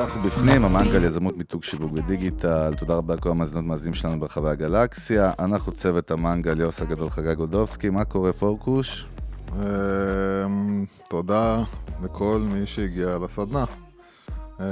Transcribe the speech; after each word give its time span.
אנחנו 0.00 0.22
בפנים, 0.22 0.64
המנגל 0.64 1.04
יזמות 1.04 1.36
מיתוג 1.36 1.64
שיווק 1.64 1.92
ודיגיטל, 1.94 2.74
תודה 2.78 2.94
רבה 2.94 3.14
לכל 3.14 3.30
המאזינות 3.30 3.64
מאזינים 3.64 3.94
שלנו 3.94 4.20
ברחבי 4.20 4.48
הגלקסיה. 4.48 5.32
אנחנו 5.38 5.72
צוות 5.72 6.10
המנגל, 6.10 6.60
יוס 6.60 6.82
הגדול 6.82 7.10
חגי 7.10 7.34
גולדובסקי, 7.34 7.90
מה 7.90 8.04
קורה 8.04 8.32
פורקוש? 8.32 9.06
אמ, 9.54 10.84
תודה 11.08 11.62
לכל 12.02 12.42
מי 12.52 12.66
שהגיע 12.66 13.18
לסדנה. 13.24 13.64
אה, 14.60 14.66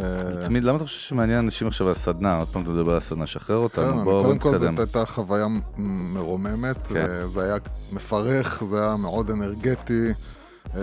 תמיד, 0.47 0.65
למה 0.65 0.77
אתה 0.77 0.85
חושב 0.85 0.99
שמעניין 1.01 1.39
אנשים 1.45 1.69
עכשיו 1.69 1.87
על 1.87 1.93
הסדנה? 1.93 2.39
עוד 2.39 2.49
פעם 2.53 2.63
אתה 2.63 2.71
מדבר 2.71 2.91
על 2.93 2.99
הסדנה, 2.99 3.27
שחרר 3.27 3.57
כן, 3.57 3.63
אותנו, 3.63 3.91
אני- 3.95 4.05
בואו 4.05 4.25
קודם 4.25 4.39
כל 4.39 4.51
נתקדם. 4.51 4.77
זאת 4.77 4.97
הייתה 4.97 5.07
חוויה 5.07 5.47
מרוממת, 5.77 6.87
כן. 6.87 7.07
וזה 7.29 7.45
היה 7.45 7.57
מפרך, 7.93 8.63
זה 8.71 8.83
היה 8.87 8.97
מאוד 8.97 9.31
אנרגטי, 9.31 10.09
אה, 10.77 10.81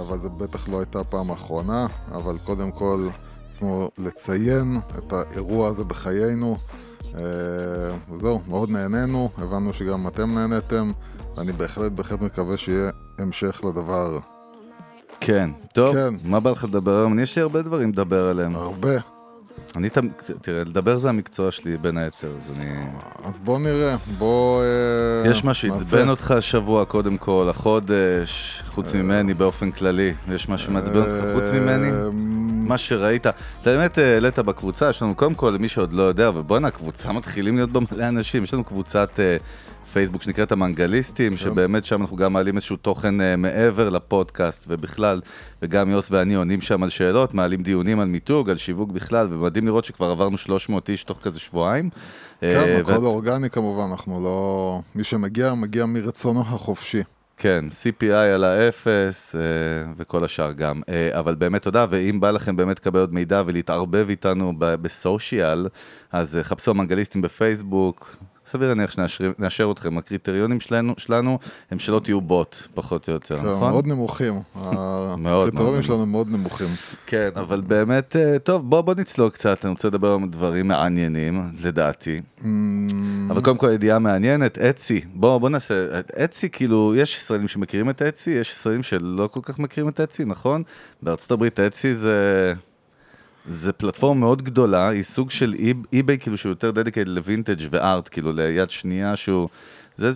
אבל 0.00 0.20
זה 0.20 0.28
בטח 0.28 0.68
לא 0.68 0.78
הייתה 0.78 1.00
הפעם 1.00 1.30
האחרונה, 1.30 1.86
אבל 2.12 2.34
קודם 2.44 2.70
כל 2.70 3.08
רצינו 3.62 3.90
לציין 3.98 4.78
את 4.98 5.12
האירוע 5.12 5.68
הזה 5.68 5.84
בחיינו. 5.84 6.56
אה, 7.14 7.20
וזהו, 8.12 8.40
מאוד 8.48 8.70
נהנינו, 8.70 9.30
הבנו 9.38 9.72
שגם 9.72 10.06
אתם 10.08 10.34
נהניתם, 10.34 10.92
ואני 11.36 11.52
בהחלט 11.52 11.92
בהחלט 11.92 12.20
מקווה 12.20 12.56
שיהיה 12.56 12.90
המשך 13.18 13.60
לדבר. 13.64 14.18
כן, 15.20 15.50
טוב, 15.74 15.94
כן. 15.94 16.14
מה 16.24 16.40
בא 16.40 16.50
לך 16.50 16.64
לדבר 16.64 16.98
היום? 16.98 17.18
יש 17.18 17.36
לי 17.36 17.42
הרבה 17.42 17.62
דברים 17.62 17.88
לדבר 17.88 18.28
עליהם. 18.28 18.56
הרבה. 18.56 18.98
אני, 19.76 19.88
תראה, 20.42 20.64
לדבר 20.64 20.96
זה 20.96 21.08
המקצוע 21.08 21.50
שלי 21.50 21.76
בין 21.76 21.96
היתר, 21.96 22.28
אז 22.30 22.56
אני... 22.56 22.70
אז 23.24 23.40
בוא 23.40 23.58
נראה, 23.58 23.96
בוא... 24.18 24.62
אה, 24.62 25.30
יש 25.30 25.44
מה 25.44 25.54
שעצבן. 25.54 26.08
אותך 26.08 26.30
השבוע, 26.30 26.84
קודם 26.84 27.16
כל, 27.16 27.46
החודש, 27.50 28.62
חוץ 28.66 28.94
ממני 28.94 29.34
באופן 29.34 29.70
כללי. 29.70 30.14
יש 30.34 30.48
משהו 30.48 30.66
שמעצבן 30.66 30.96
אותך 30.96 31.34
חוץ 31.34 31.50
ממני? 31.52 31.90
מה 32.72 32.78
שראית, 32.78 33.26
אתה 33.26 33.30
באמת 33.64 33.98
אה, 33.98 34.14
העלית 34.14 34.38
בקבוצה, 34.38 34.90
יש 34.90 35.02
לנו 35.02 35.14
קודם 35.14 35.34
כל, 35.34 35.50
למי 35.50 35.68
שעוד 35.68 35.92
לא 35.92 36.02
יודע, 36.02 36.30
ובואנה, 36.34 36.68
הקבוצה 36.68 37.12
מתחילים 37.12 37.56
להיות 37.56 37.70
בה 37.72 37.80
מלא 37.92 38.08
אנשים, 38.08 38.42
יש 38.44 38.54
לנו 38.54 38.64
קבוצת 38.64 39.10
אה, 39.20 39.36
פייסבוק 39.92 40.22
שנקראת 40.22 40.52
המנגליסטים, 40.52 41.36
שבאמת 41.36 41.84
שם 41.84 42.00
אנחנו 42.00 42.16
גם 42.16 42.32
מעלים 42.32 42.56
איזשהו 42.56 42.76
תוכן 42.76 43.20
אה, 43.20 43.36
מעבר 43.36 43.88
לפודקאסט 43.88 44.64
ובכלל, 44.68 45.20
וגם 45.62 45.90
יוס 45.90 46.10
ואני 46.10 46.34
עונים 46.34 46.60
שם 46.60 46.82
על 46.82 46.90
שאלות, 46.90 47.34
מעלים 47.34 47.62
דיונים 47.62 48.00
על 48.00 48.08
מיתוג, 48.08 48.50
על 48.50 48.58
שיווק 48.58 48.90
בכלל, 48.90 49.28
ומדהים 49.30 49.66
לראות 49.66 49.84
שכבר 49.84 50.10
עברנו 50.10 50.38
300 50.38 50.90
איש 50.90 51.04
תוך 51.04 51.18
כזה 51.22 51.40
שבועיים. 51.40 51.90
כן, 52.40 52.46
אה, 52.46 52.78
הכל 52.78 52.92
ואת- 52.92 53.02
אורגני 53.02 53.50
כמובן, 53.50 53.90
אנחנו 53.90 54.24
לא... 54.24 54.80
מי 54.94 55.04
שמגיע, 55.04 55.54
מגיע 55.54 55.86
מרצונו 55.86 56.40
החופשי. 56.40 57.02
כן, 57.42 57.64
CPI 57.70 58.12
על 58.12 58.44
האפס 58.44 59.34
אה, 59.34 59.40
וכל 59.96 60.24
השאר 60.24 60.52
גם. 60.52 60.80
אה, 60.88 61.18
אבל 61.18 61.34
באמת 61.34 61.62
תודה, 61.62 61.86
ואם 61.90 62.20
בא 62.20 62.30
לכם 62.30 62.56
באמת 62.56 62.78
לקבל 62.78 63.00
עוד 63.00 63.14
מידע 63.14 63.42
ולהתערבב 63.46 64.06
איתנו 64.08 64.52
בסושיאל, 64.58 65.68
אז 66.12 66.36
אה, 66.36 66.44
חפשו 66.44 66.74
מנגליסטים 66.74 67.22
בפייסבוק. 67.22 68.16
סביר 68.46 68.68
להניח 68.68 68.90
שנאשר 68.90 69.70
אתכם, 69.72 69.98
הקריטריונים 69.98 70.60
שלנו, 70.60 70.94
שלנו 70.96 71.38
הם 71.70 71.78
שלא 71.78 72.00
תהיו 72.04 72.20
בוט, 72.20 72.56
פחות 72.74 73.08
או 73.08 73.12
יותר, 73.12 73.38
כן, 73.38 73.46
נכון? 73.46 73.70
מאוד 73.70 73.86
נמוכים. 73.86 74.40
הקריטריונים 75.26 75.82
שלנו 75.82 76.06
מאוד 76.06 76.28
נמוכים. 76.28 76.68
כן, 77.06 77.28
אבל 77.36 77.60
באמת, 77.60 78.16
טוב, 78.42 78.70
בוא, 78.70 78.80
בוא 78.80 78.94
נצלול 78.94 79.30
קצת, 79.30 79.64
אני 79.64 79.70
רוצה 79.70 79.88
לדבר 79.88 80.12
על 80.12 80.28
דברים 80.30 80.68
מעניינים, 80.68 81.52
לדעתי. 81.62 82.20
אבל 83.32 83.42
קודם 83.42 83.58
כל 83.58 83.70
ידיעה 83.74 83.98
מעניינת, 83.98 84.58
אצי, 84.58 85.00
בוא, 85.14 85.38
בוא 85.38 85.48
נעשה, 85.48 86.00
אצי 86.24 86.48
כאילו, 86.50 86.94
יש 86.96 87.16
ישראלים 87.16 87.48
שמכירים 87.48 87.90
את 87.90 88.02
אצי, 88.02 88.30
יש 88.30 88.50
ישראלים 88.50 88.82
שלא 88.82 89.28
כל 89.32 89.40
כך 89.42 89.58
מכירים 89.58 89.88
את 89.88 90.00
אצי, 90.00 90.24
נכון? 90.24 90.62
בארצות 91.02 91.30
הברית 91.30 91.60
אצי 91.60 91.94
זה... 91.94 92.52
זה 93.48 93.72
פלטפורמה 93.72 94.20
מאוד 94.20 94.42
גדולה, 94.42 94.88
היא 94.88 95.02
סוג 95.02 95.30
של 95.30 95.54
אי-ביי 95.92 96.18
כאילו 96.18 96.36
שהוא 96.36 96.50
יותר 96.50 96.70
dedicated 96.70 97.08
לווינטג' 97.08 97.68
ו 97.70 97.78
art, 97.78 98.08
כאילו 98.12 98.32
יד 98.32 98.70
שנייה 98.70 99.16
שהוא... 99.16 99.48
זה, 99.96 100.10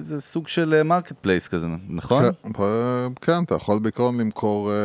זה 0.00 0.20
סוג 0.20 0.48
של 0.48 0.82
marketplace 0.82 1.48
כזה, 1.48 1.66
נכון? 1.88 2.24
כן, 2.24 2.50
אה, 2.62 3.06
כן, 3.20 3.44
אתה 3.44 3.54
יכול 3.54 3.78
בעיקרון 3.78 4.20
למכור, 4.20 4.70
אה, 4.70 4.76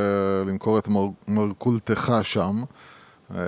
למכור 0.48 0.80
את 0.80 0.88
מר- 0.88 1.09
מרכולתך 1.28 2.14
שם. 2.24 2.64
אה, 3.36 3.42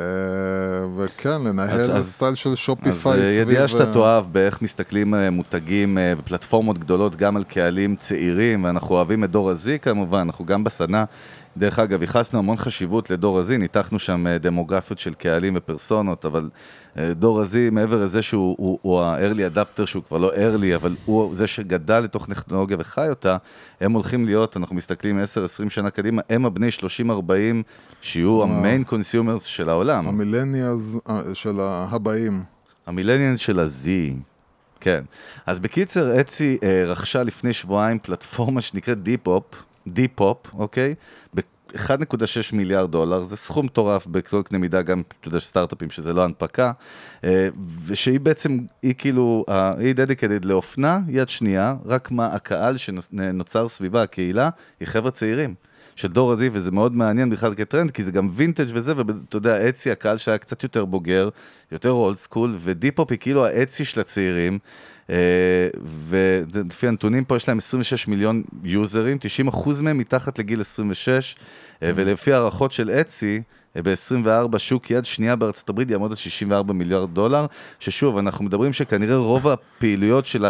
וכן, 0.98 1.30
אז- 1.30 1.42
לנהל 1.46 1.92
אז- 1.92 2.12
סטייל 2.14 2.36
של 2.36 2.50
אז 2.52 2.58
שופיפיי 2.58 3.22
אה, 3.22 3.28
ידיעה 3.30 3.68
שאתה 3.68 3.84
אה, 3.88 3.94
תאהב 3.94 4.26
באיך 4.34 4.62
מסתכלים 4.62 5.14
מותגים 5.32 5.98
בפלטפורמות 6.18 6.78
גדולות 6.78 7.16
גם 7.16 7.38
על 7.38 7.44
קהלים 7.44 7.96
צעירים, 7.96 8.64
ואנחנו 8.64 8.96
אוהבים 8.96 9.24
את 9.24 9.32
דור 9.32 9.50
הזי 9.50 9.80
כמובן, 9.80 10.20
אנחנו 10.20 10.46
גם 10.46 10.64
בסדנה, 10.64 11.06
דרך 11.58 11.80
אגב, 11.80 12.02
ייחסנו 12.02 12.40
המון 12.40 12.58
חשיבות 12.58 13.10
לדור 13.10 13.40
הזי, 13.40 13.58
ניתחנו 13.58 14.00
שם 14.00 14.28
אה, 14.28 14.38
דמוגרפיות 14.38 15.00
של 15.00 15.14
קהלים 15.14 15.54
ופרסונות, 15.58 16.26
אבל 16.26 16.50
אה, 16.98 17.14
דור 17.14 17.42
הזי, 17.42 17.70
מעבר 17.70 18.04
לזה 18.04 18.22
שהוא 18.22 18.56
הוא, 18.60 18.80
הוא 18.82 19.02
ה-early 19.02 19.56
adapter, 19.56 19.86
שהוא 19.86 20.04
כבר 20.04 20.18
לא 20.18 20.32
early, 20.34 20.76
אבל 20.76 20.96
הוא 21.06 21.36
זה 21.36 21.48
שגדל 21.48 22.00
לתוך 22.00 22.26
טכנולוגיה 22.26 22.78
וחי 22.80 23.10
אותה, 23.10 23.38
הם 23.82 23.92
הולכים 23.92 24.26
להיות, 24.26 24.58
אנחנו 24.58 24.76
מסתכלים 24.76 25.20
10-20 25.66 25.70
שנה 25.70 25.90
קדימה, 25.90 26.22
הם 26.30 26.46
הבני 26.46 26.68
30-40 26.80 27.12
שיהיו 28.02 28.44
ה 28.44 28.52
main 28.52 28.84
consumers 28.84 29.44
של 29.44 29.70
העולם. 29.70 30.08
ה 30.08 30.15
millennials 30.15 30.98
אה, 31.10 31.22
של 31.34 31.60
הבאים. 31.62 32.44
ה 32.88 32.92
millennials 32.92 33.40
של 33.40 33.60
ה-Z. 33.60 33.88
כן. 34.80 35.04
אז 35.46 35.60
בקיצר, 35.60 36.22
אצי 36.22 36.58
אה, 36.64 36.84
רכשה 36.86 37.24
לפני 37.24 37.54
שבועיים 37.54 38.00
פלטפורמה 38.00 38.62
שנקראת 38.62 39.04
דיפופ, 39.04 39.44
דיפופ, 39.94 40.38
אוקיי? 40.54 40.96
ב-1.6 41.36 42.56
מיליארד 42.56 42.92
דולר, 42.92 43.24
זה 43.24 43.38
סכום 43.38 43.66
מטורף 43.66 44.08
בכל 44.08 44.42
קנה 44.44 44.58
מידה, 44.58 44.82
גם, 44.82 45.02
אתה 45.20 45.28
יודע, 45.28 45.40
סטארט-אפים 45.40 45.90
שזה 45.90 46.14
לא 46.14 46.24
הנפקה, 46.24 46.72
אה, 47.24 47.48
ושהיא 47.86 48.20
בעצם, 48.20 48.60
היא 48.82 48.94
כאילו, 48.98 49.46
היא 49.78 49.96
dedicated 49.96 50.46
לאופנה, 50.46 51.00
יד 51.08 51.30
שנייה, 51.30 51.76
רק 51.86 52.12
מה 52.12 52.28
הקהל 52.28 52.78
שנוצר 52.78 53.68
סביבה, 53.68 54.02
הקהילה, 54.02 54.50
היא 54.80 54.88
חבר'ה 54.88 55.12
צעירים. 55.12 55.56
של 56.00 56.08
דור 56.08 56.32
ה 56.32 56.38
Z, 56.38 56.50
וזה 56.54 56.72
מאוד 56.72 56.96
מעניין 56.96 57.30
בכלל 57.30 57.56
כטרנד, 57.56 57.92
כי 57.92 58.04
זה 58.04 58.12
גם 58.12 58.30
וינטג' 58.32 58.66
וזה, 58.74 58.94
ואתה 58.98 59.38
יודע, 59.38 59.70
אצי, 59.70 59.92
הקהל 59.92 60.18
שהיה 60.18 60.38
קצת 60.38 60.64
יותר 60.64 60.86
בוגר, 60.86 61.30
יותר 61.72 61.92
old 61.92 62.18
school, 62.18 62.58
ודיפופ 62.60 63.12
היא 63.12 63.20
כאילו 63.20 63.46
האצי 63.46 63.86
של 63.86 64.00
הצעירים, 64.00 64.60
ולפי 66.10 66.88
הנתונים 66.88 67.26
פה 67.26 67.36
יש 67.36 67.48
להם 67.48 67.58
26 67.58 68.08
מיליון 68.08 68.44
יוזרים, 68.64 69.18
90% 69.52 69.82
מהם 69.82 69.98
מתחת 69.98 70.40
לגיל 70.40 70.62
26, 70.62 71.36
אה, 71.84 71.92
ולפי 71.96 72.34
הערכות 72.34 72.72
של 72.72 72.90
אצי, 72.90 73.42
ב-24 73.76 74.60
שוק 74.60 74.92
יד 74.92 75.06
שנייה 75.06 75.36
בארצות 75.36 75.70
הברית 75.70 75.92
יעמוד 75.92 76.12
על 76.12 76.16
64 76.16 76.74
מיליארד 76.74 77.14
דולר, 77.14 77.46
ששוב, 77.80 78.18
אנחנו 78.18 78.46
מדברים 78.46 78.74
שכנראה 78.74 79.18
רוב 79.18 79.48
הפעילויות 79.48 80.28
של 80.28 80.46
ה... 80.46 80.50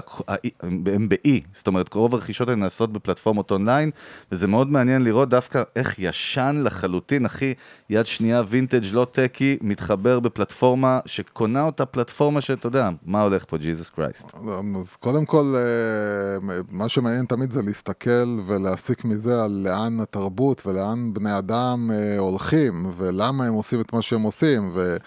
הם 0.62 1.10
ב-E, 1.10 1.30
זאת 1.54 1.68
אומרת, 1.68 1.94
רוב 1.94 2.16
הרכישות 2.16 2.50
הן 2.50 2.60
נעשות 2.60 2.94
בפלטפורמות 2.94 3.52
אונליין, 3.52 3.92
וזה 4.32 4.48
מאוד 4.48 4.70
מעניין 4.70 5.04
לראות 5.04 5.30
דווקא 5.30 5.64
איך 5.76 5.96
ישן 6.00 6.62
לחלוטין, 6.64 7.26
אחי, 7.26 7.54
יד 7.90 8.06
שנייה 8.06 8.42
וינטג' 8.48 8.94
לא 8.94 9.08
טקי, 9.12 9.58
מתחבר 9.62 10.20
בפלטפורמה 10.20 11.00
שקונה 11.06 11.64
אותה 11.64 11.86
פלטפורמה 11.86 12.42
שאתה 12.42 12.68
יודע, 12.68 12.90
מה 13.06 13.22
הולך 13.22 13.46
פה, 13.48 13.58
ג'יזוס 13.58 13.90
קרייסט. 13.90 14.32
אז 14.80 14.96
קודם 14.96 15.26
כל, 15.26 15.56
אה, 15.58 16.62
מה 16.70 16.90
שמעניין 16.90 17.26
תמיד 17.26 17.52
זה 17.52 17.62
להסתכל 17.62 18.40
ולהסיק 18.46 19.06
מזה 19.06 19.44
על 19.44 19.52
לאן 19.52 20.00
התרבות 20.00 20.68
ולאן 20.68 21.14
בני 21.14 21.38
אדם 21.38 21.92
אה, 21.94 22.18
הולכים 22.18 22.92
ולמה 23.10 23.46
הם 23.46 23.54
עושים 23.54 23.82
את 23.82 23.94
מה 23.94 24.02
שהם 24.02 24.22
עושים. 24.22 24.72
ו... 24.74 24.98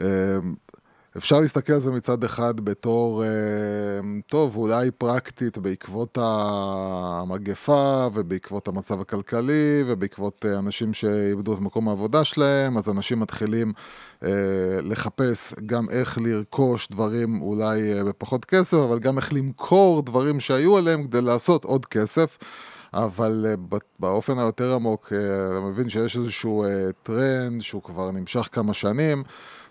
אה, 0.00 0.38
אפשר 1.16 1.40
להסתכל 1.40 1.72
על 1.72 1.78
זה 1.78 1.90
מצד 1.90 2.24
אחד 2.24 2.60
בתור, 2.60 3.24
אה, 3.24 3.28
טוב, 4.26 4.56
אולי 4.56 4.90
פרקטית 4.90 5.58
בעקבות 5.58 6.18
המגפה 6.20 8.08
ובעקבות 8.14 8.68
המצב 8.68 9.00
הכלכלי 9.00 9.82
ובעקבות 9.86 10.46
אה, 10.48 10.58
אנשים 10.58 10.94
שאיבדו 10.94 11.54
את 11.54 11.60
מקום 11.60 11.88
העבודה 11.88 12.24
שלהם, 12.24 12.78
אז 12.78 12.88
אנשים 12.88 13.20
מתחילים 13.20 13.72
אה, 14.24 14.30
לחפש 14.82 15.54
גם 15.66 15.90
איך 15.90 16.18
לרכוש 16.18 16.88
דברים 16.88 17.42
אולי 17.42 17.92
אה, 17.92 18.04
בפחות 18.04 18.44
כסף, 18.44 18.76
אבל 18.76 18.98
גם 18.98 19.18
איך 19.18 19.32
למכור 19.32 20.02
דברים 20.02 20.40
שהיו 20.40 20.76
עליהם 20.76 21.04
כדי 21.04 21.22
לעשות 21.22 21.64
עוד 21.64 21.86
כסף. 21.86 22.38
אבל 22.94 23.46
אה, 23.48 23.78
באופן 23.98 24.38
היותר 24.38 24.74
עמוק, 24.74 25.12
אה, 25.12 25.18
אתה 25.50 25.60
מבין 25.60 25.88
שיש 25.88 26.16
איזשהו 26.16 26.64
אה, 26.64 26.92
טרנד 27.02 27.62
שהוא 27.62 27.82
כבר 27.82 28.10
נמשך 28.10 28.48
כמה 28.52 28.74
שנים, 28.74 29.22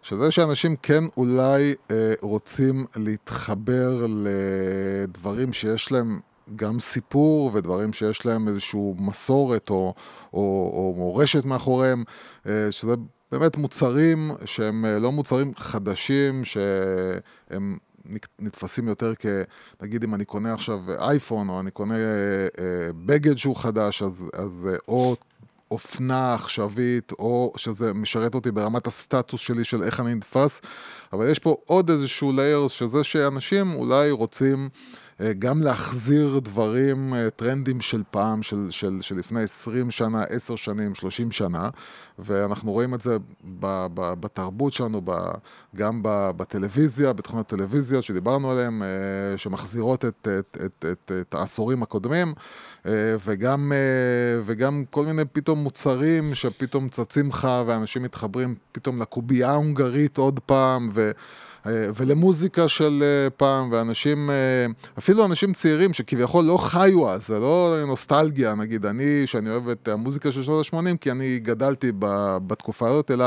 שזה 0.01 0.31
שאנשים 0.31 0.75
כן 0.81 1.03
אולי 1.17 1.75
רוצים 2.21 2.85
להתחבר 2.95 4.05
לדברים 4.09 5.53
שיש 5.53 5.91
להם 5.91 6.19
גם 6.55 6.79
סיפור 6.79 7.51
ודברים 7.53 7.93
שיש 7.93 8.25
להם 8.25 8.47
איזושהי 8.47 8.93
מסורת 8.97 9.69
או, 9.69 9.93
או, 10.33 10.71
או 10.73 10.93
מורשת 10.97 11.45
מאחוריהם, 11.45 12.03
שזה 12.71 12.93
באמת 13.31 13.57
מוצרים 13.57 14.31
שהם 14.45 14.85
לא 14.85 15.11
מוצרים 15.11 15.53
חדשים, 15.55 16.45
שהם 16.45 17.77
נתפסים 18.39 18.87
יותר 18.87 19.13
כ... 19.19 19.25
נגיד 19.81 20.03
אם 20.03 20.15
אני 20.15 20.25
קונה 20.25 20.53
עכשיו 20.53 20.79
אייפון, 20.99 21.49
או 21.49 21.59
אני 21.59 21.71
קונה 21.71 21.95
אה, 21.95 22.01
אה, 22.59 22.89
בגד 23.05 23.37
שהוא 23.37 23.55
חדש, 23.55 24.01
אז, 24.01 24.25
אז 24.33 24.67
אה, 24.71 24.77
או 24.87 25.15
אופנה 25.71 26.33
עכשווית, 26.33 27.11
או 27.11 27.53
שזה 27.55 27.93
משרת 27.93 28.35
אותי 28.35 28.51
ברמת 28.51 28.87
הסטטוס 28.87 29.41
שלי 29.41 29.63
של 29.63 29.83
איך 29.83 29.99
אני 29.99 30.15
נתפס, 30.15 30.61
אבל 31.13 31.31
יש 31.31 31.39
פה 31.39 31.57
עוד 31.65 31.89
איזשהו 31.89 32.31
לייר, 32.31 32.67
שזה 32.67 33.03
שאנשים 33.03 33.73
אולי 33.73 34.11
רוצים... 34.11 34.69
אה, 35.21 35.33
גם 35.39 35.61
להחזיר 35.61 36.39
דברים, 36.39 37.13
אה, 37.13 37.29
טרנדים 37.29 37.81
של 37.81 38.03
פעם, 38.11 38.43
של, 38.43 38.67
של, 38.69 38.97
של 39.01 39.15
לפני 39.15 39.41
20 39.41 39.91
שנה, 39.91 40.23
10 40.23 40.55
שנים, 40.55 40.95
30 40.95 41.31
שנה, 41.31 41.69
ואנחנו 42.19 42.71
רואים 42.71 42.93
את 42.93 43.01
זה 43.01 43.17
ב, 43.59 43.85
ב, 43.93 44.13
בתרבות 44.19 44.73
שלנו, 44.73 45.01
ב, 45.05 45.11
גם 45.75 46.03
ב, 46.03 46.29
בטלוויזיה, 46.37 47.13
בתכונות 47.13 47.47
טלוויזיה 47.47 48.01
שדיברנו 48.01 48.51
עליהן, 48.51 48.81
אה, 48.81 49.37
שמחזירות 49.37 50.05
את, 50.05 50.27
את, 50.39 50.57
את, 50.65 50.85
את, 50.91 51.11
את 51.21 51.33
העשורים 51.33 51.83
הקודמים, 51.83 52.33
וגם, 53.25 53.71
וגם 54.45 54.83
כל 54.89 55.05
מיני 55.05 55.25
פתאום 55.25 55.59
מוצרים 55.59 56.35
שפתאום 56.35 56.89
צצים 56.89 57.29
לך, 57.29 57.47
ואנשים 57.67 58.03
מתחברים 58.03 58.55
פתאום 58.71 59.01
לקובייה 59.01 59.49
ההונגרית 59.49 60.17
עוד 60.17 60.39
פעם, 60.45 60.89
ו... 60.93 61.11
אה, 61.69 61.89
ולמוזיקה 61.95 62.67
של 62.67 63.03
אה, 63.03 63.29
פעם, 63.29 63.71
ואנשים, 63.71 64.29
אה, 64.29 64.35
אפילו 64.97 65.25
אנשים 65.25 65.53
צעירים 65.53 65.93
שכביכול 65.93 66.45
לא 66.45 66.57
חיו 66.57 67.09
אז, 67.09 67.27
זה 67.27 67.39
לא 67.39 67.75
נוסטלגיה, 67.87 68.55
נגיד, 68.55 68.85
אני, 68.85 69.21
שאני 69.25 69.49
אוהב 69.49 69.69
את 69.69 69.87
המוזיקה 69.87 70.31
של 70.31 70.43
שנות 70.43 70.65
ה-80, 70.73 70.97
כי 71.01 71.11
אני 71.11 71.39
גדלתי 71.39 71.91
בתקופה 72.47 72.89
הזאת, 72.89 73.11
אלא 73.11 73.25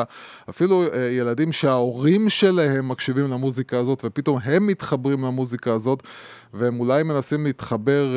אפילו 0.51 0.85
ילדים 1.11 1.53
שההורים 1.53 2.29
שלהם 2.29 2.89
מקשיבים 2.89 3.31
למוזיקה 3.31 3.79
הזאת, 3.79 4.03
ופתאום 4.05 4.39
הם 4.45 4.67
מתחברים 4.67 5.25
למוזיקה 5.25 5.73
הזאת, 5.73 6.03
והם 6.55 6.81
אולי 6.81 7.03
מנסים 7.03 7.45
להתחבר 7.45 8.17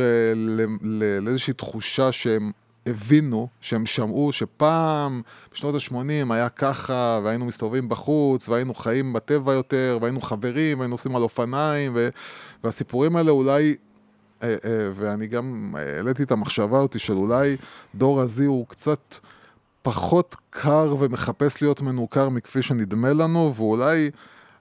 לאיזושהי 1.22 1.54
תחושה 1.54 2.12
שהם... 2.12 2.52
הבינו, 2.86 3.48
שהם 3.62 3.86
שמעו 3.86 4.32
שפעם, 4.32 5.22
בשנות 5.54 5.76
ה-80 5.76 6.34
היה 6.34 6.50
ככה, 6.50 7.20
והיינו 7.24 7.46
מסתובבים 7.46 7.90
בחוץ, 7.90 8.50
והיינו 8.50 8.74
חיים 8.74 9.14
בטבע 9.14 9.54
יותר, 9.54 9.98
והיינו 10.02 10.22
חברים, 10.22 10.80
והיינו 10.80 10.92
נוסעים 10.92 11.16
על 11.16 11.22
אופניים, 11.22 11.92
ו... 11.96 12.10
והסיפורים 12.64 13.16
האלה 13.16 13.32
אולי, 13.32 13.76
אה, 14.44 14.50
אה, 14.50 14.90
ואני 14.94 15.28
גם 15.28 15.76
העליתי 15.78 16.24
את 16.24 16.32
המחשבה 16.32 16.80
אותי 16.80 17.00
של 17.00 17.14
אולי 17.14 17.58
דור 17.96 18.22
הזי 18.22 18.46
הוא 18.46 18.68
קצת 18.68 19.16
פחות 19.82 20.36
קר 20.50 20.96
ומחפש 21.00 21.62
להיות 21.62 21.82
מנוכר 21.82 22.30
מכפי 22.30 22.62
שנדמה 22.62 23.14
לנו, 23.14 23.54
ואולי... 23.56 24.12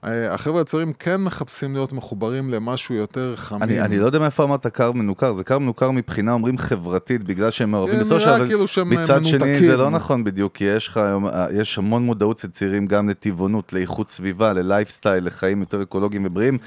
אה, 0.05 0.33
החבר'ה 0.33 0.61
הצעירים 0.61 0.93
כן 0.93 1.21
מחפשים 1.23 1.73
להיות 1.73 1.93
מחוברים 1.93 2.49
למשהו 2.49 2.95
יותר 2.95 3.35
חמים. 3.35 3.63
אני, 3.63 3.81
אני 3.81 3.99
לא 3.99 4.05
יודע 4.05 4.19
מאיפה 4.19 4.43
אמרת 4.43 4.67
קר 4.67 4.91
מנוכר, 4.91 5.33
זה 5.33 5.43
קר 5.43 5.59
מנוכר 5.59 5.91
מבחינה 5.91 6.31
אומרים 6.31 6.57
חברתית, 6.57 7.23
בגלל 7.23 7.51
שהם 7.51 7.71
מעורבים 7.71 7.99
כן, 7.99 8.05
של 8.05 8.15
נראה 8.15 8.37
דבר, 8.37 8.47
כאילו 8.47 8.65
מצד 8.85 9.25
שני 9.25 9.37
מנותקים. 9.37 9.65
זה 9.69 9.77
לא 9.77 9.89
נכון 9.89 10.23
בדיוק, 10.23 10.53
כי 10.55 10.63
יש 10.63 10.87
לך 10.87 10.97
היום, 10.97 11.27
אה, 11.27 11.47
יש 11.51 11.77
המון 11.77 12.03
מודעות 12.03 12.37
אצל 12.37 12.47
צעירים 12.47 12.87
גם 12.87 13.09
לטבעונות, 13.09 13.73
לאיכות 13.73 14.09
סביבה, 14.09 14.53
ללייפסטייל, 14.53 15.25
לחיים 15.25 15.59
יותר 15.59 15.81
אקולוגיים 15.81 16.25
ובריאים. 16.25 16.57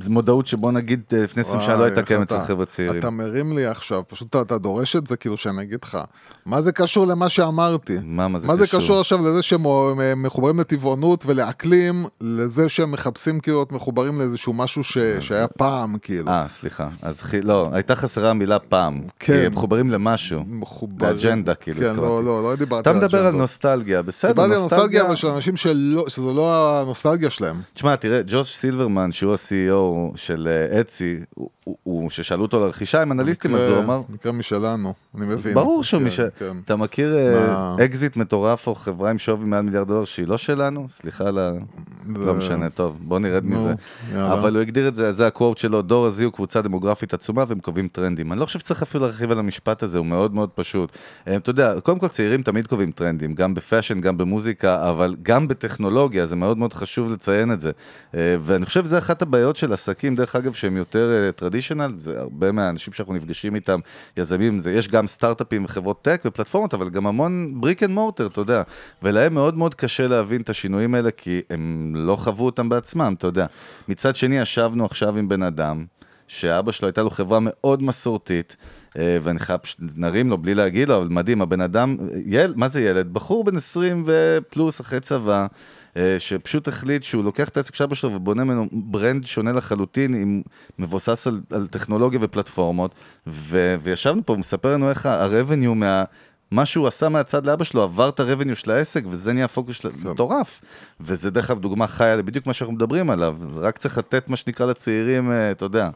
זו 0.00 0.10
מודעות 0.10 0.46
שבוא 0.46 0.72
נגיד 0.72 1.00
אה, 1.12 1.22
לפני 1.22 1.42
20 1.42 1.60
שנה 1.60 1.76
לא 1.76 1.84
הייתה 1.84 2.02
קיימת 2.02 2.26
אתה- 2.26 2.38
אצל 2.38 2.46
חבר'ה 2.46 2.66
צעירים. 2.66 2.98
אתה 2.98 3.10
מרים 3.10 3.52
לי 3.52 3.66
עכשיו, 3.66 4.02
פשוט 4.08 4.28
אתה, 4.30 4.40
אתה 4.40 4.58
דורש 4.58 4.96
את 4.96 5.06
זה 5.06 5.16
כאילו 5.16 5.36
שאני 5.36 5.62
אגיד 5.62 5.78
לך. 5.82 5.98
מה 6.46 6.62
זה 6.62 6.72
קשור 6.72 7.06
למה 7.06 7.28
שאמרתי? 7.28 7.96
מה, 8.02 8.28
מה 8.28 8.38
זה 8.38 8.48
מה 8.48 8.56
זה 8.56 8.66
קשור? 8.66 8.80
קשור 8.80 9.00
עכשיו 9.00 9.18
לזה 9.22 9.42
שהם 9.42 9.66
אה, 9.66 10.14
מחוברים 10.16 10.58
לטבעונות 10.60 11.24
ולאקלים, 11.26 12.04
לזה 12.20 12.68
שהם 12.68 12.90
מחפשים 12.92 13.40
כאילו 13.40 13.56
להיות 13.56 13.72
מחוברים 13.72 14.18
לאיזשהו 14.18 14.52
משהו 14.52 14.84
ש... 14.84 14.98
שהיה 15.20 15.48
פעם 15.48 15.96
כאילו. 16.02 16.28
אה, 16.28 16.46
סליחה. 16.60 16.88
אז 17.02 17.20
חי- 17.22 17.40
לא, 17.42 17.68
הייתה 17.72 17.96
חסרה 17.96 18.30
המילה 18.30 18.58
פעם. 18.58 19.00
כן. 19.18 19.32
כי 19.34 19.46
הם 19.46 19.52
מחוברים 19.52 19.90
למשהו. 19.90 20.40
מחוברים. 20.46 21.10
לאג'נדה, 21.10 21.54
כאילו, 21.54 21.80
כן, 21.80 21.86
התכוונתי. 21.86 22.10
לא, 22.10 22.42
לא, 22.42 22.42
לא 22.42 22.56
דיברתי 22.56 22.80
אתה 22.82 22.90
על 22.90 22.96
מדבר 23.04 23.26
על. 23.26 23.34
נוסטלגיה, 23.34 24.02
בסדר, 24.02 24.30
דיברתי 24.32 24.54
על 24.54 24.60
נוסטלגיה, 24.60 25.06
אבל 25.06 25.14
של 25.14 25.26
אנשים 25.28 25.56
שלא, 25.56 26.04
שזו 26.08 26.34
לא 26.34 26.54
הנוסטלגיה 26.80 27.30
שלהם. 27.30 27.56
תשמע, 27.74 27.96
תראה, 27.96 28.20
ג'וש 28.26 28.54
סילברמן, 28.56 29.12
שהוא 29.12 29.32
ה-CEO 29.32 29.83
של 30.16 30.48
אה, 30.72 30.80
אצי, 30.80 31.20
הוא- 31.34 31.50
הוא- 31.64 31.76
הוא- 31.82 32.10
ששאלו 32.10 32.42
אותו 32.42 32.56
על 32.56 32.62
הרכישה 32.62 33.02
עם 33.02 33.12
אנליסטים, 33.12 33.54
אז 33.54 33.68
הוא 33.68 33.78
אמר... 33.78 34.02
מקרה 34.08 34.32
משלנו, 34.32 34.94
אני 35.16 35.26
מבין. 35.26 35.54
ברור 35.54 35.84
שהוא 35.84 36.00
כן, 36.00 36.06
מש... 36.06 36.20
כן. 36.20 36.52
אתה 36.64 36.76
מכיר 36.76 37.16
אה, 37.16 37.46
מה? 37.46 37.76
אקזיט 37.84 38.16
מטורף 38.16 38.66
או 38.66 38.74
חברה 38.74 39.10
עם 39.10 39.18
שווי 39.18 39.44
מעל 39.44 39.62
מיליארד 39.62 39.88
דולר 39.88 40.04
שהיא 40.04 40.26
לא 40.28 40.38
שלנו? 40.38 40.86
סליחה 40.88 41.24
על 41.28 41.38
ה... 41.38 41.52
זה- 42.16 42.26
לא 42.26 42.34
משנה, 42.34 42.70
טוב, 42.70 42.96
בוא 43.02 43.18
נרד 43.18 43.44
נו, 43.44 43.60
מזה. 43.60 43.72
יאללה. 44.12 44.32
אבל 44.32 44.54
הוא 44.54 44.62
הגדיר 44.62 44.88
את 44.88 44.96
זה, 44.96 45.12
זה 45.12 45.26
ה 45.26 45.31
quote 45.31 45.58
שלו, 45.58 45.82
דור 45.82 46.06
ה 46.06 46.15
Z 46.15 46.24
הוא 46.24 46.32
קבוצה 46.32 46.62
דמוגרפית 46.62 47.14
עצומה 47.14 47.44
והם 47.48 47.60
קובעים 47.60 47.88
טרנדים. 47.88 48.32
אני 48.32 48.40
לא 48.40 48.46
חושב 48.46 48.58
שצריך 48.58 48.82
אפילו 48.82 49.04
להרחיב 49.04 49.30
על 49.30 49.38
המשפט 49.38 49.82
הזה, 49.82 49.98
הוא 49.98 50.06
מאוד 50.06 50.34
מאוד 50.34 50.50
פשוט. 50.54 50.92
אה, 51.28 51.36
אתה 51.36 51.50
יודע, 51.50 51.74
קודם 51.82 51.98
כל 51.98 52.08
צעירים 52.08 52.42
תמיד 52.42 52.66
קובעים 52.66 52.90
טרנדים, 52.90 53.34
גם 53.34 53.54
ב 53.54 53.59
fashion, 53.59 54.00
גם 54.00 54.16
במוזיקה, 54.16 54.90
אבל 54.90 55.16
גם 55.22 55.48
בטכנולוגיה, 55.48 56.26
זה 56.26 56.36
מאוד 56.36 56.58
מאוד 56.58 56.72
חשוב 56.72 57.10
לציין 57.12 57.52
את 57.52 57.60
זה. 57.60 57.70
אה, 58.14 58.36
ואני 58.40 58.66
חושב 58.66 58.84
שזה 58.84 58.98
אחת 58.98 59.22
הבעיות 59.22 59.56
של 59.56 59.72
עסקים, 59.74 60.16
דרך 60.16 60.36
אגב, 60.36 60.52
שהם 60.52 60.76
יותר 60.76 61.30
traditional, 61.36 61.92
זה 61.98 62.20
הרבה 62.20 62.52
מהאנשים 62.52 62.92
שאנחנו 62.92 63.14
נפגשים 63.14 63.54
איתם, 63.54 63.80
יזמים, 64.16 64.58
זה, 64.58 64.72
יש 64.72 64.88
גם 64.88 65.06
סטארט-אפים 65.06 65.64
וחברות 65.64 66.02
tech 66.02 66.22
ופלטפורמות, 66.24 66.74
אבל 66.74 66.90
גם 66.90 67.06
המון 67.06 67.60
brick 67.60 67.82
and 67.82 67.90
mortar, 67.90 68.26
אתה 68.26 68.40
יודע. 68.40 68.62
ולהם 69.02 69.34
מאוד 69.34 69.56
מאוד 69.56 69.74
קשה 69.74 70.08
להבין 70.08 70.40
את 70.40 70.50
השינויים 70.50 70.94
האלה, 70.94 71.10
כי 71.10 71.40
הם 71.50 71.92
לא 71.96 72.16
חוו 72.16 72.46
אותם 72.46 72.68
בעצמם, 72.68 73.14
אתה 73.18 73.26
יודע. 73.26 73.46
מצד 73.88 74.16
שני, 74.16 74.38
ישבנו 74.38 74.84
עכשיו 74.84 75.18
עם 75.18 75.28
בן 75.28 75.42
אדם, 75.42 75.84
שאבא 76.28 76.72
שלו 76.72 76.88
הייתה 76.88 77.02
לו 77.02 77.10
חברה 77.10 77.38
מאוד 77.42 77.82
מסורתית, 77.82 78.56
אה, 78.98 79.18
ואני 79.22 79.38
חייב, 79.38 79.60
פשוט 79.60 79.78
נרים 79.96 80.30
לו 80.30 80.38
בלי 80.38 80.54
להגיד 80.54 80.88
לו, 80.88 80.96
אבל 80.96 81.08
מדהים, 81.08 81.42
הבן 81.42 81.60
אדם, 81.60 81.96
יל, 82.26 82.52
מה 82.56 82.68
זה 82.68 82.82
ילד? 82.82 83.12
בחור 83.12 83.44
בן 83.44 83.56
20 83.56 84.04
ופלוס 84.06 84.80
אחרי 84.80 85.00
צבא, 85.00 85.32
אה, 85.40 85.46
שפשוט 86.18 86.68
החליט 86.68 87.02
שהוא 87.02 87.24
לוקח 87.24 87.48
את 87.48 87.56
העסק 87.56 87.74
של 87.74 87.84
אבא 87.84 87.94
שלו 87.94 88.12
ובונה 88.12 88.44
ממנו 88.44 88.68
brand 88.72 89.26
שונה 89.26 89.52
לחלוטין, 89.52 90.14
עם, 90.14 90.42
מבוסס 90.78 91.26
על, 91.26 91.40
על 91.50 91.66
טכנולוגיה 91.66 92.18
ופלטפורמות, 92.22 92.94
ו, 93.26 93.76
וישבנו 93.82 94.26
פה, 94.26 94.32
הוא 94.32 94.40
מספר 94.40 94.72
לנו 94.72 94.90
איך 94.90 95.06
ה-revenue 95.06 95.74
מה... 95.74 96.04
מה 96.50 96.66
שהוא 96.66 96.86
עשה 96.86 97.08
מהצד 97.08 97.46
לאבא 97.46 97.64
שלו, 97.64 97.82
עבר 97.82 98.08
את 98.08 98.20
הרבניו 98.20 98.56
של 98.56 98.70
העסק, 98.70 99.04
וזה 99.10 99.32
נהיה 99.32 99.44
הפוקוס 99.44 99.76
של... 99.76 99.88
מטורף. 100.04 100.60
וזה 101.00 101.30
דרך 101.30 101.50
אגב 101.50 101.60
דוגמה 101.60 101.86
חיה 101.86 102.16
לבדיוק 102.16 102.46
מה 102.46 102.52
שאנחנו 102.52 102.74
מדברים 102.74 103.10
עליו. 103.10 103.36
רק 103.56 103.78
צריך 103.78 103.98
לתת 103.98 104.28
מה 104.28 104.36
שנקרא 104.36 104.66
לצעירים, 104.66 105.30
אה, 105.30 105.50
אתה 105.50 105.64
יודע, 105.64 105.88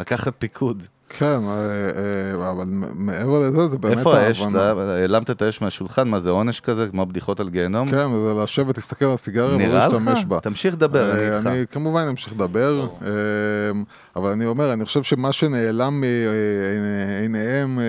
לקחת 0.00 0.32
פיקוד. 0.38 0.86
כן, 1.18 1.40
אה, 1.48 2.40
אה, 2.42 2.50
אבל 2.50 2.64
מעבר 2.94 3.48
לזה, 3.48 3.68
זה 3.68 3.78
באמת 3.78 3.98
איפה 3.98 4.18
האש? 4.18 4.42
העלמת 4.42 5.30
את 5.30 5.42
האש 5.42 5.62
מהשולחן? 5.62 6.08
מה 6.08 6.20
זה 6.20 6.30
עונש 6.30 6.60
כזה? 6.60 6.88
כמו 6.88 7.06
בדיחות 7.06 7.40
על 7.40 7.48
גיהנום? 7.48 7.90
כן, 7.90 8.06
זה 8.26 8.34
לשבת, 8.42 8.76
להסתכל 8.76 9.04
על 9.04 9.12
הסיגריה 9.12 9.48
ולא 9.48 9.58
נראה 9.58 9.88
לך? 9.88 9.94
להשתמש 9.94 10.24
בה. 10.24 10.40
תמשיך 10.40 10.74
לדבר, 10.74 11.10
אה, 11.10 11.28
אני 11.28 11.36
איתך. 11.36 11.46
אני 11.46 11.64
כמובן 11.70 12.06
אמשיך 12.08 12.32
לדבר, 12.32 12.86
אה, 13.02 13.08
אבל 14.16 14.30
אני 14.30 14.46
אומר, 14.46 14.72
אני 14.72 14.84
חושב 14.84 15.02
שמה 15.02 15.32
שנעלם 15.32 16.00
מעיניהם 16.00 17.78
אה, 17.78 17.84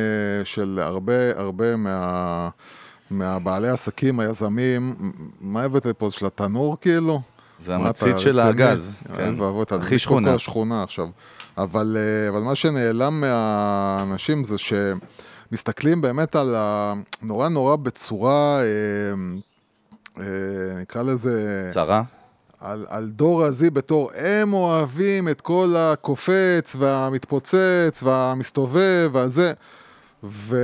של 0.46 0.80
הרבה 0.84 1.13
הרבה 1.36 1.75
מה... 1.75 2.50
מהבעלי 3.12 3.70
עסקים, 3.70 4.20
היזמים, 4.20 4.96
מה 5.42 5.63
הבאת 5.63 5.88
פה? 5.88 6.12
של 6.12 6.25
התנור 6.25 6.77
כאילו? 6.82 7.22
זה 7.65 7.75
המצית 7.75 8.20
של 8.20 8.39
אוי 8.39 8.58
כן. 8.58 9.36
הכי 9.75 10.00
שכונה. 10.00 10.34
השכונה 10.34 10.84
עכשיו. 10.84 11.08
אבל, 11.57 11.98
אה, 12.00 12.29
אבל 12.29 12.41
מה 12.41 12.55
שנעלם 12.55 13.22
מהאנשים 13.22 14.43
זה 14.43 14.55
שמסתכלים 14.57 16.01
באמת 16.01 16.36
על 16.36 16.55
ה... 16.55 16.93
נורא 17.22 17.50
נורא 17.50 17.75
בצורה, 17.75 18.60
אה, 18.60 18.65
אה, 20.19 20.81
נקרא 20.81 21.01
לזה... 21.03 21.69
צרה? 21.74 22.03
על, 22.63 22.86
על 22.89 23.10
דור 23.10 23.43
הזי 23.43 23.69
בתור 23.69 24.12
הם 24.15 24.53
אוהבים 24.53 25.29
את 25.29 25.41
כל 25.41 25.75
הקופץ 25.77 26.75
והמתפוצץ 26.79 28.03
והמסתובב 28.03 29.10
והזה 29.13 29.53
ו, 30.24 30.57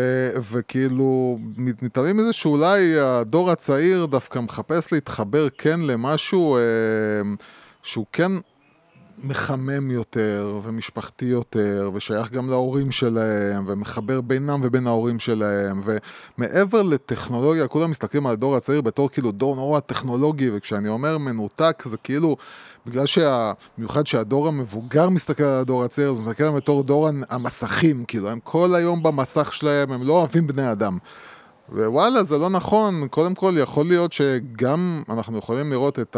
וכאילו 0.51 1.39
מת- 1.57 1.83
מתעלמים 1.83 2.17
מזה 2.17 2.33
שאולי 2.33 2.99
הדור 2.99 3.51
הצעיר 3.51 4.05
דווקא 4.05 4.39
מחפש 4.39 4.93
להתחבר 4.93 5.47
כן 5.57 5.79
למשהו 5.79 6.55
אה, 6.57 6.61
שהוא 7.83 8.05
כן 8.13 8.31
מחמם 9.23 9.91
יותר 9.91 10.59
ומשפחתי 10.63 11.25
יותר, 11.25 11.91
ושייך 11.93 12.31
גם 12.31 12.49
להורים 12.49 12.91
שלהם, 12.91 13.63
ומחבר 13.67 14.21
בינם 14.21 14.59
ובין 14.63 14.87
ההורים 14.87 15.19
שלהם, 15.19 15.81
ומעבר 16.37 16.81
לטכנולוגיה, 16.81 17.67
כולם 17.67 17.91
מסתכלים 17.91 18.25
על 18.27 18.33
הדור 18.33 18.55
הצעיר 18.55 18.81
בתור 18.81 19.09
כאילו 19.09 19.31
דור 19.31 19.55
נורא 19.55 19.79
טכנולוגי, 19.79 20.49
וכשאני 20.53 20.89
אומר 20.89 21.17
מנותק 21.17 21.83
זה 21.85 21.97
כאילו, 21.97 22.37
בגלל 22.85 23.05
שבמיוחד 23.05 24.07
שהדור 24.07 24.47
המבוגר 24.47 25.09
מסתכל 25.09 25.43
על 25.43 25.59
הדור 25.59 25.83
הצעיר, 25.83 26.09
הוא 26.09 26.21
מסתכל 26.21 26.43
עליהם 26.43 26.57
בתור 26.57 26.83
דור 26.83 27.09
המסכים, 27.29 28.05
כאילו, 28.05 28.29
הם 28.29 28.39
כל 28.43 28.75
היום 28.75 29.03
במסך 29.03 29.53
שלהם, 29.53 29.91
הם 29.91 30.03
לא 30.03 30.13
אוהבים 30.13 30.47
בני 30.47 30.71
אדם. 30.71 30.97
ווואלה, 31.71 32.23
זה 32.23 32.37
לא 32.37 32.49
נכון. 32.49 33.07
קודם 33.07 33.35
כל, 33.35 33.55
יכול 33.57 33.85
להיות 33.85 34.13
שגם 34.13 35.03
אנחנו 35.09 35.37
יכולים 35.37 35.71
לראות 35.71 35.99
את 35.99 36.17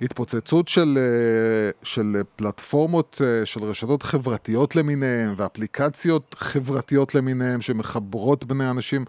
ההתפוצצות 0.00 0.68
של, 0.68 0.98
אה, 1.00 1.70
של 1.82 2.16
פלטפורמות, 2.36 3.20
אה, 3.24 3.46
של 3.46 3.62
רשתות 3.62 4.02
חברתיות 4.02 4.76
למיניהן, 4.76 5.34
ואפליקציות 5.36 6.34
חברתיות 6.38 7.14
למיניהן 7.14 7.60
שמחברות 7.60 8.44
בני 8.44 8.70
אנשים, 8.70 9.04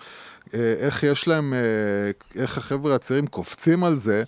אה, 0.54 0.74
איך 0.78 1.04
יש 1.04 1.28
להם, 1.28 1.54
איך 2.36 2.58
החבר'ה 2.58 2.96
הצעירים 2.96 3.28
קופצים 3.28 3.84
על 3.84 3.96
זה. 3.96 4.24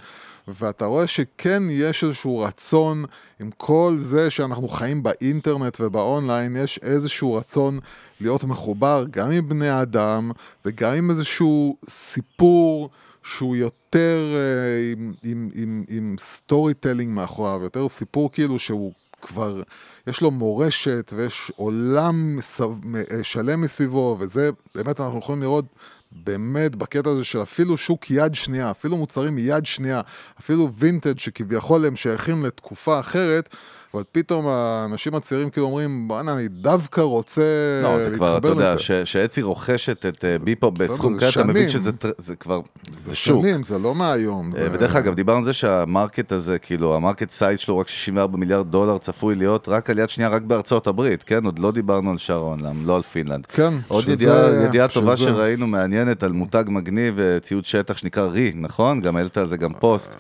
ואתה 0.47 0.85
רואה 0.85 1.07
שכן 1.07 1.63
יש 1.69 2.03
איזשהו 2.03 2.39
רצון, 2.39 3.05
עם 3.39 3.49
כל 3.57 3.95
זה 3.97 4.29
שאנחנו 4.29 4.67
חיים 4.67 5.03
באינטרנט 5.03 5.77
ובאונליין, 5.79 6.55
יש 6.55 6.79
איזשהו 6.83 7.33
רצון 7.33 7.79
להיות 8.19 8.43
מחובר 8.43 9.05
גם 9.11 9.31
עם 9.31 9.49
בני 9.49 9.81
אדם 9.81 10.31
וגם 10.65 10.93
עם 10.93 11.09
איזשהו 11.09 11.77
סיפור 11.89 12.89
שהוא 13.23 13.55
יותר 13.55 14.19
אה, 14.35 15.29
עם, 15.87 16.15
storytelling 16.19 17.15
מאחוריו, 17.15 17.59
יותר 17.63 17.89
סיפור 17.89 18.31
כאילו 18.31 18.59
שהוא 18.59 18.93
כבר, 19.21 19.61
יש 20.07 20.21
לו 20.21 20.31
מורשת 20.31 21.13
ויש 21.15 21.51
עולם 21.55 22.39
אה, 22.95 23.23
שלם 23.23 23.61
מסביבו, 23.61 24.17
וזה 24.19 24.49
באמת 24.75 24.99
אנחנו 24.99 25.19
יכולים 25.19 25.41
לראות 25.41 25.65
באמת 26.15 26.75
בקטע 26.75 27.09
הזה 27.09 27.23
של 27.23 27.41
אפילו 27.41 27.77
שוק 27.77 28.11
יד 28.11 28.35
שנייה, 28.35 28.71
אפילו 28.71 28.97
מוצרים 28.97 29.35
מיד 29.35 29.65
שנייה, 29.65 30.01
אפילו 30.39 30.73
וינטג' 30.73 31.19
שכביכול 31.19 31.85
הם 31.85 31.95
שייכים 31.95 32.45
לתקופה 32.45 32.99
אחרת, 32.99 33.55
אבל 33.93 34.03
פתאום 34.11 34.47
האנשים 34.47 35.15
הצעירים 35.15 35.49
כאילו 35.49 35.65
אומרים, 35.65 36.07
בואנה, 36.07 36.33
אני 36.33 36.47
דווקא 36.47 37.01
רוצה 37.01 37.41
להתחבר 37.81 37.95
לזה. 37.95 38.05
לא, 38.05 38.09
זה 38.09 38.15
כבר, 38.17 38.37
אתה 38.37 38.47
יודע, 38.47 38.75
שאטסי 39.05 39.41
רוכשת 39.41 40.05
את 40.05 40.25
אה, 40.25 40.37
דיפופ 40.43 40.71
בסכום 40.71 41.17
כזה, 41.17 41.29
אתה 41.29 41.43
מבין 41.43 41.69
שזה 41.69 41.91
זה 42.17 42.35
כבר, 42.35 42.61
זה 42.93 43.15
שוק. 43.15 43.43
שנים, 43.43 43.63
זה 43.63 43.79
לא 43.79 43.95
מהיום. 43.95 44.51
אה, 44.57 44.67
ודרך 44.71 44.95
אגב, 44.95 45.15
דיברנו 45.15 45.39
על 45.39 45.45
זה 45.45 45.53
שה 45.53 45.79
market 45.79 46.31
הזה, 46.31 46.59
כאילו, 46.59 46.95
ה 46.95 47.00
market 47.00 47.29
size 47.29 47.59
שלו 47.59 47.77
רק 47.77 47.87
64 47.87 48.37
מיליארד 48.37 48.71
דולר 48.71 48.97
צפוי 48.97 49.35
להיות 49.35 49.69
רק 49.69 49.89
על 49.89 49.99
יד 49.99 50.09
שנייה, 50.09 50.29
רק 50.29 50.41
בארצות 50.41 50.87
הברית, 50.87 51.23
כן? 51.23 51.45
עוד 51.45 51.59
לא 51.59 51.71
דיברנו 51.71 52.11
על 52.11 52.17
העולם, 52.29 52.87
לא 52.87 52.95
על 52.95 53.01
פינלנד. 53.01 53.45
כן. 53.45 53.73
עוד 53.87 54.05
ידיעה 54.67 54.87
טובה 54.87 55.17
שראינו, 55.17 55.67
מעניינת, 55.67 56.23
על 56.23 56.31
מותג 56.31 56.63
מגניב, 56.67 57.19
אה, 57.19 57.39
ציוד 57.39 57.65
שטח 57.65 57.97
שנקרא 57.97 58.25
רי, 58.25 58.51
נכון? 58.55 59.01
גם 59.01 59.15
העלת 59.15 59.37
על 59.37 59.47
זה 59.47 59.57
גם 59.57 59.73
פוסט. 59.73 60.15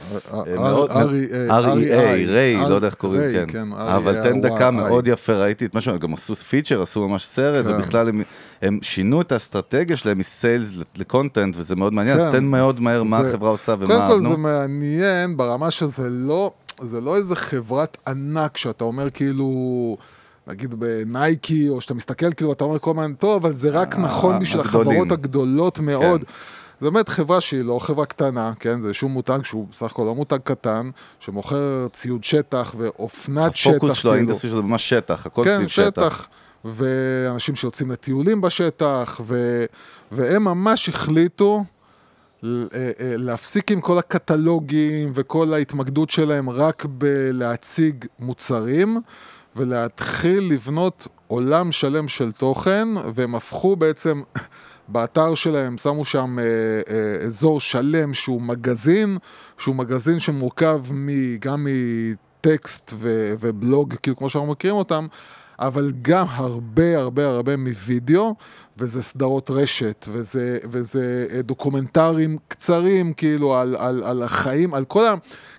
R.E.A, 1.49 2.27
ריי, 2.27 2.57
לא 2.69 2.75
יודע 2.75 2.87
איך 2.87 2.95
קוראים, 2.95 3.47
כן. 3.47 3.62
כן. 3.71 3.77
כן, 3.77 3.81
אבל 3.81 4.23
תן 4.23 4.41
דקה, 4.41 4.71
מאוד 4.71 5.07
יפה, 5.07 5.33
ראיתי 5.33 5.65
את 5.65 5.75
משהו, 5.75 5.99
גם 5.99 6.13
עשו 6.13 6.35
פיצ'ר, 6.35 6.81
עשו 6.81 7.07
ממש 7.07 7.25
סרט, 7.25 7.65
כן. 7.65 7.71
ובכלל 7.71 8.09
הם, 8.61 8.79
שינו 8.81 9.21
את 9.21 9.31
האסטרטגיה 9.31 9.97
שלהם 9.97 10.17
מסיילס 10.17 10.71
לקונטנט, 10.95 11.55
וזה 11.57 11.75
מאוד 11.75 11.93
מעניין, 11.93 12.19
אז 12.19 12.31
תן 12.31 12.43
מאוד 12.45 12.79
מהר 12.79 13.03
מה 13.03 13.19
החברה 13.19 13.49
עושה 13.49 13.75
ומה... 13.79 14.07
קודם 14.07 14.23
כל 14.23 14.29
זה 14.29 14.37
מעניין 14.37 15.37
ברמה 15.37 15.71
שזה 15.71 16.09
לא, 16.09 16.51
זה 16.81 17.01
לא 17.01 17.15
איזה 17.15 17.35
חברת 17.35 17.97
ענק 18.07 18.57
שאתה 18.57 18.83
אומר 18.83 19.09
כאילו... 19.09 19.97
נגיד 20.47 20.75
בנייקי, 20.79 21.69
או 21.69 21.81
שאתה 21.81 21.93
מסתכל 21.93 22.33
כאילו, 22.33 22.53
אתה 22.53 22.63
אומר 22.63 22.79
כל 22.79 22.91
הזמן, 22.91 23.13
טוב, 23.13 23.45
אבל 23.45 23.53
זה 23.53 23.69
רק 23.69 23.95
אה, 23.95 23.99
נכון 23.99 24.39
בשביל 24.39 24.61
החברות 24.61 25.11
הגדולות 25.11 25.79
מאוד. 25.79 26.21
כן. 26.23 26.31
זו 26.83 26.91
באמת 26.91 27.09
חברה 27.09 27.41
שהיא 27.41 27.61
לא 27.61 27.79
חברה 27.79 28.05
קטנה, 28.05 28.53
כן? 28.59 28.81
זה 28.81 28.93
שום 28.93 29.11
מותג 29.11 29.39
שהוא 29.43 29.67
בסך 29.71 29.91
הכל 29.91 30.03
לא 30.03 30.15
מותג 30.15 30.37
קטן, 30.43 30.89
שמוכר 31.19 31.87
ציוד 31.93 32.23
שטח 32.23 32.75
ואופנת 32.77 33.55
שטח. 33.55 33.69
הפוקוס 33.71 33.97
שלו, 33.97 34.13
ה 34.13 34.17
industry 34.17 34.49
שלו 34.49 34.57
זה 34.57 34.63
ממש 34.63 34.89
שטח, 34.89 35.25
הכל 35.25 35.43
כן, 35.43 35.55
סביב 35.55 35.67
שטח. 35.67 35.83
כן, 35.83 35.91
שטח. 35.91 36.27
ואנשים 36.65 37.55
שיוצאים 37.55 37.91
לטיולים 37.91 38.41
בשטח, 38.41 39.21
ו... 39.23 39.65
והם 40.11 40.43
ממש 40.43 40.89
החליטו 40.89 41.63
אה, 42.43 42.49
אה, 42.75 42.89
להפסיק 42.99 43.71
עם 43.71 43.81
כל 43.81 43.97
הקטלוגים 43.97 45.11
וכל 45.15 45.53
ההתמקדות 45.53 46.09
שלהם 46.09 46.49
רק 46.49 46.85
בלהציג 46.85 48.05
מוצרים, 48.19 49.01
ולהתחיל 49.55 50.53
לבנות 50.53 51.07
עולם 51.27 51.71
שלם 51.71 52.07
של 52.07 52.31
תוכן, 52.31 52.87
והם 53.13 53.35
הפכו 53.35 53.75
בעצם 53.75 54.21
באתר 54.87 55.35
שלהם 55.35 55.77
שמו 55.77 56.05
שם 56.05 56.39
אה, 56.39 56.43
אה, 56.43 57.25
אזור 57.25 57.59
שלם 57.59 58.13
שהוא 58.13 58.41
מגזין, 58.41 59.17
שהוא 59.57 59.75
מגזין 59.75 60.19
שמורכב 60.19 60.81
מ, 60.93 61.37
גם 61.37 61.67
מטקסט 61.69 62.93
ו, 62.95 63.33
ובלוג, 63.39 63.93
כאילו 64.01 64.17
כמו 64.17 64.29
שאנחנו 64.29 64.51
מכירים 64.51 64.75
אותם, 64.75 65.07
אבל 65.59 65.93
גם 66.01 66.25
הרבה 66.29 66.97
הרבה 66.97 67.25
הרבה 67.25 67.57
מווידאו, 67.57 68.35
וזה 68.77 69.01
סדרות 69.01 69.49
רשת, 69.51 70.05
וזה, 70.11 70.57
וזה 70.71 71.27
אה, 71.31 71.41
דוקומנטרים 71.41 72.37
קצרים, 72.47 73.13
כאילו, 73.13 73.55
על, 73.55 73.75
על, 73.75 74.03
על 74.03 74.23
החיים, 74.23 74.73
על 74.73 74.85
כל 74.85 75.05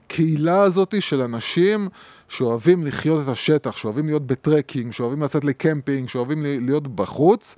הקהילה 0.07 0.63
הזאת 0.63 0.95
של 1.01 1.21
אנשים 1.23 1.89
שאוהבים 2.29 2.87
לחיות 2.87 3.23
את 3.25 3.29
השטח, 3.29 3.77
שאוהבים 3.77 4.07
להיות 4.07 4.27
ב 4.27 4.33
trekking, 4.33 4.93
שאוהבים 4.93 5.23
לצאת 5.23 5.45
לקמפינג, 5.45 6.09
שאוהבים 6.09 6.43
להיות 6.43 6.95
בחוץ. 6.97 7.55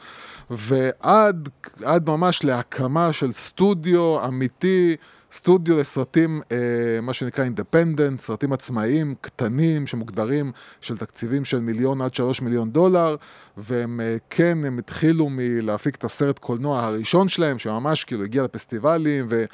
ועד 0.50 2.10
ממש 2.10 2.44
להקמה 2.44 3.12
של 3.12 3.32
סטודיו 3.32 4.26
אמיתי, 4.26 4.96
סטודיו 5.32 5.78
לסרטים, 5.78 6.40
אה, 6.52 6.56
מה 7.02 7.12
שנקרא 7.12 7.44
independent, 7.44 8.20
סרטים 8.20 8.52
עצמאיים, 8.52 9.14
קטנים, 9.20 9.86
שמוגדרים 9.86 10.52
של 10.80 10.98
תקציבים 10.98 11.44
של 11.44 11.60
מיליון 11.60 12.00
עד 12.00 12.14
שלוש 12.14 12.42
מיליון 12.42 12.70
דולר, 12.70 13.16
והם 13.56 14.00
אה, 14.00 14.16
כן, 14.30 14.58
הם 14.64 14.78
התחילו 14.78 15.28
מלהפיק 15.30 15.94
את 15.94 16.04
הסרט 16.04 16.38
קולנוע 16.38 16.82
הראשון 16.82 17.28
שלהם, 17.28 17.58
שממש 17.58 18.04
כאילו 18.04 18.24
הגיע 18.24 18.44
לפסטיבלים, 18.44 19.26
ו... 19.30 19.44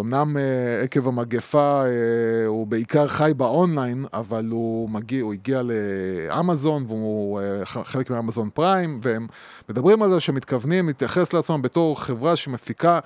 אמנם 0.00 0.36
uh, 0.36 0.84
עקב 0.84 1.08
המגפה 1.08 1.82
uh, 1.82 2.46
הוא 2.46 2.66
בעיקר 2.66 3.08
חי 3.08 3.32
באונליין, 3.36 4.04
אבל 4.12 4.48
הוא 4.50 4.90
מגיע, 4.90 5.22
הוא 5.22 5.32
הגיע 5.32 5.62
לאמזון 5.62 6.84
והוא 6.88 7.40
uh, 7.40 7.64
חלק 7.84 8.10
מאמזון 8.10 8.50
פריים, 8.54 8.98
והם 9.02 9.26
מדברים 9.68 10.02
על 10.02 10.10
זה 10.10 10.20
שמתכוונים 10.20 10.86
להתייחס 10.86 11.32
לעצמם 11.32 11.62
בתור 11.62 12.00
חברה 12.00 12.36
שמפיקה 12.36 12.98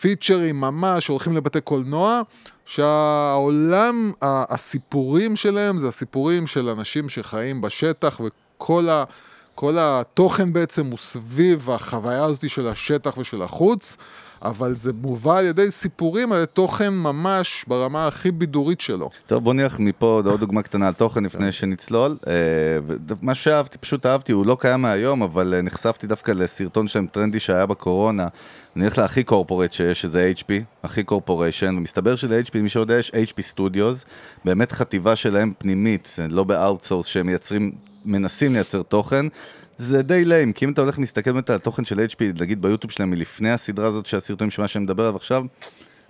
פיצ'רים 0.00 0.60
ממש, 0.60 1.06
שהולכים 1.06 1.36
לבתי 1.36 1.60
קולנוע, 1.60 2.20
שהעולם, 2.64 4.12
הסיפורים 4.22 5.36
שלהם 5.36 5.78
זה 5.78 5.88
הסיפורים 5.88 6.46
של 6.46 6.68
אנשים 6.68 7.08
שחיים 7.08 7.60
בשטח 7.60 8.20
וכל 8.20 8.88
ה... 8.88 9.04
כל 9.56 9.76
התוכן 9.78 10.52
בעצם 10.52 10.86
הוא 10.86 10.98
סביב 10.98 11.70
החוויה 11.70 12.24
הזאת 12.24 12.50
של 12.50 12.68
השטח 12.68 13.18
ושל 13.18 13.42
החוץ. 13.42 13.96
אבל 14.42 14.74
זה 14.74 14.92
מובא 15.02 15.38
על 15.38 15.44
ידי 15.44 15.70
סיפורים, 15.70 16.32
על 16.32 16.44
תוכן 16.44 16.94
ממש 16.94 17.64
ברמה 17.68 18.06
הכי 18.06 18.30
בידורית 18.30 18.80
שלו. 18.80 19.10
טוב, 19.26 19.44
בוא 19.44 19.54
נלך 19.54 19.78
מפה 19.78 20.22
עוד 20.24 20.40
דוגמה 20.40 20.62
קטנה 20.62 20.86
על 20.86 20.92
תוכן 20.92 21.24
לפני 21.24 21.52
שנצלול. 21.52 22.16
אה, 22.26 22.32
מה 23.22 23.34
שאהבתי, 23.34 23.78
פשוט 23.78 24.06
אהבתי, 24.06 24.32
הוא 24.32 24.46
לא 24.46 24.56
קיים 24.60 24.82
מהיום, 24.82 25.22
אבל 25.22 25.54
אה, 25.54 25.62
נחשפתי 25.62 26.06
דווקא 26.06 26.32
לסרטון 26.32 26.88
שלהם 26.88 27.06
טרנדי 27.06 27.40
שהיה 27.40 27.66
בקורונה. 27.66 28.28
אני 28.76 28.84
הולך 28.84 28.98
להכי 28.98 29.24
corporate 29.24 29.72
שיש, 29.72 30.00
שזה 30.00 30.32
HP, 30.38 30.52
הכי 30.82 31.04
corporation, 31.04 31.74
ומסתבר 31.78 32.16
של-HP, 32.16 32.58
מי 32.58 32.68
שיודע, 32.68 32.98
יש 32.98 33.10
HP 33.10 33.54
Studios, 33.54 34.06
באמת 34.44 34.72
חטיבה 34.72 35.16
שלהם 35.16 35.52
פנימית, 35.58 36.16
לא 36.28 36.44
ב 36.44 36.50
outsource, 36.50 37.06
שהם 37.06 37.26
מייצרים, 37.26 37.72
מנסים 38.04 38.52
לייצר 38.52 38.82
תוכן. 38.82 39.26
זה 39.76 40.02
די 40.02 40.24
ליים, 40.24 40.52
כי 40.52 40.64
אם 40.64 40.72
אתה 40.72 40.80
הולך 40.80 40.98
להסתכל 40.98 41.32
באמת 41.32 41.50
על 41.50 41.56
התוכן 41.56 41.84
של 41.84 41.98
HP, 41.98 42.40
נגיד 42.40 42.62
ביוטיוב 42.62 42.90
שלהם 42.90 43.10
מלפני 43.10 43.50
הסדרה 43.50 43.88
הזאת 43.88 44.06
שהסרטונים 44.06 44.50
שמה 44.50 44.68
שאני 44.68 44.84
מדבר 44.84 45.02
עליו 45.02 45.16
עכשיו, 45.16 45.44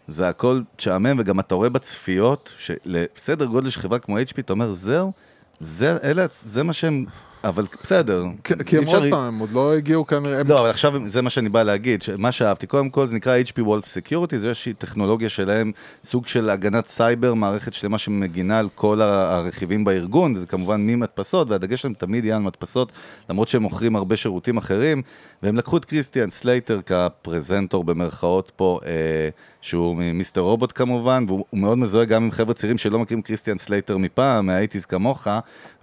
זה 0.09 0.29
הכל 0.29 0.61
תשעמם, 0.77 1.17
וגם 1.19 1.41
אתה 1.41 1.55
רואה 1.55 1.69
בצפיות, 1.69 2.55
שלסדר 2.59 3.45
גודל 3.45 3.71
של 3.71 3.81
חברה 3.81 3.99
כמו 3.99 4.19
HP, 4.19 4.39
אתה 4.39 4.53
אומר, 4.53 4.73
זהו, 4.73 5.13
זה, 5.61 5.97
אלה, 6.03 6.27
זה 6.31 6.63
מה 6.63 6.73
שהם 6.73 7.05
אבל 7.45 7.65
בסדר. 7.83 8.25
כי 8.67 8.79
הם 8.79 8.85
עוד 8.85 9.03
פעם, 9.11 9.35
הם 9.35 9.39
עוד 9.39 9.53
לא 9.53 9.75
הגיעו 9.75 10.07
כנראה, 10.07 10.43
לא, 10.43 10.59
אבל 10.59 10.71
עכשיו 10.71 10.95
זה 11.07 11.23
מה 11.23 11.31
שאני 11.31 11.49
בא 11.49 11.63
להגיד, 11.63 12.05
מה 12.19 12.33
שאהבתי, 12.33 12.67
קודם 12.67 12.91
כל 12.91 13.07
זה 13.07 13.17
נקרא 13.17 13.39
HP 13.39 13.61
Wolf 13.61 13.85
Security, 13.85 14.37
זה 14.37 14.49
איזושהי 14.49 14.73
טכנולוגיה 14.73 15.29
שלהם, 15.29 15.73
סוג 16.05 16.27
של 16.27 16.51
הגנת 16.51 16.87
סייבר, 16.87 17.35
מערכת 17.35 17.73
שלמה 17.73 17.99
שמגינה 17.99 18.59
על 18.59 18.69
כל 18.75 19.01
הרכיבים 19.01 19.85
בארגון, 19.85 20.35
וזה 20.37 20.47
כמובן 20.47 20.87
ממדפסות, 20.87 21.51
והדגש 21.51 21.83
שלהם 21.83 21.95
תמיד 21.95 22.25
יהיה 22.25 22.37
על 22.37 22.43
מדפסות, 22.43 22.93
למרות 23.31 23.49
שהם 23.49 23.63
מוכרים 23.63 23.97
הרבה 23.97 24.17
שירותים 24.17 24.57
אחרים, 24.57 25.03
והם 25.43 25.57
לקחו 25.57 25.77
את 25.77 25.85
קריסטיאן 25.85 26.31
סלייטר 26.31 26.81
כפרזנטור 26.87 27.85
במרכאות 27.85 28.53
פה, 28.57 28.81
אה, 28.87 29.29
שהוא 29.67 29.97
מיסטר 29.97 30.41
רובוט 30.41 30.73
כמובן, 30.75 31.25
והוא 31.29 31.45
הוא 31.51 31.61
מאוד 31.61 31.79
מזוהה 31.79 32.05
גם 32.05 32.23
עם 32.25 32.31
חבר'ה 32.31 32.55
צעירים 32.55 32.79
שלא 32.79 32.99
מכירים 32.99 33.23
קריסטיאן 33.23 33.59
סלייטר 33.59 33.97
מפעם, 33.97 34.47
מה 34.47 34.55
eighties 34.55 34.87
כמוך, 34.87 35.27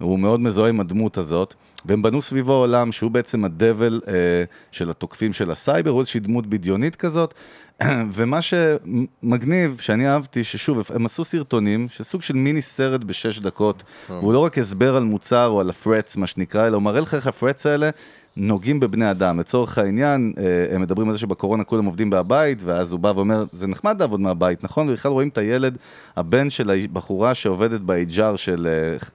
הוא 0.00 0.18
מאוד 0.18 0.40
מזוהה 0.40 0.68
עם 0.68 0.80
הדמות 0.80 1.18
הזאת, 1.18 1.54
והם 1.84 2.02
בנו 2.02 2.22
סביבו 2.22 2.52
עולם 2.52 2.92
שהוא 2.92 3.10
בעצם 3.10 3.44
ה 3.44 3.53
devil 3.53 4.00
אה, 4.08 4.12
של 4.70 4.90
התוקפים 4.90 5.32
של 5.32 5.50
הסייבר, 5.50 5.90
הוא 5.90 6.00
איזושהי 6.00 6.20
דמות 6.20 6.46
בדיונית 6.46 6.96
כזאת, 6.96 7.34
ומה 8.14 8.38
שמגניב, 8.42 9.76
שאני 9.80 10.08
אהבתי, 10.08 10.44
ששוב, 10.44 10.80
הם 10.94 11.06
עשו 11.06 11.24
סרטונים, 11.24 11.88
שסוג 11.90 12.22
של 12.22 12.34
מיני 12.34 12.62
סרט 12.62 13.04
בשש 13.04 13.38
דקות, 13.38 13.82
והוא 14.08 14.32
לא 14.32 14.38
רק 14.38 14.58
הסבר 14.58 14.96
על 14.96 15.04
מוצר 15.04 15.46
או 15.46 15.60
על 15.60 15.70
הפרטס, 15.70 16.16
מה 16.16 16.26
שנקרא, 16.26 16.66
אלא 16.66 16.74
הוא 16.74 16.82
מראה 16.82 17.00
לך 17.00 17.14
איך 17.14 17.26
הפרטס 17.26 17.66
האלה 17.66 17.90
נוגעים 18.36 18.80
בבני 18.80 19.10
אדם. 19.10 19.40
לצורך 19.40 19.78
העניין, 19.78 20.32
אה, 20.38 20.74
הם 20.74 20.80
מדברים 20.80 21.08
על 21.08 21.14
זה 21.14 21.20
שבקורונה 21.20 21.64
כולם 21.64 21.84
עובדים 21.84 22.10
מהבית, 22.10 22.58
ואז 22.64 22.92
הוא 22.92 23.00
בא 23.00 23.12
ואומר, 23.16 23.44
זה 23.52 23.66
נחמד 23.66 24.00
לעבוד 24.00 24.20
מהבית, 24.20 24.64
נכון? 24.64 24.88
ובכלל 24.88 25.12
רואים 25.12 25.28
את 25.28 25.38
הילד, 25.38 25.78
הבן 26.16 26.50
של 26.50 26.70
הבחורה 26.70 27.34
שעובדת 27.34 27.80
ב-HR 27.80 28.36
של 28.36 28.68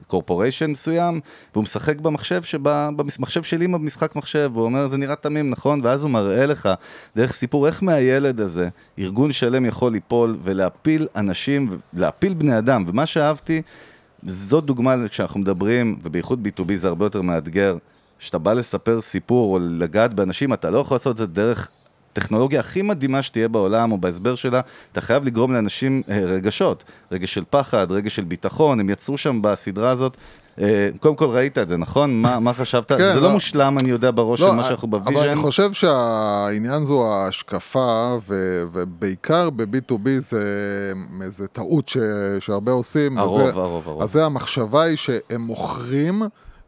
קורפוריישן 0.07 0.71
מסוים, 0.71 1.19
והוא 1.53 1.63
משחק 1.63 1.99
במחשב, 1.99 2.43
שבה, 2.43 2.89
במחשב 2.95 3.43
של 3.43 3.61
אימא 3.61 3.77
במשחק 3.77 4.15
מחשב, 4.15 4.51
והוא 4.53 4.65
אומר, 4.65 4.87
זה 4.87 4.97
נראה 4.97 5.15
תמים, 5.15 5.49
נכון? 5.49 5.81
ואז 5.83 6.03
הוא 6.03 6.11
מראה 6.11 6.45
לך, 6.45 6.69
דרך 7.15 7.33
סיפור, 7.33 7.67
איך 7.67 7.83
מהילד 7.83 8.41
הזה, 8.41 8.69
ארגון 8.99 9.31
שלם 9.31 9.65
יכול 9.65 9.91
ליפול 9.91 10.37
ולהפיל 10.43 11.07
אנשים, 11.15 11.69
להפיל 11.93 12.33
בני 12.33 12.57
אדם. 12.57 12.83
ומה 12.87 13.05
שאהבתי, 13.05 13.61
זאת 14.23 14.65
דוגמה 14.65 14.95
כשאנחנו 15.09 15.39
מדברים, 15.39 15.99
ובייחוד 16.03 16.47
B2B 16.47 16.75
זה 16.75 16.87
הרבה 16.87 17.05
יותר 17.05 17.21
מאתגר, 17.21 17.77
כשאתה 18.19 18.37
בא 18.37 18.53
לספר 18.53 19.01
סיפור 19.01 19.53
או 19.53 19.59
לגעת 19.61 20.13
באנשים, 20.13 20.53
אתה 20.53 20.69
לא 20.69 20.79
יכול 20.79 20.95
לעשות 20.95 21.11
את 21.11 21.17
זה 21.17 21.25
דרך 21.25 21.69
טכנולוגיה 22.13 22.59
הכי 22.59 22.81
מדהימה 22.81 23.21
שתהיה 23.21 23.47
בעולם, 23.47 23.91
או 23.91 23.97
בהסבר 23.97 24.35
שלה, 24.35 24.61
אתה 24.91 25.01
חייב 25.01 25.25
לגרום 25.25 25.53
לאנשים 25.53 26.01
אה, 26.09 26.19
רגשות, 26.25 26.83
רגש 27.11 27.33
של 27.33 27.43
פחד, 27.49 27.91
רגש 27.91 28.15
של 28.15 28.23
ביטחון, 28.23 28.79
הם 28.79 28.89
יצרו 28.89 29.17
שם 29.17 29.41
בסדרה 29.41 29.89
הזאת. 29.89 30.17
אה, 30.61 30.89
קודם 30.99 31.15
כל 31.15 31.25
ראית 31.25 31.57
את 31.57 31.67
זה, 31.67 31.77
נכון? 31.77 32.21
מה, 32.21 32.39
מה 32.39 32.53
חשבת? 32.53 32.91
כן, 32.91 32.97
זה 32.97 33.15
לא 33.15 33.21
לא. 33.21 33.31
מושלם, 33.31 33.77
אני 33.77 33.89
יודע, 33.89 34.11
בראש 34.11 34.39
של 34.39 34.51
מה 34.51 34.63
שאנחנו 34.63 34.87
אבל 34.87 34.99
ב 34.99 35.03
vision. 35.03 35.27
אני 35.27 35.35
חושב 35.35 35.73
שהעניין 35.73 36.85
זו 36.85 37.07
ההשקפה, 37.07 38.17
ו, 38.27 38.63
ובעיקר 38.73 39.49
ב-B2B 39.49 40.09
זה, 40.19 40.93
זה 41.27 41.47
טעות 41.47 41.89
ש, 41.89 41.97
שהרבה 42.39 42.71
עושים. 42.71 43.17
הרוב, 43.17 43.41
וזה, 43.41 43.49
הרוב, 43.49 43.87
הרוב. 43.87 44.01
אז 44.01 44.11
זה 44.11 44.25
המחשבה 44.25 44.83
היא 44.83 44.97
שהם 44.97 45.41
מוכרים 45.41 46.21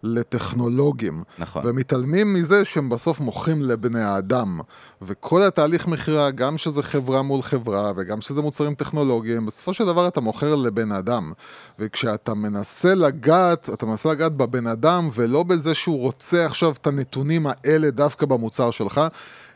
לטכנולוגים. 0.03 1.23
נכון. 1.37 1.63
ומתעלמים 1.65 2.33
מזה 2.33 2.65
שהם 2.65 2.89
בסוף 2.89 3.19
מוכרים 3.19 3.61
לבני 3.61 4.01
האדם. 4.01 4.59
וכל 5.01 5.43
התהליך 5.43 5.87
מכירה, 5.87 6.31
גם 6.31 6.57
שזה 6.57 6.83
חברה 6.83 7.21
מול 7.21 7.41
חברה, 7.41 7.91
וגם 7.95 8.21
שזה 8.21 8.41
מוצרים 8.41 8.75
טכנולוגיים, 8.75 9.45
בסופו 9.45 9.73
של 9.73 9.85
דבר 9.85 10.07
אתה 10.07 10.21
מוכר 10.21 10.55
לבן 10.55 10.91
אדם. 10.91 11.31
וכשאתה 11.79 12.33
מנסה 12.33 12.95
לגעת, 12.95 13.69
אתה 13.73 13.85
מנסה 13.85 14.09
לגעת 14.09 14.31
בבן 14.31 14.67
אדם, 14.67 15.09
ולא 15.13 15.43
בזה 15.43 15.75
שהוא 15.75 15.99
רוצה 15.99 16.45
עכשיו 16.45 16.71
את 16.71 16.87
הנתונים 16.87 17.47
האלה 17.47 17.91
דווקא 17.91 18.25
במוצר 18.25 18.71
שלך, 18.71 19.01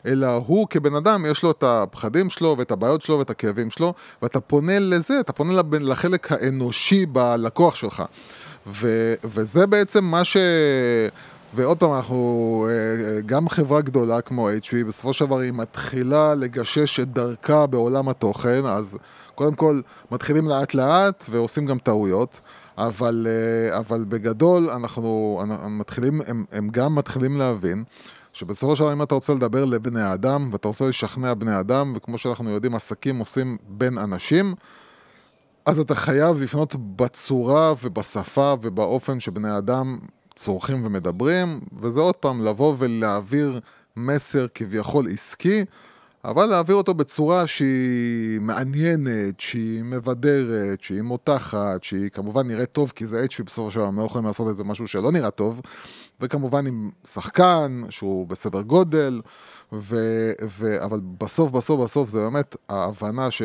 אלא 0.06 0.26
הוא 0.46 0.66
כבן 0.70 0.94
אדם, 0.94 1.26
יש 1.26 1.42
לו 1.42 1.50
את 1.50 1.62
הפחדים 1.62 2.30
שלו, 2.30 2.54
ואת 2.58 2.70
הבעיות 2.70 3.02
שלו, 3.02 3.18
ואת 3.18 3.30
הכאבים 3.30 3.70
שלו, 3.70 3.94
ואתה 4.22 4.40
פונה 4.40 4.78
לזה, 4.78 5.20
אתה 5.20 5.32
פונה 5.32 5.62
לחלק 5.80 6.32
האנושי 6.32 7.06
בלקוח 7.06 7.74
שלך. 7.74 8.02
ו, 8.66 9.14
וזה 9.24 9.66
בעצם 9.66 10.04
מה 10.04 10.24
ש... 10.24 10.36
ועוד 11.54 11.78
פעם, 11.78 11.94
אנחנו, 11.94 12.68
אה, 12.70 13.20
גם 13.26 13.48
חברה 13.48 13.80
גדולה 13.80 14.20
כמו 14.20 14.50
HP, 14.50 14.84
בסופו 14.88 15.12
של 15.12 15.26
דבר 15.26 15.38
היא 15.38 15.52
מתחילה 15.52 16.34
לגשש 16.34 17.00
את 17.00 17.12
דרכה 17.12 17.66
בעולם 17.66 18.08
התוכן, 18.08 18.66
אז 18.66 18.98
קודם 19.34 19.54
כל 19.54 19.80
מתחילים 20.10 20.48
לאט 20.48 20.74
לאט 20.74 21.24
ועושים 21.30 21.66
גם 21.66 21.78
טעויות, 21.78 22.40
אבל, 22.78 23.26
אה, 23.30 23.78
אבל 23.78 24.04
בגדול 24.08 24.70
אנחנו, 24.70 25.40
אנחנו 25.44 25.70
מתחילים, 25.70 26.20
הם, 26.26 26.44
הם 26.52 26.68
גם 26.68 26.94
מתחילים 26.94 27.36
להבין 27.38 27.84
שבסופו 28.32 28.76
של 28.76 28.84
דבר 28.84 28.92
אם 28.92 29.02
אתה 29.02 29.14
רוצה 29.14 29.34
לדבר 29.34 29.64
לבני 29.64 30.12
אדם 30.14 30.48
ואתה 30.52 30.68
רוצה 30.68 30.88
לשכנע 30.88 31.34
בני 31.34 31.60
אדם, 31.60 31.92
וכמו 31.96 32.18
שאנחנו 32.18 32.50
יודעים, 32.50 32.74
עסקים 32.74 33.18
עושים 33.18 33.56
בין 33.68 33.98
אנשים, 33.98 34.54
אז 35.66 35.78
אתה 35.78 35.94
חייב 35.94 36.42
לפנות 36.42 36.74
בצורה 36.96 37.74
ובשפה 37.82 38.54
ובאופן 38.62 39.20
שבני 39.20 39.58
אדם 39.58 39.98
צורכים 40.34 40.86
ומדברים, 40.86 41.60
וזה 41.80 42.00
עוד 42.00 42.14
פעם 42.14 42.44
לבוא 42.44 42.74
ולהעביר 42.78 43.60
מסר 43.96 44.46
כביכול 44.54 45.06
עסקי, 45.12 45.64
אבל 46.24 46.46
להעביר 46.46 46.76
אותו 46.76 46.94
בצורה 46.94 47.46
שהיא 47.46 48.40
מעניינת, 48.40 49.40
שהיא 49.40 49.82
מבדרת, 49.84 50.82
שהיא 50.82 51.02
מותחת, 51.02 51.84
שהיא 51.84 52.08
כמובן 52.08 52.48
נראית 52.48 52.72
טוב, 52.72 52.92
כי 52.94 53.06
זה 53.06 53.24
HP 53.24 53.42
בסופו 53.42 53.70
של 53.70 53.78
דבר, 53.78 53.88
הם 53.88 53.98
לא 53.98 54.04
יכולים 54.04 54.26
לעשות 54.26 54.50
את 54.50 54.56
זה 54.56 54.64
משהו 54.64 54.88
שלא 54.88 55.12
נראה 55.12 55.30
טוב, 55.30 55.60
וכמובן 56.20 56.66
עם 56.66 56.90
שחקן 57.04 57.82
שהוא 57.90 58.26
בסדר 58.26 58.62
גודל, 58.62 59.20
ו, 59.72 59.96
ו, 60.42 60.84
אבל 60.84 61.00
בסוף 61.18 61.50
בסוף 61.50 61.80
בסוף 61.80 62.08
זה 62.08 62.20
באמת 62.20 62.56
ההבנה 62.68 63.30
ש... 63.30 63.42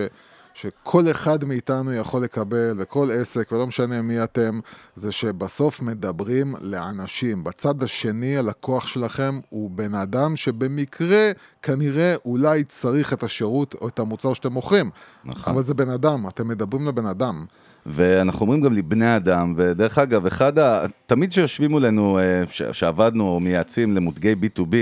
שכל 0.53 1.11
אחד 1.11 1.45
מאיתנו 1.45 1.93
יכול 1.93 2.23
לקבל, 2.23 2.75
וכל 2.77 3.09
עסק, 3.11 3.51
ולא 3.51 3.67
משנה 3.67 4.01
מי 4.01 4.23
אתם, 4.23 4.59
זה 4.95 5.11
שבסוף 5.11 5.81
מדברים 5.81 6.55
לאנשים. 6.61 7.43
בצד 7.43 7.83
השני, 7.83 8.37
הלקוח 8.37 8.87
שלכם 8.87 9.39
הוא 9.49 9.71
בן 9.71 9.95
אדם 9.95 10.35
שבמקרה, 10.35 11.31
כנראה, 11.61 12.15
אולי 12.25 12.63
צריך 12.63 13.13
את 13.13 13.23
השירות 13.23 13.75
או 13.81 13.87
את 13.87 13.99
המוצר 13.99 14.33
שאתם 14.33 14.53
מוכרים. 14.53 14.89
נכון. 15.25 15.53
אבל 15.53 15.63
זה 15.63 15.73
בן 15.73 15.89
אדם, 15.89 16.27
אתם 16.27 16.47
מדברים 16.47 16.87
לבן 16.87 17.05
אדם. 17.05 17.45
ואנחנו 17.85 18.41
אומרים 18.41 18.61
גם 18.61 18.73
לבני 18.73 19.15
אדם, 19.15 19.53
ודרך 19.57 19.97
אגב, 19.97 20.25
אחד 20.25 20.59
ה... 20.59 20.85
תמיד 21.05 21.29
כשיושבים 21.29 21.71
מולנו, 21.71 22.19
אה, 22.19 22.43
ש- 22.49 22.61
שעבדנו 22.71 23.27
או 23.27 23.39
מייעצים 23.39 23.95
למותגי 23.95 24.33
B2B, 24.33 24.75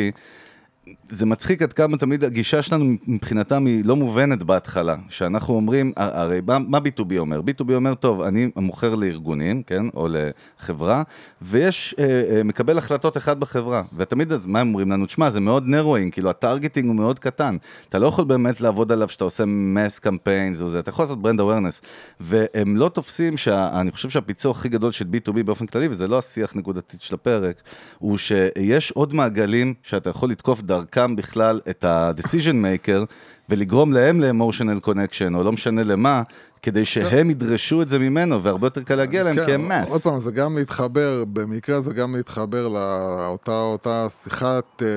זה 1.09 1.25
מצחיק 1.25 1.61
עד 1.61 1.73
כמה 1.73 1.97
תמיד 1.97 2.23
הגישה 2.23 2.61
שלנו 2.61 2.85
מבחינתם 3.07 3.65
היא 3.65 3.85
לא 3.85 3.95
מובנת 3.95 4.43
בהתחלה. 4.43 4.95
שאנחנו 5.09 5.53
אומרים, 5.53 5.91
הרי 5.95 6.41
מה, 6.47 6.59
מה 6.59 6.77
B2B 6.77 7.17
אומר? 7.17 7.39
B2B 7.39 7.73
אומר, 7.73 7.93
טוב, 7.95 8.21
אני 8.21 8.49
מוכר 8.55 8.95
לארגונים, 8.95 9.63
כן, 9.63 9.85
או 9.95 10.07
לחברה, 10.11 11.03
ויש 11.41 11.95
אה, 11.99 12.05
אה, 12.05 12.43
מקבל 12.43 12.77
החלטות 12.77 13.17
אחד 13.17 13.39
בחברה. 13.39 13.83
ותמיד 13.97 14.31
אז 14.31 14.47
מה 14.47 14.59
הם 14.59 14.67
אומרים 14.67 14.91
לנו? 14.91 15.05
תשמע, 15.05 15.29
זה 15.29 15.39
מאוד 15.39 15.67
narrowing, 15.67 16.13
כאילו 16.13 16.29
ה 16.29 16.35
targeting 16.35 16.87
הוא 16.87 16.95
מאוד 16.95 17.19
קטן. 17.19 17.57
אתה 17.89 17.99
לא 17.99 18.07
יכול 18.07 18.25
באמת 18.25 18.61
לעבוד 18.61 18.91
עליו 18.91 19.09
שאתה 19.09 19.23
עושה 19.23 19.43
mass 19.47 19.99
campaigns 19.99 20.61
או 20.61 20.69
זה, 20.69 20.79
אתה 20.79 20.89
יכול 20.89 21.03
לעשות 21.03 21.21
brand 21.21 21.39
awareness. 21.39 21.81
והם 22.19 22.77
לא 22.77 22.89
תופסים, 22.89 23.37
שה, 23.37 23.81
אני 23.81 23.91
חושב 23.91 24.09
שהפיצוח 24.09 24.59
הכי 24.59 24.69
גדול 24.69 24.91
של 24.91 25.05
B2B 25.05 25.43
באופן 25.43 25.65
כללי, 25.65 25.87
וזה 25.87 26.07
לא 26.07 26.19
השיח 26.19 26.55
נקודתית 26.55 27.01
של 27.01 27.15
הפרק, 27.15 27.61
הוא 27.99 28.17
שיש 28.17 28.91
עוד 28.91 29.13
מעגלים 29.13 29.73
שאתה 29.83 30.09
יכול 30.09 30.29
לתקוף 30.29 30.61
דרכם 30.61 30.98
בכלל 31.07 31.59
את 31.69 31.83
ה-decision 31.83 32.55
maker, 32.65 33.05
ולגרום 33.49 33.93
להם 33.93 34.21
ל-emotional 34.21 34.87
connection, 34.87 35.35
או 35.35 35.43
לא 35.43 35.51
משנה 35.51 35.83
למה, 35.83 36.23
כדי 36.61 36.85
שהם 36.85 37.29
ידרשו 37.29 37.81
את 37.81 37.89
זה 37.89 37.99
ממנו, 37.99 38.43
והרבה 38.43 38.67
יותר 38.67 38.83
קל 38.83 38.95
להגיע 38.95 39.21
אליהם, 39.21 39.45
כי 39.45 39.53
הם 39.53 39.71
מס. 39.71 39.89
עוד 39.89 40.01
פעם, 40.01 40.19
זה 40.19 40.31
גם 40.31 40.57
להתחבר, 40.57 41.23
במקרה 41.33 41.81
זה 41.81 41.93
גם 41.93 42.15
להתחבר 42.15 42.67
לאותה 42.67 43.61
אותה 43.61 44.07
שיחת 44.23 44.81
אה, 44.81 44.87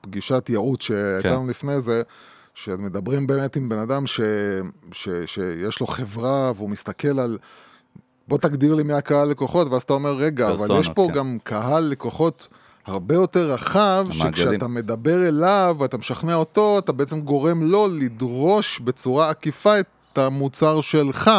פגישת 0.00 0.46
ייעוץ 0.48 0.82
שהייתה 0.82 1.28
כן. 1.28 1.34
לנו 1.34 1.46
לפני 1.46 1.80
זה, 1.80 2.02
שמדברים 2.54 3.26
באמת 3.26 3.56
עם 3.56 3.68
בן 3.68 3.78
אדם 3.78 4.06
ש, 4.06 4.20
ש, 4.92 5.08
שיש 5.26 5.80
לו 5.80 5.86
חברה 5.86 6.52
והוא 6.56 6.70
מסתכל 6.70 7.18
על... 7.20 7.38
בוא 8.28 8.38
תגדיר 8.38 8.74
לי 8.74 8.82
מי 8.82 8.92
הקהל 8.92 9.28
לקוחות, 9.28 9.68
ואז 9.72 9.82
אתה 9.82 9.92
אומר, 9.92 10.14
רגע, 10.14 10.46
אבל 10.46 10.56
פרסונות, 10.56 10.80
יש 10.80 10.88
פה 10.88 11.06
כן. 11.08 11.14
גם 11.14 11.38
קהל 11.42 11.84
לקוחות 11.84 12.48
הרבה 12.88 13.14
יותר 13.14 13.52
רחב, 13.52 14.06
המעגלים. 14.10 14.34
שכשאתה 14.34 14.68
מדבר 14.68 15.28
אליו 15.28 15.76
ואתה 15.78 15.98
משכנע 15.98 16.34
אותו, 16.34 16.78
אתה 16.78 16.92
בעצם 16.92 17.20
גורם 17.20 17.62
לו 17.62 17.88
לדרוש 17.88 18.80
בצורה 18.80 19.30
עקיפה 19.30 19.80
את 19.80 19.86
המוצר 20.18 20.80
שלך. 20.80 21.30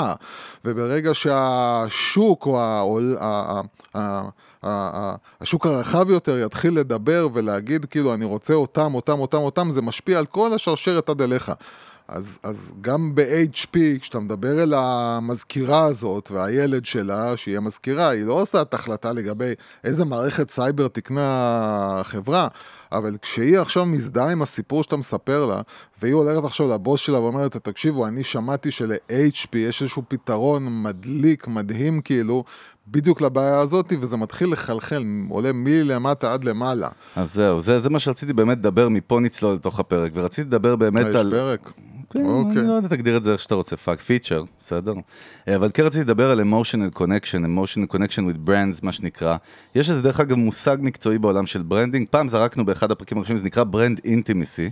וברגע 0.66 1.14
שהשוק 1.14 2.46
או 2.46 2.62
העול- 2.62 3.18
ה- 3.20 3.26
ה- 3.26 3.62
ה- 4.00 4.30
ה- 4.64 4.90
ה- 4.94 5.16
השוק 5.42 5.66
הרחב 5.66 6.10
יותר 6.10 6.40
יתחיל 6.46 6.80
לדבר 6.80 7.28
ולהגיד 7.34 7.86
כאילו 7.86 8.14
אני 8.14 8.26
רוצה 8.26 8.54
אותם, 8.54 8.96
אותם, 8.96 9.20
אותם, 9.20 9.38
אותם, 9.38 9.72
זה 9.72 9.82
משפיע 9.82 10.20
על 10.20 10.26
כל 10.26 10.54
השרשרת 10.54 11.10
עד 11.10 11.22
אליך. 11.22 11.52
אז, 12.12 12.40
אז 12.44 12.72
גם 12.82 13.16
ב-HP, 13.16 13.78
כשאתה 14.00 14.20
מדבר 14.20 14.64
אל 14.64 14.74
המזכירה 14.78 15.86
הזאת 15.86 16.32
והילד 16.32 16.86
שלה, 16.86 17.38
שהיא 17.38 17.58
המזכירה, 17.58 18.10
היא 18.10 18.26
לא 18.26 18.34
עושה 18.34 18.62
את 18.62 18.74
ההחלטה 18.74 19.14
לגבי 19.14 19.54
איזה 19.84 20.06
מערכת 20.06 20.50
סייבר 20.50 20.88
תקנה 20.88 21.22
החברה, 22.00 22.48
אבל 22.92 23.18
כשהיא 23.22 23.60
עכשיו 23.60 23.86
מזדהה 23.86 24.32
עם 24.32 24.42
הסיפור 24.42 24.84
שאתה 24.84 24.98
מספר 24.98 25.46
לה, 25.46 25.62
והיא 26.02 26.14
הולכת 26.14 26.44
עכשיו 26.46 26.68
לבוס 26.68 27.02
שלה 27.02 27.20
ואומרת, 27.20 27.58
תקשיבו, 27.58 28.08
אני 28.08 28.24
שמעתי 28.24 28.72
של-HP 28.72 29.58
יש 29.58 29.82
איזשהו 29.82 30.04
פתרון 30.08 30.84
מדליק, 30.84 31.48
מדהים 31.48 32.02
כאילו, 32.02 32.44
בדיוק 32.88 33.22
לבעיה 33.22 33.60
הזאת, 33.60 33.94
וזה 34.02 34.18
מתחיל 34.18 34.52
לחלחל, 34.52 35.04
עולה 35.30 35.52
מלמטה 35.54 36.34
עד 36.34 36.44
למעלה. 36.44 36.90
אז 37.16 37.34
זהו, 37.34 37.62
זה, 37.62 37.80
זה 37.80 37.90
מה 37.90 38.00
שרציתי 38.00 38.34
באמת 38.34 38.58
לדבר, 38.58 38.90
מפה 38.90 39.20
נצלול 39.20 39.56
לתוך 39.56 39.80
הפרק, 39.80 40.12
ורציתי 40.16 40.48
לדבר 40.48 40.76
באמת 40.76 41.06
יש 41.10 41.16
על... 41.16 41.32
פרק. 41.32 41.72
כן, 42.10 42.26
אוקיי. 42.26 42.60
אני 42.60 42.68
לא 42.68 42.74
יודע, 42.74 42.88
תגדיר 42.88 43.18
את 43.18 43.24
זה 43.24 43.32
איך 43.32 43.42
שאתה 43.42 43.56
רוצה, 43.56 43.78
fuck 43.78 44.00
feature, 44.00 44.44
בסדר? 44.60 44.94
אה, 45.48 45.56
אבל 45.56 45.70
כן 45.74 45.84
רציתי 45.84 46.04
לדבר 46.04 46.32
על 46.32 46.42
emotional 46.42 46.98
connection, 46.98 47.46
emotional 47.46 47.96
connection 47.96 48.22
with 48.22 48.50
brands, 48.50 48.80
מה 48.84 48.92
שנקרא. 48.92 49.38
יש 49.76 49.90
איזה 49.90 50.02
דרך 50.02 50.20
אגב 50.20 50.36
מושג 50.36 50.78
מקצועי 50.82 51.18
בעולם 51.18 51.46
של 51.46 51.62
branding, 51.62 52.08
פעם 52.10 52.28
זרקנו 52.28 52.66
באחד 52.66 52.92
הפרקים 52.92 53.18
הראשונים, 53.18 53.38
זה 53.38 53.46
נקרא 53.46 53.64
brand 53.64 54.02
intimacy, 54.06 54.70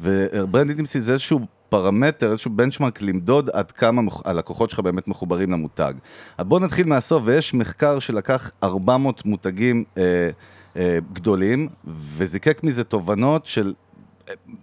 ו 0.00 0.11
brand 0.11 0.68
intimacy 0.68 1.00
זה 1.00 1.12
איזשהו 1.12 1.40
פרמטר, 1.68 2.30
איזשהו 2.30 2.50
benchmark 2.50 3.02
למדוד 3.02 3.50
עד 3.52 3.72
כמה 3.72 4.02
הלקוחות 4.24 4.70
שלך 4.70 4.80
באמת 4.80 5.08
מחוברים 5.08 5.50
למותג. 5.50 5.94
אז 6.38 6.46
בואו 6.46 6.60
נתחיל 6.60 6.86
מהסוף, 6.86 7.22
ויש 7.26 7.54
מחקר 7.54 7.98
שלקח 7.98 8.50
400 8.62 9.26
מותגים 9.26 9.84
אה, 9.98 10.30
אה, 10.76 10.98
גדולים, 11.12 11.68
וזיקק 12.16 12.60
מזה 12.64 12.84
תובנות 12.84 13.46
של 13.46 13.74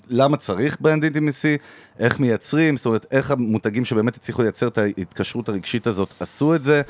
למה 0.09 0.37
צריך 0.37 0.77
brand 0.81 1.03
intimacy, 1.03 1.57
איך 1.99 2.19
מייצרים, 2.19 2.77
זאת 2.77 2.85
אומרת, 2.85 3.05
איך 3.11 3.31
המותגים 3.31 3.85
שבאמת 3.85 4.15
הצליחו 4.15 4.41
לייצר 4.41 4.67
את 4.67 4.77
ההתקשרות 4.77 5.49
הרגשית 5.49 5.87
הזאת 5.87 6.13
עשו 6.19 6.55
את 6.55 6.63
זה, 6.63 6.81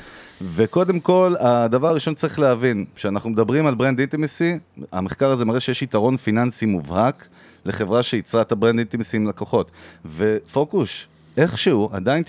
וקודם 0.42 1.00
כל, 1.00 1.34
הדבר 1.40 1.88
הראשון 1.88 2.16
שצריך 2.16 2.38
להבין, 2.38 2.84
כשאנחנו 2.94 3.30
מדברים 3.30 3.66
על 3.66 3.74
brand 3.74 3.98
intimacy, 3.98 4.58
המחקר 4.92 5.30
הזה 5.30 5.44
מראה 5.44 5.60
שיש 5.60 5.82
יתרון 5.82 6.16
פיננסי 6.16 6.66
מובהק 6.66 7.28
לחברה 7.64 8.02
שייצרה 8.02 8.42
את 8.42 8.52
ה 8.52 8.56
brand 8.56 8.78
intimacy 8.78 9.16
עם 9.16 9.28
לקוחות. 9.28 9.70
ופוקוש, 10.16 11.08
איכשהו, 11.36 11.90
עדיין 11.92 12.22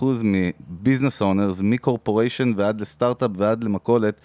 98% 0.00 0.04
מ 0.22 0.33
business 0.33 1.22
owners, 1.22 1.60
מ 1.62 1.69
corporation 1.69 2.52
ועד 2.56 2.80
לסטארט-אפ 2.80 3.30
ועד 3.36 3.64
למכולת, 3.64 4.20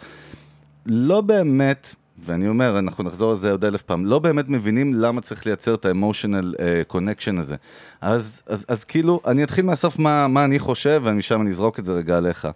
לא 0.86 1.22
באמת, 1.22 1.96
ואני 2.20 2.48
אומר, 2.48 2.80
אנחנו 2.80 3.04
נחזור 3.04 3.32
על 3.32 3.38
זה 3.38 3.52
עוד 3.52 3.66
אלף 3.66 3.84
פעם, 3.84 4.06
לא 4.06 4.20
באמת 4.20 4.50
מבינים 4.50 4.94
למה 4.94 5.22
צריך 5.22 5.46
לייצר 5.46 5.74
את 5.74 5.86
ה 5.86 5.92
emotional 5.92 6.54
connection 6.88 7.38
הזה. 7.38 7.56
אז, 8.02 8.42
אז, 8.48 8.66
אז 8.68 8.84
כאילו, 8.84 9.22
אני 9.26 9.44
אתחיל 9.44 9.66
מהסוף 9.66 10.00
מה, 10.00 10.28
מה 10.28 10.46
אני 10.46 10.60
חושב, 10.60 11.02
ומשם 11.06 11.42
אני 11.42 11.50
אזרוק 11.50 11.80
את 11.80 11.86
זה 11.86 11.94
רגע 11.94 12.18
עליך. 12.18 12.48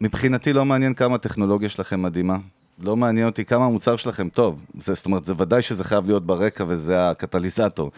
מבחינתי 0.00 0.52
לא 0.52 0.64
מעניין 0.64 0.94
כמה 0.94 1.14
הטכנולוגיה 1.14 1.68
שלכם 1.68 2.02
מדהימה. 2.02 2.36
לא 2.82 2.96
מעניין 2.96 3.26
אותי 3.26 3.44
כמה 3.44 3.64
המוצר 3.64 3.96
שלכם 3.96 4.28
טוב. 4.28 4.64
זה, 4.78 4.94
זאת 4.94 5.06
אומרת, 5.06 5.24
זה 5.24 5.34
ודאי 5.36 5.62
שזה 5.62 5.84
חייב 5.84 6.06
להיות 6.06 6.26
ברקע 6.26 6.64
וזה 6.68 7.10
הקטליזטור. 7.10 7.90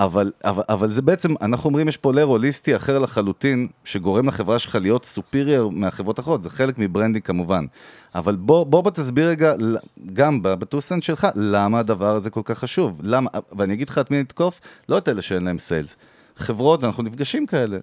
אבל, 0.00 0.32
אבל, 0.44 0.62
אבל 0.68 0.92
זה 0.92 1.02
בעצם, 1.02 1.34
אנחנו 1.42 1.68
אומרים, 1.68 1.88
יש 1.88 1.96
פה 1.96 2.12
layer 2.12 2.22
הוליסטי 2.22 2.76
אחר 2.76 2.98
לחלוטין, 2.98 3.66
שגורם 3.84 4.28
לחברה 4.28 4.58
שלך 4.58 4.74
להיות 4.74 5.04
superior 5.04 5.72
מהחברות 5.72 6.18
האחרות, 6.18 6.42
זה 6.42 6.50
חלק 6.50 6.78
מ 6.78 6.83
branding 6.83 7.24
כמובן. 7.24 7.64
אבל 8.14 8.36
בוא, 8.36 8.64
בוא, 8.64 8.82
בוא 8.82 8.90
תסביר 8.90 9.28
רגע, 9.28 9.54
גם 10.12 10.42
ב 10.42 10.49
two 10.49 10.69
cents 10.69 11.02
שלך, 11.02 11.28
למה 11.34 11.78
הדבר 11.78 12.14
הזה 12.14 12.30
כל 12.30 12.40
כך 12.44 12.58
חשוב. 12.58 13.00
למה, 13.02 13.30
ואני 13.58 13.74
אגיד 13.74 13.88
לך 13.88 13.98
את 13.98 14.10
מי 14.10 14.20
נתקוף, 14.20 14.60
לא 14.88 14.98
את 14.98 15.08
אלה 15.08 15.22
שאין 15.22 15.44
להם 15.44 15.58
sales. 15.58 15.96
חברות, 16.36 16.84
אנחנו 16.84 17.02
נפגשים 17.02 17.46
כאלה. 17.46 17.78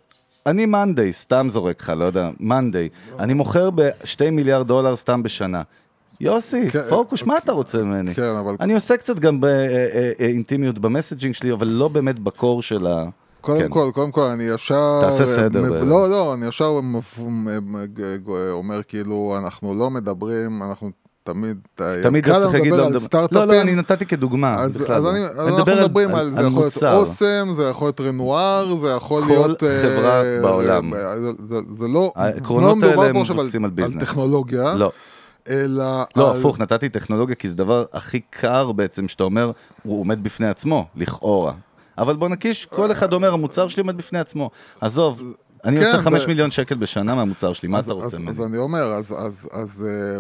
אני 0.46 0.66
מאנדיי, 0.66 1.14
סתם 1.14 1.48
זורק 1.50 1.82
לך, 1.82 1.90
לא 1.90 2.06
יודע, 2.06 2.30
מאנדיי. 2.40 2.90
אני 3.20 3.34
מוכר 3.34 3.70
בשתי 3.70 4.30
מיליארד 4.30 4.68
דולר 4.68 4.96
סתם 4.96 5.24
בשנה. 5.24 5.62
יוסי, 6.22 6.70
כן, 6.70 6.80
פוקוס, 6.90 7.24
מה 7.24 7.34
אוקיי. 7.34 7.44
אתה 7.44 7.52
רוצה 7.52 7.78
ממני? 7.84 8.14
כן, 8.16 8.36
אבל- 8.40 8.56
אני 8.60 8.74
עושה 8.74 8.98
קצת 8.98 9.20
גם 9.20 9.40
באינטימיות 9.42 10.80
ב 10.80 10.85
messaging 10.85 11.34
שלי, 11.34 11.52
אבל 11.54 11.68
לא 11.68 11.88
באמת 11.88 12.20
ב 12.20 12.28
core 12.28 12.62
של 12.62 12.88
ה... 12.88 13.04
קודם 13.42 13.60
כן. 13.60 13.68
כל, 13.70 13.90
קודם 13.94 14.12
כל, 14.12 14.22
אני 14.22 14.44
ישר... 14.44 15.02
תעשה 15.02 15.26
סדר 15.26 15.62
מב- 15.62 15.84
לא, 15.84 16.10
לא, 16.10 16.34
אני 16.34 16.48
ישר 16.48 16.80
אומר 18.52 18.82
כאילו, 18.88 19.36
אנחנו 19.38 19.76
לא 19.76 19.90
מדברים, 19.90 20.64
אנחנו 20.64 20.90
תמיד... 21.24 21.58
תמיד 22.04 22.26
קל 22.26 22.40
צריך 22.42 22.54
להגיד 22.54 22.74
לא 22.74 22.84
על 22.84 22.90
מדבר. 22.90 23.00
סטארט-אפים. 23.00 23.38
לא, 23.50 23.56
לא, 23.56 23.62
אני 23.62 23.76
נתתי 23.76 24.06
כדוגמה. 24.06 24.56
אז, 24.56 24.78
בכלל 24.78 24.96
אז, 24.96 25.04
לא. 25.04 25.12
אני, 25.12 25.20
אז 25.26 25.40
אנחנו 25.40 25.58
מדבר 25.58 25.82
מדברים 25.86 26.16
על, 26.16 26.30
זה 26.30 26.42
יכול 26.42 26.50
להיות 26.62 26.64
מוצר. 26.64 26.96
אוסם, 26.98 27.48
זה 27.54 27.64
יכול 27.64 27.88
להיות 27.88 28.02
רנואר, 28.02 28.76
זה 28.76 28.88
יכול 28.90 29.24
כל 29.24 29.28
להיות... 29.30 29.64
חברה 29.64 30.24
אה, 30.24 30.42
בעולם. 30.42 30.94
אה, 30.94 31.20
זה, 31.20 31.30
זה, 31.48 31.56
זה 31.74 31.88
לא, 31.88 32.12
העקרונות 32.16 32.78
לא 32.82 32.88
האלה 32.88 33.06
הם 33.06 33.16
מבוססים 33.16 33.66
על 33.66 33.70
על 33.70 33.76
ביזנס. 33.76 34.04
טכנולוגיה, 34.04 34.74
לא, 34.76 34.92
אלא 35.50 36.04
לא, 36.16 36.32
על... 36.32 36.38
הפוך, 36.40 36.60
נתתי 36.60 36.90
טכנולוגיה 36.90 37.36
כי 37.36 37.50
זה 37.50 37.56
דבר 37.56 37.86
הכי 37.94 38.20
קר 38.20 38.72
בעצם, 38.72 39.08
שאתה 39.08 39.24
אומר, 39.24 39.52
הוא 39.84 40.00
עומד 40.00 40.24
בפני 40.24 40.48
עצמו, 40.48 40.88
לכאורה. 40.96 41.54
אבל 41.98 42.16
בוא 42.16 42.30
נקיש, 42.30 42.66
כל 42.66 42.92
אחד 42.92 43.14
אומר, 43.14 43.34
המוצר 43.34 43.68
שלי 43.68 43.82
עומד 43.82 43.98
בפני 43.98 44.20
עצמו. 44.20 44.50
עזוב, 44.82 45.22
אני 45.66 45.76
כן, 45.78 45.86
עושה 45.86 45.98
זה- 45.98 46.04
5 46.04 46.28
מיליון 46.28 46.52
שקל 46.52 46.76
בשנה 46.76 47.16
מהמוצר 47.16 47.54
שלי, 47.54 47.70
מה 47.70 47.78
אז, 47.78 47.84
אתה 47.84 47.94
רוצה 47.94 48.18
ממני? 48.18 48.30
אז 48.30 48.42
אני 48.42 48.58
אומר, 48.58 48.84
אז, 48.84 49.16
אז, 49.18 49.50
אז 49.52 49.86
אה, 49.88 50.20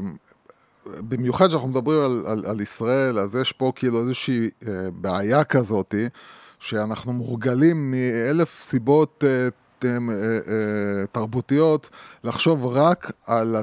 במיוחד 1.09 1.47
כשאנחנו 1.47 1.67
מדברים 1.67 2.01
על, 2.01 2.23
על, 2.27 2.45
על 2.45 2.61
ישראל, 2.61 3.19
אז 3.19 3.35
יש 3.35 3.51
פה 3.51 3.71
כאילו 3.75 4.01
איזושהי 4.01 4.49
אה, 4.67 4.71
בעיה 4.91 5.43
כזאתי, 5.43 6.09
שאנחנו 6.59 7.13
מורגלים 7.13 7.91
מאלף 7.91 8.61
סיבות 8.61 9.23
אה, 9.27 9.47
תרבותיות 11.11 11.89
לחשוב 12.23 12.65
רק 12.65 13.11
על. 13.25 13.55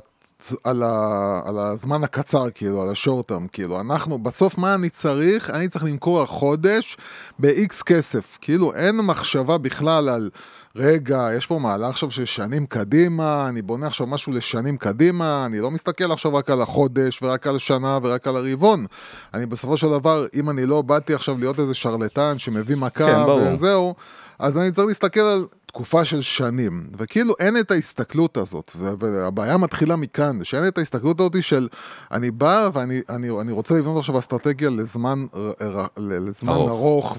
על, 0.64 0.82
ה, 0.82 1.40
על 1.44 1.58
הזמן 1.58 2.04
הקצר, 2.04 2.50
כאילו, 2.54 2.82
על 2.82 2.88
השורטרם, 2.90 3.46
כאילו, 3.46 3.80
אנחנו, 3.80 4.18
בסוף 4.18 4.58
מה 4.58 4.74
אני 4.74 4.90
צריך? 4.90 5.50
אני 5.50 5.68
צריך 5.68 5.84
למכור 5.84 6.22
החודש 6.22 6.96
ב-X 7.38 7.82
כסף, 7.86 8.38
כאילו, 8.40 8.74
אין 8.74 8.96
מחשבה 8.96 9.58
בכלל 9.58 10.08
על, 10.08 10.30
רגע, 10.76 11.28
יש 11.36 11.46
פה 11.46 11.58
מהלך 11.58 11.88
עכשיו 11.88 12.10
של 12.10 12.24
שנים 12.24 12.66
קדימה, 12.66 13.48
אני 13.48 13.62
בונה 13.62 13.86
עכשיו 13.86 14.06
משהו 14.06 14.32
לשנים 14.32 14.76
קדימה, 14.76 15.46
אני 15.46 15.60
לא 15.60 15.70
מסתכל 15.70 16.12
עכשיו 16.12 16.34
רק 16.34 16.50
על 16.50 16.62
החודש 16.62 17.22
ורק 17.22 17.46
על 17.46 17.58
שנה 17.58 17.98
ורק 18.02 18.26
על 18.26 18.36
הרבעון. 18.36 18.86
אני 19.34 19.46
בסופו 19.46 19.76
של 19.76 19.90
דבר, 19.90 20.26
אם 20.34 20.50
אני 20.50 20.66
לא 20.66 20.82
באתי 20.82 21.14
עכשיו 21.14 21.38
להיות 21.38 21.60
איזה 21.60 21.74
שרלטן 21.74 22.38
שמביא 22.38 22.76
מכה 22.76 23.06
כן, 23.06 23.24
ברור. 23.26 23.52
וזהו, 23.52 23.94
אז 24.38 24.58
אני 24.58 24.70
צריך 24.70 24.88
להסתכל 24.88 25.20
על 25.20 25.46
תקופה 25.74 26.04
של 26.04 26.22
שנים, 26.22 26.86
וכאילו 26.98 27.34
אין 27.40 27.56
את 27.56 27.70
ההסתכלות 27.70 28.36
הזאת, 28.36 28.72
והבעיה 28.76 29.56
מתחילה 29.56 29.96
מכאן, 29.96 30.44
שאין 30.44 30.68
את 30.68 30.78
ההסתכלות 30.78 31.20
הזאת 31.20 31.42
של 31.42 31.68
אני 32.12 32.30
בא 32.30 32.68
ואני 32.72 33.00
אני, 33.08 33.28
אני 33.40 33.52
רוצה 33.52 33.74
לבנות 33.74 33.98
עכשיו 33.98 34.18
אסטרטגיה 34.18 34.70
לזמן, 34.70 35.26
ר, 35.34 35.50
ר, 35.62 35.86
לזמן 35.96 36.52
ארוך. 36.52 36.70
ארוך, 36.70 37.18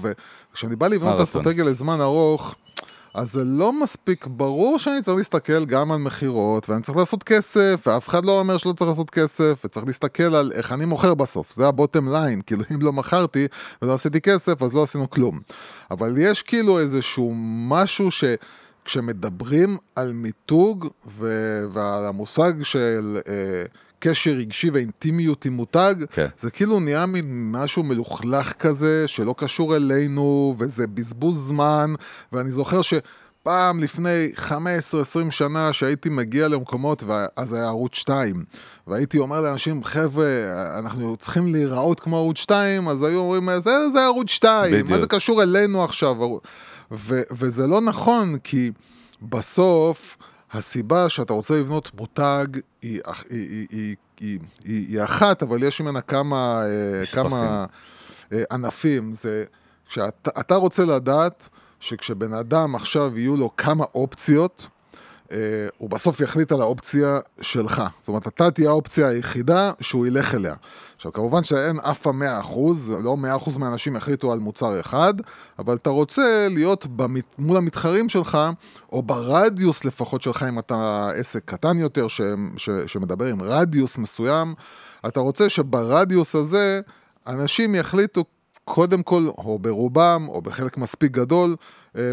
וכשאני 0.52 0.76
בא 0.76 0.88
לבנות. 0.88 1.22
אסטרטגיה 1.22 1.64
לזמן 1.64 2.02
ארוך, 2.02 2.56
אז 3.16 3.32
זה 3.32 3.44
לא 3.44 3.82
מספיק 3.82 4.28
ברור 4.28 4.80
שאני 4.80 5.02
צריך 5.02 5.18
להסתכל 5.18 5.66
גם 5.66 5.92
על 5.92 5.98
מכירות, 5.98 6.70
ואני 6.70 6.82
צריך 6.82 6.98
לעשות 6.98 7.24
כסף, 7.24 7.84
ואף 7.88 8.08
אחד 8.08 8.26
לא 8.26 8.40
אומר 8.40 8.58
שלא 8.58 8.74
צריך 8.74 8.90
לעשות 8.90 9.10
כסף, 9.10 9.62
וצריך 9.66 9.86
להסתכל 9.88 10.36
על 10.36 10.52
איך 10.56 10.72
אני 10.72 10.86
מוכר 10.86 11.14
בסוף, 11.14 11.56
זה 11.56 11.68
הבוטם 11.68 12.10
ליין, 12.10 12.42
כאילו 12.46 12.64
אם 12.74 12.82
לא 12.82 12.94
מכרתי 12.94 13.48
ולא 13.82 13.94
עשיתי 13.94 14.22
כסף, 14.22 14.62
אז 14.62 14.74
לא 14.74 14.84
עשינו 14.84 15.10
כלום. 15.10 15.40
אבל 15.92 16.16
יש 16.18 16.42
כאילו 16.42 16.80
איזשהו 16.80 17.34
משהו 17.70 18.12
ש... 18.12 18.24
כשמדברים 18.86 19.78
על 19.96 20.12
מיתוג 20.14 20.88
ו... 21.08 21.28
ועל 21.72 22.06
המושג 22.06 22.54
של 22.64 23.20
אה, 23.28 23.64
קשר 24.00 24.32
רגשי 24.32 24.70
ואינטימיות 24.70 25.46
עם 25.46 25.54
מותג, 25.54 25.96
כן. 26.12 26.28
זה 26.40 26.52
כאילו 26.52 26.80
נהיה 26.80 27.06
מין 27.06 27.52
משהו 27.52 27.84
מלוכלך 27.84 28.54
כזה, 28.54 29.08
שלא 29.08 29.36
קשור 29.38 29.76
אלינו, 29.76 30.56
וזה 30.60 30.88
בזבוז 30.88 31.48
זמן, 31.48 31.94
ואני 32.32 32.52
זוכר 32.52 32.82
ש... 32.82 32.94
פעם 33.46 33.80
לפני 33.80 34.32
15-20 34.38 34.52
שנה 35.30 35.74
שהייתי 35.74 36.10
מגיע 36.10 36.48
למקומות, 36.48 37.04
ואז 37.04 37.54
היה 37.54 37.66
ערוץ 37.66 37.96
2, 37.96 38.44
והייתי 38.88 39.18
אומר 39.18 39.42
לאנשים, 39.42 39.84
חבר'ה, 39.84 40.26
אנחנו 40.80 41.18
צריכים 41.18 41.54
להיראות 41.54 42.00
כמו 42.00 42.18
ערוץ 42.18 42.38
2, 42.38 42.88
אז 42.88 43.04
היו 43.04 43.20
אומרים, 43.20 43.50
זה, 43.64 43.90
זה 43.94 44.02
ערוץ 44.06 44.30
2, 44.30 44.72
מה 44.72 44.84
בדיוק. 44.84 45.02
זה 45.02 45.08
קשור 45.08 45.44
אלינו 45.44 45.84
עכשיו? 45.84 46.16
ו- 46.92 47.22
וזה 47.32 47.68
לא 47.68 47.82
נכון, 47.82 48.38
כי 48.44 48.72
בסוף 49.22 50.18
הסיבה 50.56 51.10
שאתה 51.10 51.34
רוצה 51.34 51.54
לבנות 51.54 51.92
מותג 51.94 52.48
היא, 52.82 53.02
היא, 53.30 53.50
היא, 53.50 53.68
היא, 53.72 53.96
היא, 54.20 54.40
היא, 54.64 54.88
היא 54.88 55.04
אחת, 55.04 55.44
אבל 55.44 55.64
יש 55.64 55.82
ממנה 55.82 56.02
כמה, 56.02 56.64
אה. 56.66 57.06
כמה 57.06 57.66
אה, 58.34 58.44
ענפים. 58.52 59.14
זה 59.14 59.46
שאתה 59.88 60.32
אתה 60.40 60.56
רוצה 60.56 60.86
לדעת 60.86 61.50
שכשבן 61.80 62.34
אדם 62.34 62.76
עכשיו 62.76 63.18
יהיו 63.18 63.36
לו 63.36 63.50
כמה 63.58 63.84
אופציות, 63.96 64.68
הוא 65.78 65.90
בסוף 65.90 66.20
יחליט 66.20 66.52
על 66.52 66.62
האופציה 66.62 67.20
שלך. 67.42 67.84
זאת 68.00 68.08
אומרת, 68.08 68.28
אתה 68.28 68.52
תהיה 68.52 68.70
האופציה 68.70 69.08
היחידה 69.08 69.72
שהוא 69.82 70.08
ילך 70.08 70.36
אליה. 70.36 70.56
עכשיו, 70.96 71.14
כמובן 71.14 71.44
שאין 71.44 71.80
אף 71.80 72.02
פעם 72.02 72.22
100%, 72.22 72.26
לא 73.04 73.18
100% 73.46 73.60
מהאנשים 73.60 73.96
יחליטו 73.96 74.34
על 74.34 74.40
מוצר 74.40 74.80
אחד, 74.80 75.14
אבל 75.60 75.76
אתה 75.76 75.90
רוצה 75.90 76.48
להיות 76.52 76.86
במת... 76.86 77.36
מול 77.38 77.58
המתחרים 77.58 78.10
שלך, 78.10 78.38
או 78.92 79.04
ברדיוס 79.04 79.86
לפחות 79.86 80.22
שלך, 80.22 80.46
אם 80.50 80.60
אתה 80.60 81.10
עסק 81.16 81.46
קטן 81.46 81.80
יותר, 81.80 82.08
ש... 82.08 82.22
ש... 82.58 82.70
שמדבר 82.88 83.26
עם 83.26 83.42
רדיוס 83.42 83.98
מסוים, 83.98 84.54
אתה 85.08 85.20
רוצה 85.20 85.50
שברדיוס 85.50 86.36
הזה 86.36 86.82
אנשים 87.28 87.76
יחליטו 87.76 88.24
קודם 88.66 89.04
כל, 89.04 89.28
או 89.38 89.60
ברובם, 89.60 90.26
או 90.30 90.42
בחלק 90.42 90.78
מספיק 90.78 91.12
גדול 91.12 91.50
אה, 91.50 91.56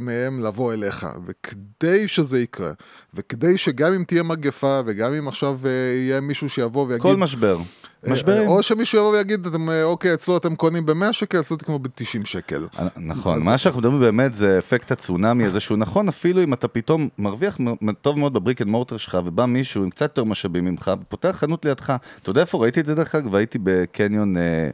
מהם 0.02 0.44
לבוא 0.44 0.72
אליך. 0.72 1.06
וכדי 1.26 2.08
שזה 2.08 2.40
יקרה, 2.40 2.70
וכדי 3.14 3.58
שגם 3.58 3.92
אם 3.92 4.04
תהיה 4.04 4.22
מגפה, 4.22 4.80
וגם 4.86 5.12
אם 5.12 5.28
עכשיו 5.28 5.58
אה, 5.64 5.70
יהיה 5.70 6.20
מישהו 6.20 6.48
שיבוא 6.48 6.86
ויגיד... 6.86 7.02
כל 7.02 7.16
משבר. 7.16 7.58
אה, 8.06 8.12
משברים. 8.12 8.48
או 8.48 8.62
שמישהו 8.62 8.98
יבוא 8.98 9.10
ויגיד, 9.16 9.46
אתם, 9.46 9.70
אה, 9.70 9.84
אוקיי, 9.84 10.14
אצלו 10.14 10.36
אתם 10.36 10.56
קונים 10.56 10.86
ב-100 10.86 11.12
שקל, 11.12 11.40
אצלו 11.40 11.56
תקנו 11.56 11.78
ב-90 11.78 12.24
שקל. 12.24 12.66
נכון, 12.96 13.42
מה 13.42 13.58
שאנחנו 13.58 13.80
מדברים 13.80 14.00
באמת 14.00 14.34
זה 14.34 14.58
אפקט 14.58 14.92
הצונאמי 14.92 15.44
הזה, 15.44 15.60
שהוא 15.60 15.78
נכון 15.78 16.08
אפילו 16.08 16.42
אם 16.42 16.52
אתה 16.52 16.68
פתאום 16.68 17.08
מרוויח 17.18 17.58
טוב 18.00 18.18
מאוד 18.18 18.32
ב 18.32 18.37
brick 18.37 18.62
and 18.62 18.70
mortar 18.70 18.96
שלך, 18.96 19.18
ובא 19.24 19.44
מישהו 19.46 19.82
עם 19.82 19.90
קצת 19.90 20.02
יותר 20.02 20.24
משאבים 20.24 20.64
ממך, 20.64 20.92
ופותח 21.00 21.36
חנות 21.40 21.64
לידך. 21.64 21.96
אתה 22.22 22.30
יודע 22.30 22.40
איפה 22.40 22.58
ראיתי 22.58 22.80
את 22.80 22.86
זה 22.86 22.94
דרך 22.94 23.14
אגב? 23.14 23.34
הייתי 23.34 23.58
בקניון, 23.62 24.36
אה, 24.36 24.42
אה, 24.42 24.70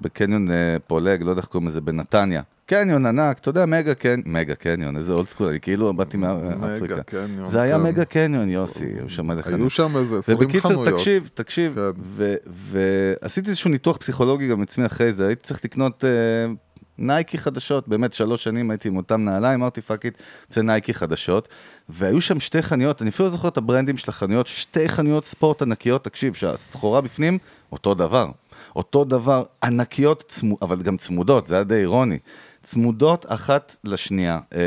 בקניון 0.00 0.50
אה, 0.50 0.76
פולג, 0.86 1.22
לא 1.22 1.30
יודע 1.30 1.40
איך 1.40 1.48
קוראים 1.48 1.68
לזה, 1.68 1.80
בנתניה. 1.80 2.42
קניון 2.66 3.06
ענק, 3.06 3.38
אתה 3.38 3.48
יודע, 3.48 3.66
מגה 3.66 3.94
קניון, 3.94 4.22
מגה 4.26 4.54
קניון, 4.54 4.96
איזה 4.96 5.12
old 5.12 5.28
school, 5.28 5.48
אני 5.48 5.60
כאילו 5.60 5.94
באתי 5.94 6.16
מאפריקה. 6.16 7.02
קניון, 7.02 7.46
זה 7.46 7.60
היה 7.60 7.78
כן. 7.78 7.82
מגה 7.82 8.04
קניון, 8.04 8.48
יוסי, 8.48 8.84
היו 8.84 9.10
שם 9.10 9.26
מלא 9.26 9.42
היו. 9.44 9.70
שם 9.70 9.96
איזה 9.96 10.18
20 10.18 10.38
ובקיצר, 10.38 10.68
חנויות. 10.68 10.94
תקשיב, 10.94 11.30
תקשיב, 11.34 11.74
כן. 11.74 12.34
ועשיתי 12.46 13.48
איזשהו 13.48 13.70
ניתוח 13.70 13.96
פסיכולוגי 13.96 14.48
גם 14.48 14.62
עצמי 14.62 14.86
אחרי 14.86 15.12
זה, 15.12 15.26
הייתי 15.26 15.42
צריך 15.42 15.64
לקנות 15.64 16.04
אה, 16.04 16.52
נייקי 16.98 17.38
חדשות, 17.38 17.88
באמת 17.88 18.12
שלוש 18.12 18.44
שנים 18.44 18.70
הייתי 18.70 18.88
עם 18.88 18.96
אותם 18.96 19.24
נעליים, 19.24 19.60
אמרתי 19.60 19.82
fuck 19.82 20.04
it, 20.04 20.14
רוצה 20.46 20.62
נייקי 20.62 20.94
חדשות, 20.94 21.48
והיו 21.88 22.20
שם 22.20 22.40
שתי 22.40 22.62
חנויות, 22.62 23.02
אני 23.02 23.10
אפילו 23.10 23.26
לא 23.26 23.32
זוכר 23.32 23.48
את 23.48 23.56
הברנדים 23.56 23.96
של 23.96 24.10
החנויות, 24.10 24.46
שתי 24.46 24.88
חנויות 24.88 25.24
ספורט 25.24 25.62
ענקיות, 25.62 26.04
תקשיב, 26.04 26.34
שהסחורה 26.34 27.00
בפנים, 27.00 27.38
אותו 27.72 27.94
דבר. 27.94 28.30
אותו 28.76 29.04
דבר, 29.04 29.42
ענקיות, 29.62 30.24
צמו, 30.28 30.56
אבל 30.62 30.82
גם 30.82 30.96
צמודות, 30.96 31.46
זה 31.46 31.54
היה 31.54 31.64
די 31.64 31.74
אירוני. 31.74 32.18
צמודות 32.62 33.26
אחת 33.28 33.76
לשנייה. 33.84 34.40
אה, 34.54 34.60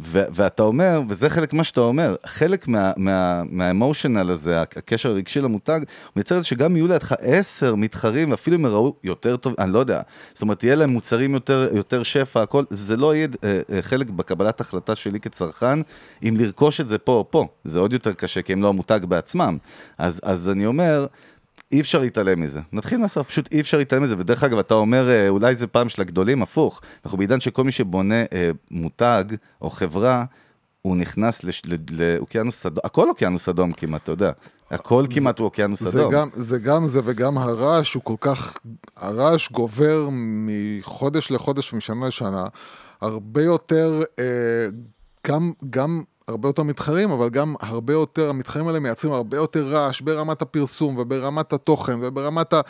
ו- 0.00 0.24
ואתה 0.30 0.62
אומר, 0.62 1.02
וזה 1.08 1.30
חלק 1.30 1.52
מה 1.52 1.64
שאתה 1.64 1.80
אומר, 1.80 2.14
חלק 2.26 2.68
מה- 2.68 2.92
מה- 2.96 3.42
מה 3.50 3.64
emotional 3.64 4.30
הזה, 4.30 4.62
הקשר 4.62 5.10
הרגשי 5.10 5.40
למותג, 5.40 5.78
הוא 5.78 6.12
מייצר 6.16 6.36
את 6.36 6.42
זה 6.42 6.48
שגם 6.48 6.76
יהיו 6.76 6.88
לידך 6.88 7.14
עשר 7.20 7.74
מתחרים, 7.74 8.30
ואפילו 8.30 8.56
אם 8.56 8.64
יראו 8.64 8.94
יותר 9.04 9.36
טוב, 9.36 9.54
אני 9.58 9.72
לא 9.72 9.78
יודע. 9.78 10.00
זאת 10.32 10.42
אומרת, 10.42 10.64
יהיה 10.64 10.74
להם 10.74 10.90
מוצרים 10.90 11.34
יותר, 11.34 11.68
יותר 11.72 12.02
שפע, 12.02 12.42
הכל, 12.42 12.64
זה 12.70 12.96
לא 12.96 13.14
יהיה 13.14 13.28
אה, 13.44 13.60
אה, 13.72 13.82
חלק 13.82 14.10
בקבלת 14.10 14.60
החלטה 14.60 14.96
שלי 14.96 15.20
כצרכן, 15.20 15.78
אם 16.28 16.34
לרכוש 16.38 16.80
את 16.80 16.88
זה 16.88 16.98
פה 16.98 17.12
או 17.12 17.30
פה. 17.30 17.46
זה 17.64 17.78
עוד 17.78 17.92
יותר 17.92 18.12
קשה, 18.12 18.42
כי 18.42 18.52
הם 18.52 18.62
לא 18.62 18.68
המותג 18.68 19.00
בעצמם. 19.08 19.58
אז, 19.98 20.20
אז 20.24 20.48
אני 20.48 20.66
אומר, 20.66 21.06
אי 21.72 21.80
אפשר 21.80 22.00
להתעלם 22.00 22.40
מזה. 22.40 22.60
נתחיל 22.72 22.98
מהסוף, 22.98 23.28
פשוט 23.28 23.48
אי 23.52 23.60
אפשר 23.60 23.78
להתעלם 23.78 24.02
מזה. 24.02 24.14
ודרך 24.18 24.44
אגב, 24.44 24.58
אתה 24.58 24.74
אומר, 24.74 25.08
אה, 25.10 25.28
אולי 25.28 25.54
זה 25.54 25.66
פעם 25.66 25.88
של 25.88 26.02
הגדולים, 26.02 26.42
הפוך. 26.42 26.80
אנחנו 27.04 27.18
בעידן 27.18 27.40
שכל 27.40 27.64
מי 27.64 27.72
שבונה 27.72 28.22
אה, 28.32 28.50
מותג 28.70 29.24
או 29.62 29.70
חברה, 29.70 30.24
הוא 30.82 30.96
נכנס 30.96 31.44
לש, 31.44 31.62
לאוקיינוס 31.90 32.66
אדום, 32.66 32.78
הכל 32.84 33.08
אוקיינוס 33.08 33.48
אדום 33.48 33.72
כמעט, 33.72 34.02
אתה 34.02 34.12
יודע. 34.12 34.32
הכל 34.70 35.04
כמעט 35.10 35.38
הוא 35.38 35.44
אוקיינוס 35.44 35.82
זה 35.82 36.00
אדום. 36.00 36.12
גם, 36.12 36.28
זה 36.32 36.58
גם 36.58 36.88
זה 36.88 37.00
וגם 37.04 37.38
הרעש 37.38 37.94
הוא 37.94 38.02
כל 38.02 38.14
כך, 38.20 38.56
הרעש 38.96 39.50
גובר 39.50 40.08
מחודש 40.12 41.30
לחודש 41.30 41.72
ומשנה 41.72 42.08
לשנה, 42.08 42.46
הרבה 43.00 43.42
יותר, 43.42 44.02
אה, 44.18 44.24
גם, 45.26 45.52
גם 45.70 46.02
הרבה 46.28 46.48
יותר 46.48 46.62
מתחרים, 46.62 47.10
אבל 47.10 47.28
גם 47.28 47.54
הרבה 47.60 47.92
יותר, 47.92 48.30
המתחרים 48.30 48.68
האלה 48.68 48.80
מייצרים 48.80 49.12
הרבה 49.12 49.36
יותר 49.36 49.66
רעש 49.66 50.00
ברמת 50.00 50.42
הפרסום 50.42 50.96
וברמת 50.98 51.52
התוכן 51.52 51.98
וברמת 52.02 52.52
ה... 52.52 52.60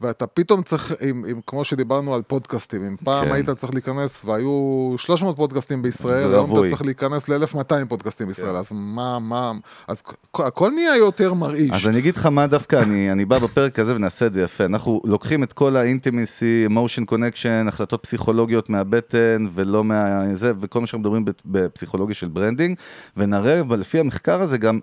ואתה 0.00 0.26
פתאום 0.26 0.62
צריך, 0.62 0.92
אם, 1.10 1.24
אם, 1.30 1.40
כמו 1.46 1.64
שדיברנו 1.64 2.14
על 2.14 2.22
פודקאסטים, 2.22 2.84
אם 2.84 2.96
פעם 3.04 3.24
כן. 3.24 3.32
היית 3.32 3.50
צריך 3.50 3.74
להיכנס 3.74 4.24
והיו 4.24 4.94
300 4.98 5.36
פודקאסטים 5.36 5.82
בישראל, 5.82 6.32
היום 6.32 6.58
אתה. 6.58 6.68
צריך 6.68 6.82
להיכנס 6.82 7.28
ל-1200 7.28 7.86
פודקאסטים 7.88 8.28
בישראל, 8.28 8.56
אז 8.56 8.68
מה, 8.72 9.18
מה, 9.18 9.52
אז 9.88 10.02
הכ- 10.06 10.42
הכל 10.42 10.70
נהיה 10.70 10.96
יותר 10.96 11.34
מרעיש. 11.34 11.70
אז 11.70 11.86
אני 11.88 11.98
אגיד 11.98 12.16
לך 12.16 12.26
מה 12.26 12.46
דווקא, 12.46 12.76
אני, 12.76 13.12
אני 13.12 13.24
בא 13.24 13.38
בפרק 13.38 13.78
הזה 13.78 13.96
ונעשה 13.96 14.26
את 14.26 14.34
זה 14.34 14.42
יפה. 14.42 14.64
אנחנו 14.64 15.00
לוקחים 15.04 15.42
את 15.42 15.52
כל 15.52 15.76
ה 15.76 15.85
intimacy, 15.85 16.62
emotion 16.66 17.04
connection, 17.04 17.66
החלטות 17.68 18.02
פסיכולוגיות 18.02 18.70
מהבטן 18.70 19.46
ולא 19.54 19.84
מה... 19.84 20.22
זה, 20.34 20.52
וכל 20.60 20.80
מה 20.80 20.86
שאנחנו 20.86 21.00
מדברים 21.00 21.24
בפסיכולוגיה 21.44 22.14
של 22.14 22.28
branding, 22.28 22.76
ונראה, 23.16 23.60
לפי 23.78 24.00
המחקר 24.00 24.40
הזה 24.40 24.58
גם, 24.58 24.80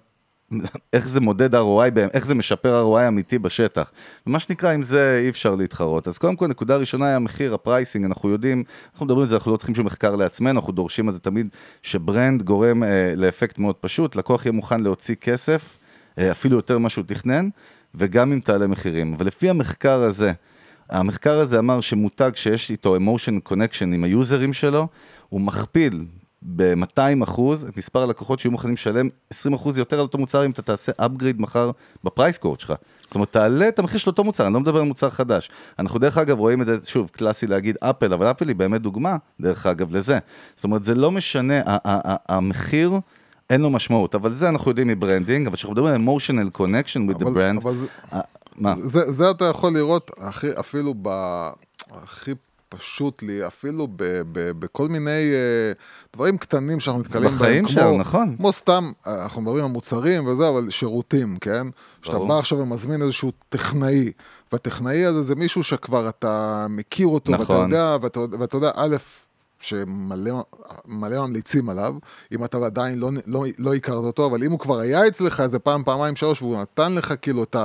איך 0.93 1.08
זה 1.08 1.21
מודד 1.21 1.56
ROI, 1.56 1.99
איך 2.13 2.25
זה 2.25 2.36
משפר 2.36 2.84
ROI 2.84 3.08
אמיתי 3.08 3.39
בשטח. 3.39 3.91
ומה 4.28 4.39
שנקרא, 4.39 4.71
עם 4.71 4.84
זה 4.84 5.19
אי 5.21 5.30
אפשר 5.30 5.56
להתחרות. 5.56 6.08
אז 6.08 6.17
קודם 6.17 6.36
כל, 6.36 6.47
נקודה 6.47 6.78
ראשונה 6.78 7.06
היא 7.08 7.15
המחיר, 7.15 7.54
ה 7.53 7.59
pricing, 7.59 8.05
אנחנו 8.06 8.30
יודעים, 8.30 8.63
אנחנו 8.93 9.06
מדברים 9.06 9.21
על 9.21 9.28
זה, 9.28 9.36
אנחנו 9.36 9.51
לא 9.51 9.58
צריכים 9.58 9.75
שום 9.75 9.86
מחקר 9.86 10.15
לעצמנו, 10.15 10.60
אנחנו 10.60 10.73
דורשים 10.73 11.08
על 11.08 11.13
זה 11.13 11.19
תמיד 11.19 11.47
שברנד 11.82 12.43
גורם 12.43 12.84
אה, 12.84 13.13
לאפקט 13.15 13.60
מאוד 13.60 13.75
פשוט, 13.75 14.15
לקוח 14.15 14.45
יהיה 14.45 14.54
מוכן 14.54 14.82
להוציא 14.82 15.15
כסף, 15.15 15.78
אה, 16.17 16.32
אפילו 16.32 16.56
יותר 16.56 16.78
ממה 16.78 16.89
שהוא 16.89 17.06
תכנן, 17.08 17.49
וגם 17.95 18.32
אם 18.32 18.39
תעלה 18.39 18.67
מחירים. 18.67 19.13
אבל 19.13 19.25
לפי 19.25 19.49
המחקר 19.49 20.04
הזה, 20.04 20.32
המחקר 20.89 21.39
הזה 21.39 21.60
אמר 21.60 21.82
שמותג 21.82 22.32
שיש 22.36 22.71
איתו 22.71 22.97
emotion 22.97 23.51
connection 23.51 23.84
עם 23.93 24.04
היוזרים 24.04 24.54
שלו, 24.54 24.88
הוא 25.30 25.41
מכפיל 25.41 26.06
ב-200 26.55 27.23
אחוז 27.23 27.65
את 27.65 27.77
מספר 27.77 28.03
הלקוחות 28.03 28.39
שיהיו 28.39 28.51
מוכנים 28.51 28.73
לשלם 28.73 29.10
20 29.29 29.53
אחוז 29.55 29.77
יותר 29.77 29.95
על 29.95 30.01
אותו 30.01 30.17
מוצר 30.17 30.45
אם 30.45 30.51
אתה 30.51 30.62
תעשה 30.62 30.91
upgrade 31.01 31.38
מחר 31.41 31.71
בפרייס 32.03 32.38
קורט 32.38 32.60
שלך. 32.60 32.73
זאת 33.01 33.15
אומרת, 33.15 33.31
תעלה 33.31 33.67
את 33.67 33.79
המחיר 33.79 33.97
של 33.99 34.10
אותו 34.10 34.23
מוצר, 34.23 34.45
אני 34.45 34.53
לא 34.53 34.60
מדבר 34.60 34.79
על 34.79 34.86
מוצר 34.86 35.10
חדש. 35.10 35.49
אנחנו 35.79 35.99
דרך 35.99 36.17
אגב 36.17 36.39
רואים 36.39 36.62
את 36.62 36.67
זה, 36.67 36.77
שוב, 36.86 37.10
קלאסי 37.10 37.47
להגיד 37.47 37.77
אפל, 37.81 38.13
אבל 38.13 38.31
אפל 38.31 38.47
היא 38.47 38.55
באמת 38.55 38.81
דוגמה, 38.81 39.17
דרך 39.41 39.65
אגב, 39.65 39.95
לזה. 39.95 40.17
זאת 40.55 40.63
אומרת, 40.63 40.84
זה 40.84 40.95
לא 40.95 41.12
משנה, 41.12 41.62
המחיר... 42.29 42.91
אין 43.49 43.62
לו 43.62 43.69
משמעות, 43.69 44.15
אבל 44.15 44.34
זה 44.34 44.49
אנחנו 44.49 44.71
יודעים 44.71 44.88
מ 44.88 44.93
branding, 44.93 45.47
אבל 45.47 45.55
כשאנחנו 45.55 45.73
מדברים 45.75 45.95
על 45.95 46.15
emotional 46.15 46.58
connection 46.58 47.12
with 47.12 47.23
the 47.23 47.27
אבל- 47.27 47.51
brand, 47.51 47.62
אבל 47.62 47.75
מה? 48.55 48.73
זה, 48.86 49.12
זה 49.12 49.31
אתה 49.31 49.45
יכול 49.45 49.73
לראות 49.73 50.12
הכי, 50.17 50.47
אפילו 50.60 50.93
ב... 51.01 51.10
הכי 51.91 52.31
פשוט 52.77 53.23
לי, 53.23 53.47
אפילו 53.47 53.88
ב, 53.88 54.03
ב, 54.31 54.51
בכל 54.51 54.88
מיני 54.88 55.31
אה, 55.33 55.71
דברים 56.13 56.38
קטנים 56.38 56.79
שאנחנו 56.79 57.01
נתקלים 57.01 57.29
בהם. 57.29 57.35
בחיים 57.35 57.67
שלנו, 57.67 57.97
נכון. 57.97 58.35
כמו 58.38 58.53
סתם, 58.53 58.91
אה, 59.07 59.23
אנחנו 59.23 59.41
מדברים 59.41 59.65
על 59.65 59.71
מוצרים 59.71 60.27
וזה, 60.27 60.49
אבל 60.49 60.69
שירותים, 60.69 61.38
כן? 61.41 61.67
שאתה. 62.01 62.19
בא 62.19 62.39
עכשיו 62.39 62.57
ומזמין 62.57 63.01
איזשהו 63.01 63.31
טכנאי, 63.49 64.11
והטכנאי 64.51 65.05
הזה 65.05 65.21
זה 65.21 65.35
מישהו 65.35 65.63
שכבר 65.63 66.09
אתה 66.09 66.65
מכיר 66.69 67.07
אותו, 67.07 67.31
ואתה 67.31 67.43
נכון. 67.43 67.71
יודע, 67.71 67.97
ואתה, 68.01 68.19
ואתה 68.39 68.57
יודע, 68.57 68.71
א', 68.75 68.95
שמלא 69.59 70.43
מלא 70.85 71.27
ממליצים 71.27 71.69
עליו, 71.69 71.95
אם 72.31 72.45
אתה 72.45 72.57
עדיין 72.65 72.99
לא, 72.99 73.09
לא, 73.27 73.43
לא 73.59 73.75
הכרת 73.75 74.03
אותו, 74.03 74.25
אבל 74.25 74.43
אם 74.43 74.51
הוא 74.51 74.59
כבר 74.59 74.79
היה 74.79 75.07
אצלך 75.07 75.39
איזה 75.39 75.59
פעם, 75.59 75.83
פעמיים, 75.83 76.15
שלוש, 76.15 76.41
והוא 76.41 76.61
נתן 76.61 76.93
לך 76.93 77.13
כאילו 77.21 77.43
את 77.43 77.55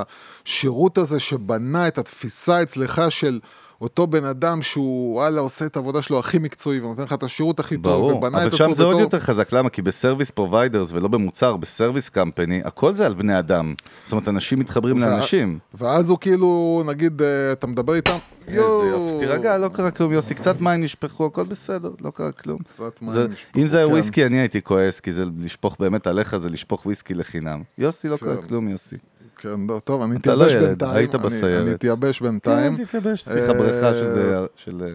השירות 0.45 0.97
הזה 0.97 1.19
שבנה 1.19 1.87
את 1.87 1.97
התפיסה 1.97 2.61
אצלך 2.61 3.01
של 3.09 3.39
אותו 3.81 4.07
בן 4.07 4.23
אדם 4.25 4.61
שהוא, 4.61 5.13
וואלה, 5.15 5.41
עושה 5.41 5.65
את 5.65 5.75
העבודה 5.75 6.01
שלו 6.01 6.19
הכי 6.19 6.39
מקצועי, 6.39 6.79
ונותן 6.79 7.03
לך 7.03 7.13
את 7.13 7.23
השירות 7.23 7.59
הכי 7.59 7.75
טוב, 7.75 7.83
ברור, 7.83 8.15
ובנה 8.17 8.37
אבל 8.37 8.47
את 8.47 8.53
שם 8.53 8.63
עצמו 8.63 8.73
זה 8.75 8.83
עוד. 8.83 8.99
יותר 8.99 9.19
חזק, 9.19 9.53
למה? 9.53 9.69
כי 9.69 9.81
ב 9.81 9.87
service 9.87 10.31
providers 10.31 10.91
ולא 10.91 11.07
במוצר, 11.07 11.57
ב 11.57 11.63
service 11.63 12.09
company, 12.09 12.61
הכל 12.63 12.95
זה 12.95 13.05
על 13.05 13.13
בני 13.13 13.39
אדם. 13.39 13.73
זאת 14.05 14.11
אומרת, 14.11 14.27
אנשים 14.27 14.59
מתחברים 14.59 15.01
וה- 15.01 15.07
לאנשים. 15.09 15.59
ואז 15.73 16.09
הוא 16.09 16.17
כאילו, 16.21 16.83
נגיד, 16.85 17.21
אה, 17.21 17.51
אתה 17.51 17.67
מדבר 17.67 17.95
איתם, 17.95 18.17
איזה 18.47 18.59
יופי, 18.61 19.25
תירגע, 19.25 19.57
לא 19.57 19.67
קרה 19.67 19.91
כלום, 19.91 20.11
יוסי, 20.11 20.33
קצת 20.35 20.61
מים 20.61 20.81
נשפכו, 20.83 21.25
הכל 21.25 21.43
בסדר, 21.43 21.91
לא 22.01 22.09
קרה 22.09 22.31
כלום. 22.31 22.59
קצת 22.75 23.01
מים 23.01 23.11
זה- 23.13 23.27
נשפכו, 23.27 23.59
אם 23.59 23.67
זה 23.67 23.77
היה 23.77 23.85
כן. 23.87 23.91
וויסקי, 23.93 24.25
אני 24.25 24.39
הייתי 24.39 24.61
כועס, 24.61 24.99
כי 24.99 25.11
זה 25.13 25.23
לשפוך 25.39 25.75
באמת 25.79 26.07
עליך, 26.07 26.37
זה 26.37 26.49
לשפוך 26.49 26.85
וויסקי 26.85 27.13
לחינם. 27.13 27.61
יוסי, 27.77 28.07
לא 28.09 28.17
קרה 28.17 28.35
כן. 28.35 28.47
כלום, 28.47 28.67
יוסי. 28.69 28.95
כן, 29.41 29.67
לא, 29.69 29.79
טוב, 29.79 30.01
אני 30.01 30.15
אתה 30.15 30.35
לא 30.35 30.43
אתייבש 30.47 30.53
ילד, 30.55 30.67
בינתיים. 30.69 30.95
היית 30.95 31.15
אני- 31.15 31.23
בסיירת. 31.23 31.61
אני 31.67 31.71
אתייבש 31.75 32.21
בינתיים. 32.21 32.77
כן, 32.77 32.83
תתייבש, 32.85 33.23
סליחה, 33.23 33.53
בריכה 33.53 33.93
של 33.93 34.09
זה, 34.09 34.37
של... 34.55 34.81
אה, 34.83 34.87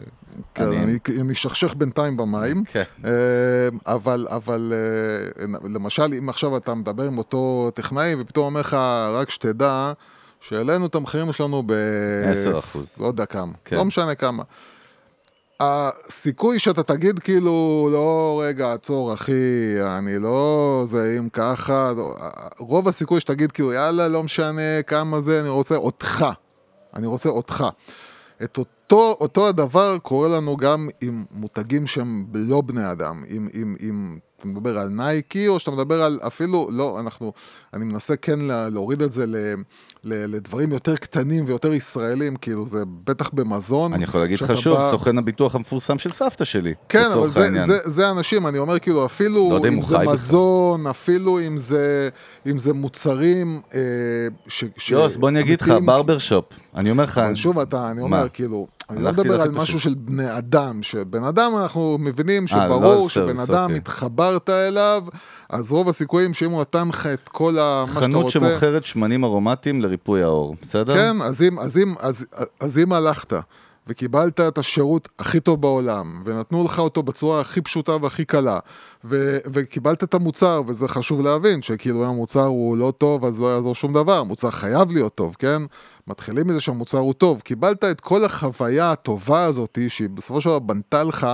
כן. 0.54 0.64
אני- 0.64 0.98
אני 1.20 1.32
אשכשך 1.32 1.74
בינתיים 1.74 2.16
במים. 2.16 2.64
כן. 2.64 2.82
אה, 3.04 3.10
אבל, 3.86 4.26
אבל 4.30 4.72
אה, 4.72 5.46
למשל, 5.74 6.14
אם 6.18 6.28
עכשיו 6.28 6.56
אתה 6.56 6.74
מדבר 6.74 7.02
עם 7.04 7.18
אותו 7.18 7.70
טכנאי, 7.74 8.14
ופתאום 8.18 8.44
אומר 8.46 8.60
לך, 8.60 8.74
רק 9.14 9.30
שתדע, 9.30 9.92
שהעלינו 10.40 10.86
את 10.86 10.94
המחירים 10.94 11.32
שלנו 11.32 11.62
ב... 11.66 11.72
10%. 12.54 12.78
לא 13.00 13.06
יודע 13.06 13.26
כמה. 13.26 13.52
כן. 13.64 13.76
לא 13.76 13.84
משנה 13.84 14.14
כמה. 14.14 14.42
הסיכוי 15.60 16.58
שאתה 16.58 16.82
תגיד 16.82 17.18
כאילו, 17.18 17.88
לא, 17.92 18.42
רגע, 18.44 18.72
עצור, 18.72 19.14
אחי, 19.14 19.32
אני 19.82 20.18
לא, 20.18 20.84
זה 20.88 21.16
אם 21.18 21.28
ככה, 21.28 21.92
לא, 21.96 22.14
רוב 22.58 22.88
הסיכוי 22.88 23.20
שתגיד 23.20 23.52
כאילו, 23.52 23.72
יאללה, 23.72 24.08
לא 24.08 24.22
משנה 24.22 24.82
כמה 24.86 25.20
זה, 25.20 25.40
אני 25.40 25.48
רוצה 25.48 25.76
אותך. 25.76 26.26
אני 26.94 27.06
רוצה 27.06 27.28
אותך. 27.28 27.64
את 28.44 28.58
אותו, 28.58 29.16
אותו 29.20 29.48
הדבר 29.48 29.98
קורה 29.98 30.28
לנו 30.28 30.56
גם 30.56 30.88
עם 31.00 31.24
מותגים 31.30 31.86
שהם 31.86 32.26
לא 32.34 32.60
בני 32.60 32.92
אדם, 32.92 33.24
עם 33.80 34.18
אתה 34.38 34.48
מדבר 34.48 34.78
על 34.78 34.88
נייקי, 34.88 35.48
או 35.48 35.58
שאתה 35.58 35.70
מדבר 35.70 36.02
על 36.02 36.20
אפילו, 36.26 36.68
לא, 36.72 37.00
אנחנו, 37.00 37.32
אני 37.74 37.84
מנסה 37.84 38.16
כן 38.16 38.38
להוריד 38.40 39.02
את 39.02 39.12
זה 39.12 39.26
לדברים 40.06 40.72
יותר 40.72 40.96
קטנים 40.96 41.44
ויותר 41.46 41.72
ישראלים, 41.72 42.36
כאילו 42.36 42.66
זה 42.66 42.82
בטח 43.04 43.30
במזון. 43.32 43.92
אני 43.92 44.04
יכול 44.04 44.20
להגיד 44.20 44.40
לך 44.40 44.56
שוב, 44.56 44.78
בא... 44.78 44.90
סוכן 44.90 45.18
הביטוח 45.18 45.54
המפורסם 45.54 45.98
של 45.98 46.10
סבתא 46.10 46.44
שלי, 46.44 46.74
כן, 46.88 47.08
אבל 47.12 47.30
זה, 47.30 47.48
זה, 47.66 47.76
זה 47.84 48.10
אנשים, 48.10 48.46
אני 48.46 48.58
אומר 48.58 48.78
כאילו, 48.78 49.06
אפילו 49.06 49.50
לא 49.50 49.68
אם 49.68 49.82
זה 49.82 49.98
מזון, 49.98 50.80
בכלל. 50.80 50.90
אפילו 50.90 51.40
אם 51.40 51.58
זה, 51.58 52.08
אם 52.46 52.58
זה 52.58 52.72
מוצרים 52.72 53.60
אה, 53.74 53.80
ש... 54.48 54.64
יוס, 54.90 55.16
בוא 55.16 55.28
אני 55.28 55.40
אגיד 55.40 55.60
לך, 55.60 55.72
ברבר 55.84 56.18
שופ, 56.18 56.44
אני 56.74 56.90
אומר 56.90 57.04
לך... 57.04 57.20
שוב, 57.34 57.58
אתה, 57.58 57.90
אני 57.90 58.00
אומר, 58.00 58.22
מה? 58.22 58.28
כאילו... 58.28 58.75
אני 58.90 59.02
לא 59.02 59.12
מדבר 59.12 59.40
על 59.40 59.50
משהו 59.50 59.80
של 59.80 59.94
בני 59.94 60.38
אדם, 60.38 60.82
שבן 60.82 61.24
אדם 61.24 61.52
אנחנו 61.62 61.96
מבינים 62.00 62.42
אה, 62.42 62.48
שברור 62.48 63.02
לא 63.02 63.08
שבן 63.08 63.38
אדם. 63.38 63.74
התחברת 63.74 64.50
אליו, 64.50 65.04
אז 65.50 65.72
רוב 65.72 65.88
הסיכויים 65.88 66.34
שאם 66.34 66.50
הוא 66.50 66.60
נתן 66.60 66.88
לך 66.88 67.06
את 67.06 67.28
כל 67.28 67.52
מה 67.52 67.84
שאתה 67.86 68.00
רוצה... 68.00 68.00
חנות 68.00 68.30
שמוכרת 68.30 68.84
שמנים 68.84 69.24
ארומטיים 69.24 69.82
לריפוי 69.82 70.22
העור, 70.22 70.56
בסדר? 70.62 70.94
כן, 70.94 71.22
אז 71.22 71.42
אם, 71.42 71.58
אז 71.58 71.78
אם, 71.78 71.94
אז, 72.00 72.26
אז 72.60 72.78
אם 72.78 72.92
הלכת 72.92 73.32
וקיבלת 73.86 74.40
את 74.40 74.58
השירות 74.58 75.08
הכי 75.18 75.40
טוב 75.40 75.60
בעולם, 75.60 76.22
ונתנו 76.24 76.64
לך 76.64 76.78
אותו 76.78 77.02
בצורה 77.02 77.40
הכי 77.40 77.60
פשוטה 77.60 77.96
והכי 78.02 78.24
קלה, 78.24 78.58
ו- 79.04 79.38
וקיבלת 79.52 80.04
את 80.04 80.14
המוצר, 80.14 80.62
וזה 80.66 80.88
חשוב 80.88 81.20
להבין, 81.20 81.62
שכאילו 81.62 82.04
אם 82.04 82.08
המוצר 82.08 82.44
הוא 82.44 82.76
לא 82.76 82.92
טוב, 82.98 83.24
אז 83.24 83.40
לא 83.40 83.54
יעזור 83.54 83.74
שום 83.74 83.92
דבר, 83.92 84.18
המוצר 84.18 84.50
חייב 84.50 84.92
להיות 84.92 85.14
טוב, 85.14 85.36
כן? 85.38 85.62
מתחילים 86.08 86.46
מזה 86.46 86.60
שהמוצר 86.60 86.98
הוא 86.98 87.12
טוב. 87.12 87.40
קיבלת 87.40 87.84
את 87.84 88.00
כל 88.00 88.24
החוויה 88.24 88.92
הטובה 88.92 89.44
הזאת, 89.44 89.78
שהיא 89.88 90.08
בסופו 90.08 90.40
של 90.40 90.48
דבר 90.48 90.58
בנתה 90.58 91.02
לך 91.04 91.26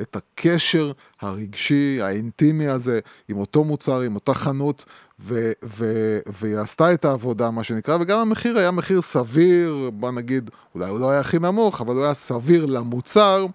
את 0.00 0.16
הקשר 0.16 0.92
הרגשי, 1.20 1.98
האינטימי 2.02 2.68
הזה, 2.68 3.00
עם 3.28 3.38
אותו 3.38 3.64
מוצר, 3.64 4.00
עם 4.00 4.14
אותה 4.14 4.34
חנות, 4.34 4.84
ו- 5.20 5.52
ו- 5.64 6.18
והיא 6.40 6.56
עשתה 6.56 6.94
את 6.94 7.04
העבודה, 7.04 7.50
מה 7.50 7.64
שנקרא, 7.64 7.98
וגם 8.00 8.18
המחיר 8.18 8.58
היה 8.58 8.70
מחיר 8.70 9.02
סביר, 9.02 9.90
בוא 9.92 10.10
נגיד, 10.10 10.50
אולי 10.74 10.90
הוא 10.90 11.00
לא 11.00 11.10
היה 11.10 11.20
הכי 11.20 11.38
נמוך, 11.38 11.80
אבל 11.80 11.94
הוא 11.94 12.04
היה 12.04 12.14
סביר 12.14 12.66
למוצר. 12.66 13.46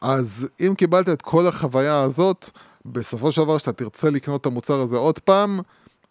אז 0.00 0.48
אם 0.60 0.74
קיבלת 0.76 1.08
את 1.08 1.22
כל 1.22 1.46
החוויה 1.46 2.02
הזאת, 2.02 2.50
בסופו 2.86 3.32
של 3.32 3.42
דבר, 3.42 3.56
כשאתה 3.56 3.72
תרצה 3.72 4.10
לקנות 4.10 4.40
את 4.40 4.46
המוצר 4.46 4.80
הזה 4.80 4.96
עוד 4.96 5.18
פעם, 5.18 5.60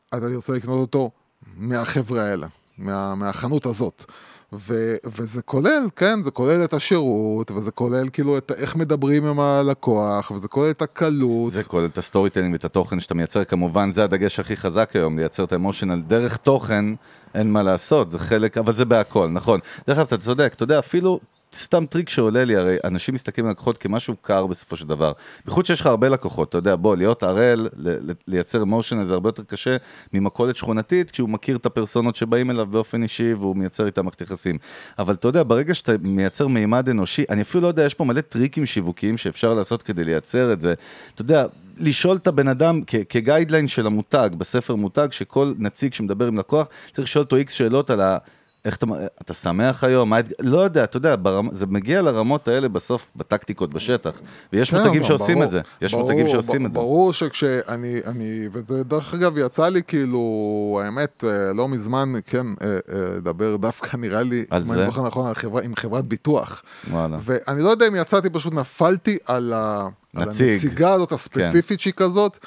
אתה 0.10 0.20
תרצה 0.20 0.54
לקנות 0.54 0.80
אותו 0.80 1.12
מהחבר'ה 1.58 2.24
האלה, 2.24 2.48
מה, 2.78 3.16
מהחנות 3.16 3.66
הזאת. 3.66 4.06
ו, 4.54 4.96
וזה 5.06 5.42
כולל, 5.42 5.88
כן, 5.96 6.22
זה 6.22 6.32
כולל 6.32 6.64
את 6.64 6.74
השירות, 6.74 7.52
וזה 7.52 7.72
כולל 7.72 8.10
כאילו 8.10 8.38
את 8.38 8.52
איך 8.58 8.76
מדברים 8.76 9.26
עם 9.26 9.40
הלקוח, 9.40 10.32
וזה 10.32 10.48
כולל 10.48 10.70
את 10.70 10.82
הקלות. 10.82 11.52
זה 11.52 11.64
כולל 11.64 11.86
את 11.86 11.98
ה 11.98 12.30
storytelling 12.30 12.54
ואת 12.54 12.66
התוכן 12.66 13.00
שאתה 13.00 13.14
מייצר, 13.14 13.44
כמובן, 13.44 13.92
זה 13.92 14.04
הדגש 14.04 14.40
הכי 14.40 14.56
חזק 14.56 14.96
היום, 14.96 15.18
לייצר 15.18 15.44
את 15.44 15.52
ה 15.52 15.57
emotional 15.57 16.02
דרך 16.08 16.38
תוכן, 16.38 16.86
אין 17.36 17.52
מה 17.52 17.64
לעשות, 17.64 18.12
זה 18.12 18.20
חלק, 18.20 18.58
אבל 18.58 18.74
זה 18.74 18.86
בהכל, 18.86 19.28
נכון. 19.28 19.60
דרך 19.88 19.98
אגב, 19.98 20.08
אתה 20.08 20.18
צודק, 20.18 20.52
אתה 20.56 20.64
יודע, 20.64 20.80
אפילו 20.80 21.20
סתם 21.56 21.86
טריק 21.86 22.10
שעולה 22.10 22.44
לי, 22.44 22.56
הרי 22.56 22.78
אנשים 22.84 23.14
מסתכלים 23.14 23.46
על 23.46 23.52
לקוחות 23.52 23.78
כמשהו 23.78 24.16
קר 24.22 24.46
בסופו 24.48 24.76
של 24.76 24.88
דבר. 24.88 25.12
בייחוד 25.46 25.66
שיש 25.66 25.82
לך 25.82 25.86
הרבה 25.86 26.10
לקוחות, 26.10 26.50
אתה 26.50 26.58
יודע, 26.58 26.76
בוא, 26.76 26.96
להיות 26.96 27.24
ערל, 27.24 27.68
לייצר 28.28 28.62
emotion 28.62 29.04
זה 29.04 29.14
הרבה 29.14 29.30
יותר 29.30 29.44
קשה 29.44 29.78
ממכולת 30.14 30.56
שכונתית, 30.56 31.12
כשהוא 31.12 31.30
מכיר 31.30 31.58
את 31.58 31.66
הפרסונות 31.66 32.16
שבאים 32.16 32.52
אליו 32.52 32.66
באופן 32.66 33.04
אישי 33.04 33.34
והוא 33.34 33.56
מייצר 33.56 33.86
איתם 33.86 34.04
מערכת 34.04 34.22
יחסים. 34.22 34.58
אבל 35.00 35.14
אתה 35.14 35.28
יודע, 35.28 35.44
ברגע 35.44 35.74
שאתה 35.74 35.92
מייצר 36.02 36.48
מימד 36.48 36.90
אנושי, 36.90 37.24
אני 37.30 37.42
אפילו 37.42 37.62
לא 37.62 37.68
יודע, 37.68 37.84
יש 37.84 37.94
פה 37.94 38.06
מלא 38.06 38.22
טריקים 38.22 38.66
שיווקיים 38.66 39.18
שאפשר 39.18 39.54
לעשות 39.54 39.84
כדי 39.84 40.04
לייצר 40.04 40.54
את 40.54 40.62
זה. 40.62 40.74
אתה 41.14 41.22
יודע, 41.22 41.46
לשאול 41.78 42.18
את 42.18 42.28
הבן 42.28 42.48
אדם 42.48 42.82
כגיידליין 43.10 43.68
של 43.68 43.88
המותג, 43.88 44.30
בספר 44.38 44.76
מותג, 44.76 45.08
שכל 45.12 45.54
נציג 45.58 45.94
שמדבר 45.94 46.28
עם 46.28 46.38
לקוח, 46.38 46.68
צריך 46.92 47.08
לשאול 47.08 47.24
אותו 47.24 47.36
איקס 47.36 47.54
שאלות 47.54 47.90
על. 47.90 48.02
איך 48.68 48.76
אתה, 48.76 48.86
אתה 49.22 49.34
שמח 49.34 49.84
היום? 49.84 50.10
מה, 50.10 50.18
לא 50.40 50.60
יודע, 50.60 50.84
אתה 50.84 50.98
יודע, 50.98 51.16
ברמה, 51.22 51.50
זה 51.54 51.66
מגיע 51.66 52.02
לרמות 52.02 52.48
האלה 52.48 52.68
בסוף, 52.68 53.12
בטקטיקות 53.16 53.74
בשטח. 53.74 54.20
ויש 54.54 54.72
כן, 54.72 54.78
מותגים 54.78 55.04
שעושים 55.04 55.36
ברור, 55.36 55.46
את 55.46 55.50
זה. 55.50 55.62
יש 55.82 55.92
ברור, 55.92 56.04
מותגים 56.04 56.28
שעושים 56.28 56.64
ב, 56.64 56.66
את 56.66 56.74
זה. 56.74 56.80
ברור 56.80 57.14
שכשאני, 57.14 58.00
אני, 58.06 58.48
ודרך 58.52 59.14
אגב, 59.14 59.38
יצא 59.38 59.70
לי 59.70 59.82
כאילו, 59.88 60.82
האמת, 60.84 61.24
אה, 61.24 61.54
לא 61.54 61.68
מזמן, 61.68 62.14
כן, 62.26 62.48
אה, 62.48 62.68
אה, 62.68 62.80
לדבר 63.18 63.56
דווקא, 63.56 63.98
נראה 64.04 64.24
לי, 64.24 64.46
על 64.50 64.66
זה? 64.66 64.74
אם 64.74 64.80
אני 64.80 64.86
זוכר 64.86 65.08
נכון, 65.08 65.34
חברה, 65.34 65.62
עם 65.62 65.76
חברת 65.76 66.06
ביטוח. 66.06 66.64
וואלה. 66.92 67.18
ואני 67.22 67.62
לא 67.62 67.70
יודע 67.70 67.88
אם 67.88 67.96
יצאתי, 67.96 68.30
פשוט 68.30 68.54
נפלתי 68.54 69.18
על, 69.26 69.54
ה, 69.56 69.88
נציג. 70.14 70.48
על 70.48 70.54
הנציגה 70.54 70.94
הזאת 70.94 71.12
הספציפית 71.12 71.78
כן. 71.80 71.84
שהיא 71.84 71.94
כזאת. 71.94 72.38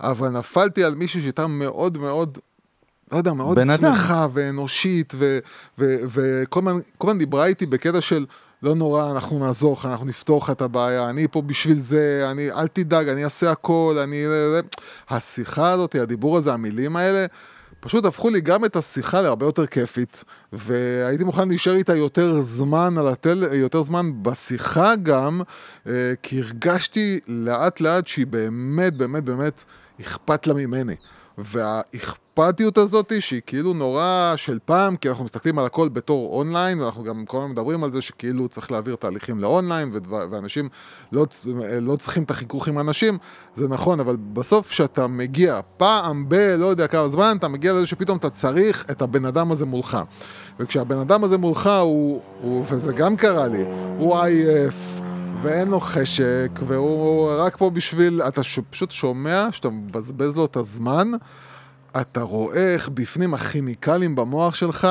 אבל 0.00 0.28
נפלתי 0.28 0.84
על 0.84 0.94
מישהי 0.94 1.20
שהייתה 1.20 1.46
מאוד 1.46 1.98
מאוד 1.98 2.38
לא 3.12 3.16
יודע, 3.16 3.32
מאוד 3.32 3.58
שמחה 3.80 4.26
ואנושית, 4.32 5.14
וכל 5.78 6.60
הזמן 7.02 7.18
דיברה 7.18 7.46
איתי 7.46 7.66
בקטע 7.66 8.00
של, 8.00 8.26
לא 8.62 8.74
נורא, 8.74 9.10
אנחנו 9.10 9.38
נעזור 9.38 9.72
לך, 9.72 9.86
אנחנו 9.86 10.06
נפתור 10.06 10.38
לך 10.38 10.50
את 10.50 10.62
הבעיה, 10.62 11.10
אני 11.10 11.28
פה 11.30 11.42
בשביל 11.42 11.78
זה, 11.78 12.28
אני, 12.30 12.52
אל 12.52 12.68
תדאג, 12.68 13.08
אני 13.08 13.24
אעשה 13.24 13.50
הכל, 13.50 13.96
אני... 14.04 14.24
השיחה 15.08 15.70
הזאת, 15.70 15.94
הדיבור 15.94 16.36
הזה, 16.36 16.52
המילים 16.52 16.96
האלה, 16.96 17.26
פשוט 17.80 18.04
הפכו 18.04 18.30
לי 18.30 18.40
גם 18.40 18.64
את 18.64 18.76
השיחה 18.76 19.22
להרבה 19.22 19.46
יותר 19.46 19.66
כיפית, 19.66 20.24
והייתי 20.52 21.24
מוכן 21.24 21.48
להישאר 21.48 21.74
איתה 21.74 21.96
יותר 21.96 22.40
זמן 22.40 22.98
על 22.98 23.08
הטל... 23.08 23.44
יותר 23.52 23.82
זמן 23.82 24.22
בשיחה 24.22 24.96
גם, 25.02 25.40
אה, 25.86 26.12
כי 26.22 26.40
הרגשתי 26.40 27.18
לאט 27.28 27.80
לאט 27.80 28.06
שהיא 28.06 28.26
באמת, 28.26 28.96
באמת, 28.96 29.24
באמת 29.24 29.64
אכפת 30.00 30.46
לה 30.46 30.54
ממני. 30.54 30.94
והאכפתיות 32.38 32.78
הזאת 32.78 33.12
שהיא 33.20 33.40
כאילו 33.46 33.72
נורא 33.72 34.32
של 34.36 34.58
פעם, 34.64 34.96
כי 34.96 35.08
אנחנו 35.08 35.24
מסתכלים 35.24 35.58
על 35.58 35.66
הכל 35.66 35.88
בתור 35.88 36.38
אונליין, 36.38 36.80
ואנחנו 36.80 37.04
גם 37.04 37.24
כל 37.26 37.36
הזמן 37.38 37.50
מדברים 37.50 37.84
על 37.84 37.90
זה 37.90 38.00
שכאילו 38.00 38.48
צריך 38.48 38.72
להעביר 38.72 38.96
תהליכים 38.96 39.40
לאונליין, 39.40 39.90
ואנשים 40.08 40.68
לא, 41.12 41.26
לא 41.80 41.96
צריכים 41.96 42.22
את 42.22 42.30
החיכוך 42.30 42.68
עם 42.68 42.78
אנשים, 42.78 43.18
זה 43.56 43.68
נכון, 43.68 44.00
אבל 44.00 44.16
בסוף 44.32 44.70
כשאתה 44.70 45.06
מגיע 45.06 45.60
פעם 45.76 46.24
ב... 46.28 46.34
לא 46.34 46.66
יודע 46.66 46.86
כמה 46.86 47.08
זמן, 47.08 47.36
אתה 47.38 47.48
מגיע 47.48 47.72
לזה 47.72 47.86
שפתאום 47.86 48.18
אתה 48.18 48.30
צריך 48.30 48.84
את 48.90 49.02
הבן 49.02 49.24
אדם 49.24 49.52
הזה 49.52 49.66
מולך. 49.66 49.98
וכשהבן 50.60 50.98
אדם 50.98 51.24
הזה 51.24 51.38
מולך 51.38 51.70
הוא, 51.82 52.20
הוא 52.42 52.64
וזה 52.68 52.92
גם 52.92 53.16
קרה 53.16 53.48
לי, 53.48 53.64
הוא 53.98 54.16
עייף. 54.16 55.00
ואין 55.42 55.68
לו 55.68 55.80
חשק, 55.80 56.48
והוא 56.66 57.30
רק 57.38 57.56
פה 57.56 57.70
בשביל, 57.70 58.22
אתה 58.22 58.42
ש... 58.42 58.58
פשוט 58.70 58.90
שומע 58.90 59.46
שאתה 59.52 59.68
מבזבז 59.70 60.36
לו 60.36 60.44
את 60.44 60.56
הזמן, 60.56 61.10
אתה 62.00 62.22
רואה 62.22 62.74
איך 62.74 62.88
בפנים 62.88 63.34
הכימיקלים 63.34 64.16
במוח 64.16 64.54
שלך 64.54 64.88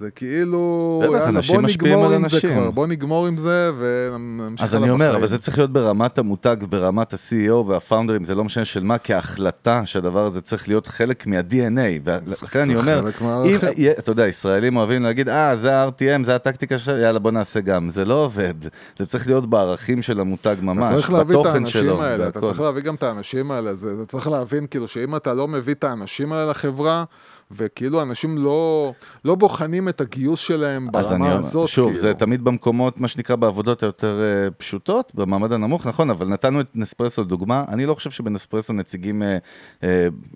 זה 0.00 0.10
כאילו, 0.10 1.02
בטח, 1.04 1.12
יאללה, 1.12 1.40
בוא 1.40 1.62
נגמור 1.62 2.06
עם 2.06 2.24
אנשים. 2.24 2.50
כבר, 2.50 2.70
בוא 2.70 2.86
נגמור 2.86 3.26
עם 3.26 3.36
זה 3.36 3.70
ונמשיך 3.78 4.64
אז 4.64 4.74
אני 4.74 4.90
אומר, 4.90 5.16
אבל 5.16 5.28
זה 5.28 5.38
צריך 5.38 5.58
להיות 5.58 5.72
ברמת 5.72 6.18
המותג, 6.18 6.56
ברמת 6.68 7.12
ה-CEO 7.12 7.52
והפאונדרים, 7.52 8.24
זה 8.24 8.34
לא 8.34 8.44
משנה 8.44 8.64
של 8.64 8.84
מה, 8.84 8.98
כהחלטה 8.98 9.82
שהדבר 9.84 10.26
הזה 10.26 10.40
צריך 10.40 10.68
להיות 10.68 10.86
חלק 10.86 11.26
מה-DNA, 11.26 12.00
ולכן 12.04 12.58
אני 12.58 12.76
אומר, 12.76 13.04
אם, 13.44 13.56
אתה 13.98 14.10
יודע, 14.10 14.26
ישראלים 14.26 14.76
אוהבים 14.76 15.02
להגיד, 15.02 15.28
אה, 15.28 15.56
זה 15.56 15.76
ה-RTM, 15.76 16.24
זה 16.24 16.34
הטקטיקה 16.34 16.78
של, 16.78 17.00
יאללה, 17.00 17.18
בוא 17.18 17.30
נעשה 17.30 17.60
גם, 17.60 17.88
זה 17.88 18.04
לא 18.04 18.24
עובד, 18.24 18.54
זה 18.98 19.06
צריך 19.06 19.26
להיות 19.26 19.50
בערכים 19.50 20.02
של 20.02 20.20
המותג 20.20 20.56
ממש, 20.62 21.10
בתוכן 21.10 21.66
שלו. 21.66 22.00
אתה 22.28 22.40
צריך 22.40 22.60
להביא 22.60 22.82
גם 22.82 22.94
את 22.94 23.02
האנשים 23.02 23.50
האלה, 23.50 23.74
זה 23.74 24.06
צריך 24.06 24.28
להבין 24.28 24.66
כאילו 24.66 24.88
שאם 24.88 25.16
אתה 25.16 25.34
לא 25.34 25.48
מביא 25.48 25.74
את 25.74 25.84
האנשים 25.84 26.32
האלה 26.32 26.50
לחברה, 26.50 27.04
וכאילו 27.50 28.02
אנשים 28.02 28.38
לא, 28.38 28.92
לא 29.24 29.34
בוחנים 29.34 29.88
את 29.88 30.00
הגיוס 30.00 30.40
שלהם 30.40 30.92
ברמה 30.92 31.14
אני, 31.14 31.28
הזאת. 31.28 31.68
שוב, 31.68 31.86
כאילו. 31.86 32.00
זה 32.00 32.14
תמיד 32.14 32.44
במקומות, 32.44 33.00
מה 33.00 33.08
שנקרא, 33.08 33.36
בעבודות 33.36 33.82
היותר 33.82 34.20
uh, 34.48 34.54
פשוטות, 34.54 35.12
במעמד 35.14 35.52
הנמוך, 35.52 35.86
נכון, 35.86 36.10
אבל 36.10 36.26
נתנו 36.26 36.60
את 36.60 36.66
נספרסו 36.74 37.22
לדוגמה, 37.22 37.64
אני 37.68 37.86
לא 37.86 37.94
חושב 37.94 38.10
שבנספרסו 38.10 38.72
נציגים 38.72 39.22
uh, 39.22 39.84
uh, 39.84 39.86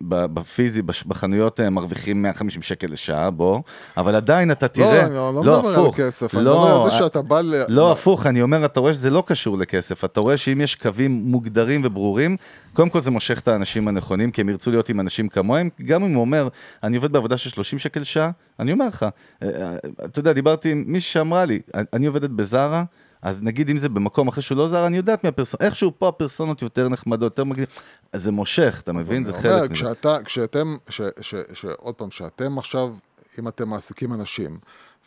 בפיזי, 0.05 0.83
בחנויות 0.83 1.61
uh, 1.61 1.71
מרוויחים 1.71 2.23
150 2.23 2.63
שקל 2.63 2.87
לשעה, 2.91 3.31
בוא, 3.31 3.61
אבל 3.97 4.15
עדיין 4.15 4.51
אתה 4.51 4.67
לא, 4.67 4.69
תראה, 4.69 5.03
לא, 5.03 5.07
אני 5.07 5.15
לא, 5.15 5.45
לא 5.45 5.63
מדבר 5.63 5.85
על 5.85 5.93
כסף, 5.97 6.35
לא, 6.35 6.41
אני 6.41 6.49
מדבר 6.51 6.83
על 6.83 6.91
זה 6.91 6.97
שאתה 6.97 7.23
בא 7.23 7.41
ל... 7.41 7.55
לא, 7.69 7.93
הפוך, 7.93 8.27
אני 8.27 8.43
אומר, 8.43 8.65
אתה 8.65 8.81
רואה 8.81 8.95
שזה 8.95 9.11
לא 9.11 9.23
קשור 9.27 9.59
לכסף, 9.59 10.05
אתה 10.05 10.21
רואה 10.21 10.37
שאם 10.37 10.61
יש 10.61 10.75
קווים 10.75 11.23
מוגדרים 11.25 11.81
וברורים, 11.85 12.37
קודם 12.73 12.91
כל 12.91 13.01
זה 13.01 13.11
מושך 13.11 13.39
את 13.39 13.49
האנשים 13.49 13.89
הנכונים, 13.89 14.31
כי 14.31 14.41
הם 14.41 14.49
ירצו 14.49 14.71
להיות 14.71 14.89
עם 14.89 15.01
אנשים 15.01 15.29
כמוהם, 15.29 15.69
גם 15.85 16.05
אם 16.05 16.15
הוא 16.15 16.21
אומר, 16.21 16.49
אני 16.83 16.97
עובד 16.97 17.13
בעבודה 17.13 17.37
של 17.37 17.51
30 17.51 17.79
שקל 17.79 18.05
שעה, 18.05 18.31
אני 18.61 18.73
אומר 18.73 18.87
לך, 18.87 19.07
אה, 19.43 19.49
אה, 19.49 19.77
אתה 20.05 20.19
יודע, 20.19 20.33
דיברתי 20.33 20.73
עם 20.73 20.85
מישהי 20.87 21.13
שאמרה 21.13 21.45
לי, 21.45 21.61
אני 21.93 22.07
עובדת 22.07 22.31
בזארה, 22.31 22.85
אז 23.23 23.43
נגיד 23.43 23.71
אם 23.71 23.79
זה 23.79 23.89
במקום 23.89 24.29
אחר 24.29 24.41
שהוא 24.41 24.59
לא 24.59 24.69
זר, 24.69 24.87
אני 24.87 24.97
יודעת 24.97 25.25
מי 25.25 25.29
הפרסונות, 25.29 25.63
איכשהו 25.63 25.93
פה 25.99 26.09
הפרסונות 26.09 26.63
יותר 26.63 26.89
נחמדות, 26.89 27.23
יותר 27.23 27.45
מגניב, 27.45 27.67
זה 28.13 28.33
מושך, 28.33 28.81
אתה 28.85 28.93
מבין? 28.93 29.25
זה 29.25 29.33
חלק 29.33 29.71
מזה. 29.71 29.75
כשאתה, 29.75 30.17
כשאתם, 30.25 30.77
ש, 30.89 31.01
ש, 31.21 31.35
ש, 31.53 31.65
עוד 31.65 31.95
פעם, 31.95 32.11
שאתם 32.11 32.59
עכשיו, 32.59 32.95
אם 33.39 33.49
אתם 33.49 33.69
מעסיקים 33.69 34.13
אנשים, 34.13 34.59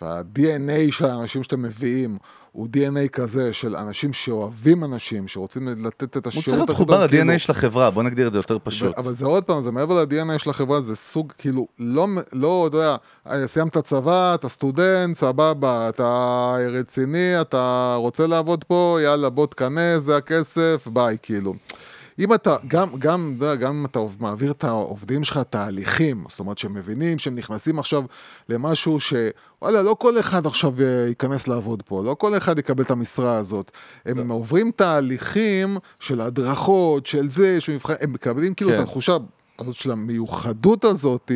וה-DNA 0.01 0.91
של 0.91 1.05
האנשים 1.05 1.43
שאתם 1.43 1.61
מביאים 1.61 2.17
הוא 2.55 2.67
DNA 2.75 3.09
כזה 3.11 3.53
של 3.53 3.75
אנשים 3.75 4.13
שאוהבים 4.13 4.83
אנשים, 4.83 5.27
שרוצים 5.27 5.67
לתת 5.67 6.03
את 6.03 6.15
הוא 6.15 6.21
צריך 6.21 6.37
השירות 6.37 6.57
להיות 6.57 6.69
מחובר 6.69 7.07
כאילו- 7.07 7.31
ל-DNA 7.31 7.37
של 7.39 7.51
החברה, 7.51 7.91
בוא 7.91 8.03
נגדיר 8.03 8.27
את 8.27 8.33
זה 8.33 8.39
יותר 8.39 8.57
פשוט. 8.63 8.97
אבל 8.97 9.15
זה 9.15 9.25
עוד 9.25 9.43
פעם, 9.43 9.61
זה 9.61 9.71
מעבר 9.71 10.03
ל-DNA 10.03 10.39
של 10.39 10.49
החברה, 10.49 10.81
זה 10.81 10.95
סוג, 10.95 11.33
כאילו, 11.37 11.67
לא, 11.79 12.07
לא, 12.33 12.67
אתה 12.67 12.77
יודע, 12.77 12.95
אה, 13.31 13.47
סיימת 13.47 13.77
צבא, 13.77 14.35
אתה 14.35 14.49
סטודנט, 14.49 15.15
סבבה, 15.15 15.89
אתה 15.89 16.55
רציני, 16.71 17.41
אתה 17.41 17.95
רוצה 17.97 18.27
לעבוד 18.27 18.63
פה, 18.63 18.97
יאללה, 19.03 19.29
בוא 19.29 19.47
תכנס, 19.47 20.03
זה 20.03 20.17
הכסף, 20.17 20.87
ביי, 20.93 21.17
כאילו. 21.21 21.53
אם 22.19 22.33
אתה, 22.33 22.55
גם, 22.67 22.89
גם, 22.99 23.35
גם 23.59 23.75
אם 23.75 23.85
אתה 23.85 23.99
מעביר 24.19 24.51
את 24.51 24.63
העובדים 24.63 25.23
שלך 25.23 25.39
תהליכים, 25.49 26.25
זאת 26.29 26.39
אומרת 26.39 26.57
שהם 26.57 26.73
מבינים 26.73 27.19
שהם 27.19 27.35
נכנסים 27.35 27.79
עכשיו 27.79 28.03
למשהו 28.49 28.99
ש... 28.99 29.13
וואלה, 29.61 29.81
לא 29.81 29.95
כל 29.99 30.19
אחד 30.19 30.45
עכשיו 30.45 30.73
אה, 30.81 31.07
ייכנס 31.07 31.47
לעבוד 31.47 31.83
פה, 31.85 32.03
לא 32.03 32.13
כל 32.13 32.37
אחד 32.37 32.59
יקבל 32.59 32.83
את 32.83 32.91
המשרה 32.91 33.37
הזאת. 33.37 33.71
הם 34.05 34.31
עוברים 34.31 34.71
תהליכים 34.71 35.77
של 35.99 36.21
הדרכות, 36.21 37.05
של 37.05 37.29
זה, 37.29 37.61
של 37.61 37.71
מבחן, 37.73 37.93
הם 38.01 38.13
מקבלים 38.13 38.53
כאילו 38.53 38.69
כן. 38.69 38.75
את 38.77 38.81
התחושה 38.81 39.17
הזאת 39.59 39.75
של 39.75 39.91
המיוחדות 39.91 40.85
הזאת, 40.85 41.31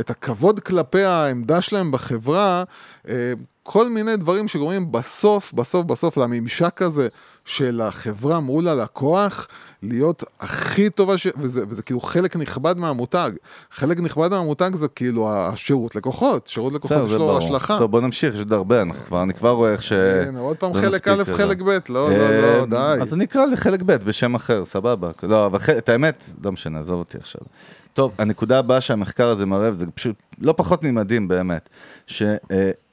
את 0.00 0.10
הכבוד 0.10 0.60
כלפי 0.60 1.02
העמדה 1.02 1.60
שלהם 1.60 1.90
בחברה, 1.90 2.64
אה, 3.08 3.32
כל 3.62 3.88
מיני 3.88 4.16
דברים 4.16 4.48
שגורמים 4.48 4.92
בסוף, 4.92 5.52
בסוף, 5.52 5.86
בסוף 5.86 6.16
לממשק 6.16 6.82
הזה 6.82 7.08
של 7.48 7.80
החברה 7.80 8.40
מול 8.40 8.68
הלקוח, 8.68 9.48
להיות 9.82 10.24
הכי 10.40 10.90
טובה, 10.90 11.18
ש... 11.18 11.26
וזה, 11.40 11.64
וזה 11.68 11.82
כאילו 11.82 12.00
חלק 12.00 12.36
נכבד 12.36 12.78
מהמותג. 12.78 13.30
חלק 13.70 14.00
נכבד 14.00 14.30
מהמותג 14.30 14.70
זה 14.74 14.88
כאילו 14.88 15.30
השירות 15.32 15.96
לקוחות, 15.96 16.46
שירות 16.46 16.72
לקוחות 16.72 16.96
יש 17.06 17.12
לו. 17.12 17.38
השלחה. 17.38 17.78
טוב, 17.78 17.90
בוא 17.90 18.00
נמשיך, 18.00 18.34
יש 18.34 18.40
עוד 18.40 18.52
הרבה, 18.52 18.82
אנחנו 18.82 19.04
כבר- 19.06 19.22
אני 19.22 19.34
כבר 19.34 19.50
רואה 19.50 19.72
איך 19.72 19.82
ש... 19.82 19.92
הנה, 19.92 20.40
עוד 20.40 20.56
פעם 20.56 20.74
לא 20.74 20.80
חלק 20.80 21.08
א', 21.08 21.14
לזה. 21.14 21.34
חלק 21.34 21.60
ב', 21.62 21.68
לא, 21.68 21.78
לא, 21.88 22.08
אה, 22.10 22.58
לא, 22.58 22.66
די. 22.66 22.76
אז 23.02 23.14
אני 23.14 23.24
אקרא 23.24 23.44
לחלק 23.46 23.82
ב' 23.82 23.92
בשם 23.92 24.34
אחר, 24.34 24.64
סבבה. 24.64 25.10
לא, 25.22 25.46
אבל 25.46 25.58
את 25.78 25.88
האמת, 25.88 26.30
לא 26.44 26.52
משנה, 26.52 26.78
עזוב 26.78 26.98
אותי 26.98 27.18
עכשיו. 27.18 27.40
טוב, 27.94 28.12
הנקודה 28.18 28.58
הבאה 28.58 28.80
שהמחקר 28.80 29.28
הזה 29.28 29.46
מראה, 29.46 29.70
וזה 29.70 29.86
פשוט 29.94 30.16
לא 30.40 30.54
פחות 30.56 30.82
ממדהים 30.82 31.28
באמת, 31.28 31.68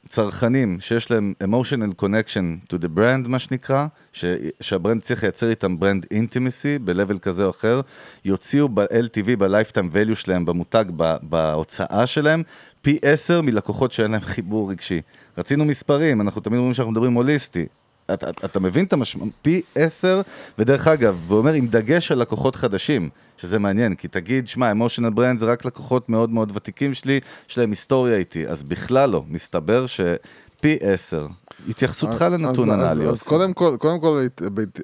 שצרכנים 0.09 0.79
שיש 0.79 1.11
להם 1.11 1.33
emotional 1.43 2.03
connection 2.03 2.73
to 2.73 2.77
the 2.77 2.97
brand, 2.97 3.27
מה 3.27 3.39
שנקרא, 3.39 3.87
ש- 4.13 4.25
שה 4.61 4.76
brand 4.76 5.01
צריך 5.01 5.23
לייצר 5.23 5.49
איתם 5.49 5.79
brand 5.79 6.05
intimacy 6.11 6.79
ב-level 6.79 7.19
כזה 7.19 7.45
או 7.45 7.49
אחר, 7.49 7.81
יוציאו 8.25 8.69
ב-LTV, 8.69 9.35
ב-lifetime 9.37 9.93
value 9.93 10.15
שלהם, 10.15 10.45
במותג, 10.45 10.85
בהוצאה 11.21 12.07
שלהם, 12.07 12.43
פי 12.81 12.99
עשר 13.01 13.41
מלקוחות 13.41 13.91
שאין 13.91 14.11
להם 14.11 14.21
חיבור 14.21 14.71
רגשי. 14.71 15.01
רצינו 15.37 15.65
מספרים, 15.65 16.21
אנחנו 16.21 16.41
תמיד 16.41 16.57
אומרים 16.57 16.73
שאנחנו 16.73 16.91
מדברים 16.91 17.13
הוליסטי. 17.13 17.65
אתה, 18.13 18.29
אתה, 18.45 18.59
מבין 18.59 18.85
את 18.85 18.93
המשמעות? 18.93 19.29
פי 19.41 19.61
עשר, 19.75 20.21
ודרך 20.59 20.87
אגב, 20.87 21.25
הוא 21.27 21.37
אומר 21.37 21.53
עם 21.53 21.67
דגש 21.67 22.11
על 22.11 22.19
לקוחות 22.19 22.55
חדשים, 22.55 23.09
שזה 23.37 23.59
מעניין, 23.59 23.95
כי 23.95 24.07
תגיד, 24.07 24.47
שמע, 24.47 24.71
אמושיונל 24.71 25.09
ברנד 25.09 25.39
זה 25.39 25.45
רק 25.45 25.65
לקוחות 25.65 26.09
מאוד 26.09 26.29
מאוד 26.29 26.51
ותיקים 26.55 26.93
שלי, 26.93 27.19
יש 27.49 27.57
להם 27.57 27.69
היסטוריה 27.69 28.17
איתי, 28.17 28.47
אז 28.47 28.63
בכלל 28.63 29.09
לא, 29.09 29.23
מסתבר 29.27 29.85
שפי 29.85 30.77
עשר. 30.81 31.27
התייחסותך 31.69 32.21
לנתון 32.21 32.71
אז, 32.71 32.79
הנ"ל, 32.79 33.07
אז, 33.07 33.13
אז. 33.13 33.23
קודם 33.23 33.53
כל, 33.53 33.75
קודם 33.79 33.99
כל 33.99 34.27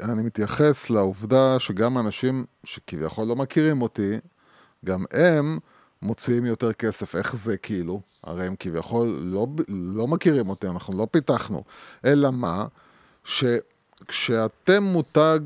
אני 0.04 0.22
מתייחס 0.24 0.90
לעובדה 0.90 1.60
שגם 1.60 1.98
אנשים 1.98 2.46
שכביכול 2.64 3.28
לא 3.28 3.36
מכירים 3.36 3.82
אותי, 3.82 4.18
גם 4.86 5.04
הם 5.12 5.60
מוציאים 6.02 6.46
יותר 6.46 6.74
כסף. 6.74 7.16
איך 7.16 7.36
זה 7.36 7.58
כאילו? 7.58 8.02
הרי 8.24 8.46
הם 8.46 8.56
כביכול 8.60 9.20
לא, 9.22 9.48
לא 9.70 10.08
מכירים 10.08 10.50
אותי, 10.50 10.68
אנחנו 10.68 10.98
לא 10.98 11.08
פיתחנו. 11.12 11.64
אלא 12.06 12.32
מה? 12.32 12.66
שכשאתם 13.26 14.84
מותג, 14.84 15.40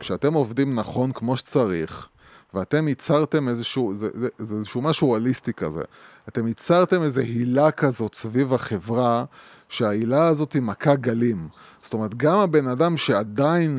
כשאתם 0.00 0.34
עובדים 0.34 0.74
נכון 0.74 1.12
כמו 1.12 1.36
שצריך, 1.36 2.08
ואתם 2.54 2.88
ייצרתם 2.88 3.48
איזשהו, 3.48 3.94
זה, 3.94 4.08
זה, 4.14 4.28
זה 4.38 4.54
איזשהו 4.54 4.82
משהו 4.82 5.08
הוליסטי 5.08 5.52
כזה. 5.52 5.82
אתם 6.28 6.46
ייצרתם 6.48 7.02
איזו 7.02 7.20
הילה 7.20 7.70
כזאת 7.70 8.14
סביב 8.14 8.54
החברה, 8.54 9.24
שההילה 9.68 10.26
הזאת 10.26 10.52
היא 10.52 10.62
מכה 10.62 10.94
גלים. 10.94 11.48
זאת 11.82 11.92
אומרת, 11.92 12.14
גם 12.14 12.36
הבן 12.38 12.66
אדם 12.68 12.96
שעדיין 12.96 13.78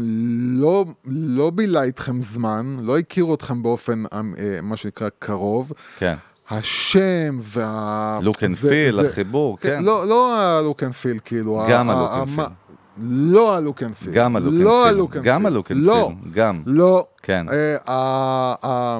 לא, 0.59 0.85
לא 1.05 1.49
בילה 1.49 1.83
איתכם 1.83 2.21
זמן, 2.23 2.77
לא 2.81 2.97
הכיר 2.97 3.33
אתכם 3.33 3.63
באופן, 3.63 4.03
אה, 4.13 4.21
מה 4.63 4.77
שנקרא, 4.77 5.09
קרוב, 5.19 5.71
כן. 5.97 6.15
השם 6.49 7.39
וה... 7.41 8.19
זה- 8.53 8.69
feel, 8.89 8.95
זה- 8.95 9.09
החיבור, 9.09 9.57
כן. 9.59 9.83
לא, 9.83 10.07
לא 10.07 10.37
ה-look 10.39 10.79
and 10.79 10.93
feel, 11.05 11.19
כאילו. 11.25 11.65
גם 11.69 11.89
ה- 11.89 11.93
ה-look 11.93 12.09
ה- 12.09 12.23
and 12.23 12.29
מה- 12.29 12.45
feel. 12.45 12.62
לא 12.97 13.57
ה-look 13.57 13.79
and 13.79 14.05
feel. 14.05 14.09
גם 14.13 14.35
ה-look 14.35 14.41
and 14.41 14.63
לא. 14.63 14.87
ה-look 14.87 15.13
and 15.13 15.19
גם. 15.23 15.45
ה-look 15.45 15.67
and 15.71 15.73
לא. 15.75 16.11
גם. 16.33 16.61
לא. 16.65 17.07
כן. 17.23 17.45
אה, 17.49 18.99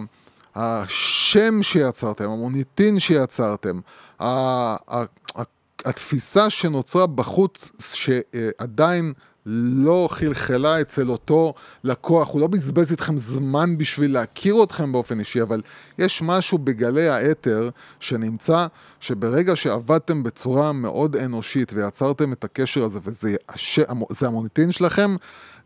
השם 0.55 1.63
שיצרתם, 1.63 2.29
המוניטין 2.29 2.99
שיצרתם, 2.99 3.79
התפיסה 5.85 6.49
שנוצרה 6.49 7.07
בחוץ, 7.07 7.71
שעדיין 7.93 9.13
לא 9.45 10.07
חלחלה 10.11 10.81
אצל 10.81 11.09
אותו 11.09 11.53
לקוח, 11.83 12.33
הוא 12.33 12.41
לא 12.41 12.47
בזבז 12.47 12.91
איתכם 12.91 13.17
זמן 13.17 13.77
בשביל 13.77 14.13
להכיר 14.13 14.63
אתכם 14.63 14.91
באופן 14.91 15.19
אישי, 15.19 15.41
אבל 15.41 15.61
יש 15.99 16.21
משהו 16.21 16.57
בגלי 16.57 17.09
האתר 17.09 17.69
שנמצא, 17.99 18.67
שברגע 18.99 19.55
שעבדתם 19.55 20.23
בצורה 20.23 20.71
מאוד 20.71 21.15
אנושית 21.15 21.73
ויצרתם 21.73 22.33
את 22.33 22.43
הקשר 22.43 22.83
הזה, 22.83 22.99
וזה 23.03 24.27
המוניטין 24.27 24.71
שלכם, 24.71 25.15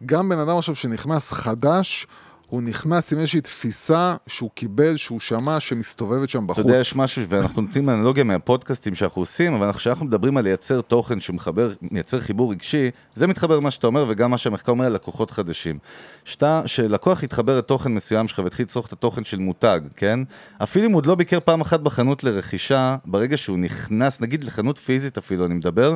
גם 0.05 0.29
בן 0.29 0.39
אדם 0.39 0.57
עכשיו 0.57 0.75
שנכנס 0.75 1.31
חדש, 1.31 2.07
הוא 2.49 2.61
נכנס 2.61 3.13
עם 3.13 3.19
איזושהי 3.19 3.41
תפיסה 3.41 4.15
שהוא 4.27 4.49
קיבל, 4.53 4.97
שהוא 4.97 5.19
שמע, 5.19 5.59
שמסתובבת 5.59 6.29
שם 6.29 6.45
אתה 6.45 6.53
בחוץ. 6.53 6.65
יודע, 6.65 6.77
יש 6.77 6.95
משהו, 6.95 7.27
ואנחנו 7.29 7.61
נותנים 7.61 7.89
אנלוגיה 7.89 8.23
מהפודקאסטים 8.23 8.95
שאנחנו 8.95 9.21
עושים, 9.21 9.53
אבל 9.53 9.73
כשאנחנו 9.73 10.05
מדברים 10.05 10.37
על 10.37 10.43
לייצר 10.43 10.81
תוכן 10.81 11.19
שמחבר, 11.19 11.71
מייצר 11.91 12.21
חיבור 12.21 12.51
רגשי, 12.51 12.91
זה 13.15 13.27
מתחבר 13.27 13.57
למה 13.57 13.71
שאתה 13.71 13.87
אומר, 13.87 14.05
וגם 14.07 14.31
מה 14.31 14.37
שהמחקר 14.37 14.71
אומר 14.71 14.85
על 14.85 14.93
לקוחות 14.93 15.31
חדשים. 15.31 15.79
שאתה, 16.25 16.61
שלקוח 16.65 17.23
יתחבר 17.23 17.57
לתוכן 17.57 17.91
מסוים 17.91 18.27
שלך 18.27 18.39
ויתחיל 18.43 18.65
לצרוך 18.65 18.87
את 18.87 18.93
התוכן 18.93 19.23
של 19.23 19.39
מותג, 19.39 19.79
כן? 19.95 20.19
אפילו 20.63 20.85
אם 20.85 20.91
הוא 20.91 20.97
עוד 20.97 21.05
לא 21.05 21.15
ביקר 21.15 21.39
פעם 21.39 21.61
אחת 21.61 21.79
בחנות 21.79 22.23
לרכישה, 22.23 22.95
ברגע 23.05 23.37
שהוא 23.37 23.57
נכנס, 23.57 24.21
נגיד 24.21 24.43
לחנות 24.43 24.77
פיזית 24.77 25.17
אפילו, 25.17 25.45
אני 25.45 25.53
מדבר, 25.53 25.95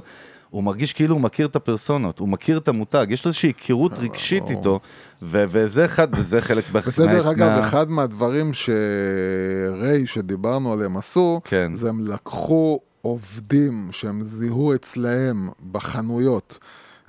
הוא 0.52 0.64
מרגיש 0.64 0.93
כאילו 0.93 1.16
הוא 1.16 1.22
מכיר 1.22 1.47
את 1.47 1.56
הפרסונות, 1.56 2.20
הוא 2.20 2.30
מכיר 2.30 2.58
את 2.58 2.68
המותג, 2.68 3.06
יש 3.10 3.26
לו 3.26 3.30
איזושהי 3.30 3.49
היכרות 3.49 3.91
רגשית 3.97 4.43
איתו, 4.49 4.80
ו- 5.22 5.43
וזה 5.49 5.86
אחד, 5.86 6.08
וזה 6.16 6.41
חלק 6.41 6.70
בערך 6.72 6.88
וזה 6.88 7.06
דרך 7.06 7.26
מה- 7.26 7.32
אגב 7.32 7.49
אחד 7.64 7.89
מהדברים 7.89 8.52
שריי, 8.54 10.08
שדיברנו 10.08 10.74
עליהם, 10.74 10.97
עשו, 10.97 11.41
כן. 11.43 11.72
זה 11.76 11.89
הם 11.89 12.08
לקחו 12.08 12.80
עובדים 13.02 13.89
שהם 13.91 14.24
זיהו 14.24 14.76
אצלהם 14.76 15.49
בחנויות, 15.72 16.58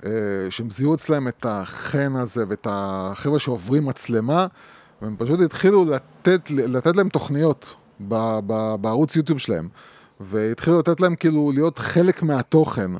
אה, 0.05 0.09
שהם 0.49 0.69
זיהו 0.69 0.95
אצלהם 0.95 1.27
את 1.27 1.45
החן 1.49 2.13
הזה 2.15 2.43
ואת 2.49 2.67
החבר'ה 2.69 3.39
שעוברים 3.39 3.85
מצלמה, 3.85 4.45
והם 5.01 5.15
פשוט 5.19 5.39
התחילו 5.39 5.85
לתת, 5.85 6.49
לתת 6.51 6.95
להם 6.95 7.09
תוכניות 7.09 7.75
ב- 8.07 8.39
ב- 8.47 8.75
בערוץ 8.81 9.15
יוטיוב 9.15 9.39
שלהם, 9.39 9.67
והתחילו 10.19 10.79
לתת 10.79 11.01
להם 11.01 11.15
כאילו 11.15 11.51
להיות 11.55 11.77
חלק 11.79 12.23
מהתוכן. 12.23 12.91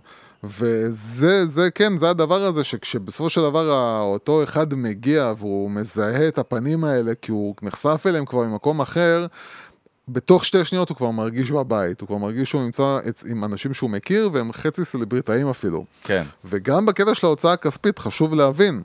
וזה, 0.43 1.45
זה 1.45 1.71
כן, 1.71 1.97
זה 1.97 2.09
הדבר 2.09 2.41
הזה 2.41 2.63
שכשבסופו 2.63 3.29
של 3.29 3.41
דבר 3.41 3.99
אותו 4.01 4.43
אחד 4.43 4.73
מגיע 4.73 5.33
והוא 5.37 5.71
מזהה 5.71 6.27
את 6.27 6.37
הפנים 6.37 6.83
האלה 6.83 7.15
כי 7.21 7.31
הוא 7.31 7.55
נחשף 7.61 8.03
אליהם 8.07 8.25
כבר 8.25 8.43
ממקום 8.43 8.81
אחר, 8.81 9.25
בתוך 10.07 10.45
שתי 10.45 10.65
שניות 10.65 10.89
הוא 10.89 10.97
כבר 10.97 11.11
מרגיש 11.11 11.51
בבית, 11.51 12.01
הוא 12.01 12.07
כבר 12.07 12.17
מרגיש 12.17 12.49
שהוא 12.49 12.61
נמצא 12.61 12.99
עם 13.25 13.43
אנשים 13.43 13.73
שהוא 13.73 13.89
מכיר 13.89 14.29
והם 14.33 14.53
חצי 14.53 14.85
סלבריטאים 14.85 15.49
אפילו. 15.49 15.85
כן. 16.03 16.23
וגם 16.45 16.85
בקטע 16.85 17.15
של 17.15 17.27
ההוצאה 17.27 17.53
הכספית 17.53 17.99
חשוב 17.99 18.33
להבין 18.33 18.83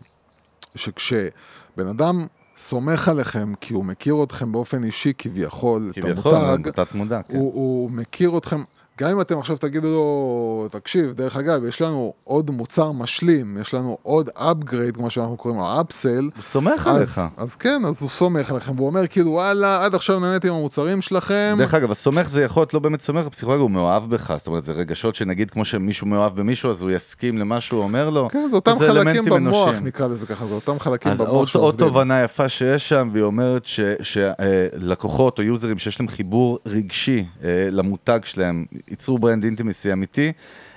שכשבן 0.75 1.89
אדם 1.91 2.27
סומך 2.57 3.09
עליכם 3.09 3.53
כי 3.61 3.75
הוא 3.75 3.85
מכיר 3.85 4.23
אתכם 4.23 4.53
באופן 4.53 4.85
אישי 4.85 5.13
כביכול, 5.19 5.91
את 5.91 5.95
כביכול, 5.95 6.35
המותג, 6.35 6.69
בתת 6.69 6.95
מודע, 6.95 7.23
כן. 7.23 7.37
הוא, 7.37 7.55
הוא 7.55 7.91
מכיר 7.91 8.39
אתכם, 8.39 8.63
גם 8.99 9.11
אם 9.11 9.21
אתם 9.21 9.39
עכשיו 9.39 9.57
תגידו 9.57 9.89
לו, 9.89 10.67
תקשיב, 10.71 11.13
דרך 11.13 11.37
אגב, 11.37 11.65
יש 11.65 11.81
לנו 11.81 12.13
עוד 12.25 12.51
מוצר 12.51 12.93
משלים, 12.93 13.59
יש 13.61 13.75
לנו 13.75 13.99
עוד 14.03 14.29
upgrade, 14.29 14.93
כמו 14.95 15.11
שאנחנו 15.11 15.37
קוראים 15.37 15.61
לו, 15.61 15.81
אפסל. 15.81 16.31
הוא 16.37 16.43
סומך 16.43 16.87
אז, 16.87 16.97
עליך. 16.97 17.21
אז 17.37 17.57
כן, 17.57 17.83
אז 17.85 18.03
הוא 18.03 18.11
סומך 18.11 18.51
עליכם, 18.51 18.73
והוא 18.77 18.87
אומר 18.87 19.07
כאילו, 19.07 19.31
וואלה, 19.31 19.85
עד 19.85 19.95
עכשיו 19.95 20.21
נהניתי 20.21 20.49
עם 20.49 20.55
המוצרים 20.55 21.03
שלכם. 21.03 21.55
דרך 21.59 21.75
אגב, 21.75 21.91
הסומך 21.91 22.29
זה 22.29 22.43
יכול 22.43 22.61
להיות 22.61 22.75
לא 22.75 22.81
באמת 22.81 23.03
סומך, 23.03 23.27
הפסיכולוג 23.27 23.61
הוא 23.61 23.71
מאוהב 23.71 24.11
בך, 24.11 24.35
זאת 24.39 24.47
אומרת, 24.47 24.65
זה 24.65 24.73
רגשות 24.73 25.15
שנגיד 25.15 25.51
כמו 25.51 25.65
שמישהו 25.65 26.07
מאוהב 26.07 26.41
במישהו, 26.41 26.71
אז 26.71 26.83
הוא 26.83 26.91
יסכים 26.91 27.39
למה 27.39 27.61
שהוא 27.61 27.83
אומר 27.83 28.11
לו. 28.11 28.29
כן, 28.33 28.47
זה 28.51 28.57
אותם 28.57 28.73
זה 28.79 28.87
חלקים 28.87 29.25
במוח, 29.25 29.37
אנושיים. 29.37 29.85
נקרא 29.85 30.07
לזה 30.07 30.27
ככה, 30.27 30.47
זה 30.47 30.55
אותם 30.55 30.81
חלקים 30.81 31.13
אז 31.13 31.19
במוח 31.19 31.31
עוד, 31.31 31.39
עוד 31.39 31.49
שעובדים. 31.49 31.87
תובנה 31.87 32.23
יפה 32.23 32.49
שיש 32.49 32.89
שם, 32.89 33.11
והיא 33.13 33.25
אומרת 33.25 33.69
שלקוחות 34.03 35.39
או 35.39 35.43
יוזרים 35.43 35.79
שיש 35.79 36.01
להם 36.01 36.09
חיבור 36.09 36.59
רגשי 36.67 37.25
אה, 37.45 37.69
למותג 37.71 38.21
שלהם, 38.25 38.65
ייצרו 38.91 39.19
brand 39.19 39.45
intimacy 39.45 39.93
אמיתי, 39.93 40.33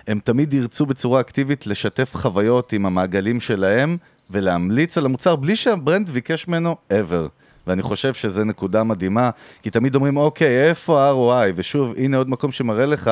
הם 0.07 0.19
תמיד 0.23 0.53
ירצו 0.53 0.85
בצורה 0.85 1.19
אקטיבית 1.21 1.67
לשתף 1.67 2.15
חוויות 2.15 2.73
עם 2.73 2.85
המעגלים 2.85 3.39
שלהם 3.39 3.97
ולהמליץ 4.29 4.97
על 4.97 5.05
המוצר 5.05 5.35
בלי 5.35 5.55
שה 5.55 5.76
brand 5.76 6.09
ביקש 6.09 6.47
ממנו 6.47 6.75
ever. 6.89 7.29
ואני 7.67 7.81
חושב 7.81 8.13
שזו 8.13 8.43
נקודה 8.43 8.83
מדהימה, 8.83 9.29
כי 9.61 9.69
תמיד 9.69 9.95
אומרים, 9.95 10.17
אוקיי, 10.17 10.69
איפה 10.69 11.01
ה-ROI? 11.03 11.53
ושוב, 11.55 11.93
הנה 11.97 12.17
עוד 12.17 12.29
מקום 12.29 12.51
שמראה 12.51 12.85
לך, 12.85 13.11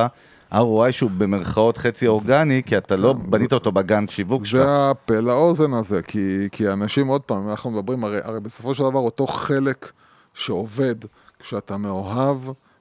ROI 0.54 0.92
שהוא 0.92 1.12
במרכאות 1.18 1.78
חצי 1.78 2.08
אורגני, 2.08 2.62
כי 2.66 2.78
אתה 2.78 2.96
לא 2.96 3.14
בנית 3.14 3.54
אותו 3.54 3.72
בגן 3.72 4.08
שיווק 4.08 4.46
שלך. 4.46 4.62
זה 4.62 4.90
הפה 4.90 5.20
לאוזן 5.20 5.74
הזה, 5.74 6.02
כי, 6.02 6.48
כי 6.52 6.70
אנשים, 6.70 7.08
עוד 7.08 7.22
פעם, 7.22 7.50
אנחנו 7.50 7.72
מדברים, 7.72 8.04
הרי, 8.04 8.20
הרי 8.24 8.40
בסופו 8.40 8.76
של 8.76 8.84
דבר 8.84 9.00
אותו 9.00 9.28
חלק 9.28 9.92
שעובד 10.34 10.96
כשאתה 11.40 11.78
מאוהב 11.78 12.38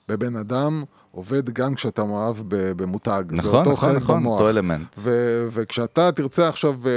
בבן 0.09 0.37
אדם, 0.37 0.85
עובד 1.11 1.51
גם 1.51 1.75
כשאתה 1.75 2.05
מאוהב 2.05 2.37
במותג. 2.49 3.25
נכון, 3.31 3.69
נכון, 3.69 3.97
נכון, 3.97 4.17
במוח. 4.21 4.41
אותו 4.41 4.51
אלמנט. 4.51 4.87
ו- 4.99 5.47
וכשאתה 5.51 6.13
תרצה 6.13 6.49
עכשיו 6.49 6.75
אה, 6.87 6.91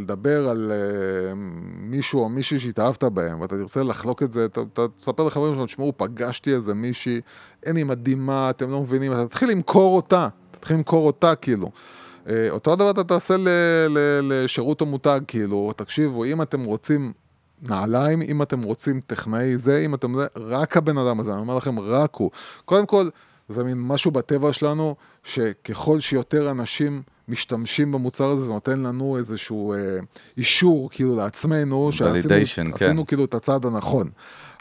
לדבר 0.00 0.48
על 0.48 0.72
אה, 0.72 1.32
מישהו 1.80 2.20
או 2.20 2.28
מישהי 2.28 2.58
שהתאהבת 2.58 3.04
בהם, 3.04 3.40
ואתה 3.40 3.56
תרצה 3.56 3.82
לחלוק 3.82 4.22
את 4.22 4.32
זה, 4.32 4.44
אתה 4.44 4.60
אתה 4.72 4.82
תספר 5.00 5.24
לחברים 5.26 5.54
שלך, 5.54 5.64
תשמעו, 5.64 5.92
פגשתי 5.96 6.54
איזה 6.54 6.74
מישהי, 6.74 7.20
אין 7.66 7.76
היא 7.76 7.84
מדהימה, 7.84 8.50
אתם 8.50 8.70
לא 8.70 8.80
מבינים, 8.80 9.12
אתה 9.12 9.26
תתחיל 9.26 9.50
למכור 9.50 9.96
אותה, 9.96 10.28
תתחיל 10.50 10.76
למכור 10.76 11.06
אותה 11.06 11.34
כאילו. 11.34 11.70
אה, 12.28 12.50
אותו 12.50 12.72
הדבר 12.72 12.90
אתה 12.90 13.04
תעשה 13.04 13.36
ל- 13.36 13.48
ל- 13.88 14.20
לשירות 14.32 14.80
או 14.80 14.86
מותג, 14.86 15.20
כאילו, 15.28 15.72
תקשיבו, 15.76 16.24
אם 16.24 16.42
אתם 16.42 16.64
רוצים 16.64 17.12
נעליים, 17.62 18.22
אם 18.22 18.42
אתם 18.42 18.62
רוצים 18.62 19.00
טכנאי 19.06 19.56
זה, 19.56 19.82
אם 19.84 19.94
אתם 19.94 20.16
זה, 20.16 20.26
רק 20.36 20.76
הבן 20.76 20.98
אדם 20.98 21.20
הזה, 21.20 21.32
אני 21.32 21.40
אומר 21.40 21.56
לכם, 21.56 21.80
רק 21.80 22.14
הוא. 22.14 22.30
קודם 22.64 22.86
כל, 22.86 23.08
זה 23.48 23.64
מין 23.64 23.78
משהו 23.80 24.10
בטבע 24.10 24.52
שלנו, 24.52 24.94
שככל 25.24 26.00
שיותר 26.00 26.50
אנשים 26.50 27.02
משתמשים 27.28 27.92
במוצר 27.92 28.30
הזה, 28.30 28.42
זה 28.42 28.52
נותן 28.52 28.80
לנו 28.80 29.16
איזשהו 29.16 29.72
אה, 29.72 29.78
אישור, 30.36 30.90
כאילו, 30.90 31.16
לעצמנו, 31.16 31.92
שעשינו 31.92 32.78
כן. 32.78 33.04
כאילו 33.04 33.24
את 33.24 33.34
הצעד 33.34 33.66
הנכון. 33.66 34.10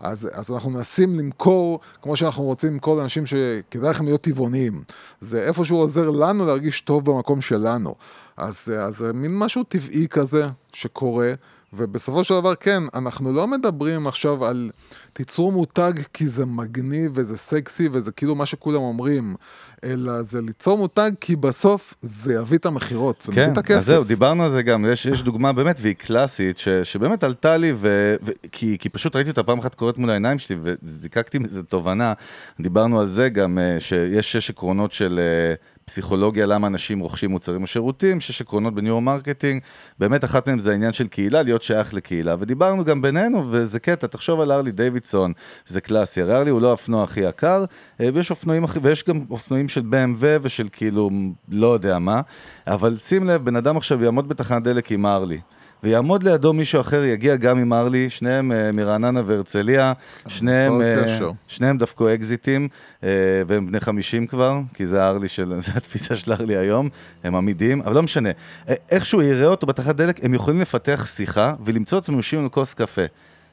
אז, 0.02 0.30
אז 0.34 0.52
אנחנו 0.52 0.70
מנסים 0.70 1.16
למכור, 1.16 1.80
כמו 2.02 2.16
שאנחנו 2.18 2.44
רוצים 2.44 2.74
למכור 2.74 2.98
לאנשים 2.98 3.26
שכדאי 3.26 3.90
לכם 3.90 4.06
להיות 4.06 4.22
טבעוניים. 4.22 4.84
זה 5.22 5.42
איפשהו 5.42 5.78
עוזר 5.78 6.10
לנו 6.10 6.46
להרגיש 6.46 6.82
טוב 6.82 7.06
במקום 7.06 7.42
שלנו. 7.42 7.96
אז 8.38 8.72
זה 8.90 9.14
מין 9.14 9.40
משהו 9.40 9.64
טבעי 9.64 10.08
כזה 10.08 10.46
שקורה, 10.74 11.34
ובסופו 11.74 12.24
של 12.24 12.34
דבר, 12.34 12.56
כן, 12.56 12.84
אנחנו 12.94 13.34
לא 13.34 13.48
מדברים 13.48 14.08
עכשיו 14.08 14.46
על 14.46 14.72
תיצרו 15.18 15.52
מותג 15.52 15.94
כי 16.14 16.28
זה 16.28 16.46
מגניב 16.46 17.12
וזה 17.16 17.38
סקסי 17.38 17.90
וזה 17.92 18.12
כאילו 18.12 18.36
מה 18.36 18.46
שכולם 18.46 18.82
אומרים, 18.82 19.36
אלא 19.84 20.22
זה 20.22 20.42
ליצור 20.42 20.78
מותג 20.78 21.12
כי 21.22 21.36
בסוף 21.36 21.94
זה 22.02 22.34
יביא 22.34 22.58
את 22.58 22.66
המכירות, 22.66 23.22
זה 23.22 23.32
מביא 23.32 23.46
כן, 23.46 23.54
את 23.54 23.58
הכסף. 23.58 23.78
אז 23.78 23.86
זהו, 23.86 24.04
דיברנו 24.04 24.44
על 24.44 24.52
זה 24.52 24.64
גם, 24.64 24.86
יש, 24.92 25.06
יש 25.06 25.24
דוגמה 25.24 25.54
באמת, 25.54 25.78
והיא 25.82 25.96
קלאסית, 25.96 26.58
ש, 26.58 26.70
שבאמת 26.70 27.24
עלתה 27.24 27.58
לי, 27.58 27.74
ו, 27.76 28.16
ו, 28.26 28.32
כי, 28.52 28.78
כי 28.80 28.90
פשוט 28.90 29.16
ראיתי 29.16 29.30
אותה 29.30 29.44
פעם 29.44 29.60
אחת 29.60 29.76
קורית 29.76 29.98
מול 29.98 30.10
העיניים 30.10 30.40
שלי, 30.40 30.58
וזיקקתי 30.62 31.40
מזה 31.40 31.64
תובנה, 31.64 32.14
דיברנו 32.60 33.00
על 33.00 33.08
זה 33.08 33.30
גם, 33.30 33.60
אה, 33.60 33.80
שיש 33.80 34.32
שש 34.32 34.50
עקרונות 34.50 34.92
של 34.92 35.20
אה, 35.20 35.56
פסיכולוגיה, 35.86 36.46
למה 36.46 36.68
אנשים 36.68 37.00
רוכשים 37.00 37.30
מוצרים 37.30 37.62
או 37.62 37.68
שירותים, 37.68 38.20
שש 38.20 38.42
עקרונות 38.42 38.76
ב 38.76 38.81
neuromarketing, 38.81 39.62
באמת 40.00 40.24
אחת 40.24 40.48
מהם 40.48 40.60
זה 40.60 40.72
העניין 40.72 40.94
של 40.94 41.08
קהילה, 41.08 41.42
להיות 41.42 41.64
שייך 41.64 41.94
לקהילה, 41.94 42.36
ודיברנו 42.40 42.86
גם 42.86 43.02
בינינו, 43.02 43.48
וזה 43.52 43.80
קטע, 43.80 44.08
תחשוב 44.08 44.42
על 44.42 44.52
הארלי 44.52 44.72
דיווידסון, 44.72 45.34
זה 45.68 45.82
קלאסי, 45.82 46.22
הרי 46.22 46.36
ארלי 46.36 46.50
הוא 46.50 46.62
לא 46.62 46.68
האופנוע 46.68 47.04
הכי 47.04 47.20
יקר, 47.20 47.66
אה, 48.02 48.10
ויש 48.14 48.32
אופנועים, 48.32 48.66
ויש 48.82 49.04
גם 49.04 49.26
אופנועים 49.30 49.68
של 49.68 49.82
BMW 49.82 50.26
ושל 50.42 50.68
כאילו, 50.72 51.10
לא 51.50 51.74
יודע 51.74 52.00
מה, 52.00 52.22
אבל 52.68 52.98
שים 52.98 53.28
לב, 53.28 53.46
בן 53.46 53.56
אדם 53.56 53.78
עכשיו 53.78 54.04
יעמוד 54.04 54.30
בתחנת 54.30 54.64
דלק 54.64 54.92
עם 54.92 55.06
ארלי. 55.06 55.40
ויעמוד 55.86 56.24
לידו 56.24 56.54
מישהו 56.54 56.82
אחר, 56.82 57.04
יגיע 57.04 57.36
גם 57.36 57.58
עם 57.58 57.74
ארלי, 57.74 58.10
שניהם 58.10 58.52
אה, 58.52 58.72
מרעננה 58.72 59.22
והרצליה, 59.26 59.94
שניהם, 60.28 60.74
כל 60.74 60.82
אה, 60.82 61.04
קשר. 61.04 61.32
שניהם 61.48 61.78
דפקו 61.78 62.14
אקזיטים, 62.14 62.68
אה, 63.04 63.10
והם 63.48 63.68
בני 63.68 63.80
50 63.80 64.28
כבר, 64.28 64.60
כי 64.74 64.88
זה 64.88 65.04
הארלי 65.04 65.28
של, 65.28 65.54
זה 65.66 65.72
התפיסה 65.76 66.16
של 66.16 66.32
ארלי 66.34 66.58
היום, 66.58 66.90
הם 67.24 67.36
עמידים, 67.36 67.82
אבל 67.82 67.96
לא 67.96 68.04
משנה. 68.04 68.30
איכשהו 68.68 69.22
יראה 69.22 69.48
אותו 69.48 69.68
בתחנת 69.68 69.96
דלק, 69.96 70.24
הם 70.24 70.34
יכולים 70.34 70.62
לפתח 70.62 71.06
שיחה 71.06 71.54
ולמצוא 71.66 71.98
עצמם 71.98 72.16
יושבים 72.18 72.44
על 72.44 72.50
כוס 72.50 72.74
קפה. 72.74 73.06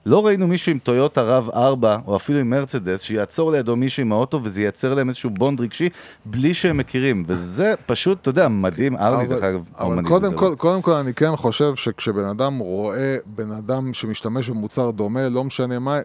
לא 0.07 0.27
ראינו 0.27 0.49
מישהו 0.49 0.73
עם 0.73 0.79
טויוטה 0.79 1.23
רב 1.23 1.51
4, 1.55 1.97
או 2.07 2.17
אפילו 2.17 2.39
עם 2.39 2.51
מרצדס, 2.51 3.03
שיעצור 3.03 3.53
לידו 3.53 3.77
מישהו 3.77 4.01
עם 4.01 4.13
האוטו 4.13 4.41
וזה 4.43 4.63
ייצר 4.63 4.95
להם 4.95 5.09
איזשהו 5.09 5.31
בונד 5.31 5.61
רגשי, 5.61 5.89
בלי 6.25 6.55
שהם 6.55 6.77
מכירים. 6.77 7.25
וזה 7.27 7.75
פשוט, 7.87 8.21
אתה 8.21 8.29
יודע, 8.29 8.49
מדהים, 8.49 8.97
ארלי, 8.97 9.27
דרך 9.27 9.43
אגב, 9.43 9.69
אבל 9.79 10.03
קודם. 10.05 10.35
כל, 10.35 10.55
קודם 10.59 10.83
כל 10.83 10.93
אני 10.93 11.15
כן 11.15 11.37
חושב 11.37 11.75
שכשבן 11.77 12.25
אדם 12.25 12.59
רואה 12.59 13.17
בן 13.27 13.53
אדם 13.53 13.95
שמשתמש 13.95 14.51
במוצר 14.51 14.91
דומה, 14.91 15.29
לא 15.29 15.45
משנה 15.45 15.79
מה, 15.79 15.99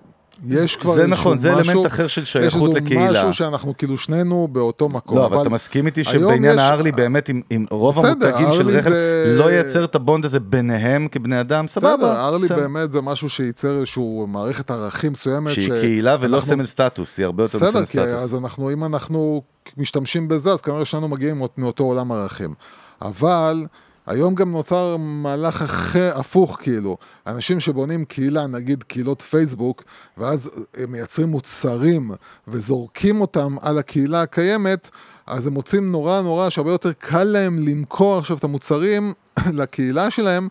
יש 0.49 0.75
כבר 0.75 0.93
זה 0.93 1.07
נכון, 1.07 1.37
זה 1.39 1.55
משהו, 1.55 1.71
אלמנט 1.73 1.87
אחר 1.87 2.07
של 2.07 2.25
שייכות 2.25 2.69
יש 2.71 2.77
לקהילה. 2.77 3.05
איזה 3.07 3.19
משהו 3.19 3.33
שאנחנו 3.33 3.77
כאילו 3.77 3.97
שנינו 3.97 4.47
באותו 4.51 4.89
מקום. 4.89 5.17
לא, 5.17 5.25
אבל 5.25 5.41
אתה 5.41 5.49
מסכים 5.49 5.85
איתי 5.85 6.03
שבעניין 6.03 6.55
יש- 6.55 6.61
הארלי 6.61 6.91
באמת 6.91 7.29
עם, 7.29 7.41
עם 7.49 7.65
רוב 7.69 7.95
בסדר, 7.99 8.07
המותגים 8.27 8.51
של 8.53 8.61
הארלי 8.61 8.77
רכב 8.77 8.89
זה- 8.89 9.35
לא 9.37 9.51
ייצר 9.51 9.83
את 9.83 9.95
הבונד 9.95 10.25
הזה 10.25 10.39
ביניהם 10.39 11.07
כבני 11.11 11.39
אדם, 11.41 11.67
סבבה. 11.67 11.95
בסדר, 11.97 12.15
ארלי 12.25 12.45
בסדר. 12.45 12.57
באמת 12.57 12.91
זה 12.93 13.01
משהו 13.01 13.29
שייצר 13.29 13.77
איזשהו 13.79 14.25
מערכת 14.29 14.71
ערכים 14.71 15.11
מסוימת. 15.11 15.51
שהיא 15.53 15.67
ש- 15.67 15.81
קהילה 15.81 16.17
ולא 16.21 16.37
אנחנו- 16.37 16.51
סמל 16.51 16.65
סטטוס, 16.65 17.17
היא 17.17 17.25
הרבה 17.25 17.43
יותר 17.43 17.57
בסדר, 17.57 17.69
מסמל 17.69 17.85
כי 17.85 17.99
אז 18.01 18.29
סטטוס. 18.29 18.41
אנחנו, 18.43 18.71
אם 18.73 18.83
אנחנו 18.83 19.41
משתמשים 19.77 20.27
בזה, 20.27 20.51
אז 20.53 20.61
כנראה 20.61 20.85
שלנו 20.85 21.07
מגיעים 21.07 21.41
מאותו 21.57 21.83
עולם 21.83 22.11
ערכים. 22.11 22.53
אבל 23.01 23.65
היום 24.07 24.35
גם 24.35 24.51
נוצר 24.51 24.97
מהלך 24.97 25.61
אחר, 25.61 26.11
הפוך 26.15 26.57
כאילו. 26.61 26.97
אנשים 27.27 27.59
שבונים 27.59 28.05
קהילה, 28.05 28.47
נגיד 28.47 28.83
קהילות 28.83 29.21
פייסבוק, 29.21 29.83
ואז 30.17 30.51
הם 30.77 30.91
מייצרים 30.91 31.27
מוצרים 31.27 32.11
וזורקים 32.47 33.21
אותם 33.21 33.55
על 33.61 33.77
הקהילה 33.77 34.21
הקיימת, 34.21 34.89
אז 35.27 35.47
הם 35.47 35.53
מוצאים 35.53 35.91
נורא 35.91 36.21
נורא 36.21 36.49
שהרבה 36.49 36.71
יותר 36.71 36.93
קל 36.93 37.23
להם 37.23 37.59
למכור 37.59 38.17
עכשיו 38.17 38.37
את 38.37 38.43
המוצרים 38.43 39.13
לקהילה 39.59 40.11
שלהם, 40.11 40.47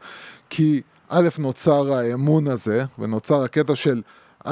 כי 0.51 0.83
א', 1.09 1.29
נוצר 1.39 1.93
האמון 1.93 2.49
הזה, 2.49 2.85
ונוצר 2.99 3.43
הקטע 3.43 3.75
של 3.75 4.03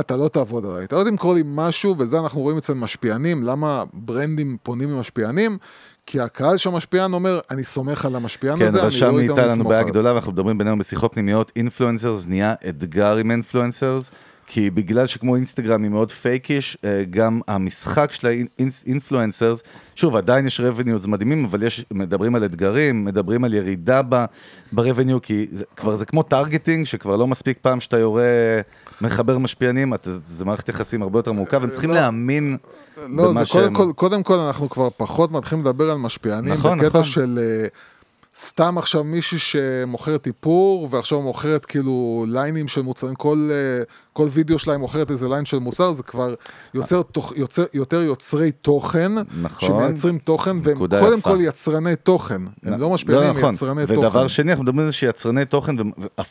אתה 0.01 0.17
לא 0.17 0.29
תעבוד 0.29 0.67
עליי, 0.67 0.85
אתה 0.85 0.97
לא 0.97 1.05
תמכור 1.05 1.35
לי 1.35 1.43
משהו, 1.47 1.95
וזה 1.99 2.19
אנחנו 2.19 2.41
רואים 2.41 2.59
אצל 2.59 2.75
משפיענים, 2.75 3.43
למה 3.43 3.85
ברנדים 3.93 4.57
פונים 4.63 4.91
למשפיענים? 4.91 5.59
כי 6.07 6.21
הקהל 6.21 6.57
של 6.57 6.69
המשפיען 6.69 7.13
אומר, 7.13 7.41
אני 7.51 7.65
סומך 7.65 8.05
על 8.05 8.17
המשפיען 8.17 8.59
כן, 8.59 8.67
הזה, 8.67 8.83
אני 8.83 9.01
לא 9.01 9.13
נהייתה 9.13 9.33
איתם 9.33 9.43
לנו 9.43 9.53
לסמוך 9.53 9.69
בעיה 9.69 9.81
עליו." 9.81 9.93
גדולה, 9.93 10.13
ואנחנו 10.13 10.33
מדברים 10.33 10.59
בינינו 10.59 10.79
בשיחות 10.79 11.13
פנימיות, 11.13 11.53
influencers 11.57 12.27
נהיה 12.27 12.55
אתגר 12.69 13.17
עם 13.17 13.31
influencers, 13.31 14.11
כי 14.47 14.71
בגלל 14.71 15.07
שכמו 15.07 15.37
אינסטגרם 15.37 15.83
היא 15.83 15.91
מאוד 15.91 16.11
fakish, 16.11 16.79
אה, 16.85 17.03
גם 17.11 17.41
המשחק 17.49 18.13
של 18.13 18.27
ה 18.27 18.37
influencers, 18.37 19.63
שוב, 19.95 20.17
עדיין 20.17 20.47
יש 20.47 20.61
revenues 20.61 21.07
מדהימים, 21.07 21.45
אבל 21.45 21.63
יש, 21.63 21.85
מדברים 21.91 22.35
על 22.35 22.45
אתגרים, 22.45 23.05
מדברים 23.05 23.45
על 23.45 23.55
ירידה 23.55 24.01
ב-revenue, 24.73 25.23
כי 25.23 25.47
זה, 25.51 25.65
כבר 25.77 25.97
זה 25.97 26.07
כמו 26.07 26.23
targeting, 26.23 26.87
שכבר 26.87 27.17
לא 27.17 27.27
מספיק 27.27 27.59
פעם 27.63 27.81
שאתה 27.81 27.99
יורה 27.99 28.61
מחבר 29.01 29.39
משפיענים, 29.39 29.95
אתה, 29.95 30.11
זה 30.25 30.45
מערכת 30.45 30.69
יחסים 30.69 31.03
הרבה 31.03 31.19
יותר 31.19 31.33
מורכב, 31.33 31.65
הם 31.65 31.71
צריכים 31.71 31.91
להאמין 31.91 32.57
לא, 33.09 33.33
זה 33.45 33.53
קודם. 33.53 33.75
כל, 33.75 33.93
קודם 33.97 34.23
כל 34.23 34.35
אנחנו 34.35 34.71
כבר 34.71 34.89
פחות 34.97 35.31
מתחילים 35.31 35.65
לדבר 35.65 35.91
על 35.91 35.99
משפיענים, 35.99 36.53
נכון, 36.53 36.79
בקטע 36.79 36.89
נכון. 36.89 37.05
של 37.05 37.39
אה, 37.43 37.67
סתם 38.41 38.79
עכשיו 38.79 39.05
מישהי 39.05 39.39
שמוכרת 39.39 40.27
איפור, 40.27 40.89
ועכשיו 40.91 41.23
מוכרת 41.23 41.65
כאילו 41.65 42.27
ליינים 42.29 42.69
של 42.69 42.83
מוצרים, 42.83 43.15
כל, 43.15 43.49
אה, 43.53 43.83
כל 44.15 44.29
וידאו 44.33 44.59
שלהם 44.59 44.81
מוכרת 44.81 45.11
איזה 45.11 45.29
ליין 45.29 45.45
של 45.45 45.59
מוצר, 45.59 45.93
זה 45.93 46.03
כבר 46.03 46.35
יוצר 46.75 47.03
תוך, 47.03 47.33
יוצר, 47.37 47.63
יותר 47.75 48.03
יוצרי 48.03 48.53
תוכן, 48.53 49.13
נכון. 49.43 49.69
שמייצרים 49.69 50.19
תוכן, 50.19 50.57
והם 50.63 50.77
קודם 50.79 51.19
יפה. 51.19 51.31
כל 51.31 51.37
יצרני 51.41 51.97
תוכן, 51.97 52.43
הם 52.65 52.81
לא 52.81 52.91
משפיענים, 52.91 53.31
נכון. 53.39 53.55
יצרני 53.55 53.87
תוכן. 53.87 53.99
ודבר 53.99 54.29
שני, 54.29 54.51
אנחנו 54.51 54.65
מדברים 54.65 54.81
על 54.81 54.87
זה 54.87 54.93
שיצרני 54.93 55.45
תוכן 55.45 55.75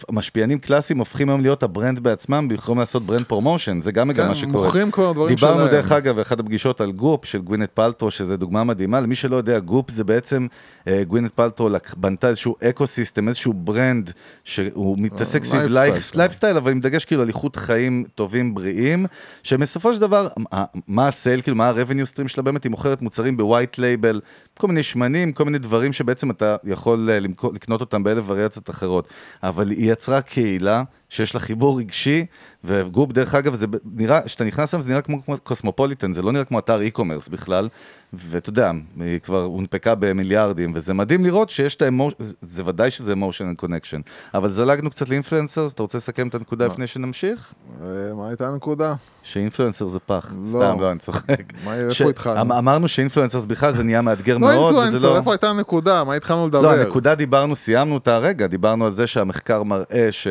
ומשפיענים 0.10 0.60
קלאסיים 0.60 1.00
הופכים 1.00 1.30
היום 1.30 1.42
להיות 1.42 1.64
ה-brand 1.64 2.00
בעצמם, 2.00 2.48
במקום 2.48 2.80
לעשות 2.80 3.06
brand 3.06 3.26
promotion, 3.26 3.82
זה 3.82 3.92
גם 3.92 4.08
מגמה 4.08 4.28
כן, 4.28 4.34
שקורית. 4.34 4.54
מוכרים 4.66 4.92
כבר 4.92 5.12
דברים 5.12 5.36
דיברנו 5.36 5.60
שלהם. 5.60 5.72
דרך 5.72 5.92
אגב, 5.92 6.16
באחת 6.16 6.40
הפגישות 6.40 6.82
על 6.82 6.92
גופ 6.92 7.26
של 7.26 7.42
גווינת' 7.42 7.70
פאלטרו, 7.74 8.12
שזה 8.12 8.38
דוגמה 8.38 8.64
מדהימה, 8.64 9.00
למי 9.02 9.16
שלא 9.16 9.36
יודע, 9.36 9.60
גופ 9.60 9.92
זה 9.92 10.04
בעצם, 10.04 10.48
אה, 10.88 11.04
גווינת' 11.08 11.32
פאלטרו 11.36 11.70
בנתה 11.98 12.28
איזשהו 12.30 12.56
ecosystem, 12.64 13.28
איזשהו 13.28 13.54
brand, 13.54 14.12
שהוא 14.44 14.96
מתעסק 15.00 15.44
סביב 15.44 15.62
lifestyle 15.62 15.94
life- 15.94 16.02
שלו. 16.12 16.20
לייפסטייל, 16.20 16.58
אבל 16.58 16.72
עם 16.72 16.80
דגש 16.80 17.06
כאילו 17.06 17.22
על 17.22 17.28
איכות 17.28 17.56
חיים 17.56 17.73
טובים, 18.16 18.56
בריאים, 18.56 19.06
שבסופו 19.44 19.94
של 19.94 20.02
דבר, 20.02 20.28
מה 20.88 21.08
ה-sale, 21.08 21.42
כאילו, 21.42 21.58
מה 21.58 21.70
ה-revenue 21.70 22.16
stream 22.16 22.28
שלה 22.28 22.44
באמת, 22.44 22.64
היא 22.64 22.70
מוכרת 22.70 23.02
מוצרים 23.02 23.38
בווייט 23.38 23.78
לייבל, 23.78 24.22
כל 24.58 24.68
מיני 24.68 24.84
שמנים, 24.84 25.32
כל 25.32 25.46
מיני 25.46 25.58
דברים 25.58 25.94
שבעצם 25.94 26.32
אתה 26.32 26.56
יכול 26.64 27.10
אה, 27.10 27.20
לקנות 27.54 27.82
אותם 27.82 28.04
באלף 28.04 28.24
וריאציות 28.28 28.70
אחרות. 28.70 29.08
אבל 29.44 29.70
היא 29.70 29.92
יצרה 29.92 30.22
קהילה 30.22 30.84
שיש 31.10 31.34
לה 31.34 31.40
חיבור 31.40 31.80
רגשי, 31.80 32.26
וגופ, 32.64 33.12
דרך 33.12 33.36
אגב, 33.36 33.54
זה 33.54 33.66
נראה, 33.96 34.22
כשאתה 34.22 34.44
נכנס 34.44 34.72
שם 34.72 34.82
זה 34.82 34.90
נראה 34.90 35.02
כמו 35.02 35.22
קוסמופוליטן, 35.44 36.14
זה 36.14 36.22
לא 36.22 36.32
נראה 36.32 36.46
כמו 36.46 36.60
אתר 36.60 36.80
e-commerce 36.80 37.32
בכלל, 37.32 37.70
ואתה 38.14 38.50
יודע, 38.50 38.72
היא 39.00 39.20
כבר 39.20 39.44
הונפקה 39.44 39.96
במיליארדים, 39.96 40.72
וזה 40.76 40.94
מדהים 40.94 41.24
לראות 41.24 41.50
שיש 41.50 41.76
את 41.76 41.82
האמושן, 41.82 42.16
זה, 42.42 42.64
ודאי 42.66 42.92
שזה 42.92 43.14
emotion 43.14 43.54
connection, 43.62 44.02
אבל 44.34 44.50
זלגנו 44.52 44.90
קצת 44.90 45.10
לאינפלואנסרס, 45.10 45.74
אתה 45.74 45.82
רוצה 45.82 45.98
לסכם 45.98 46.28
את 46.28 46.36
הנקודה 46.36 46.66
לפני 46.66 46.88
שנמשיך? 46.88 47.54
אה, 47.82 48.14
מה 48.14 48.28
הייתה 48.28 48.48
הנקודה? 48.48 48.94
שאינפלואנסר 49.24 49.88
זה 49.88 50.00
פח, 50.00 50.34
לא. 50.44 50.48
סתם, 50.50 50.82
לא, 50.82 50.92
אני 50.92 51.00
צוחק. 51.00 51.54
איפה 51.90 52.10
התחלנו? 52.10 52.42
אמ- 52.42 52.52
אמרנו 52.52 52.88
שאינפלואנסרס 52.88 53.46
בכלל 53.46 53.74
זה 53.74 53.84
נהיה 53.84 54.02
מאתגר 54.02 54.34
לא 54.38 54.40
מאוד, 54.40 54.76
וזה 54.76 55.08
לא... 55.08 55.18
איפה 55.18 55.32
הייתה 55.32 55.50
הנקודה? 55.50 56.04
מה 56.04 56.14
התחלנו 56.14 56.48
לדבר? 56.48 56.62
לא, 56.62 56.74
הנקודה 56.74 57.16
דיברנו, 57.16 57.56
סיימנו 57.56 57.94
אותה 57.94 58.16
הרגע, 58.16 58.48
דיברנו 58.48 58.86
על 58.86 58.94
זה 58.94 59.08
שהמחקר 59.08 59.64
מראה 59.64 60.08
ש- 60.12 60.28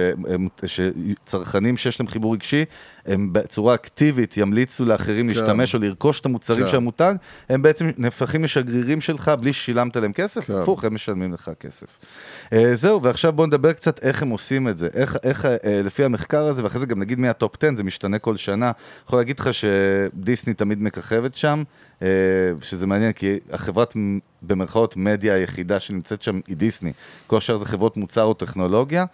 שצרכנים 0.66 1.76
שיש 1.76 2.00
להם 2.00 2.08
חיבור 2.08 2.34
רגשי, 2.34 2.64
הם 3.06 3.32
בצורה 3.32 3.74
אקטיבית 3.74 4.36
ימליצו 4.36 4.84
לאחרים 4.84 5.28
להשתמש 5.28 5.74
או 5.74 5.80
לרכוש 5.80 6.20
את 6.20 6.26
המוצרים 6.26 6.64
כן. 6.64 6.70
של 6.70 6.76
המותג, 6.76 7.14
הם 7.48 7.62
בעצם 7.62 7.90
נהפכים 7.98 8.44
לשגרירים 8.44 9.00
שלך 9.00 9.32
בלי 9.40 9.52
ששילמת 9.52 9.96
להם 9.96 10.12
כסף, 10.12 10.46
כן. 10.46 10.54
הפוך, 10.54 10.84
הם 10.84 10.94
משלמים 10.94 11.32
לך 11.32 11.50
כסף. 11.60 11.86
אה, 12.52 12.74
זהו, 12.74 13.02
ועכשיו 13.02 13.32
בואו 13.32 13.46
נדבר 13.46 13.72
קצת 13.72 13.98
איך 13.98 14.22
הם 14.22 14.28
עושים 14.28 14.68
את 14.68 14.78
זה, 14.78 14.88
איך, 14.94 15.16
איך 15.22 15.46
אה, 15.46 15.56
לפי 15.84 16.04
המחקר 16.04 16.44
הזה, 16.44 16.64
ואחרי 16.64 16.80
זה 16.80 16.86
גם 16.86 17.00
נגיד 17.00 17.18
מה-top 17.18 17.64
10, 17.64 17.76
זה 17.76 17.84
משתנה 17.84 18.18
כל 18.18 18.36
שנה. 18.36 18.72
יכול 19.06 19.18
להגיד 19.18 19.38
לך 19.38 19.50
שדיסני 19.54 20.54
תמיד 20.54 20.82
מככבת 20.82 21.34
שם, 21.34 21.62
אה, 22.02 22.08
שזה 22.62 22.86
מעניין, 22.86 23.12
כי 23.12 23.38
החברת, 23.52 23.94
במרכאות, 24.42 24.96
מדיה 24.96 25.34
היחידה 25.34 25.80
שנמצאת 25.80 26.22
שם 26.22 26.40
היא 26.46 26.56
דיסני. 26.56 26.92
כל 27.26 27.36
השאר 27.36 27.56
זה 27.56 27.66
חברות 27.66 27.96
מוצר 27.96 28.22
או 28.22 28.34
טכנולוגיה. 28.34 29.04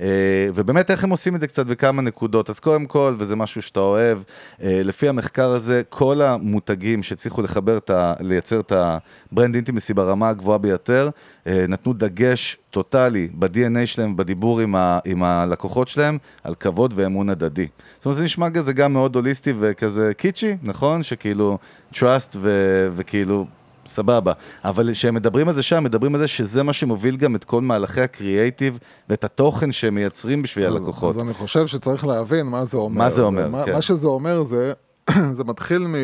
אה, 0.00 0.06
ובאמת 0.54 0.90
איך 0.90 1.04
הם 1.04 1.10
עושים 1.10 1.36
את 1.36 1.40
זה 1.40 1.46
קצת 1.46 1.66
בכמה 1.66 2.02
נקודות, 2.02 2.50
אז 2.50 2.60
קודם 2.60 2.86
כל, 2.86 3.14
וזה 3.18 3.36
משהו 3.36 3.62
שאתה 3.62 3.80
אוהב, 3.80 4.18
אה, 4.62 4.80
לפי 4.84 5.08
המחקר 5.08 5.48
הזה, 5.48 5.82
כל 5.88 6.22
המותגים 6.22 7.02
שהצליחו 7.02 7.42
לחבר 7.42 7.76
את 7.76 7.90
ה... 7.90 8.14
לייצר 8.20 8.60
את 8.60 8.72
ה-brand 8.72 9.54
intimacy 9.54 9.94
ברמה 9.94 10.28
הגבוהה 10.28 10.58
ביותר, 10.58 11.10
אה, 11.46 11.64
נתנו 11.68 11.92
דגש 11.92 12.58
טוטאלי 12.70 13.28
ב-DNA 13.34 13.86
שלהם, 13.86 14.16
בדיבור 14.16 14.60
עם, 14.60 14.74
ה... 14.74 14.98
עם 15.04 15.22
הלקוחות 15.22 15.88
שלהם, 15.88 16.18
על 16.44 16.54
כבוד 16.54 16.92
ואמון 16.96 17.28
הדדי. 17.28 17.66
זאת 17.96 18.04
אומרת, 18.04 18.18
זה 18.18 18.24
נשמע 18.24 18.50
כזה 18.50 18.72
גם 18.72 18.92
מאוד 18.92 19.16
הוליסטי 19.16 19.52
וכזה 19.58 20.12
קיצ'י, 20.16 20.56
נכון? 20.62 21.02
שכאילו 21.02 21.58
trust 21.94 22.36
ו... 22.36 22.50
וכאילו... 22.96 23.46
סבבה, 23.86 24.32
אבל 24.64 24.92
כשהם 24.92 25.14
מדברים 25.14 25.48
על 25.48 25.54
זה 25.54 25.62
שם, 25.62 25.84
מדברים 25.84 26.14
על 26.14 26.20
זה 26.20 26.28
שזה 26.28 26.62
מה 26.62 26.72
שמוביל 26.72 27.16
גם 27.16 27.36
את 27.36 27.44
כל 27.44 27.62
מהלכי 27.62 28.00
הקריאייטיב 28.00 28.78
ואת 29.08 29.24
התוכן 29.24 29.72
שהם 29.72 29.94
מייצרים 29.94 30.42
בשביל 30.42 30.66
הלקוחות. 30.66 31.16
אז 31.16 31.22
אני 31.22 31.34
חושב 31.34 31.66
שצריך 31.66 32.06
להבין 32.06 32.46
מה 32.46 32.64
זה 32.64 32.76
אומר. 32.76 32.98
מה 32.98 33.10
זה 33.10 33.22
אומר, 33.22 33.46
ומה- 33.48 33.64
כן. 33.64 33.72
מה 33.72 33.82
שזה 33.82 34.06
אומר 34.06 34.44
זה, 34.44 34.72
זה 35.36 35.44
מתחיל 35.44 35.86
מ- 35.86 35.96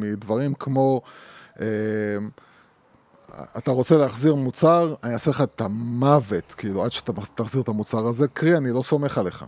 מדברים 0.00 0.54
כמו, 0.54 1.00
אה, 1.60 1.66
אתה 3.58 3.70
רוצה 3.70 3.96
להחזיר 3.96 4.34
מוצר, 4.34 4.94
אני 5.04 5.12
אעשה 5.12 5.30
לך 5.30 5.40
את 5.40 5.60
המוות, 5.60 6.54
כאילו, 6.56 6.84
עד 6.84 6.92
שאתה 6.92 7.12
תחזיר 7.34 7.62
את 7.62 7.68
המוצר 7.68 8.06
הזה, 8.06 8.28
קרי, 8.28 8.56
אני 8.56 8.70
לא 8.72 8.82
סומך 8.82 9.18
עליך. 9.18 9.44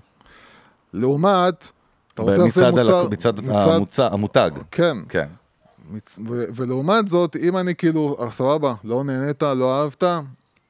לעומת, 0.93 1.66
אתה 2.14 2.23
רוצה 2.23 2.39
להחזיר 2.45 2.71
מוצר... 2.71 3.09
מצד, 3.09 3.33
המוצר, 3.75 4.14
המותג. 4.14 4.51
כן, 4.71 4.97
כן. 5.09 5.27
ו- 6.28 6.45
ולעומת 6.55 7.09
זאת, 7.09 7.36
אם 7.36 7.57
אני 7.57 7.74
כאילו, 7.74 8.16
אה, 8.20 8.30
סבבה, 8.30 8.74
לא 8.84 9.05
נהנית, 9.05 9.43
לא 9.43 9.80
אהבת, 9.80 10.05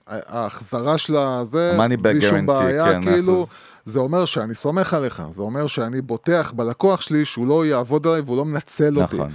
ההחזרה 0.07 0.99
של 0.99 1.16
הזה, 1.16 1.77
בלי 2.03 2.21
שום 2.21 2.47
בעיה, 2.47 2.93
כן, 2.93 3.03
כאילו. 3.03 3.47
זה 3.85 3.99
אומר 3.99 4.25
שאני 4.25 4.55
סומך 4.55 4.95
עליך, 4.95 5.23
זה 5.35 5.43
אומר 5.43 5.66
שאני 5.66 6.01
בוטח 6.01 6.53
בלקוח 6.57 7.01
שלי 7.01 7.25
שהוא 7.25 7.47
לא 7.47 7.66
יעבוד 7.66 8.07
עליי 8.07 8.21
והוא 8.21 8.37
לא 8.37 8.45
מנצל 8.45 9.01
אותי. 9.01 9.16
נכון. 9.16 9.31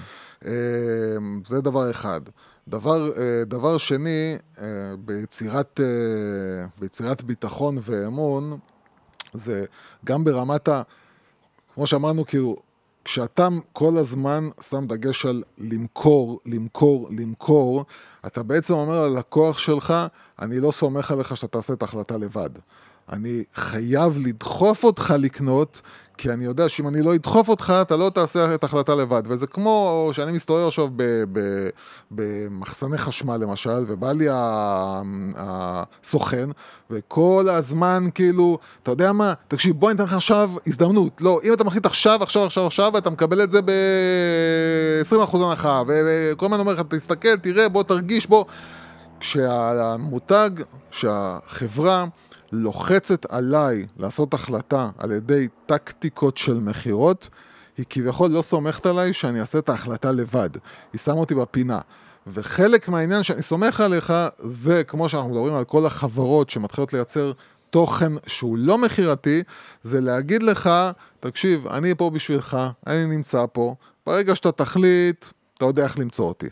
אה, 0.46 0.52
זה 1.46 1.62
דבר 1.62 1.92
אחד. 1.92 2.22
דבר, 2.68 3.12
אה, 3.18 3.44
דבר 3.46 3.78
שני, 3.78 4.38
אה, 4.62 4.66
ביצירת, 5.00 5.80
ביצירת 6.80 7.24
ביטחון 7.24 7.78
ואמון, 7.82 8.58
זה 9.34 9.66
גם 10.06 10.24
ברמת 10.24 10.68
ה... 10.68 10.82
כמו 11.74 11.88
שאמרנו, 11.88 12.26
כאילו, 12.26 12.56
כשאתה 13.06 13.48
כל 13.74 13.98
הזמן 13.98 14.50
שם 14.70 14.88
דגש 14.88 15.26
על 15.26 15.44
למכור, 15.58 16.40
למכור, 16.46 17.10
למכור, 17.12 17.86
אתה 18.28 18.44
בעצם 18.44 18.74
אומר 18.74 19.08
ללקוח 19.08 19.58
שלך, 19.58 19.94
אני 20.40 20.60
לא 20.60 20.72
סומך 20.72 21.12
עליך 21.12 21.38
שאתה 21.38 21.48
תעשה 21.48 21.74
את 21.74 21.82
ההחלטה 21.82 22.18
לבד. 22.18 22.50
אני 23.12 23.44
חייב 23.56 24.20
לדחוף 24.26 24.84
אותך 24.84 25.14
לקנות, 25.20 25.82
כי 26.18 26.30
אני 26.30 26.46
יודע 26.46 26.70
שאם 26.70 26.88
אני 26.88 27.02
לא 27.02 27.16
אדחוף 27.16 27.50
אותך, 27.50 27.74
אתה 27.82 27.98
לא 27.98 28.12
תעשה 28.14 28.56
את 28.56 28.64
ההחלטה 28.64 28.96
לבד. 28.96 29.24
וזה 29.26 29.48
כמו 29.48 30.10
שאני 30.14 30.32
מסתובב 30.32 30.68
עכשיו 30.68 30.88
במחסני 32.12 32.98
חשמל 32.98 33.38
למשל, 33.38 33.86
ובא 33.88 34.12
לי 34.12 34.28
הסוכן, 35.36 36.50
וכל 36.90 37.48
הזמן 37.52 38.08
כאילו, 38.16 38.58
אתה 38.84 38.92
יודע 38.92 39.14
מה, 39.14 39.34
תקשיב, 39.48 39.76
בוא 39.80 39.92
ניתן 39.92 40.04
לך 40.04 40.14
עכשיו 40.14 40.52
הזדמנות. 40.68 41.22
לא, 41.22 41.40
אם 41.44 41.54
אתה 41.54 41.64
מחליט 41.64 41.86
עכשיו, 41.86 42.24
עכשיו, 42.24 42.44
עכשיו, 42.44 42.68
עכשיו, 42.68 42.98
אתה 42.98 43.10
מקבל 43.10 43.44
את 43.44 43.52
זה 43.52 43.62
ב-20% 43.62 45.38
הנחה, 45.38 45.84
וכל 45.88 46.46
הזמן 46.46 46.60
אומר 46.60 46.74
לך, 46.74 46.82
תסתכל, 46.90 47.36
תראה, 47.36 47.70
בוא 47.70 47.84
תרגיש, 47.84 48.28
בוא... 48.28 48.46
כשהמותג, 49.20 50.50
שהחברה 50.92 52.06
לוחצת 52.54 53.26
עליי 53.30 53.86
לעשות 53.98 54.34
החלטה 54.34 54.90
על 54.98 55.12
ידי 55.12 55.48
טקטיקות 55.66 56.38
של 56.38 56.60
מכירות, 56.60 57.30
היא 57.78 57.86
כביכול 57.90 58.32
לא 58.32 58.42
סומכת 58.42 58.86
עליי 58.86 59.14
שאני 59.14 59.42
אעשה 59.42 59.60
את 59.60 59.70
ההחלטה 59.70 60.12
לבד. 60.12 60.50
היא 60.94 61.00
שמה 61.00 61.14
אותי 61.14 61.36
בפינה. 61.36 61.80
וחלק 62.28 62.90
מהעניין 62.90 63.24
שאני 63.24 63.42
סומך 63.42 63.82
עליך, 63.82 64.14
זה 64.38 64.84
כמו 64.84 65.10
שאנחנו 65.10 65.30
מדברים 65.30 65.54
על 65.54 65.64
כל 65.64 65.86
החברות 65.86 66.50
שמתחילות 66.50 66.94
לייצר 66.94 67.32
תוכן 67.70 68.12
שהוא 68.28 68.58
לא 68.58 68.78
מכירתי, 68.78 69.44
זה 69.84 70.02
להגיד 70.02 70.44
לך, 70.44 70.70
תקשיב, 71.20 71.68
אני 71.68 71.96
פה 71.96 72.10
בשבילך, 72.10 72.58
אני 72.88 73.06
נמצא 73.06 73.46
פה, 73.54 73.76
ברגע 74.08 74.36
שאתה 74.36 74.52
תחליט, 74.52 75.26
אתה 75.58 75.66
יודע 75.66 75.84
איך 75.84 76.00
למצוא 76.00 76.26
אותי. 76.26 76.48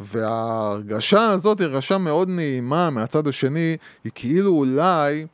וההרגשה 0.00 1.30
הזאת 1.30 1.60
היא 1.60 1.66
הרגשה 1.66 1.98
מאוד 1.98 2.28
נעימה 2.28 2.90
מהצד 2.90 3.28
השני, 3.28 3.76
היא 4.04 4.12
כאילו 4.14 4.50
אולי, 4.50 5.26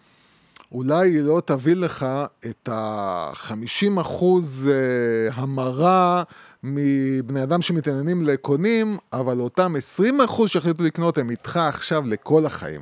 אולי 0.73 1.11
היא 1.11 1.21
לא 1.21 1.43
תביא 1.45 1.77
לך 1.77 2.07
את 2.47 2.69
ה-50 2.69 4.01
אחוז 4.01 4.71
אה, 4.73 5.35
המרה 5.35 6.23
מבני 6.63 7.43
אדם 7.43 7.63
שמתעניינים 7.63 8.23
לקונים, 8.23 8.99
אבל 9.13 9.41
אותם 9.41 9.77
20 9.77 10.21
אחוז 10.21 10.51
שהחליטו 10.51 10.85
לקנות 10.85 11.19
הם 11.19 11.31
איתך 11.31 11.57
עכשיו 11.57 12.07
לכל 12.07 12.47
החיים. 12.47 12.81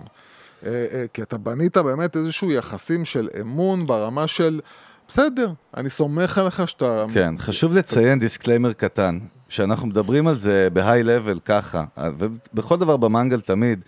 אה, 0.66 0.86
אה, 0.92 1.04
כי 1.12 1.22
אתה 1.22 1.38
בנית 1.38 1.76
באמת 1.76 2.16
איזשהו 2.16 2.52
יחסים 2.52 3.04
של 3.04 3.28
אמון 3.40 3.86
ברמה 3.86 4.26
של, 4.26 4.60
בסדר, 5.08 5.52
אני 5.76 5.90
סומך 5.90 6.38
עליך 6.38 6.68
שאתה... 6.68 7.04
כן, 7.14 7.34
חשוב 7.38 7.74
לציין 7.74 8.18
disclaimer 8.18 8.72
קטן, 8.72 9.18
שאנחנו 9.48 9.88
מדברים 9.88 10.26
על 10.26 10.38
זה 10.38 10.68
ב-high 10.72 11.02
level 11.02 11.38
ככה, 11.44 11.84
ובכל 12.18 12.76
דבר 12.76 12.96
במנגל 12.96 13.40
תמיד, 13.40 13.80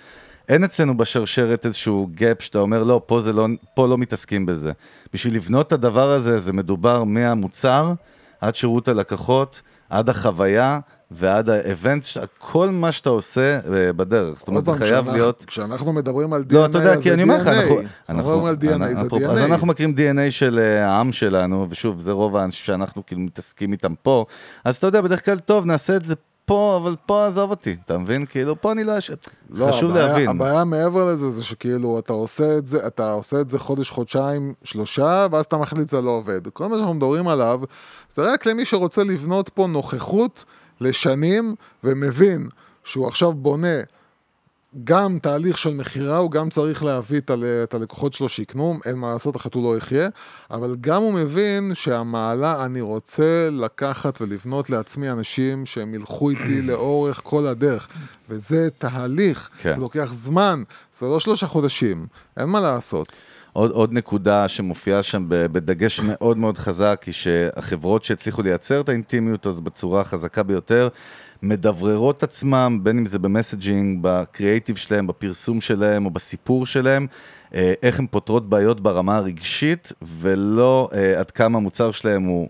אין 0.50 0.64
אצלנו 0.64 0.96
בשרשרת 0.96 1.66
איזשהו 1.66 2.08
גאפ 2.14 2.42
שאתה 2.42 2.58
אומר, 2.58 2.82
לא, 2.82 3.02
פה, 3.06 3.20
לא, 3.34 3.46
פה 3.74 3.86
לא 3.88 3.98
מתעסקים 3.98 4.46
בזה. 4.46 4.72
בשביל 5.12 5.34
לבנות 5.36 5.66
את 5.66 5.72
הדבר 5.72 6.10
הזה, 6.10 6.38
זה 6.38 6.52
מדובר 6.52 7.04
מהמוצר 7.04 7.92
עד 8.40 8.54
שירות 8.54 8.88
הלקוחות, 8.88 9.60
עד 9.90 10.08
החוויה, 10.08 10.78
ועד 11.10 11.48
האבנט, 11.48 12.04
כל 12.38 12.70
מה 12.70 12.92
שאתה 12.92 13.10
עושה 13.10 13.58
אה, 13.74 13.92
בדרך. 13.92 14.38
זאת 14.38 14.48
אומרת, 14.48 14.64
זה 14.64 14.72
חייב 14.72 14.84
כשאנחנו- 14.84 15.12
להיות... 15.12 15.44
כשאנחנו 15.46 15.92
מדברים 15.92 16.32
על 16.32 16.44
DNA, 16.50 16.54
לא, 16.54 16.66
אתה 16.66 16.78
יודע, 16.78 17.00
כי 17.02 17.12
אני 17.12 17.22
אומר 17.22 17.36
לך, 17.36 17.46
DNA. 17.46 17.50
אנחנו... 17.50 17.80
אנחנו 18.08 18.22
מדברים 18.22 18.44
על 18.44 18.56
DNA, 18.60 18.94
זה 19.00 19.06
אפרופו- 19.06 19.30
אז 19.30 19.38
DNA. 19.38 19.44
אנחנו 19.44 19.66
מכירים 19.66 19.94
DNA 19.96 20.30
של 20.30 20.58
אה, 20.58 20.86
העם 20.88 21.12
שלנו, 21.12 21.66
ושוב, 21.70 22.00
זה 22.00 22.12
רוב 22.12 22.36
האנשים 22.36 22.64
שאנחנו 22.66 23.06
כאילו 23.06 23.20
מתעסקים 23.20 23.72
איתם 23.72 23.94
פה. 24.02 24.24
אז 24.64 24.76
אתה 24.76 24.86
יודע, 24.86 25.00
בדרך 25.00 25.24
כלל, 25.24 25.38
טוב, 25.38 25.64
נעשה 25.66 25.96
את 25.96 26.04
זה 26.06 26.14
פה, 26.50 26.78
אבל 26.82 26.96
פה 27.06 27.26
עזוב 27.26 27.50
אותי, 27.50 27.76
אתה 27.84 27.98
מבין? 27.98 28.26
כאילו, 28.26 28.60
פה 28.60 28.72
אני 28.72 28.84
לא... 28.84 28.98
אש- 28.98 29.10
לא, 29.50 29.66
חשוב 29.66 29.90
הבעיה, 29.90 30.06
להבין. 30.06 30.28
הבעיה 30.28 30.64
מעבר 30.64 31.12
לזה 31.12 31.30
זה 31.30 31.42
שכאילו 31.44 31.98
אתה 31.98 32.12
עושה 32.12 32.58
את 32.58 32.66
זה, 32.66 32.86
אתה 32.86 33.12
עושה 33.12 33.40
את 33.40 33.48
זה 33.48 33.58
חודש, 33.58 33.90
חודשיים, 33.90 34.54
שלושה, 34.64 35.26
ואז 35.32 35.44
אתה 35.44 35.56
מחליט 35.56 35.88
שזה 35.88 36.00
לא 36.00 36.10
עובד. 36.10 36.48
כל 36.48 36.66
מה 36.66 36.74
שאנחנו 36.76 36.94
מדברים 36.94 37.28
עליו, 37.28 37.60
זה 38.14 38.32
רק 38.32 38.46
למי 38.46 38.64
שרוצה 38.64 39.04
לבנות 39.04 39.48
פה 39.48 39.66
נוכחות 39.66 40.44
לשנים, 40.80 41.54
ומבין 41.84 42.48
שהוא 42.84 43.06
עכשיו 43.08 43.32
בונה 43.32 43.76
גם 44.84 45.18
תהליך 45.18 45.58
של 45.58 45.74
מכירה, 45.74 46.18
הוא 46.18 46.30
גם 46.30 46.50
צריך 46.50 46.84
להביא 46.84 47.20
את, 47.64 47.74
הלקוחות 47.74 48.12
שלו 48.12 48.28
שיקנו, 48.28 48.78
אין 48.84 48.98
מה 48.98 49.12
לעשות, 49.12 49.54
הוא 49.54 49.72
לא 49.72 49.76
יחיה, 49.76 50.08
אבל 50.50 50.76
גם 50.80 51.02
הוא 51.02 51.12
מבין 51.12 51.74
שהמעלה, 51.74 52.64
אני 52.64 52.80
רוצה 52.80 53.48
לקחת 53.52 54.20
ולבנות 54.20 54.70
לעצמי 54.70 55.10
אנשים 55.10 55.66
שהם 55.66 55.94
ילכו 55.94 56.30
איתי 56.30 56.62
לאורך 56.68 57.20
כל 57.24 57.46
הדרך, 57.46 57.88
וזה 58.28 58.68
תהליך, 58.78 59.50
כן. 59.58 59.72
זה 59.72 59.80
לוקח 59.80 60.08
זמן, 60.12 60.62
זה 60.98 61.06
לא 61.06 61.20
שלושה 61.20 61.46
חודשים, 61.46 62.06
אין 62.36 62.48
מה 62.48 62.60
לעשות. 62.60 63.12
עוד, 63.52 63.70
עוד 63.70 63.92
נקודה 63.92 64.48
שמופיעה 64.48 65.02
שם 65.02 65.24
בדגש 65.28 66.00
מאוד 66.00 66.38
מאוד 66.38 66.58
חזק, 66.58 67.02
היא 67.06 67.14
שהחברות 67.14 68.04
שהצליחו 68.04 68.42
לייצר 68.42 68.80
את 68.80 68.88
האינטימיות 68.88 69.46
הזו 69.46 69.62
בצורה 69.62 70.00
החזקה 70.00 70.42
ביותר, 70.42 70.88
מדבררות 71.42 72.22
עצמם, 72.22 72.80
בין 72.82 72.98
אם 72.98 73.06
זה 73.06 73.18
במסג'ינג, 73.18 73.98
בקריאייטיב 74.00 74.76
שלהם, 74.76 75.06
בפרסום 75.06 75.60
שלהם 75.60 76.06
או 76.06 76.10
בסיפור 76.10 76.66
שלהם, 76.66 77.06
אה, 77.54 77.72
איך 77.82 77.98
הן 77.98 78.06
פותרות 78.10 78.48
בעיות 78.48 78.80
ברמה 78.80 79.16
הרגשית, 79.16 79.92
ולא 80.02 80.88
אה, 80.92 81.20
עד 81.20 81.30
כמה 81.30 81.58
המוצר 81.58 81.90
שלהם 81.90 82.22
הוא... 82.22 82.48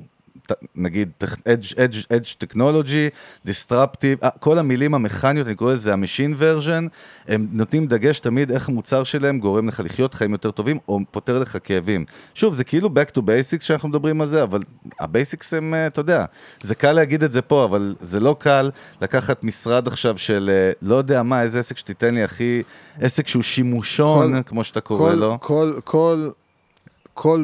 נגיד, 0.74 1.08
edge, 1.24 1.72
edge, 1.74 2.06
edge 2.12 2.44
technology, 2.46 3.10
disruptive, 3.48 4.22
אה, 4.22 4.28
כל 4.40 4.58
המילים 4.58 4.94
המכניות, 4.94 5.46
אני 5.46 5.54
קורא 5.54 5.72
לזה 5.74 5.92
ה-machine 5.92 6.34
version, 6.40 6.88
הם 7.28 7.46
נותנים 7.52 7.86
דגש 7.86 8.20
תמיד 8.20 8.50
איך 8.50 8.68
המוצר 8.68 9.04
שלהם 9.04 9.38
גורם 9.38 9.68
לך 9.68 9.80
לחיות 9.84 10.14
חיים 10.14 10.32
יותר 10.32 10.50
טובים, 10.50 10.78
או 10.88 11.00
פותר 11.10 11.38
לך 11.38 11.58
כאבים. 11.64 12.04
שוב, 12.34 12.54
זה 12.54 12.64
כאילו 12.64 12.88
back 12.88 13.16
to 13.16 13.20
basics 13.20 13.60
שאנחנו 13.64 13.88
מדברים 13.88 14.20
על 14.20 14.28
זה, 14.28 14.42
אבל 14.42 14.62
ה-basics 15.00 15.54
הם, 15.54 15.74
אה, 15.74 15.86
אתה 15.86 16.00
יודע, 16.00 16.24
זה 16.62 16.74
קל 16.74 16.92
להגיד 16.92 17.22
את 17.22 17.32
זה 17.32 17.42
פה, 17.42 17.64
אבל 17.64 17.94
זה 18.00 18.20
לא 18.20 18.36
קל 18.38 18.70
לקחת 19.02 19.44
משרד 19.44 19.86
עכשיו 19.86 20.18
של, 20.18 20.50
אה, 20.52 20.72
לא 20.82 20.94
יודע 20.94 21.22
מה, 21.22 21.42
איזה 21.42 21.58
עסק 21.58 21.76
שתיתן 21.76 22.14
לי, 22.14 22.22
הכי, 22.22 22.62
עסק 23.00 23.26
שהוא 23.26 23.42
שימושון, 23.42 24.32
כל- 24.36 24.42
כמו 24.48 24.64
שאתה 24.64 24.80
קורא 24.80 25.10
כל, 25.10 25.16
לו. 25.16 25.36
כל, 25.40 25.72
כל, 25.74 25.80
כל 25.84 26.28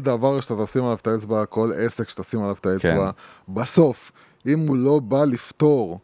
דבר 0.02 0.40
שאתה 0.40 0.54
תשים 0.64 0.84
עליו 0.84 0.96
את 1.02 1.06
האצבע, 1.06 1.44
כל 1.46 1.70
עסק 1.76 2.08
שתשים 2.08 2.40
עליו 2.42 2.56
את 2.60 2.66
האצבע, 2.66 3.10
כן. 3.12 3.52
בסוף, 3.54 4.12
אם 4.46 4.68
הוא 4.68 4.76
לא 4.76 4.98
בא 4.98 5.24
לפתור 5.24 6.00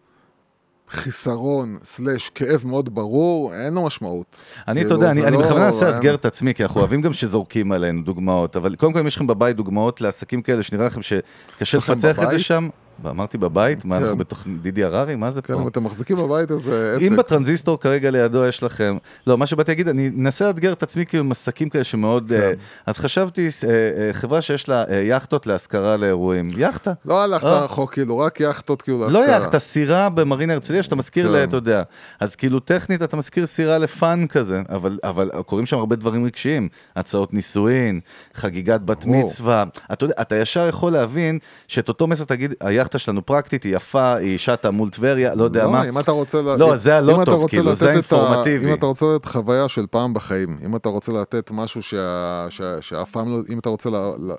חיסרון 0.90 1.78
סלש 1.84 2.28
כאב 2.34 2.62
מאוד 2.66 2.94
ברור, 2.94 3.54
אין 3.54 3.74
לו 3.74 3.84
משמעות. 3.84 4.36
אני, 4.68 4.80
אתה 4.80 4.88
כאילו, 4.88 5.00
יודע, 5.00 5.10
אני, 5.10 5.26
אני 5.26 5.36
לא- 5.36 5.42
בכוונה 5.42 5.68
אין- 5.68 5.84
לאתגר 5.94 6.14
את 6.14 6.24
עצמי, 6.24 6.54
כי 6.54 6.62
אנחנו 6.62 6.80
אוהבים 6.80 7.00
גם 7.02 7.12
שזורקים 7.12 7.72
עלינו 7.72 8.02
דוגמאות, 8.02 8.56
אבל 8.56 8.74
קודם 8.74 8.92
כל, 8.92 8.98
אם 8.98 9.06
יש 9.06 9.16
לכם 9.16 9.26
בבית 9.26 9.56
דוגמאות 9.56 10.00
לעסקים 10.00 10.42
כאלה, 10.42 10.62
שנראה 10.62 10.86
לכם 10.86 11.00
שקשה 11.02 11.78
לפצח 11.78 12.22
את 12.22 12.30
זה? 12.30 12.38
שם, 12.38 12.68
אמרתי 13.10 13.38
בבית? 13.38 13.84
מה, 13.84 13.96
כן. 13.96 14.02
אנחנו 14.02 14.16
בתוך 14.18 14.44
דידי 14.62 14.84
הררי? 14.84 15.16
מה 15.16 15.30
זה 15.30 15.42
כן, 15.42 15.54
פה? 15.54 15.60
אם 15.62 15.68
אתם 15.68 15.84
מחזיקים 15.84 16.16
בבית 16.16 16.50
איזה 16.50 16.92
עסק. 16.96 17.02
אם 17.02 17.16
בטרנזיסטור 17.16 17.80
כרגע 17.80 18.10
לידו 18.10 18.44
יש 18.46 18.62
לכם, 18.62 18.96
לא, 19.26 19.38
מה 19.38 19.46
שבאתי 19.46 19.70
להגיד, 19.70 19.88
אני 19.88 20.10
אנסה 20.18 20.46
לאתגר 20.46 20.72
את 20.72 20.82
עצמי 20.82 21.06
כאילו 21.06 21.24
עם 21.24 21.30
עסקים 21.30 21.68
כאלה 21.68 21.84
שמאוד, 21.84 22.24
כן. 22.28 22.34
אה, 22.40 22.52
אז 22.86 22.98
חשבתי, 22.98 23.48
אה, 23.64 23.70
אה, 23.70 24.12
חברה 24.12 24.42
שיש 24.42 24.68
לה 24.68 24.84
אה, 24.88 24.94
יכטות 24.96 25.46
להשכרה 25.46 25.96
לאירועים, 25.96 26.44
יכטה. 26.56 26.92
לא 27.04 27.22
הלכת 27.24 27.44
אה. 27.44 27.64
רחוק, 27.64 27.92
כאילו, 27.92 28.18
רק 28.18 28.40
יכטות 28.40 28.82
כאילו 28.82 28.98
לא 28.98 29.06
להשכרה. 29.06 29.36
יכטה, 29.36 29.58
סירה 29.58 30.08
במרינה 30.08 30.52
הרצליה 30.52 30.82
שאתה 30.82 30.96
מזכיר, 30.96 31.26
כן. 31.26 31.32
ל- 31.32 31.36
אתה 31.36 31.56
יודע. 31.56 31.82
אז 32.20 32.36
כאילו 32.36 32.60
טכנית 32.60 33.02
אתה 33.02 33.16
מזכיר 33.16 33.46
סירה 33.46 33.78
לפאן 33.78 34.26
כזה, 34.26 34.62
אבל, 35.02 35.30
קורים 35.46 35.66
שם 35.66 35.78
הרבה 35.78 35.96
דברים 35.96 36.24
רגשיים. 36.24 36.68
הצעות 36.96 37.34
נישואין, 37.34 38.00
חגיגת 38.34 38.80
בת. 38.80 39.04
מצווה. 39.06 39.64
אתה 39.92 40.04
יודע, 40.04 40.14
אתה 40.20 40.36
ישר 40.36 40.68
יכול 40.68 40.92
להבין 40.92 41.38
שאת 41.68 41.88
אותו 41.88 42.06
מסר 42.06 42.24
תגיד, 42.24 42.54
היאכטה 42.60 42.91
שלנו 42.98 43.26
פרקטית, 43.26 43.62
היא 43.62 43.76
יפה, 43.76 44.14
היא 44.14 44.38
שטה 44.38 44.70
מול 44.70 44.90
טבריה, 44.90 45.34
לא 45.34 45.44
יודע 45.44 45.64
לא, 45.64 45.70
מה. 45.72 45.88
אם 45.88 45.98
אתה 45.98 46.12
רוצה... 46.12 46.42
לא, 46.42 46.76
זה 46.76 46.96
הלא 46.96 47.22
טוב, 47.24 47.48
כאילו, 47.48 47.74
זה 47.74 47.90
האינפורמטיבי. 47.90 48.68
אם 48.68 48.74
אתה 48.74 48.86
רוצה 48.86 49.06
לתת 49.14 49.24
חוויה 49.26 49.68
של 49.68 49.86
פעם 49.90 50.14
בחיים, 50.14 50.58
אם 50.64 50.76
אתה 50.76 50.88
רוצה 50.88 51.12
לתת 51.12 51.50
משהו 51.50 51.82
שה- 51.82 52.46
שה- 52.50 52.82
שאף 52.82 53.10
פעם 53.10 53.28
לא... 53.28 53.38
אם 53.50 53.58
אתה 53.58 53.68
רוצה 53.68 53.90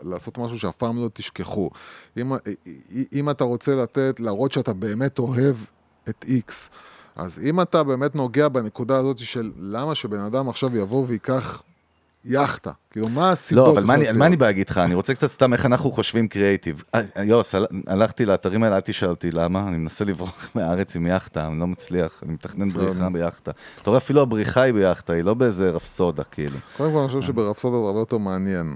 לעשות 0.04 0.38
משהו 0.38 0.60
שאף 0.60 0.76
פעם 0.76 1.04
לא 1.04 1.10
תשכחו, 1.14 1.70
אם- 2.22 2.32
אם 3.14 3.30
אתה 3.30 3.44
רוצה 3.44 3.76
לתת, 3.76 4.20
להראות 4.20 4.52
שאתה 4.52 4.74
באמת 4.74 5.20
אוהב 5.20 5.56
את 6.10 6.26
איקס, 6.28 6.70
אז 7.16 7.40
אם 7.50 7.62
אתה 7.62 7.84
באמת 7.84 8.16
נוגע 8.16 8.48
בנקודה 8.50 8.98
הזאת 8.98 9.18
של 9.20 9.52
למה 9.60 9.96
שבן 9.96 10.20
אדם 10.20 10.50
עכשיו 10.50 10.78
יבוא 10.78 11.06
וייקח 11.08 11.64
יכטה, 12.26 12.72
כאילו 12.92 13.10
מה 13.10 13.32
הסיבות? 13.32 13.68
לא, 13.68 13.72
אבל 13.72 13.84
מה 13.84 13.94
אני, 13.96 14.12
מה 14.12 14.28
אני? 14.28 14.38
בא 14.38 14.46
להגיד 14.46 14.70
לך? 14.70 14.78
אני 14.78 14.94
רוצה 14.94 15.14
קצת 15.14 15.28
סתם 15.28 15.54
איך 15.54 15.66
אנחנו 15.66 15.92
חושבים 15.92 16.28
קריאיטיב. 16.28 16.84
אה, 16.96 17.02
יוס, 17.24 17.56
הל- 17.56 17.66
הלכתי 17.88 18.26
לאתרים 18.26 18.64
האלה, 18.64 18.76
אל 18.76 18.82
תשאל 18.82 19.10
אותי 19.10 19.32
למה, 19.32 19.68
אני 19.68 19.78
מנסה 19.78 20.06
לברוח 20.06 20.50
מהארץ 20.56 20.96
עם 20.96 21.08
יכטה, 21.08 21.46
אני 21.48 21.60
לא 21.60 21.68
מצליח, 21.68 22.20
אני 22.26 22.34
מתכנן 22.34 22.70
בריחה 22.70 23.10
ביכטה. 23.10 23.52
אתה 23.82 23.90
רואה, 23.90 23.98
אפילו 23.98 24.22
הבריחה 24.22 24.62
היא 24.62 24.74
ביכטה, 24.74 25.14
היא 25.14 25.24
לא 25.24 25.34
באיזה 25.34 25.70
רפסודה, 25.70 26.24
כאילו. 26.24 26.58
קודם 26.78 26.92
כל 26.94 26.98
אני 27.00 27.08
חושב 27.08 27.22
שברפסודה 27.22 27.78
זה 27.78 27.88
הרבה 27.88 28.00
יותר 28.00 28.18
מעניין. 28.18 28.76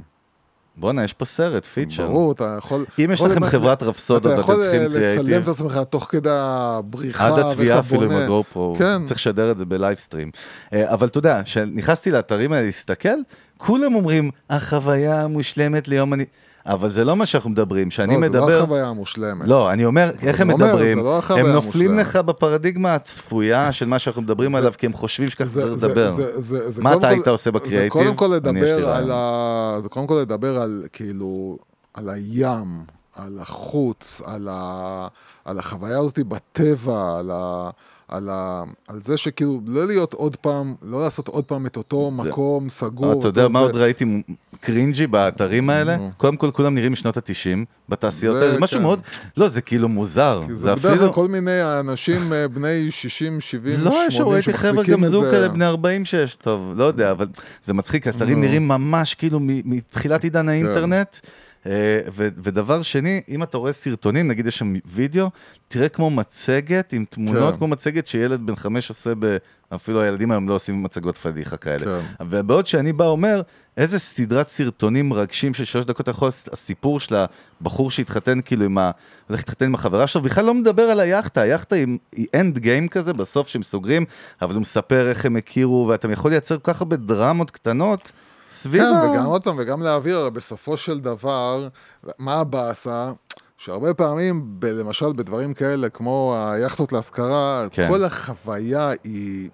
בואנה, 0.77 1.03
יש 1.03 1.13
פה 1.13 1.25
סרט, 1.25 1.65
פיצ'ר. 1.65 2.07
ברור, 2.07 2.31
אתה 2.31 2.55
יכול... 2.57 2.85
אם 2.99 3.11
יש 3.11 3.19
יכול 3.19 3.31
לכם 3.31 3.43
חברת 3.45 3.83
רפסודות 3.83 4.21
אתה 4.21 4.29
ואתם 4.29 4.41
יכול 4.41 4.61
צריכים 4.61 4.81
אה, 4.81 4.87
לצלם. 4.87 5.43
את 5.43 5.47
עצמך 5.47 5.79
תוך 5.89 6.07
כדי 6.09 6.29
הבריחה, 6.31 7.27
עד 7.27 7.39
התביעה 7.39 7.79
אתה 7.79 7.87
אפילו 7.87 8.03
עם. 8.03 8.11
הגופרו, 8.11 8.75
כן. 8.79 9.05
צריך 9.05 9.19
לשדר 9.19 9.51
את 9.51 9.57
זה 9.57 9.65
בלייבסטרים. 9.65 10.31
אה, 10.73 10.93
אבל 10.93 11.07
אתה 11.07 11.17
יודע, 11.17 11.41
כשנכנסתי 11.43 12.11
לאתרים 12.11 12.51
האלה 12.53 12.65
להסתכל, 12.65 13.17
כולם 13.57 13.95
אומרים, 13.95 14.31
החוויה 14.49 15.23
המושלמת 15.23 15.87
ליום 15.87 16.13
אני... 16.13 16.25
אבל 16.67 16.91
זה 16.91 17.05
לא 17.05 17.15
מה 17.15 17.25
שאנחנו 17.25 17.49
מדברים, 17.49 17.91
שאני 17.91 18.13
לא, 18.13 18.19
זה 18.21 18.29
מדבר... 18.29 18.45
לא 18.49 18.57
החוויה 18.57 18.87
המושלמת. 18.87 19.47
לא, 19.47 19.71
אני 19.71 19.85
אומר, 19.85 20.11
איך 20.21 20.41
הם 20.41 20.49
אומר, 20.51 20.65
מדברים, 20.65 20.97
זה 20.97 21.03
לא 21.03 21.21
הם 21.29 21.47
נופלים 21.47 21.91
המושלמת. 21.91 22.07
לך 22.07 22.15
בפרדיגמה 22.15 22.95
הצפויה 22.95 23.71
של 23.71 23.85
מה 23.85 23.99
שאנחנו 23.99 24.21
מדברים 24.21 24.55
עליו, 24.55 24.73
כי 24.77 24.85
הם 24.85 24.93
חושבים 24.93 25.27
שככה 25.29 25.45
זה- 25.49 25.61
צריך 25.61 25.73
זה- 25.73 25.87
לדבר. 25.87 26.09
זה- 26.09 26.41
זה- 26.41 26.71
זה 26.71 26.81
מה 26.83 26.91
אתה 26.93 26.99
כל- 26.99 27.05
היית 27.05 27.27
עושה 27.27 27.43
זה 27.43 27.51
בקריאייטיב? 27.51 27.91
קודם 27.91 28.15
כל 28.15 28.27
לדבר 28.27 28.89
על. 28.89 29.11
ה... 29.13 29.77
זה 29.81 29.89
קודם 29.89 30.07
כל 30.07 30.13
לדבר 30.21 30.61
על 30.61 30.83
כאילו, 30.93 31.57
על 31.93 32.09
הים, 32.09 32.83
על 33.15 33.37
החוץ, 33.41 34.21
על, 34.25 34.47
ה... 34.51 35.07
על 35.45 35.59
החוויה 35.59 35.99
הזאת 35.99 36.19
בטבע, 36.19 37.17
על, 37.19 37.31
ה... 37.33 37.69
על, 38.07 38.29
ה... 38.29 38.63
על 38.87 39.01
זה 39.01 39.17
שכאילו 39.17 39.61
לא 39.65 39.87
להיות 39.87 40.13
עוד 40.13 40.35
פעם, 40.35 40.75
לא 40.81 41.03
לעשות 41.03 41.27
עוד 41.27 41.43
פעם 41.43 41.65
את 41.65 41.77
אותו 41.77 42.11
מקום 42.11 42.69
סגור. 42.69 43.19
אתה 43.19 43.27
יודע 43.27 43.47
מה 43.47 43.59
זה. 43.59 43.65
עוד 43.65 43.75
ראיתי 43.75 44.23
קרינג'י 44.59 45.07
באתרים 45.07 45.69
האלה? 45.69 45.97
נו. 45.97 46.11
קודם 46.17 46.37
כל, 46.37 46.51
כולם 46.51 46.75
נראים 46.75 46.91
משנות 46.91 47.17
ה-90, 47.17 47.65
בתעשיות 47.89 48.35
זה 48.35 48.41
האלה, 48.41 48.53
זה 48.53 48.59
משהו 48.59 48.77
כן. 48.77 48.83
מאוד, 48.83 49.01
לא, 49.37 49.49
זה 49.49 49.61
כאילו 49.61 49.89
מוזר, 49.89 50.41
כי 50.45 50.51
זה 50.51 50.57
זה 50.57 50.75
בדרך. 50.75 50.99
כלל 50.99 51.13
כל 51.13 51.27
מיני 51.27 51.79
אנשים 51.79 52.33
אה, 52.33 52.47
בני 52.47 52.91
60, 52.91 53.41
70, 53.41 53.79
80, 53.79 53.93
לא, 53.93 54.03
יש 54.07 54.17
שם, 54.17 54.23
ראיתי 54.23 54.53
חבר'ה 54.53 54.73
שמחזיקים 54.73 54.93
גם 54.93 55.05
זוג 55.05 55.25
כאלה 55.25 55.49
בני 55.49 55.65
40 55.65 56.05
שיש, 56.05 56.35
טוב, 56.35 56.73
לא 56.75 56.83
יודע, 56.83 57.11
אבל 57.11 57.27
זה 57.63 57.73
מצחיק, 57.73 58.07
אתרים. 58.07 58.41
נראים 58.41 58.67
ממש 58.67 59.13
כאילו 59.13 59.39
מתחילת 59.41 60.23
עידן 60.23 60.49
האינטרנט. 60.49 61.07
אה, 61.23 61.29
ו- 62.13 62.27
ודבר 62.43 62.81
שני, 62.81 63.21
אם 63.29 63.43
אתה 63.43 63.57
רואה 63.57 63.73
סרטונים, 63.73 64.27
נגיד 64.27 64.47
יש 64.47 64.57
שם 64.57 64.73
וידאו, 64.85 65.29
תראה 65.67 65.89
כמו 65.89 66.09
מצגת 66.09 66.93
עם 66.93 67.05
תמונות 67.09 67.53
כן. 67.53 67.57
כמו 67.57 67.67
מצגת 67.67 68.07
שילד 68.07 68.45
בן 68.45 68.55
חמש 68.55 68.89
עושה 68.89 69.13
ב... 69.19 69.37
אפילו 69.75 70.01
הילדים 70.01 70.31
היום 70.31 70.49
לא 70.49 70.53
עושים 70.53 70.83
מצגות 70.83 71.17
פדיחה 71.17 71.57
כאלה. 71.57 71.85
כן. 71.85 72.25
ובעוד 72.29 72.67
שאני 72.67 72.93
בא 72.93 73.05
אומר, 73.05 73.41
איזה 73.77 73.99
סדרת 73.99 74.49
סרטונים 74.49 75.09
מרגשים 75.09 75.53
של 75.53 75.65
שלוש 75.65 75.85
דקות 75.85 76.07
יכול 76.07 76.25
להיות 76.25 76.49
הסיפור 76.51 76.99
של 76.99 77.15
הבחור 77.61 77.91
שהתחתן 77.91 78.41
כאילו 78.41 78.65
עם 78.65 78.77
ה... 78.77 78.91
הולך 79.27 79.39
להתחתן 79.39 79.65
עם 79.65 79.75
החברה 79.75 80.07
שלו, 80.07 80.21
בכלל 80.21 80.45
לא 80.45 80.53
מדבר 80.53 80.83
על 80.83 80.99
היאכטה, 80.99 81.41
היאכטה 81.41 81.75
היא, 81.75 82.27
end 82.35 82.57
game 82.57 82.87
כזה, 82.87 83.13
בסוף 83.13 83.47
שהם 83.47 83.63
סוגרים, 83.63 84.05
אבל 84.41 84.53
הוא 84.53 84.61
מספר 84.61 85.09
איך 85.09 85.25
הם 85.25 85.35
הכירו, 85.35 85.87
ואתם 85.89 86.11
יכול 86.11 86.31
לייצר 86.31 86.57
כל 86.57 86.73
כך 86.73 86.81
הרבה 86.81 86.95
דרמות 86.95 87.51
קטנות 87.51 88.11
סביב 88.49 88.81
כן, 88.81 88.95
ה... 88.95 89.11
וגם 89.11 89.25
עוד 89.25 89.43
פעם, 89.43 89.55
וגם 89.59 89.81
להעביר, 89.81 90.17
הרי 90.17 90.31
בסופו 90.31 90.77
של 90.77 90.99
דבר, 90.99 91.67
מה 92.19 92.33
הבאסה? 92.33 93.11
שהרבה 93.57 93.93
פעמים, 93.93 94.59
ב- 94.59 94.65
למשל 94.65 95.13
בדברים 95.13 95.53
כאלה, 95.53 95.89
כמו 95.89 96.37
היאכטות 96.39 96.91
להשכרה, 96.91 97.67
כן. 97.71 97.87
כל 97.87 98.03
החוויה 98.03 98.91
היא 99.03 99.49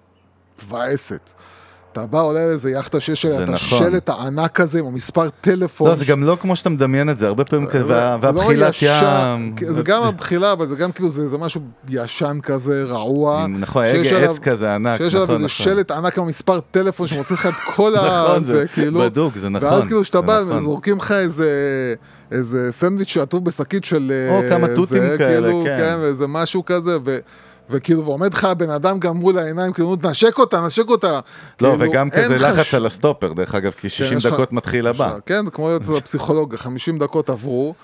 מבאסת. 0.64 1.30
אתה 1.94 2.06
בא, 2.06 2.20
עולה 2.20 2.46
לאיזה 2.48 2.70
יאכטה 2.70 3.00
שיש 3.00 3.24
עליה 3.24 3.42
את 3.42 3.48
נכון. 3.48 3.54
השלט 3.54 4.08
הענק 4.08 4.60
הזה 4.60 4.78
עם 4.78 4.86
המספר 4.86 5.28
טלפון. 5.40 5.90
לא, 5.90 5.96
זה 5.96 6.04
גם 6.04 6.22
לא 6.22 6.36
כמו 6.40 6.56
שאתה 6.56 6.70
מדמיין 6.70 7.10
את 7.10 7.18
זה, 7.18 7.26
הרבה 7.26 7.44
פעמים 7.44 7.66
כזה, 7.66 7.84
לא 7.84 8.16
והבחילת 8.20 8.74
ים. 8.82 9.54
זה 9.70 9.82
גם 9.82 10.02
הבחילה, 10.02 10.52
אבל 10.52 10.66
זה 10.66 10.76
גם 10.76 10.92
כאילו, 10.92 11.10
זה 11.10 11.28
זה 11.28 11.38
משהו 11.38 11.60
ישן 11.88 12.38
כזה, 12.42 12.84
רעוע. 12.84 13.46
נכון, 13.46 13.84
הגה 13.84 14.18
עץ 14.18 14.38
כזה 14.38 14.74
ענק, 14.74 14.98
שיש 14.98 15.14
עליו 15.14 15.24
נכון, 15.24 15.34
איזה 15.34 15.44
נכון. 15.44 15.64
שלט 15.64 15.90
ענק 15.90 16.18
עם 16.18 16.26
מספר 16.26 16.60
טלפון 16.70 17.06
שמוציא 17.06 17.34
לך 17.34 17.46
את 17.46 17.74
כל 17.74 17.92
נכון, 17.96 18.36
ה... 18.36 18.40
זה 18.40 18.64
כאילו... 18.74 19.00
בדוק, 19.00 19.36
זה 19.36 19.48
נכון, 19.48 19.68
ואז 19.68 19.86
כאילו 19.86 20.02
כשאתה 20.02 20.20
בא. 20.20 20.60
זורקים 20.60 20.96
לך 20.96 21.12
איזה... 21.12 21.48
איזה 22.32 22.72
סנדוויץ' 22.72 23.08
שעטוף 23.08 23.40
בשקית 23.40 23.84
של... 23.84 24.12
או 24.30 24.42
אה, 24.42 24.48
כמה 24.48 24.68
תותים 24.68 24.84
זה, 24.86 25.14
כאלה, 25.18 25.48
כאילו, 25.48 25.62
כן. 25.64 25.78
כן, 25.78 25.96
ואיזה 26.00 26.26
משהו 26.26 26.64
כזה. 26.64 26.98
וכאילו, 27.70 28.04
ועומד 28.04 28.34
לך 28.34 28.44
הבן 28.44 28.70
אדם 28.70 28.98
גם 28.98 29.16
מול 29.16 29.38
העיניים, 29.38 29.72
כאילו, 29.72 29.96
נשק 30.10 30.38
אותה, 30.38 30.60
נשק 30.66 30.88
אותה. 30.88 31.12
לא, 31.12 31.20
כאילו, 31.58 31.90
וגם 31.90 32.10
כזה 32.10 32.38
לחץ 32.38 32.66
חש- 32.66 32.74
על 32.74 32.86
הסטופר, 32.86 33.32
דרך 33.32 33.54
אגב, 33.54 33.70
כי 33.72 33.88
60 33.88 34.18
יש 34.18 34.26
לך- 34.26 34.32
דקות 34.32 34.52
מתחיל 34.52 34.86
יש 34.86 34.96
הבא. 34.96 35.06
לך- 35.06 35.22
כן, 35.26 35.50
כמו 35.50 35.76
אצל 35.76 35.96
הפסיכולוג, 35.96 36.56
50 36.56 36.98
דקות 36.98 37.30
עברו, 37.30 37.74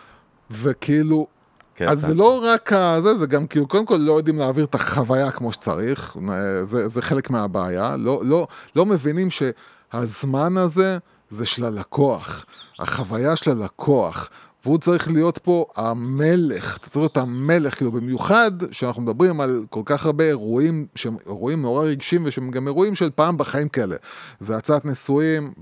וכאילו, 0.50 1.26
כן, 1.74 1.88
אז 1.88 2.00
זה 2.00 2.14
לא 2.14 2.40
רק 2.44 2.72
הזה, 2.72 3.14
זה 3.14 3.26
גם 3.26 3.46
כאילו, 3.46 3.68
קודם 3.68 3.86
כל 3.86 3.96
לא 3.96 4.12
יודעים 4.16 4.38
להעביר 4.38 4.64
את 4.64 4.74
החוויה 4.74 5.30
כמו 5.30 5.52
שצריך, 5.52 6.16
אה, 6.30 6.34
זה, 6.66 6.88
זה 6.88 7.02
חלק 7.02 7.30
מהבעיה, 7.30 7.96
לא, 7.98 8.20
לא, 8.24 8.46
לא 8.76 8.86
מבינים 8.86 9.28
שהזמן 9.30 10.56
הזה 10.56 10.98
זה 11.30 11.46
של 11.46 11.64
הלקוח, 11.64 12.44
החוויה 12.78 13.36
של 13.36 13.50
הלקוח. 13.50 14.30
והוא 14.64 14.78
צריך 14.78 15.10
להיות 15.10 15.38
פה 15.38 15.64
המלך, 15.76 16.76
אתה 16.76 16.90
צריך 16.90 16.96
להיות 16.96 17.16
המלך, 17.16 17.74
כאילו 17.74 17.92
במיוחד 17.92 18.50
שאנחנו 18.70 19.02
מדברים 19.02 19.40
על 19.40 19.64
כל 19.70 19.82
כך 19.84 20.06
הרבה 20.06 20.24
אירועים 20.24 20.86
שהם 20.94 21.16
אירועים 21.26 21.62
נורא 21.62 21.84
רגשיים 21.84 22.22
ושהם 22.24 22.50
גם 22.50 22.66
אירועים 22.66 22.94
של 22.94 23.10
פעם 23.10 23.38
בחיים 23.38 23.68
כאלה. 23.68 23.96
זה 24.40 24.56
הצעת 24.56 24.84
נישואים, 24.84 25.52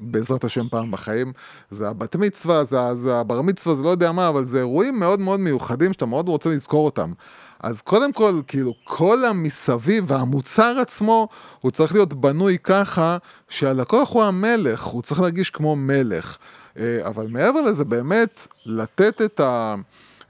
בעזרת 0.00 0.44
השם 0.44 0.68
פעם 0.70 0.90
בחיים, 0.90 1.32
זה 1.70 1.88
הבת 1.88 2.16
מצווה, 2.16 2.64
זה, 2.64 2.94
זה 2.94 3.16
הבר 3.16 3.42
מצווה, 3.42 3.76
זה 3.76 3.82
לא 3.82 3.88
יודע 3.88 4.12
מה, 4.12 4.28
אבל 4.28 4.44
זה 4.44 4.58
אירועים 4.58 5.00
מאוד 5.00 5.20
מאוד 5.20 5.40
מיוחדים 5.40 5.92
שאתה 5.92 6.06
מאוד 6.06 6.28
רוצה 6.28 6.50
לזכור 6.50 6.84
אותם. 6.84 7.12
אז 7.60 7.82
קודם 7.82 8.12
כל, 8.12 8.40
כאילו, 8.46 8.74
כל 8.84 9.24
המסביב 9.24 10.04
והמוצר 10.06 10.78
עצמו, 10.80 11.28
הוא 11.60 11.70
צריך 11.70 11.94
להיות 11.94 12.14
בנוי 12.14 12.58
ככה 12.64 13.16
שהלקוח 13.48 14.12
הוא 14.12 14.22
המלך, 14.22 14.84
הוא 14.84 15.02
צריך 15.02 15.20
להרגיש 15.20 15.50
כמו 15.50 15.76
מלך. 15.76 16.36
אה, 16.80 17.06
אבל 17.06 17.26
מעבר 17.28 17.60
לזה, 17.60 17.84
באמת, 17.84 18.46
לתת 18.66 19.22
את, 19.22 19.40
ה, 19.40 19.74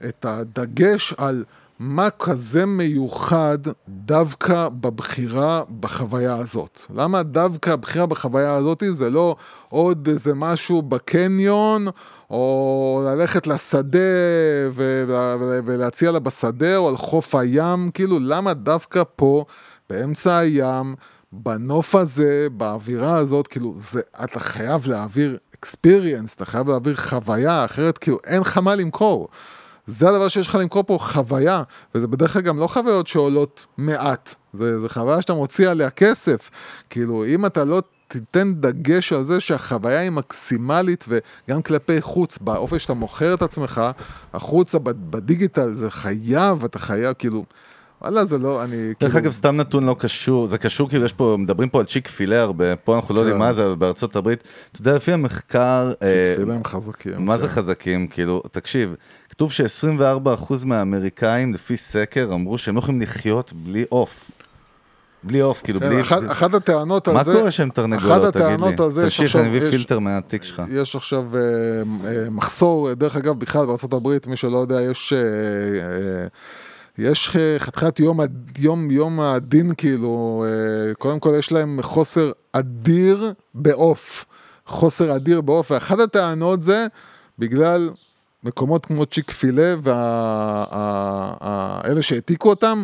את 0.09 0.25
הדגש 0.25 1.13
על 1.17 1.43
מה 1.79 2.09
כזה 2.09 2.65
מיוחד 2.65 3.57
דווקא 3.87 4.69
בבחירה 4.69 5.63
בחוויה 5.79 6.35
הזאת. 6.35 6.81
למה 6.95 7.23
דווקא 7.23 7.69
הבחירה 7.69 8.05
בחוויה 8.05 8.53
הזאת 8.55 8.83
זה 8.91 9.09
לא 9.09 9.35
עוד 9.69 10.07
איזה 10.07 10.33
משהו 10.35 10.81
בקניון, 10.81 11.87
או 12.29 13.03
ללכת 13.05 13.47
לשדה 13.47 13.99
ולה, 14.73 15.35
ולה- 15.39 15.59
ולהציע 15.65 16.11
לה 16.11 16.19
בשדה, 16.19 16.77
או 16.77 16.89
על 16.89 16.97
חוף 16.97 17.35
הים, 17.35 17.91
כאילו, 17.93 18.17
למה 18.21 18.53
דווקא 18.53 19.03
פה, 19.15 19.45
באמצע 19.89 20.37
הים, 20.37 20.95
בנוף 21.33 21.95
הזה, 21.95 22.47
באווירה 22.51 23.17
הזאת, 23.17 23.47
כאילו, 23.47 23.75
זה, 23.79 24.01
אתה 24.23 24.39
חייב 24.39 24.87
להעביר 24.87 25.37
experience, 25.55 26.33
אתה 26.35 26.45
חייב 26.45 26.69
להעביר 26.69 26.95
חוויה, 26.95 27.65
אחרת 27.65 27.97
כאילו 27.97 28.17
אין 28.25 28.41
לך 28.41 28.57
מה 28.57 28.75
למכור. 28.75 29.27
זה 29.87 30.09
הדבר 30.09 30.27
שיש 30.27 30.47
לך 30.47 30.55
למכור 30.55 30.83
פה, 30.83 30.97
חוויה, 31.01 31.63
וזה 31.95 32.07
בדרך 32.07 32.33
כלל 32.33 32.41
גם 32.41 32.59
לא 32.59 32.67
חוויות 32.67 33.07
שעולות 33.07 33.65
מעט, 33.77 34.35
זה, 34.53 34.79
זה 34.79 34.89
חוויה 34.89 35.21
שאתה 35.21 35.33
מוציא 35.33 35.69
עליה 35.69 35.89
כסף. 35.89 36.49
כאילו, 36.89 37.25
אם 37.25 37.45
אתה 37.45 37.65
לא 37.65 37.81
תיתן 38.07 38.53
דגש 38.53 39.13
על 39.13 39.23
זה 39.23 39.39
שהחוויה 39.39 39.99
היא 39.99 40.09
מקסימלית, 40.09 41.05
וגם 41.07 41.61
כלפי 41.61 42.01
חוץ, 42.01 42.37
באופן 42.37 42.79
שאתה 42.79 42.93
מוכר 42.93 43.33
את 43.33 43.41
עצמך, 43.41 43.81
החוצה 44.33 44.79
בדיגיטל, 44.79 45.73
זה 45.73 45.91
חייב, 45.91 46.63
אתה 46.63 46.79
חייב, 46.79 47.13
כאילו, 47.13 47.45
וואלה, 48.01 48.25
זה 48.25 48.37
לא, 48.37 48.63
אני 48.63 48.77
דרך 48.77 49.11
כאילו... 49.11 49.17
אגב, 49.17 49.31
סתם 49.31 49.57
נתון 49.57 49.85
לא 49.85 49.95
קשור, 49.99 50.47
זה 50.47 50.57
קשור 50.57 50.89
כאילו 50.89 51.05
יש 51.05 51.13
פה, 51.13 51.35
מדברים 51.39 51.69
פה 51.69 51.79
על 51.79 51.85
צ'יק 51.85 52.07
פילה 52.07 52.41
הרבה, 52.41 52.75
פה 52.75 52.95
אנחנו 52.95 53.15
לא 53.15 53.19
יודעים 53.19 53.35
כן. 53.35 53.39
מה 53.39 53.53
זה, 53.53 53.65
אבל 53.65 53.75
בארצות 53.75 54.15
הברית, 54.15 54.43
אתה 54.71 54.81
יודע, 54.81 54.95
לפי 54.95 55.11
המחקר, 55.13 55.91
אה, 56.01 56.33
תפילה 56.35 56.53
הם 56.53 56.63
חזקים. 56.63 57.25
מה 57.25 57.37
זה 57.37 57.47
כן. 57.47 57.53
חזקים? 57.53 58.07
כאילו, 58.07 58.43
תקשיב, 58.51 58.95
כתוב 59.29 59.51
ש-24% 59.51 60.65
מהאמריקאים, 60.65 61.53
לפי 61.53 61.77
סקר, 61.77 62.29
אמרו 62.33 62.57
שהם 62.57 62.75
לא 62.75 62.79
יכולים 62.79 63.01
לחיות 63.01 63.53
בלי 63.53 63.85
עוף. 63.89 64.31
בלי 65.23 65.39
עוף, 65.39 65.61
כאילו, 65.63 65.79
כן, 65.79 65.89
בלי... 65.89 66.01
אחת, 66.01 66.53
הטענות 66.53 67.07
על 67.07 67.13
מה 67.13 67.23
זה, 67.23 67.33
קורה 67.33 67.51
שם 67.51 67.67
אחת 67.67 67.75
תרנגולות, 67.75 68.33
תגיד 68.33 68.61
לי? 68.61 69.03
תמשיך, 69.03 69.35
אני 69.35 69.49
מביא 69.49 69.69
פילטר 69.69 69.99
מהתיק 69.99 70.43
שלך. 70.43 70.61
יש 70.69 70.95
עכשיו 70.95 71.23
אה, 71.35 71.41
אה, 72.05 72.29
מחסור, 72.29 72.93
דרך 72.93 73.15
אגב, 73.15 73.39
בכלל 73.39 73.65
בארה"ב, 73.65 74.09
מי 74.27 74.37
שלא 74.37 74.57
יודע, 74.57 74.81
יש... 74.81 75.13
יש 76.97 77.29
חתיכת 77.57 77.99
יום, 77.99 78.19
יום, 78.59 78.91
יום 78.91 79.19
הדין, 79.19 79.71
כאילו, 79.77 80.45
אה, 80.47 80.93
קודם 80.93 81.19
כל 81.19 81.35
יש 81.39 81.51
להם 81.51 81.79
חוסר 81.81 82.31
אדיר 82.51 83.33
בעוף. 83.53 84.25
חוסר 84.65 85.15
אדיר 85.15 85.41
בעוף, 85.41 85.71
ואחת 85.71 85.99
הטענות 85.99 86.61
זה 86.61 86.87
בגלל 87.39 87.89
מקומות 88.43 88.85
כמו 88.85 89.05
צ'יק 89.05 89.31
פילה 89.31 89.75
ואלה 91.83 92.01
שהעתיקו 92.01 92.49
אותם, 92.49 92.83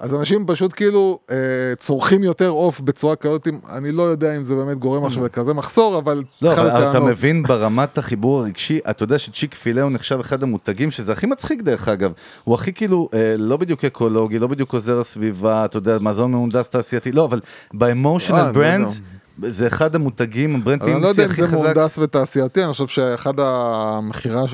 אז 0.00 0.14
אנשים 0.14 0.46
פשוט 0.46 0.72
כאילו 0.76 1.18
אה, 1.30 1.36
צורכים 1.78 2.22
יותר 2.24 2.48
עוף 2.48 2.80
בצורה 2.80 3.16
כזאת, 3.16 3.48
אני 3.76 3.92
לא 3.92 4.02
יודע 4.02 4.36
אם 4.36 4.44
זה 4.44 4.54
באמת 4.54 4.78
גורם 4.78 5.04
עכשיו 5.04 5.24
לכזה 5.24 5.54
מחסור, 5.54 5.98
אבל 5.98 6.22
לא, 6.42 6.52
אבל 6.52 6.68
אתה 6.68 6.90
הטענות. 6.90 7.08
מבין 7.10 7.42
ברמת 7.42 7.98
החיבור 7.98 8.40
הרגשי, 8.40 8.78
אתה 8.90 9.02
יודע 9.02 9.18
שצ'יק 9.18 9.54
פילה 9.54 9.82
הוא 9.82 9.90
נחשב 9.90 10.20
אחד 10.20 10.42
המותגים, 10.42 10.90
שזה 10.90 11.12
הכי 11.12 11.26
מצחיק 11.26 11.62
דרך 11.62 11.88
אגב. 11.88 12.12
הוא 12.44 12.54
הכי 12.54 12.72
כאילו, 12.72 13.08
אה, 13.14 13.34
לא 13.38 13.56
בדיוק 13.56 13.84
אקולוגי, 13.84 14.38
לא 14.38 14.46
בדיוק 14.46 14.72
עוזר 14.72 14.98
הסביבה, 14.98 15.64
אתה 15.64 15.76
יודע, 15.76 15.98
מזון 16.00 16.30
מהונדס 16.30 16.68
תעשייתי, 16.68 17.12
לא, 17.12 17.24
אבל 17.24 17.40
אה, 17.44 17.68
באמושיונל 17.74 18.42
לא 18.46 18.52
ברנדס, 18.52 19.00
זה 19.48 19.66
אחד 19.66 19.94
המותגים, 19.94 20.54
אז 20.54 20.60
הברנדים 20.60 20.94
אני 20.94 21.02
לא 21.02 21.08
יודע 21.08 21.24
אם 21.24 21.30
הכי 21.30 21.42
זה 21.42 21.48
חזק. 21.48 21.56
מהונדס 21.56 21.98
ותעשייתי, 21.98 22.64
אני 22.64 22.72
חושב 22.72 22.86
שאחד 22.86 23.32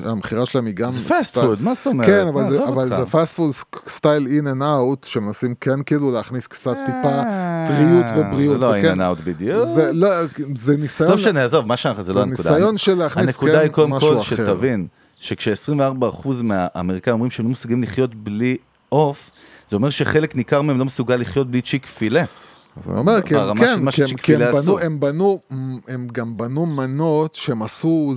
המכירה 0.04 0.46
שלהם 0.46 0.66
היא 0.66 0.74
גם... 0.74 0.90
זה 0.90 1.08
fast 1.08 1.22
style- 1.24 1.44
food, 1.44 1.60
מה 1.62 1.74
זאת 1.74 1.86
אומרת? 1.86 2.06
כן, 2.06 2.26
אבל 2.66 2.88
זה- 2.88 3.06
fast 3.10 3.34
food 3.36 3.52
style 3.88 4.26
In-N-Out, 4.26 5.04
שמנסים 5.04 5.54
כן 5.60 5.82
כאילו 5.86 6.12
להכניס 6.12 6.46
קצת 6.46 6.76
טיפה 6.86 7.08
אה, 7.08 7.66
טריות 7.68 8.06
ובריאות. 8.26 8.54
זה 8.54 8.60
לא 8.60 8.80
In-N-Out 8.80 9.22
בדיוק. 9.24 9.64
זה 9.74 9.92
לא, 9.92 10.08
זה 10.56 10.76
ניסיון... 10.76 11.10
לא 11.10 11.16
משנה, 11.16 11.44
עזוב, 11.44 11.66
מה 11.66 11.76
שאנחנו, 11.76 12.02
זה 12.02 12.12
לא 12.12 12.22
הנקודה. 12.22 12.50
ניסיון 12.50 12.78
של 12.78 12.94
להכניס 12.94 13.26
הנקודה 13.26 13.52
כן 13.52 13.58
היא 13.58 13.68
קודם 13.70 13.90
משהו 13.90 14.08
כל 14.08 14.18
אחר. 14.18 14.22
שתבין, 14.36 14.86
שכש-24% 15.20 16.28
מהאמריקאים 16.42 17.12
אומרים 17.14 17.30
שהם 17.30 17.46
לא 17.46 17.52
מסוגלים 17.52 17.82
לחיות 17.82 18.14
בלי 18.14 18.56
עוף, 18.88 19.30
זה 19.70 19.76
אומר 19.76 19.90
שחלק 19.90 20.36
ניכר 20.36 20.62
מהם 20.62 20.78
לא 20.78 20.84
מסוגל 20.84 21.16
לחיות 21.16 21.50
בלי 21.50 21.60
צ'יק 21.62 21.86
פילה. 21.86 22.24
אז 22.78 22.90
אני 22.90 22.98
אומר, 22.98 23.22
כי 23.22 23.36
הם, 23.36 23.56
כן, 23.58 23.90
כי 23.90 24.02
הם, 24.02 24.16
כי 24.16 24.34
הם, 24.34 24.52
בנו. 24.52 24.78
הם 24.78 25.00
בנו, 25.00 25.40
הם 25.88 26.08
גם 26.12 26.36
בנו 26.36 26.66
מנות 26.66 27.34
שהם 27.34 27.62
עשו 27.62 28.14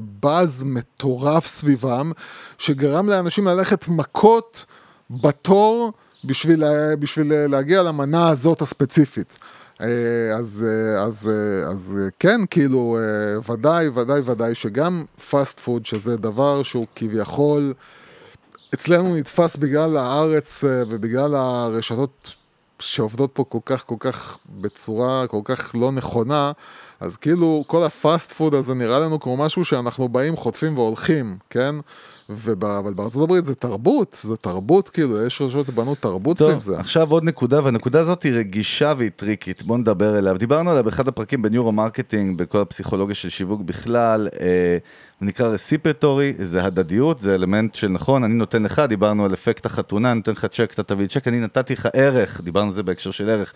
באז 0.00 0.62
מטורף 0.66 1.46
סביבם, 1.46 2.12
שגרם 2.58 3.08
לאנשים 3.08 3.48
ללכת 3.48 3.88
מכות 3.88 4.66
בתור 5.10 5.92
בשביל, 6.24 6.64
בשביל 6.98 7.46
להגיע 7.46 7.82
למנה 7.82 8.28
הזאת 8.28 8.62
הספציפית. 8.62 9.36
אה, 9.80 9.86
אז, 10.36 10.64
אה, 10.68 11.02
אז, 11.02 11.30
אה, 11.32 11.68
אז 11.68 11.98
כן, 12.18 12.40
כאילו, 12.50 12.98
ודאי, 13.50 13.88
ודאי, 13.88 14.20
ודאי 14.24 14.54
שגם 14.54 15.04
פאסט 15.30 15.60
פוד, 15.60 15.86
שזה 15.86 16.16
דבר 16.16 16.62
שהוא 16.62 16.86
כביכול... 16.96 17.72
אצלנו 18.74 19.16
נתפס 19.16 19.56
בגלל 19.56 19.96
הארץ 19.96 20.64
ובגלל 20.64 21.34
הרשתות 21.34 22.34
שעובדות 22.78 23.30
פה 23.32 23.44
כל 23.44 23.58
כך, 23.64 23.84
כל 23.84 23.94
כך 24.00 24.38
בצורה 24.46 25.26
כל 25.26 25.40
כך 25.44 25.74
לא 25.74 25.92
נכונה, 25.92 26.52
אז 27.00 27.16
כאילו 27.16 27.64
כל 27.66 27.84
ה-fast 27.84 28.32
food 28.32 28.54
הזה 28.54 28.74
נראה 28.74 29.00
לנו 29.00 29.20
כמו 29.20 29.36
משהו 29.36 29.64
שאנחנו 29.64 30.08
באים, 30.08 30.36
חוטפים 30.36 30.78
והולכים, 30.78 31.38
כן? 31.50 31.74
וב- 32.30 32.64
אבל 32.64 32.94
בארצות 32.94 33.22
הברית 33.22 33.44
זה 33.44 33.54
תרבות, 33.54 34.20
זה 34.22 34.36
תרבות, 34.36 34.88
כאילו, 34.88 35.26
יש 35.26 35.40
רשתות 35.40 35.66
שבנו 35.66 35.94
תרבות 35.94 36.38
סביב 36.38 36.50
טוב, 36.50 36.62
זה. 36.62 36.78
עכשיו 36.78 37.10
עוד 37.10 37.24
נקודה, 37.24 37.64
והנקודה 37.64 38.00
הזאת 38.00 38.22
היא 38.22 38.32
רגישה 38.32 38.94
והיא 38.98 39.10
טריקית, 39.16 39.62
בואו 39.62 39.78
נדבר 39.78 40.18
אליה. 40.18 40.34
דיברנו 40.34 40.70
עליה 40.70 40.82
באחד 40.82 41.08
הפרקים 41.08 41.42
ב-neuro-marketing, 41.42 42.38
בכל 42.38 42.58
הפסיכולוגיה 42.58 43.14
של 43.14 43.28
שיווק 43.28 43.60
בכלל, 43.60 44.28
אה, 44.40 44.78
נקרא 45.20 45.48
reciprocity, 45.48 46.32
זה 46.38 46.64
הדדיות, 46.64 47.20
זה 47.20 47.34
אלמנט 47.34 47.74
של 47.74 47.88
נכון, 47.88 48.24
אני 48.24 48.34
נותן 48.34 48.62
לך, 48.62 48.82
דיברנו 48.88 49.24
על 49.24 49.34
אפקט 49.34 49.66
החתונה, 49.66 50.10
אני 50.10 50.16
נותן 50.16 50.32
לך 50.32 50.46
צ'ק, 50.46 50.70
אתה 50.74 50.82
תביא 50.82 51.06
צ'ק, 51.06 51.28
אני 51.28 51.40
נתתי 51.40 51.72
לך 51.72 51.88
ערך, 51.92 52.40
דיברנו 52.44 52.66
על 52.66 52.72
זה 52.72 52.82
בהקשר 52.82 53.10
של 53.10 53.30
ערך. 53.30 53.52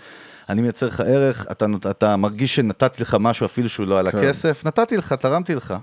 אני 0.49 0.63
מייצר 0.63 0.87
לך 0.87 1.01
ערך, 1.01 1.47
אתה, 1.51 1.67
אתה 1.91 2.17
מרגיש 2.17 2.57
שנתתי 2.57 3.03
לך 3.03 3.17
משהו 3.21 3.47
אפילו 3.47 3.69
שהוא 3.69 3.87
לא 3.87 3.99
על 3.99 4.11
כן. 4.11 4.19
הכסף, 4.19 4.63
נתתי 4.67 4.97
לך, 4.97 5.13
תרמתי 5.13 5.55
לך. 5.55 5.75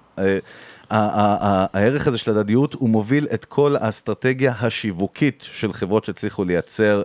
הערך 0.89 2.07
הזה 2.07 2.17
של 2.17 2.31
הדדיות, 2.31 2.73
הוא 2.73 2.89
מוביל 2.89 3.27
את 3.33 3.45
כל 3.45 3.75
האסטרטגיה 3.79 4.53
השיווקית 4.61 5.47
של 5.51 5.73
חברות 5.73 6.05
שהצליחו 6.05 6.43
לייצר 6.43 7.03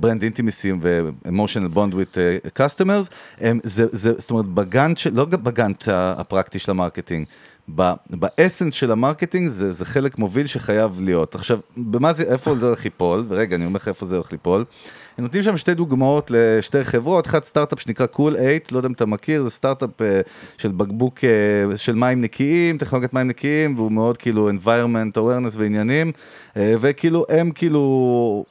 brand 0.00 0.22
intimacy 0.22 0.68
עם 0.68 0.80
customers, 2.58 3.10
הם, 3.38 3.60
זה, 3.62 3.86
זה, 3.92 4.12
זאת 4.18 4.30
אומרת, 4.30 4.46
בגאנט, 4.46 4.98
לא 5.12 5.24
בגאנט 5.24 5.84
הפרקטי 5.88 6.58
של 6.58 6.70
ה 6.70 6.75
marketing, 6.75 7.26
ב- 7.74 7.92
ב 8.10 8.18
essence 8.18 8.74
של 8.74 8.92
ה 8.92 8.98
marketing 8.98 9.48
זה, 9.48 9.72
זה 9.72 9.84
חלק 9.84 10.18
מוביל 10.18 10.46
שחייב 10.46 11.00
להיות. 11.00 11.34
עכשיו, 11.34 11.58
במה 11.76 12.12
זה, 12.12 12.22
איפה 12.22 12.54
זה 12.54 12.66
הולך 12.66 12.84
ליפול? 12.84 13.24
ורגע, 13.28 13.56
אני 13.56 13.66
אומר 13.66 13.76
לך 13.76 13.88
איפה 13.88 14.06
זה 14.06 14.16
הולך 14.16 14.32
ליפול. 14.32 14.64
הם 15.18 15.24
נותנים 15.24 15.42
שם 15.42 15.56
שתי 15.56 15.74
דוגמאות 15.74 16.30
לשתי 16.34 16.84
חברות, 16.84 17.26
אחת 17.26 17.44
סטארט-אפ 17.44 17.80
שנקרא 17.80 18.06
קול 18.06 18.34
cool 18.34 18.38
8, 18.38 18.52
לא 18.72 18.78
יודע 18.78 18.88
אם 18.88 18.92
אתה 18.92 19.06
מכיר, 19.06 19.42
זה 19.42 19.50
סטארט-אפ 19.50 20.02
אה, 20.02 20.20
של 20.58 20.72
בקבוק 20.72 21.18
אה, 21.24 21.76
של 21.76 21.94
מים 21.94 22.20
נקיים, 22.20 22.78
טכנולוגיית 22.78 23.14
מים 23.14 23.28
נקיים, 23.28 23.74
והוא 23.76 23.92
מאוד 23.92 24.16
כאילו 24.16 24.50
environment 24.50 25.16
awareness 25.16 25.58
ועניינים, 25.58 26.12
אה, 26.56 26.74
וכאילו 26.80 27.24
הם 27.28 27.50
כאילו... 27.50 28.44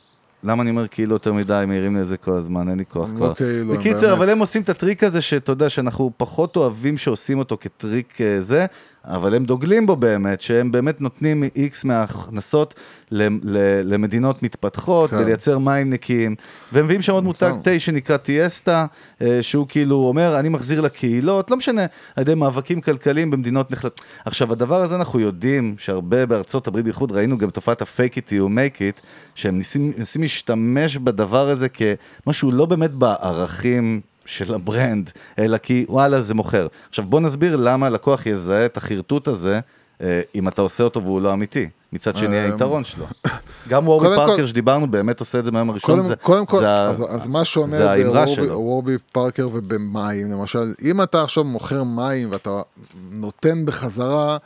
למה 0.44 0.64
אני 0.64 0.70
אומר 0.70 0.88
כאילו 0.88 1.16
יותר 1.16 1.34
מדי, 1.34 1.64
מעירים 1.68 1.96
לי 1.96 2.02
את 2.02 2.08
זה 2.08 2.18
כל 2.18 2.32
הזמן, 2.32 2.70
אין 2.70 2.78
לי 2.78 2.86
כוח 2.86 3.10
כבר. 3.10 3.30
לא 3.30 3.34
כאילו, 3.34 3.74
בקיצר. 3.74 4.14
אבל 4.14 4.30
הם 4.30 4.40
עושים 4.40 4.62
את 4.62 4.70
הטריק 4.70 5.04
הזה, 5.04 5.22
שאתה 5.22 5.52
יודע, 5.52 5.70
שאנחנו 5.70 6.12
פחות 6.18 6.56
אוהבים 6.56 6.98
שעושים 6.98 7.40
אותו 7.40 7.58
כטריק 7.62 8.18
זה, 8.40 8.66
אבל 9.08 9.36
הם 9.36 9.46
דוגלים 9.46 9.86
בו 9.86 9.96
באמת, 9.96 10.42
שהם 10.42 10.72
באמת 10.72 11.02
נותנים 11.02 11.44
איקס 11.56 11.84
מההכנסות 11.84 12.74
למדינות 13.84 14.44
מתפתחות, 14.44 15.10
כן. 15.10 15.16
ולייצר 15.16 15.60
מים 15.60 15.90
נקיים, 15.90 16.36
והם 16.72 16.86
מביאים 16.86 17.02
שם 17.02 17.14
עוד 17.14 17.24
מותג 17.24 17.48
נכון. 17.48 17.62
תה 17.62 17.80
שנקרא 17.80 18.18
Tiesta, 18.18 18.86
אה, 19.22 19.40
שהוא 19.42 19.68
כאילו 19.68 19.96
אומר, 19.96 20.40
אני 20.40 20.50
מחזיר 20.50 20.82
לקהילות, 20.82 21.52
לא 21.52 21.58
משנה, 21.58 21.86
על 22.16 22.22
ידי 22.22 22.36
מאבקים 22.36 22.82
כלכליים 22.82 23.32
במדינות 23.32 23.72
נחשלות. 23.72 24.02
עכשיו, 24.26 24.52
הדבר 24.52 24.82
הזה 24.82 24.96
אנחנו 24.96 25.20
יודעים 25.20 25.76
שהרבה 25.78 26.26
בארצות 26.26 26.68
הברית, 26.68 26.84
בייחוד 26.86 27.12
ראינו 27.12 27.38
גם 27.38 27.50
תופעת 27.50 27.82
ה-fake 27.82 28.14
it 28.14 28.30
till 28.30 28.34
you 28.34 28.48
make 28.48 28.78
it, 28.78 29.02
שהם 29.36 29.58
ניסים, 29.58 29.94
ניסים 29.98 30.22
להשתמש 30.22 30.98
בדבר 30.98 31.50
הזה 31.50 31.68
כמשהו 31.70 32.52
לא 32.52 32.66
באמת 32.66 32.92
בערכים 32.92 34.02
של 34.28 34.54
ה 34.54 34.62
brand, 34.62 35.10
אלא 35.40 35.58
כי 35.58 35.86
וואלה 35.90 36.22
זה 36.22 36.34
מוכר. 36.34 36.68
עכשיו 36.90 37.06
בוא 37.06 37.20
נסביר 37.20 37.56
למה 37.56 37.90
לקוח 37.90 38.26
יזהה 38.26 38.66
את 38.66 38.78
החרטוט 38.78 39.28
הזה, 39.28 39.60
אה, 40.02 40.22
אם 40.36 40.48
אתה 40.48 40.62
עושה 40.62 40.84
אותו 40.84 41.04
והוא 41.04 41.22
לא 41.22 41.34
אמיתי. 41.34 41.70
מצד 41.94 42.18
שני 42.18 42.38
אה, 42.38 42.46
היתרון 42.46 42.84
שלו. 42.84 43.06
גם 43.70 43.88
וורי 43.88 44.08
קודם 44.08 44.20
כל- 44.20 44.28
פארקר 44.28 44.46
שדיברנו, 44.46 44.88
באמת 44.88 45.20
עושה 45.20 45.40
את 45.40 45.46
זה 45.46 45.52
מהיום 45.52 45.70
הראשון. 45.70 46.04
זה- 46.04 46.16
קודם 46.16 46.46
כל, 46.46 46.66
אז, 46.66 47.28
מה 47.28 47.46
שלו. 48.28 48.60
וורבי 48.62 48.98
פארקר 49.12 49.48
ובמים, 49.54 50.32
למשל, 50.32 50.74
אם 50.84 51.02
אתה 51.02 51.24
עכשיו 51.24 51.44
מוכר 51.44 51.84
מים 51.84 52.32
ואתה 52.32 52.62
נותן 53.12 53.66
בחזרה 53.66 54.38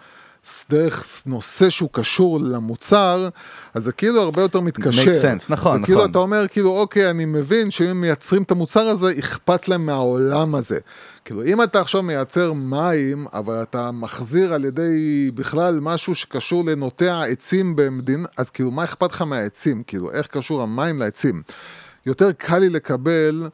דרך 0.69 1.23
נושא 1.25 1.69
שהוא 1.69 1.89
קשור 1.91 2.39
למוצר, 2.39 3.29
אז 3.73 3.83
זה 3.83 3.91
כאילו 3.91 4.21
הרבה 4.21 4.41
יותר 4.41 4.59
מתקשר. 4.59 5.01
Make 5.01 5.23
sense, 5.23 5.45
נכון, 5.49 5.79
זה 5.79 5.85
כאילו 5.85 5.99
נכון. 5.99 6.11
אתה 6.11 6.19
אומר, 6.19 6.47
כאילו, 6.47 6.77
אוקיי, 6.77 7.09
אני 7.09 7.25
מבין 7.25 7.71
שאם 7.71 8.01
מייצרים 8.01 8.43
את 8.43 8.51
המוצר 8.51 8.87
הזה, 8.87 9.13
אכפת 9.19 9.67
להם 9.67 9.85
מהעולם 9.85 10.55
הזה. 10.55 10.79
כאילו, 11.25 11.43
אם 11.43 11.63
אתה 11.63 11.81
עכשיו 11.81 12.03
מייצר 12.03 12.53
מים, 12.53 13.25
אבל 13.33 13.61
אתה 13.61 13.91
מחזיר 13.91 14.53
על 14.53 14.65
ידי 14.65 15.31
בכלל 15.35 15.79
משהו 15.81 16.15
שקשור 16.15 16.65
לנוטע 16.65 17.23
עצים 17.23 17.75
במדינה, 17.75 18.27
אז 18.37 18.49
כאילו, 18.49 18.71
מה 18.71 18.83
אכפת 18.83 19.11
לך 19.11 19.21
מהעצים? 19.21 19.83
כאילו, 19.87 20.11
איך 20.11 20.27
קשור 20.27 20.61
המים 20.61 20.99
לעצים? 20.99 21.41
יותר 22.05 22.31
קל 22.31 22.57
לי 22.57 22.69
לקבל 22.69 23.49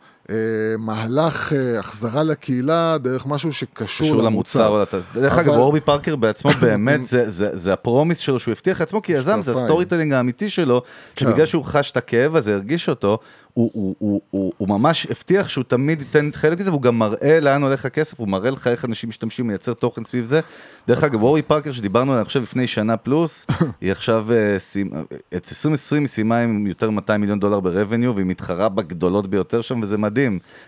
מהלך 0.78 1.54
אה, 1.54 1.80
החזרה 1.80 2.24
לקהילה 2.24 2.98
דרך 2.98 3.26
משהו 3.26 3.54
שקשור 3.54 4.08
קשור 4.08 4.24
למוצר. 4.24 4.84
דרך 5.14 5.38
אגב, 5.38 5.54
Warby 5.54 5.80
Parker 5.80 6.16
בעצמו 6.16 6.52
באמת, 6.62 7.06
זה- 7.06 7.30
זה 7.30 7.50
זה 7.54 7.74
ה 7.74 7.79
promise 7.79 8.18
שלו 8.18 8.40
שהוא 8.40 8.52
הבטיח 8.52 8.80
לעצמו 8.80 9.02
כיזם, 9.02 9.40
זה. 9.42 9.52
ה 9.52 9.86
storytelling 9.86 10.14
האמיתי 10.14 10.50
שלו, 10.50 10.82
שבגלל 11.20 11.36
כן. 11.38 11.46
שהוא 11.46 11.66
חש 11.66 11.92
את 11.92 11.98
הכאב 11.98 12.36
הזה, 12.36 12.54
הרגיש 12.54 12.90
אותו, 12.90 13.18
הוא- 13.54 14.68
ממש 14.68 15.08
הבטיח 15.10 15.48
שהוא 15.50 15.64
תמיד 15.68 16.00
ייתן 16.00 16.30
חלק 16.34 16.60
מזה, 16.60 16.70
והוא 16.72 16.82
גם 16.82 17.00
מראה 17.00 17.40
לאן 17.40 17.64
הולך 17.64 17.86
הכסף, 17.86 18.20
הוא 18.20 18.28
מראה 18.28 18.52
לך 18.52 18.68
איך 18.68 18.86
אנשים 18.86 19.10
משתמשים, 19.10 19.48
מייצר 19.48 19.74
תוכן 19.74 20.04
סביב 20.06 20.24
זה. 20.26 20.40
דרך 20.88 21.04
אגב, 21.04 21.24
אורי 21.24 21.42
פארקר 21.42 21.72
שדיברנו 21.72 22.12
עליה 22.12 22.22
עכשיו 22.22 22.42
לפני 22.42 22.68
שנה 22.68 22.98
פלוס, 22.98 23.46
היא 23.82 23.92
עכשיו, 23.92 24.26
אה, 24.32 24.60
סיימה- 24.60 25.00
את 25.36 25.46
2020 25.50 26.02
היא 26.04 26.10
סיימה 26.10 26.38
עם 26.40 26.68
יותר 26.68 26.90
מ-200 26.90 27.18
מיליון 27.18 27.40
דולר 27.40 27.60
ברבניו, 27.60 28.16
והיא 28.16 28.26
מתחרה 28.26 28.70
בגדולות 28.70 29.28
ביותר 29.28 29.62
שם, 29.62 29.80
וזה 29.84 29.98
מדהים. 29.98 30.17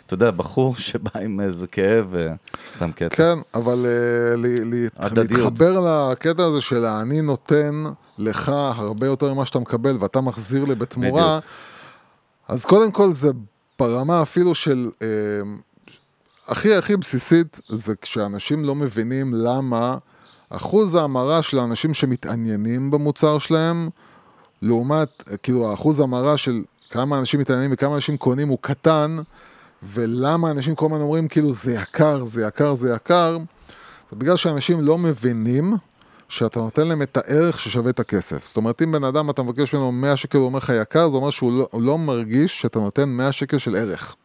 אתה 0.06 0.14
יודע, 0.14 0.32
בחור 0.32 0.78
שבא 0.88 1.20
עם 1.22 1.40
איזה 1.40 1.68
כאב, 1.68 2.16
אה, 2.16 2.34
סתם 2.76 2.92
קטע. 2.92 3.16
כן, 3.16 3.40
אבל 3.54 3.86
אה. 3.86 4.36
להתחבר 5.16 5.80
לקטע 6.12 6.44
הזה 6.44 6.62
של 6.62 6.86
אני 6.86 7.22
נותן 7.22 7.84
לך 8.18 8.50
הרבה 8.50 9.08
יותר 9.08 9.34
ממה 9.34 9.46
שאתה 9.46 9.60
מקבל 9.60 9.98
ואתה 10.00 10.22
מחזיר 10.22 10.66
לי 10.66 10.76
בתמורה. 10.76 11.40
אז 12.48 12.66
קודם 12.66 12.92
כל 12.92 13.14
זה 13.14 13.30
ברמה 13.80 14.22
אפילו 14.22 14.56
של... 14.56 14.90
אה, 15.02 15.08
הכי 16.48 16.76
הכי 16.76 16.98
בסיסית 16.98 17.60
זה 17.70 17.96
כשאנשים 18.02 18.66
לא 18.66 18.76
מבינים 18.76 19.34
למה 19.34 19.98
אחוז 20.50 20.96
ההמרה 20.96 21.42
של 21.42 21.60
האנשים 21.60 21.94
שמתעניינים 21.94 22.92
במוצר 22.92 23.38
שלהם, 23.38 23.90
לעומת, 24.62 25.24
כאילו 25.44 25.72
האחוז 25.72 26.00
ההמרה 26.00 26.38
של 26.38 26.62
כמה 26.90 27.20
אנשים 27.20 27.40
מתעניינים 27.40 27.72
וכמה 27.74 27.96
אנשים 27.96 28.18
קונים 28.18 28.48
הוא 28.48 28.58
קטן, 28.62 29.18
ולמה 29.84 30.52
אנשים 30.52 30.76
כל 30.76 30.86
הזמן 30.86 31.02
אומרים 31.02 31.28
כאילו 31.28 31.54
זה 31.54 31.74
יקר, 31.74 32.24
זה 32.24 32.48
יקר, 32.48 32.76
זה 32.76 32.94
יקר, 32.96 33.38
זה 34.10 34.16
בגלל 34.16 34.38
שאנשים 34.38 34.82
לא 34.82 34.98
מבינים 34.98 35.74
שאתה 36.30 36.60
נותן 36.60 36.88
להם 36.88 37.02
את 37.02 37.18
הערך 37.18 37.60
ששווה 37.60 37.90
את 37.90 38.00
הכסף. 38.00 38.48
זאת 38.48 38.58
אומרת, 38.58 38.82
אם 38.82 38.92
בן 38.92 39.04
אדם 39.04 39.30
אתה 39.30 39.44
מבקש 39.44 39.74
ממנו 39.74 39.92
100 39.92 40.18
שקל, 40.18 40.38
הוא 40.38 40.46
אומר 40.46 40.58
לך 40.58 40.74
יקר, 40.82 41.10
זה 41.10 41.16
אומר 41.16 41.30
שהוא 41.30 41.60
לא, 41.60 41.68
לא 41.80 41.98
מרגיש 41.98 42.62
שאתה 42.62 42.80
נותן 42.80 43.10
100 43.10 43.32
שקל 43.32 43.58
של 43.58 43.76
ערך. 43.76 44.16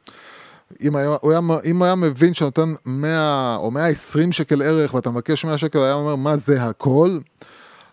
אם 0.83 0.97
היה, 0.97 1.17
היה, 1.23 1.41
אם 1.65 1.83
היה 1.83 1.95
מבין 1.95 2.35
שאתה 2.35 2.45
נותן 2.45 2.75
100 2.87 3.57
או 3.57 3.71
120 3.71 4.33
שקל 4.33 4.62
ערך 4.62 4.95
ואתה 4.95 5.11
מבקש 5.11 5.45
100 5.45 5.59
שקל, 5.59 5.79
היה 5.79 5.95
אומר 5.95 6.17
מה 6.17 6.37
זה 6.37 6.62
הכל? 6.62 7.19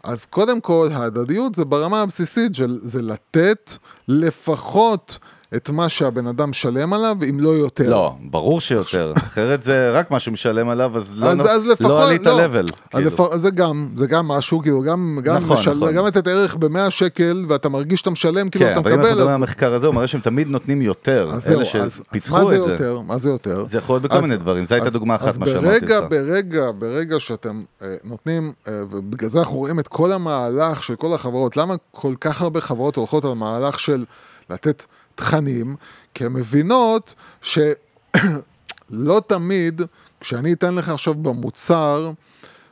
אז 0.03 0.25
קודם 0.25 0.61
כל, 0.61 0.89
ההדדיות 0.93 1.55
זה 1.55 1.65
ברמה 1.65 2.01
הבסיסית 2.01 2.55
של 2.55 2.79
זה 2.83 3.01
לתת 3.01 3.71
לפחות 4.07 5.19
את 5.55 5.69
מה 5.69 5.89
שהבן 5.89 6.27
אדם 6.27 6.53
שלם 6.53 6.93
עליו, 6.93 7.17
אם 7.29 7.39
לא 7.39 7.49
יותר. 7.49 7.89
לא, 7.89 8.15
ברור 8.29 8.61
שיותר, 8.61 9.13
אחרת 9.17 9.63
זה 9.63 9.91
רק 9.91 10.11
משהו 10.11 10.31
משלם 10.31 10.69
עליו, 10.69 10.97
אז 10.97 11.13
לא, 11.17 11.25
אז, 11.27 11.37
נו- 11.37 11.47
אז 11.47 11.65
לפחות, 11.65 11.87
לא 11.91 12.07
עלית 12.07 12.25
לא. 12.25 12.41
אז 12.41 12.49
כאילו. 12.91 13.07
לפ... 13.09 13.35
זה 13.37 13.49
גם, 13.51 13.89
זה 13.97 14.07
גם 14.07 14.27
משהו, 14.27 14.59
כאילו, 14.61 14.81
גם, 14.81 15.19
גם, 15.23 15.35
נכון, 15.37 15.53
משל... 15.57 15.73
נכון. 15.73 15.93
גם 15.95 16.05
לתת 16.05 16.27
ערך 16.27 16.55
ב-100 16.55 16.89
שקל, 16.89 17.45
ואתה 17.49 17.69
מרגיש 17.69 17.99
שאתה 17.99 18.09
משלם, 18.09 18.49
כאילו 18.49 18.65
כן, 18.65 18.71
אתה 18.71 18.79
אבל 18.79 18.91
אם 18.91 18.99
אנחנו 18.99 19.09
מקבל, 19.09 19.15
מדברים 19.15 19.27
על 19.27 19.43
אז, 19.43 19.49
המחקר 19.49 19.73
הזה, 19.73 19.87
הוא 19.87 19.95
מראה 19.95 20.07
שהם 20.07 20.21
תמיד 20.21 20.47
נותנים 20.47 20.81
יותר, 20.81 21.29
אז 21.33 21.47
אלה 21.51 21.61
אז, 21.61 21.75
אז 21.85 22.01
שפיצחו 22.09 22.35
מה 22.37 22.45
זה 22.45 22.55
את 22.57 22.63
זה. 22.63 22.71
יותר? 22.71 22.99
מה 22.99 23.17
זה 23.17 23.29
יותר? 23.29 23.65
זה 23.65 23.77
יכול 23.77 23.93
להיות 23.93 24.03
בכל 24.03 24.15
אז- 24.15 24.21
מיני 24.23 24.37
דברים, 24.37 24.65
זו 24.65 24.75
הייתה 24.75 24.87
אז- 24.87 24.93
דוגמה 24.93 25.15
אחת, 25.15 25.27
אז 25.27 25.37
מה 25.37 25.45
שאמרתי 25.45 25.79
ברגע, 25.79 25.99
לך. 25.99 26.05
ברגע, 26.09 26.71
ברגע 26.79 27.19
שאתם 27.19 27.63
אה, 27.81 27.95
נותנים, 28.03 28.53
אה, 28.67 28.81
ובגלל 28.91 29.29
זה 29.29 29.39
אנחנו 29.39 29.55
רואים 29.57 29.79
את 29.79 29.87
כל 29.87 30.11
המהלך 30.11 30.83
של 30.83 30.95
כל 30.95 31.13
החברות, 31.15 31.57
למה 31.57 31.73
כל 31.91 32.13
כך 32.21 32.41
הרבה 32.41 32.61
חברות 32.61 32.95
הולכות 32.95 33.25
על 33.25 33.33
מהלך 33.33 33.79
של 33.79 34.05
לתת 34.49 34.83
תכנים, 35.21 35.75
כי 36.13 36.25
הן 36.25 36.33
מבינות 36.33 37.13
שלא 37.41 39.21
תמיד, 39.27 39.81
כשאני 40.19 40.53
אתן 40.53 40.75
לך 40.75 40.89
עכשיו 40.89 41.13
במוצר, 41.13 42.11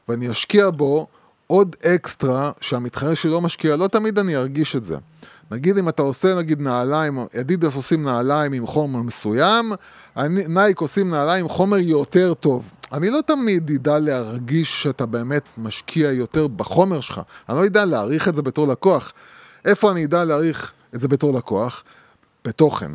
ואני 0.07 0.31
אשקיע 0.31 0.69
בו 0.69 1.07
עוד 1.47 1.75
אקסטרה 1.85 2.51
שהמתחרה 2.61 3.15
שלי 3.15 3.31
לא 3.31 3.41
משקיע, 3.41 3.75
לא 3.75 3.87
תמיד 3.87 4.19
אני 4.19 4.35
ארגיש 4.35 4.75
את 4.75 4.83
זה. 4.83 4.95
נגיד 5.51 5.77
אם 5.77 5.89
אתה 5.89 6.01
עושה 6.01 6.35
נגיד 6.35 6.61
נעליים, 6.61 7.19
אדידס 7.39 7.75
עושים 7.75 8.03
נעליים 8.03 8.53
עם 8.53 8.67
חומר 8.67 9.01
מסוים, 9.01 9.71
אני, 10.17 10.43
נייק 10.47 10.79
עושים 10.79 11.09
נעליים 11.09 11.45
עם 11.45 11.49
חומר 11.49 11.77
יותר 11.77 12.33
טוב. 12.33 12.71
אני 12.91 13.09
לא 13.09 13.19
תמיד 13.25 13.71
אדע 13.71 13.99
להרגיש 13.99 14.83
שאתה 14.83 15.05
באמת 15.05 15.43
משקיע 15.57 16.11
יותר 16.11 16.47
בחומר 16.47 17.01
שלך. 17.01 17.21
אני 17.49 17.57
לא 17.57 17.65
אדע 17.65 17.85
להעריך 17.85 18.27
את 18.27 18.35
זה 18.35 18.41
בתור 18.41 18.67
לקוח. 18.67 19.13
איפה 19.65 19.91
אני 19.91 20.05
אדע 20.05 20.25
להעריך 20.25 20.73
את 20.95 20.99
זה 20.99 21.07
בתור 21.07 21.33
לקוח? 21.33 21.83
בתוכן. 22.45 22.91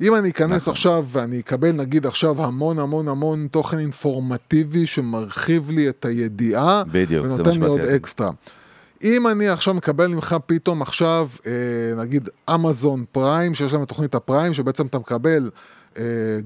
אם 0.00 0.14
אני 0.14 0.30
אכנס 0.30 0.62
נכון. 0.62 0.72
עכשיו 0.72 1.06
ואני 1.08 1.40
אקבל 1.40 1.72
נגיד 1.72 2.06
עכשיו 2.06 2.44
המון 2.44 2.78
המון 2.78 3.08
המון 3.08 3.48
תוכן 3.50 3.78
אינפורמטיבי 3.78 4.86
שמרחיב 4.86 5.70
לי 5.70 5.88
את 5.88 6.04
הידיעה, 6.04 6.82
בדיוק, 6.92 7.26
ונותן 7.26 7.60
לי 7.60 7.66
עוד 7.66 7.80
להגיד. 7.80 7.94
אקסטרה. 7.94 8.30
אם 9.04 9.28
אני 9.28 9.48
עכשיו 9.48 9.74
מקבל 9.74 10.06
ממך 10.06 10.36
פתאום 10.46 10.82
עכשיו, 10.82 11.28
אה, 11.46 11.52
נגיד 12.02 12.28
אמזון 12.54 13.04
פריים, 13.12 13.54
שיש 13.54 13.72
להם 13.72 13.82
את 13.82 13.88
תוכנית 13.88 14.14
הפריים, 14.14 14.54
שבעצם 14.54 14.86
אתה 14.86 14.98
מקבל 14.98 15.50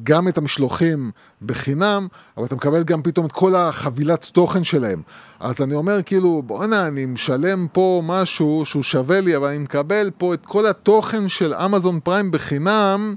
גם 0.02 0.28
את 0.28 0.38
המשלוחים 0.38 1.10
בחינם, 1.42 2.06
אבל 2.36 2.46
אתה 2.46 2.54
מקבל 2.54 2.82
גם 2.82 3.02
פתאום 3.02 3.26
את 3.26 3.32
כל 3.32 3.54
החבילת 3.54 4.24
תוכן 4.24 4.64
שלהם. 4.64 5.02
אז 5.40 5.62
אני 5.62 5.74
אומר 5.74 6.02
כאילו, 6.02 6.42
בואנה, 6.46 6.86
אני 6.86 7.06
משלם 7.06 7.66
פה 7.72 8.02
משהו 8.04 8.62
שהוא 8.64 8.82
שווה 8.82 9.20
לי, 9.20 9.36
אבל 9.36 9.48
אני 9.48 9.58
מקבל 9.58 10.10
פה 10.18 10.34
את 10.34 10.46
כל 10.46 10.66
התוכן 10.66 11.28
של 11.28 11.54
אמזון 11.54 12.00
פריים 12.00 12.30
בחינם, 12.30 13.14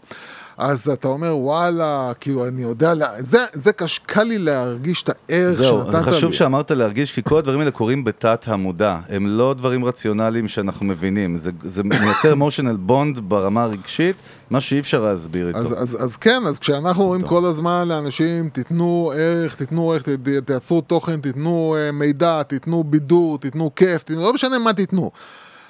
אז 0.58 0.90
אתה 0.90 1.08
אומר, 1.08 1.38
וואלה, 1.38 2.12
כאילו, 2.20 2.48
אני 2.48 2.62
יודע, 2.62 2.94
זה, 3.20 3.38
זה 3.54 3.74
קש, 3.74 4.00
קל 4.00 4.24
לי 4.24 4.38
להרגיש 4.38 5.04
את 5.04 5.10
הערך 5.30 5.52
זהו, 5.58 5.84
שנתת 5.86 6.06
לי. 6.08 6.12
חשוב 6.12 6.34
שאמרת 6.34 6.72
להרגיש, 6.72 7.12
כי 7.12 7.22
כל 7.24 7.38
הדברים 7.38 7.60
האלה 7.60 7.72
קורים 7.72 8.04
בתת 8.04 8.44
המודע. 8.48 9.00
הם 9.10 9.28
לא 9.28 9.54
דברים 9.58 9.86
רציונליים 9.86 10.48
שאנחנו 10.48 10.86
מבינים. 10.86 11.38
זה, 11.38 11.52
זה 11.64 11.84
מייצר 11.84 12.32
אמושיונל 12.32 12.76
בונד 12.78 13.20
ברמה 13.30 13.64
הרגשית, 13.64 14.16
מה 14.50 14.62
שאי 14.62 14.80
אפשר 14.80 15.02
להסביר 15.02 15.48
איתו. 15.48 15.60
אז, 15.60 15.74
אז, 15.84 15.98
אז 16.04 16.18
כן, 16.18 16.42
אז 16.48 16.60
כשאנחנו 16.60 17.04
אומרים 17.04 17.22
כל 17.22 17.46
הזמן 17.46 17.88
לאנשים, 17.88 18.50
תיתנו 18.50 19.12
ערך, 19.16 19.56
תיתנו 19.56 19.92
ערך, 19.92 20.04
ת- 20.10 20.10
תייצרו 20.46 20.82
תוכן, 20.82 21.22
תיתנו 21.22 21.76
אה, 21.80 21.92
מידע, 21.92 22.44
תיתנו 22.44 22.84
בידור, 22.84 23.38
תיתנו 23.38 23.72
כיף, 23.76 24.04
תיתנו, 24.04 24.22
לא 24.24 24.34
משנה 24.34 24.60
מה 24.60 24.74
תיתנו. 24.74 25.12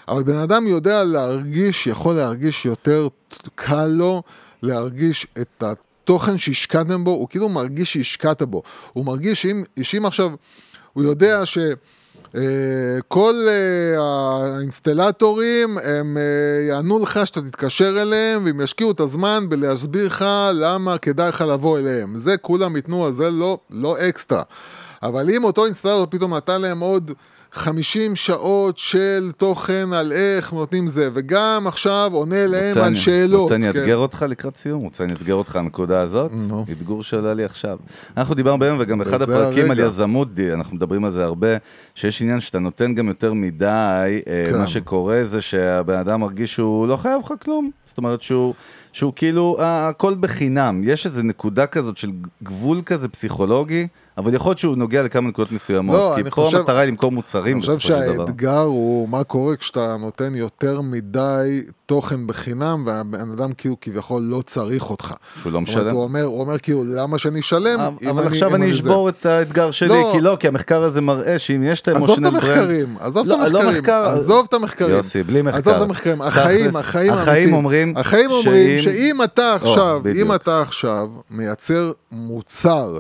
אבל 0.08 0.24
בן 0.24 0.36
אדם 0.38 0.68
יודע 0.68 1.04
להרגיש, 1.04 1.88
יכול 1.88 2.16
להרגיש 2.16 2.66
יותר 2.66 3.08
קל 3.56 3.88
לו 3.88 4.24
להרגיש 4.64 5.28
את 5.42 5.64
התוכן 5.64 6.38
שהשקעתם 6.38 7.04
בו, 7.04 7.12
הוא 7.12 7.28
כאילו 7.30 7.50
מרגיש 7.50 7.94
שהשקעת 7.94 8.42
בו. 8.42 8.64
הוא 8.94 9.06
מרגיש 9.06 9.46
שאם, 9.82 10.06
עכשיו, 10.06 10.32
הוא 10.94 11.04
יודע 11.04 11.46
ש... 11.46 11.58
אה, 12.36 12.42
כל 13.08 13.36
אה, 13.48 14.02
האינסטלטורים 14.58 15.78
הם 15.84 16.18
אה, 16.18 16.68
יענו 16.68 17.00
לך 17.00 17.20
שאתה 17.26 17.42
תתקשר 17.42 18.02
אליהם 18.02 18.46
והם 18.46 18.62
ישקיעו 18.62 18.92
את 18.92 19.00
הזמן 19.00 19.50
בלהסביר 19.50 20.06
לך 20.06 20.26
למה 20.54 20.98
כדאי 20.98 21.30
לך 21.30 21.42
לבוא 21.42 21.80
אליהם. 21.80 22.18
זה 22.18 22.38
כולם 22.38 22.76
ייתנו, 22.76 23.08
אז 23.08 23.16
זה 23.16 23.32
לא, 23.32 23.60
לא 23.70 23.96
אקסטרה. 24.10 24.44
אבל 25.04 25.30
אם 25.30 25.44
אותו 25.44 25.66
אינסטלטור 25.66 26.06
פתאום 26.10 26.34
נתן 26.34 26.62
להם 26.62 26.80
עוד 26.80 27.12
50 27.54 28.16
שעות 28.16 28.78
של 28.78 29.32
תוכן 29.38 29.94
על 29.94 30.12
איך 30.12 30.54
נותנים 30.54 30.88
זה, 30.88 31.10
וגם 31.14 31.64
עכשיו 31.68 32.10
עונה 32.14 32.48
להם 32.48 32.78
על 32.78 32.96
שאלות. 32.96 33.42
רוצה 33.42 33.56
אני 33.56 33.74
כן. 33.74 33.80
אאתגר 33.80 33.98
אותך 33.98 34.26
לקראת 34.30 34.58
סיום? 34.58 34.84
רוצה 34.84 35.04
אני 35.04 35.14
אאתגר 35.14 35.34
אותך 35.34 35.56
הנקודה 35.56 36.02
הזאת? 36.02 36.32
אתגור 36.72 37.04
שעולה 37.04 37.34
לי 37.34 37.44
עכשיו. 37.44 37.78
אנחנו 38.18 38.36
דיברנו 38.36 38.60
ביום, 38.60 38.78
וגם 38.80 39.00
באחד 39.00 39.22
הפרקים 39.22 39.72
על. 39.72 39.80
יזמות, 39.80 40.28
אנחנו 40.54 40.76
מדברים 40.76 41.06
על 41.06 41.12
זה 41.12 41.24
הרבה, 41.24 41.48
שיש 41.96 42.22
עניין 42.22 42.40
שאתה 42.40 42.60
נותן 42.60 42.96
גם 42.96 43.08
יותר 43.08 43.34
מדי, 43.34 44.22
אה, 44.28 44.48
כן. 44.52 44.58
מה 44.58 44.68
שקורה 44.68 45.24
זה 45.24 45.42
שהבן 45.42 45.96
אדם 45.96 46.20
מרגיש 46.22 46.54
שהוא 46.54 46.88
לא 46.88 46.96
חייב 46.96 47.22
לך 47.26 47.34
כלום. 47.44 47.70
זאת 47.86 47.98
אומרת 47.98 48.22
שהוא... 48.22 48.54
שהוא 48.94 49.14
כאילו, 49.16 49.58
אה, 49.60 49.88
הכל 49.88 50.14
בחינם. 50.20 50.82
יש 50.84 51.06
איזו 51.06 51.22
נקודה 51.24 51.68
כזאת 51.68 51.98
של 51.98 52.12
גבול 52.44 52.82
כזה 52.86 53.08
פסיכולוגי, 53.08 53.88
אבל 54.18 54.34
יכול 54.34 54.50
להיות 54.50 54.58
שהוא 54.60 54.78
נוגע 54.78 55.04
לכמה 55.04 55.30
נקודות 55.30 55.52
מסוימות. 55.52 55.96
לא, 55.96 56.12
כי 56.16 56.22
אני 56.22 56.30
פה 56.30 56.36
חושב- 56.36 56.58
המטרה 56.58 56.80
היא 56.80 56.88
למכור 56.90 57.12
מוצרים 57.12 57.54
אני 57.56 57.62
חושב 57.62 57.72
בסופו 57.76 57.88
של 57.88 58.14
דבר. 58.14 58.26
שהאתגר 58.26 58.60
הוא 58.60 59.10
מה 59.10 59.24
קורה 59.24 59.56
כשאתה 59.56 59.96
נותן 60.00 60.36
יותר 60.36 60.82
מדי 60.82 61.62
תוכן 61.86 62.28
בחינם 62.28 62.84
והבן 62.86 63.32
אדם 63.32 63.52
כאילו 63.54 63.76
כביכול 63.82 64.22
לא 64.22 64.42
צריך 64.46 64.90
אותך. 64.90 65.14
שהוא 65.42 65.52
לא 65.54 65.62
משלם. 65.62 65.94
הוא 65.96 66.04
אומר, 66.04 66.24
הוא 66.24 66.40
אומר 66.42 66.58
כאילו 66.60 66.84
למה 66.84 67.18
שאני 67.18 67.40
אשלם? 67.40 67.80
אבל 68.10 68.28
עכשיו 68.28 68.56
אני 68.56 68.72
זה?" 68.72 68.78
אשבור 68.80 69.10
את 69.10 69.26
האתגר 69.26 69.72
שלי, 69.72 69.88
לא. 69.90 70.10
כי 70.14 70.22
לא, 70.22 70.38
כי 70.40 70.48
המחקר 70.48 70.84
הזה 70.84 71.02
מראה 71.02 71.40
שאם 71.40 71.64
יש 71.64 71.82
את 71.82 71.88
עזוב 71.88 71.98
את 72.02 72.10
האמושיונל 72.10 72.30
ברנד... 72.40 72.44
המחקרים, 72.44 72.96
עזוב 73.00 73.22
את 73.24 73.28
לא, 73.28 73.38
לא 73.38 73.44
המחקרים, 73.60 73.68
מחקר. 73.82 74.10
עזוב 74.14 74.46
את 74.50 74.54
המחקרים. 74.54 74.96
יוסי, 74.96 75.24
בלי 75.24 75.42
מחקר. 75.42 75.58
עזוב 75.58 75.74
את 75.76 75.82
המחקרים, 75.82 76.22
החיים, 76.22 76.76
החיים 76.76 76.76
החיים 76.76 77.14
האמיתיים. 77.14 77.54
אומרים 77.54 77.94
החיים 77.98 78.30
אומרים 78.32 78.82
שאם- 78.82 79.24
אתה 79.24 79.54
עכשיו, 79.54 80.02
אם. 80.22 80.36
אתה 80.36 80.62
עכשיו 80.62 81.08
מייצר 81.32 81.92
מוצר, 82.12 83.00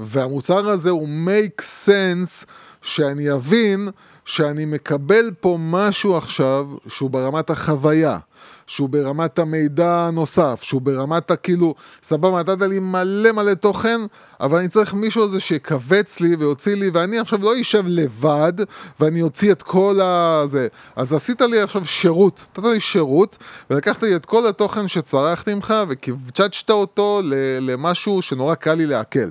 והמוצר 0.00 0.70
הזה 0.70 0.90
הוא 0.90 1.08
make 1.08 1.62
sense, 1.62 2.46
שאני 2.82 3.32
אבין 3.32 3.88
שאני 4.24 4.64
מקבל 4.64 5.30
פה 5.40 5.56
משהו 5.60 6.16
עכשיו 6.16 6.66
שהוא 6.88 7.10
ברמת 7.10 7.50
החוויה. 7.50 8.18
שהוא 8.66 8.88
ברמת 8.88 9.38
המידע 9.38 10.06
הנוסף, 10.06 10.58
שהוא 10.62 10.82
ברמת 10.82 11.30
הכאילו, 11.30 11.74
סבבה, 12.02 12.40
נתת 12.40 12.62
לי 12.62 12.78
מלא 12.78 13.32
מלא 13.32 13.54
תוכן, 13.54 14.00
אבל 14.40 14.58
אני 14.58 14.68
צריך 14.68 14.94
מישהו 14.94 15.24
הזה 15.24 15.40
שיקבץ 15.40 16.20
לי 16.20 16.36
ויוציא 16.36 16.74
לי, 16.74 16.90
ואני 16.90 17.18
עכשיו 17.18 17.38
לא 17.42 17.60
אשב 17.60 17.84
לבד, 17.86 18.52
ואני 19.00 19.22
אוציא 19.22 19.52
את 19.52 19.62
כל 19.62 20.00
הזה. 20.02 20.68
אז 20.96 21.12
עשית 21.12 21.40
לי 21.40 21.60
עכשיו 21.60 21.84
שירות, 21.84 22.46
נתת 22.50 22.68
לי 22.68 22.80
שירות, 22.80 23.38
ולקחת 23.70 24.02
לי 24.02 24.16
את 24.16 24.26
כל 24.26 24.46
התוכן 24.48 24.88
שצרכתי 24.88 25.54
ממך, 25.54 25.74
וקבצ'צ'ת 25.88 26.70
אותו 26.70 27.20
למשהו 27.60 28.22
שנורא 28.22 28.54
קל 28.54 28.74
לי 28.74 28.86
לעכל. 28.86 29.30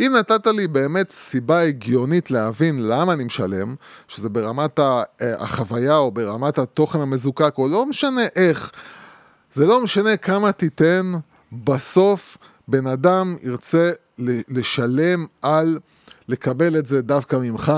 אם 0.00 0.12
נתת 0.18 0.46
לי 0.46 0.66
באמת 0.66 1.10
סיבה 1.10 1.62
הגיונית 1.62 2.30
להבין 2.30 2.82
למה 2.82 3.12
אני 3.12 3.24
משלם, 3.24 3.74
שזה 4.08 4.28
ברמת 4.28 4.80
אה, 4.80 5.02
החוויה 5.20 5.96
או 5.96 6.10
ברמת 6.10 6.58
התוכן 6.58 7.00
המזוקק, 7.00 7.54
או 7.58 7.68
לא 7.68 7.86
משנה 7.86 8.22
איך, 8.36 8.70
זה 9.52 9.66
לא 9.66 9.80
משנה 9.80 10.16
כמה 10.16 10.52
תיתן, 10.52 11.12
בסוף 11.52 12.38
בן 12.68 12.86
אדם 12.86 13.36
ירצה 13.42 13.90
לשלם 14.48 15.26
על 15.42 15.78
לקבל 16.28 16.78
את 16.78 16.86
זה 16.86 17.02
דווקא 17.02 17.36
ממך, 17.36 17.72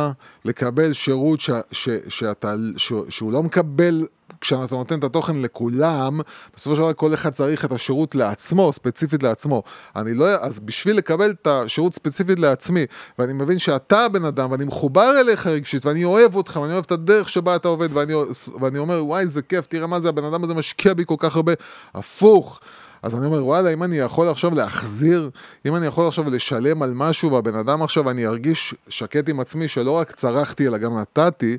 לקבל 0.44 0.92
שירות 0.92 1.40
ש, 1.40 1.50
ש, 1.72 1.88
שאתה, 2.08 2.54
ש, 2.76 2.92
שהוא 3.08 3.32
לא 3.32 3.42
מקבל 3.42 4.06
כשאתה 4.40 4.74
נותן 4.74 4.98
את 4.98 5.04
התוכן 5.04 5.40
לכולם, 5.40 6.20
בסופו 6.56 6.76
של 6.76 6.82
דבר 6.82 6.92
כל 6.92 7.14
אחד 7.14 7.30
צריך 7.30 7.64
את 7.64 7.72
השירות 7.72 8.14
לעצמו, 8.14 8.72
ספציפית 8.72 9.22
לעצמו. 9.22 9.62
אני 9.96 10.14
לא, 10.14 10.26
אז 10.26 10.60
בשביל 10.60 10.96
לקבל 10.96 11.30
את 11.30 11.46
השירות 11.46 11.94
ספציפית 11.94 12.38
לעצמי, 12.38 12.86
ואני 13.18 13.32
מבין 13.32 13.58
שאתה 13.58 14.04
הבן 14.04 14.24
אדם, 14.24 14.50
ואני 14.50 14.64
מחובר 14.64 15.20
אליך 15.20 15.46
רגשית, 15.46 15.86
ואני 15.86 16.04
אוהב 16.04 16.36
אותך, 16.36 16.58
ואני 16.62 16.72
אוהב 16.72 16.84
את 16.84 16.92
הדרך 16.92 17.28
שבה 17.28 17.56
אתה 17.56 17.68
עובד, 17.68 17.96
ואני, 17.96 18.12
ואני 18.60 18.78
אומר, 18.78 19.04
וואי, 19.04 19.26
זה 19.26 19.42
כיף, 19.42 19.66
תראה 19.66 19.86
מה 19.86 20.00
זה, 20.00 20.08
הבן 20.08 20.24
אדם 20.24 20.44
הזה 20.44 20.54
משקיע 20.54 20.94
בי 20.94 21.04
כל 21.06 21.16
כך 21.18 21.36
הרבה. 21.36 21.52
הפוך. 21.94 22.60
אז 23.02 23.14
אני 23.14 23.26
אומר, 23.26 23.44
וואלה, 23.44 23.72
אם 23.72 23.82
אני 23.82 23.96
יכול 23.96 24.28
עכשיו 24.28 24.54
להחזיר, 24.54 25.30
אם 25.66 25.76
אני 25.76 25.86
יכול 25.86 26.08
עכשיו 26.08 26.30
לשלם 26.30 26.82
על 26.82 26.92
משהו, 26.94 27.32
והבן 27.32 27.54
אדם 27.54 27.82
עכשיו, 27.82 28.10
אני 28.10 28.26
ארגיש 28.26 28.74
שקט 28.88 29.28
עם 29.28 29.40
עצמי, 29.40 29.68
שלא 29.68 29.90
רק 29.90 30.10
צרכתי, 30.12 30.66
אלא 30.66 30.78
גם 30.78 30.98
נתתי, 30.98 31.58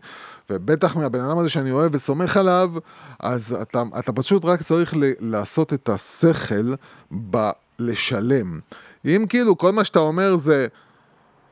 ובטח 0.50 0.96
מהבן 0.96 1.22
אדם 1.22 1.38
הזה 1.38 1.50
שאני 1.50 1.72
אוהב 1.72 1.96
וסומך 1.96 2.38
עליו, 2.38 2.72
אז 3.20 3.58
אתה, 3.62 3.84
אתה 4.00 4.14
פשוט 4.14 4.46
רק 4.46 4.62
צריך 4.62 4.96
ל- 4.98 5.12
לעשות 5.20 5.74
את 5.74 5.90
השכל 5.90 6.74
בלשלם. 7.12 8.60
אם 9.06 9.26
כאילו 9.30 9.58
כל 9.58 9.72
מה 9.72 9.84
שאתה 9.84 10.00
אומר 10.00 10.36
זה, 10.36 10.68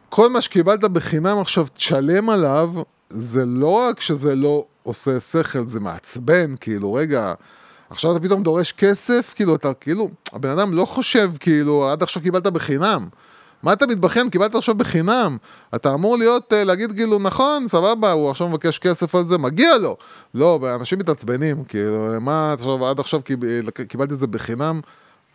כל 0.10 0.30
מה 0.30 0.42
שקיבלת 0.42 0.84
בחינם 0.86 1.38
עכשיו 1.38 1.68
תשלם 1.74 2.30
עליו, 2.30 2.74
זה 3.10 3.46
לא 3.46 3.68
רק 3.68 4.02
שזה 4.02 4.36
לא 4.36 4.66
עושה 4.84 5.20
שכל, 5.20 5.68
זה 5.68 5.80
מעצבן, 5.80 6.56
כאילו, 6.60 6.94
רגע, 6.94 7.34
עכשיו 7.90 8.12
אתה 8.12 8.20
פתאום 8.20 8.44
דורש 8.44 8.72
כסף, 8.72 9.34
כאילו, 9.36 9.56
אתה 9.56 9.74
כאילו, 9.74 10.10
הבן 10.34 10.50
אדם 10.50 10.74
לא 10.74 10.86
חושב, 10.86 11.32
כאילו, 11.40 11.90
עד 11.90 12.04
עכשיו 12.04 12.22
קיבלת 12.22 12.48
בחינם. 12.48 13.08
מה 13.64 13.74
אתה 13.74 13.88
מתבחן? 13.88 14.30
קיבלת 14.30 14.56
עכשיו 14.56 14.76
בחינם. 14.76 15.38
אתה 15.76 15.94
אמור 15.94 16.18
להיות, 16.18 16.54
אה, 16.54 16.64
להגיד 16.64 16.92
כאילו, 16.92 17.20
נכון, 17.20 17.68
סבבה, 17.68 18.12
הוא 18.12 18.30
עכשיו 18.32 18.48
מבקש 18.50 18.80
כסף 18.80 19.16
על 19.16 19.26
זה, 19.26 19.38
מגיע 19.38 19.78
לו. 19.78 19.98
לא, 20.34 20.60
אנשים 20.76 21.00
מתעצבנים, 21.00 21.64
כאילו, 21.64 22.22
מה, 22.22 22.54
עכשיו, 22.54 22.86
עד 22.86 23.00
עכשיו 23.00 23.22
קיב- 23.22 23.70
קיבלתי 23.88 24.14
את 24.14 24.20
זה 24.20 24.28
בחינם, 24.28 24.82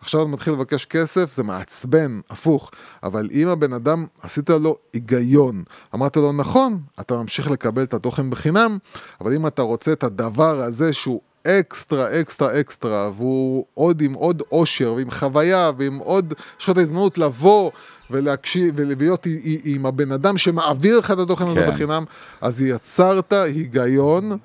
עכשיו 0.00 0.22
אתה 0.22 0.28
מתחיל 0.28 0.52
לבקש 0.52 0.84
כסף, 0.84 1.32
זה 1.36 1.42
מעצבן, 1.42 2.20
הפוך. 2.30 2.70
אבל 3.02 3.28
אם 3.32 3.48
הבן 3.48 3.72
אדם, 3.72 4.06
עשית 4.22 4.50
לו 4.50 4.76
היגיון, 4.92 5.64
אמרת 5.94 6.16
לו, 6.16 6.32
נכון, 6.32 6.80
אתה 7.00 7.16
ממשיך 7.16 7.50
לקבל 7.50 7.82
את 7.82 7.94
התוכן 7.94 8.30
בחינם, 8.30 8.78
אבל 9.20 9.34
אם 9.34 9.46
אתה 9.46 9.62
רוצה 9.62 9.92
את 9.92 10.04
הדבר 10.04 10.60
הזה 10.60 10.92
שהוא 10.92 11.20
אקסטרה, 11.46 12.20
אקסטרה, 12.20 12.60
אקסטרה, 12.60 13.10
והוא 13.16 13.64
עוד 13.74 14.00
עם 14.00 14.12
עוד 14.12 14.42
אושר, 14.52 14.92
ועם 14.96 15.10
חוויה, 15.10 15.70
ועם 15.78 15.98
עוד, 15.98 16.34
יש 16.60 16.64
לך 16.64 16.70
את 16.70 16.76
ההזדמנות 16.76 17.18
לבוא 17.18 17.70
ולהקשיב, 18.10 18.74
ולהיות 18.76 19.26
עם 19.64 19.86
הבן 19.86 20.12
אדם 20.12 20.38
שמעביר 20.38 20.98
לך 20.98 21.10
את 21.10 21.18
התוכן 21.18 21.46
הזה 21.46 21.60
כן. 21.60 21.70
בחינם, 21.70 22.04
אז 22.40 22.62
יצרת 22.62 23.32
היגיון. 23.32 24.38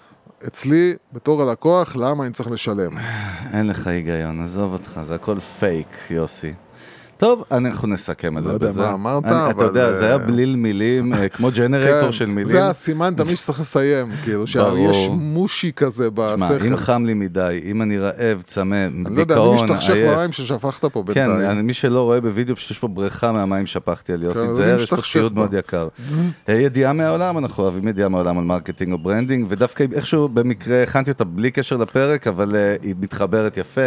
אצלי, 0.48 0.96
בתור 1.14 1.42
הלקוח, 1.42 1.96
למה 1.96 2.26
אני 2.26 2.34
צריך 2.34 2.52
לשלם? 2.52 2.98
אין 3.54 3.68
לך 3.68 3.88
היגיון, 3.88 4.42
עזוב 4.42 4.74
אותך, 4.74 5.00
זה 5.08 5.16
הכל 5.16 5.40
פייק, 5.40 5.88
יוסי. 6.10 6.54
טוב, 7.20 7.44
אנחנו 7.52 7.88
נסכם 7.88 8.38
את 8.38 8.44
לא 8.44 8.48
זה 8.48 8.54
יודע 8.56 8.68
בזה. 8.68 8.82
מה 8.82 8.94
אמרת, 8.94 9.26
אני- 9.26 9.32
אתה 9.34 9.50
אבל, 9.52 9.64
יודע, 9.66 9.94
זה 9.94 10.06
היה 10.06 10.14
אה, 10.14 10.18
בליל 10.18 10.56
מילים, 10.56 11.14
אה, 11.14 11.30
כמו 11.30 11.50
ג'נרטור 11.56 12.02
כן, 12.06 12.12
של 12.12 12.26
מילים. 12.26 12.46
זה 12.46 12.68
הסימן 12.70 13.14
תמיד 13.18 13.36
שצריך 13.36 13.60
לסיים, 13.60 14.12
כאילו. 14.24 14.48
שיש 14.52 14.62
מושי 15.12 15.72
כזה 15.76 16.10
שמע, 16.16 16.36
בשכל. 16.50 16.68
אם 16.68 16.76
חם 16.78 17.04
לי 17.06 17.14
מדי, 17.14 17.62
אם 17.66 17.82
אני 17.82 17.98
רעב, 17.98 18.42
צמא, 18.48 18.76
אני 18.86 19.04
לא 19.04 19.22
יודע, 19.22 19.36
אני 19.36 19.44
דיכאון, 19.44 19.56
משתכשך 19.72 19.94
עייף. 19.94 20.16
במים 20.18 20.32
ששפכת 20.32 20.86
פה 20.86 21.04
כן, 21.14 21.28
בינתיים. 21.28 21.52
אני- 21.52 21.62
מי 21.62 21.74
שלא 21.74 22.02
רואה 22.02 22.22
בווידאו, 22.22 22.56
פשוט 22.56 22.72
יש 22.72 22.80
פה 22.80 22.88
בריכה 22.88 23.32
מהמים 23.32 23.66
שפכתי 23.68 24.14
על 24.14 24.24
יוסי 24.24 24.40
כן, 24.40 24.54
זהר, 24.54 24.66
אני 24.74 24.76
יש 24.76 24.90
פה 24.90 24.98
ציוד 25.02 25.36
בו. 25.36 25.42
מאוד 25.42 25.54
יקר. 25.54 25.88
אה, 26.50 26.54
ידיעה 26.54 26.94
מהעולם, 26.94 27.38
אנחנו 27.38 27.64
אוהבים 27.64 27.88
ידיעה 27.88 28.10
מהעולם 28.10 28.38
על 28.38 28.44
marketing 28.46 28.92
או 28.94 28.98
branding, 28.98 29.46
ודווקא 29.50 29.86
איכשהו 29.94 30.30
במקרה 30.30 30.84
הכנתי 30.84 31.12
אותה 31.12 31.24
בלי 31.24 31.52
קשר 31.52 31.76
לפרק, 31.76 32.28
אבל 32.28 32.56
היא 32.82 32.96
מתחברת 33.00 33.58
יפה. 33.58 33.82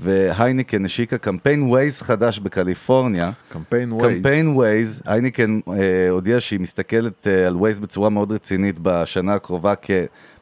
והייניקן 0.00 0.84
השיקה 0.84 1.18
קמפיין 1.18 1.62
ווייז 1.62 2.02
חדש 2.02 2.38
בקליפורניה. 2.38 3.30
קמפיין 3.48 3.92
ווייז. 3.92 4.16
קמפיין 4.16 4.48
ווייז, 4.48 5.02
הייניקן 5.06 5.60
אה, 5.68 6.10
הודיעה 6.10 6.40
שהיא 6.40 6.60
מסתכלת 6.60 7.26
אה, 7.26 7.46
על 7.46 7.56
ווייז 7.56 7.80
בצורה 7.80 8.10
מאוד 8.10 8.32
רצינית 8.32 8.78
בשנה 8.82 9.34
הקרובה 9.34 9.74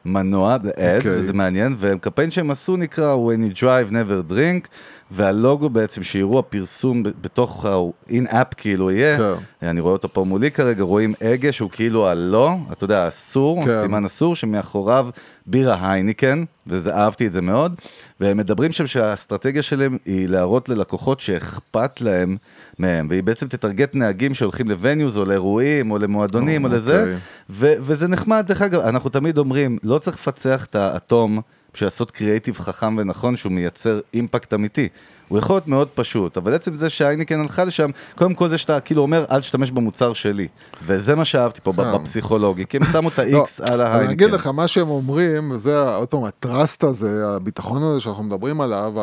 מנוע, 0.07 0.55
ads, 0.55 0.67
אוקיי. 0.67 1.17
וזה 1.17 1.33
מעניין, 1.33 1.75
וקמפיין 1.77 2.31
שהם 2.31 2.51
עשו 2.51 2.77
נקרא 2.77 3.15
When 3.15 3.53
you 3.53 3.59
drive 3.59 3.91
never 3.91 4.31
drink, 4.31 4.67
והלוגו 5.11 5.69
בעצם, 5.69 6.03
שיראו 6.03 6.39
הפרסום 6.39 7.03
בתוך 7.03 7.65
ה-in-app 7.65 8.55
כאילו 8.57 8.91
יהיה, 8.91 9.17
כן. 9.17 9.67
אני 9.69 9.79
רואה 9.79 9.93
אותו 9.93 10.13
פה 10.13 10.23
מולי 10.23 10.51
כרגע, 10.51 10.83
רואים 10.83 11.13
הגה 11.21 11.51
שהוא 11.51 11.69
כאילו 11.69 12.07
הלא, 12.07 12.55
אתה 12.71 12.83
יודע, 12.83 13.07
אסור, 13.07 13.65
כן. 13.65 13.81
סימן 13.81 14.05
אסור, 14.05 14.35
שמאחוריו 14.35 15.09
בירה 15.45 15.91
הייניקן, 15.91 16.43
וזה, 16.67 16.95
אהבתי 16.95 17.27
את 17.27 17.33
זה 17.33 17.41
מאוד, 17.41 17.75
והם 18.19 18.37
מדברים 18.37 18.71
שם 18.71 18.87
שהאסטרטגיה 18.87 19.61
שלהם 19.61 19.97
היא 20.05 20.29
להראות 20.29 20.69
ללקוחות 20.69 21.19
שאכפת 21.19 22.01
להם 22.01 22.37
מהם, 22.79 23.07
והיא 23.09 23.23
בעצם 23.23 23.47
תטרגט 23.47 23.95
נהגים 23.95 24.33
שהולכים 24.33 24.69
לווניוז 24.69 25.17
או 25.17 25.25
לאירועים 25.25 25.91
או 25.91 25.97
למועדונים 25.97 26.63
או 26.63 26.67
אוקיי. 26.67 26.77
לזה, 26.77 27.17
ו- 27.49 27.73
וזה 27.79 28.07
נחמד, 28.07 28.43
דרך 28.47 28.61
אגב, 28.61 28.79
אנחנו 28.79 29.09
תמיד 29.09 29.37
אומרים, 29.37 29.77
לא 29.83 29.96
צריך 29.99 30.17
לפצח 30.17 30.65
את 30.65 30.75
האטום 30.75 31.41
בשביל 31.73 31.87
לעשות 31.87 32.11
קריאיטיב 32.11 32.59
חכם 32.59 32.97
ונכון 32.97 33.35
שהוא 33.35 33.51
מייצר 33.51 33.99
אימפקט 34.13 34.53
אמיתי. 34.53 34.89
הוא 35.27 35.39
יכול 35.39 35.55
להיות 35.55 35.67
מאוד 35.67 35.87
פשוט, 35.95 36.37
אבל 36.37 36.53
עצם 36.53 36.73
זה 36.73 36.89
שהייניקן 36.89 37.39
הלכה 37.39 37.63
לשם, 37.63 37.89
קודם 38.15 38.33
כל 38.33 38.49
זה 38.49 38.57
שאתה 38.57 38.79
כאילו 38.79 39.01
אומר, 39.01 39.25
אל 39.31 39.39
תשתמש 39.39 39.71
במוצר 39.71 40.13
שלי. 40.13 40.47
וזה 40.85 41.15
מה 41.15 41.25
שאהבתי 41.25 41.59
פה 41.63 41.73
כן. 41.75 41.93
בפסיכולוגי, 41.93 42.65
כי 42.69 42.77
הם 42.77 42.83
שמו 42.91 43.09
את 43.09 43.19
לא, 43.19 43.41
ה-X 43.41 43.71
על 43.71 43.81
אני 43.81 43.89
ההייניקן. 43.89 44.11
אגיד 44.23 44.31
לך, 44.35 44.47
מה 44.47 44.67
שהם 44.67 44.89
אומרים, 44.89 45.51
וזה 45.51 45.79
עוד 45.89 46.07
פעם 46.07 46.23
הטראסט 46.23 46.83
הזה, 46.83 47.23
הביטחון 47.35 47.83
הזה 47.83 47.99
שאנחנו 47.99 48.23
מדברים 48.23 48.61
עליו, 48.61 48.93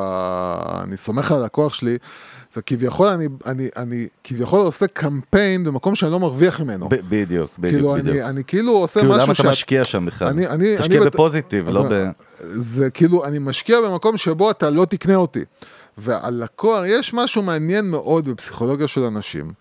אני 0.82 0.96
סומך 0.96 1.32
על 1.32 1.42
הלקוח 1.42 1.74
שלי, 1.74 1.96
זה 2.55 2.62
כביכול, 2.62 3.06
אני, 3.09 3.26
אני, 3.46 3.68
אני 3.76 4.06
כביכול 4.24 4.60
עושה 4.60 4.86
קמפיין 4.86 5.64
במקום 5.64 5.94
שאני 5.94 6.12
לא 6.12 6.20
מרוויח 6.20 6.60
ממנו. 6.60 6.88
ב- 6.88 6.94
בדיוק, 7.09 7.51
בדיוק, 7.59 7.74
כאילו, 7.74 7.92
בדיוק. 7.92 8.16
אני, 8.16 8.22
אני 8.24 8.42
כאילו 8.46 8.72
עושה 8.72 9.01
כאילו, 9.01 9.12
משהו 9.12 9.22
למה 9.24 9.32
אתה 9.32 9.42
שאת- 9.42 9.46
משקיע 9.51 9.84
שם 9.84 10.06
בכלל? 10.06 10.28
אני, 10.28 10.46
אני, 10.46 10.76
תשקיע 10.78 10.96
אני, 11.01 11.06
בפוזיטיב, 11.06 11.68
לא 11.68 11.84
ב... 11.90 12.05
זה 12.55 12.90
כאילו, 12.90 13.24
אני 13.24 13.38
משקיע 13.38 13.78
במקום 13.88 14.16
שבו 14.16 14.51
אתה 14.51 14.70
לא 14.70 14.84
תקנה 14.84 15.14
אותי. 15.14 15.40
והלקוח, 15.98 16.82
יש 16.86 17.14
משהו 17.14 17.42
מעניין 17.42 17.90
מאוד 17.90 18.28
בפסיכולוגיה 18.28 18.88
של 18.88 19.02
אנשים, 19.02 19.52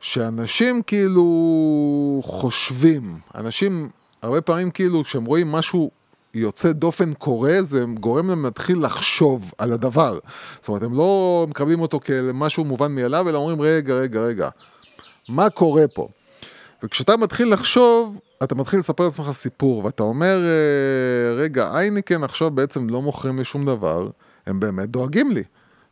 שאנשים 0.00 0.82
כאילו 0.82 2.20
חושבים, 2.24 3.18
אנשים 3.34 3.88
הרבה 4.22 4.40
פעמים 4.40 4.70
כאילו 4.70 5.04
כשהם 5.04 5.24
רואים 5.24 5.52
משהו 5.52 5.90
יוצא 6.34 6.72
דופן 6.72 7.14
קורה, 7.14 7.62
זה 7.62 7.84
גורם 8.00 8.28
להם 8.28 8.44
להתחיל 8.44 8.84
לחשוב 8.84 9.52
על 9.58 9.72
הדבר. 9.72 10.18
זאת 10.60 10.68
אומרת, 10.68 10.82
הם 10.82 10.94
לא 10.94 11.46
מקבלים 11.48 11.80
אותו 11.80 12.00
כמשהו 12.00 12.64
מובן 12.64 12.94
מאליו, 12.94 13.28
אלא 13.28 13.38
אומרים, 13.38 13.60
רגע, 13.60 13.94
רגע, 13.94 14.20
רגע, 14.20 14.48
מה 15.28 15.50
קורה 15.50 15.88
פה? 15.88 16.08
וכשאתה 16.82 17.16
מתחיל 17.16 17.52
לחשוב, 17.52 18.20
אתה 18.42 18.54
מתחיל 18.54 18.78
לספר 18.78 19.04
לעצמך 19.04 19.30
סיפור, 19.30 19.84
ואתה 19.84 20.02
אומר, 20.02 20.38
אה, 20.44 21.34
רגע, 21.34 21.70
אייניקן 21.74 22.24
עכשיו 22.24 22.50
בעצם 22.50 22.90
לא 22.90 23.02
מוכרים 23.02 23.38
לי 23.38 23.44
שום 23.44 23.66
דבר, 23.66 24.08
הם 24.46 24.60
באמת 24.60 24.90
דואגים 24.90 25.32
לי, 25.32 25.42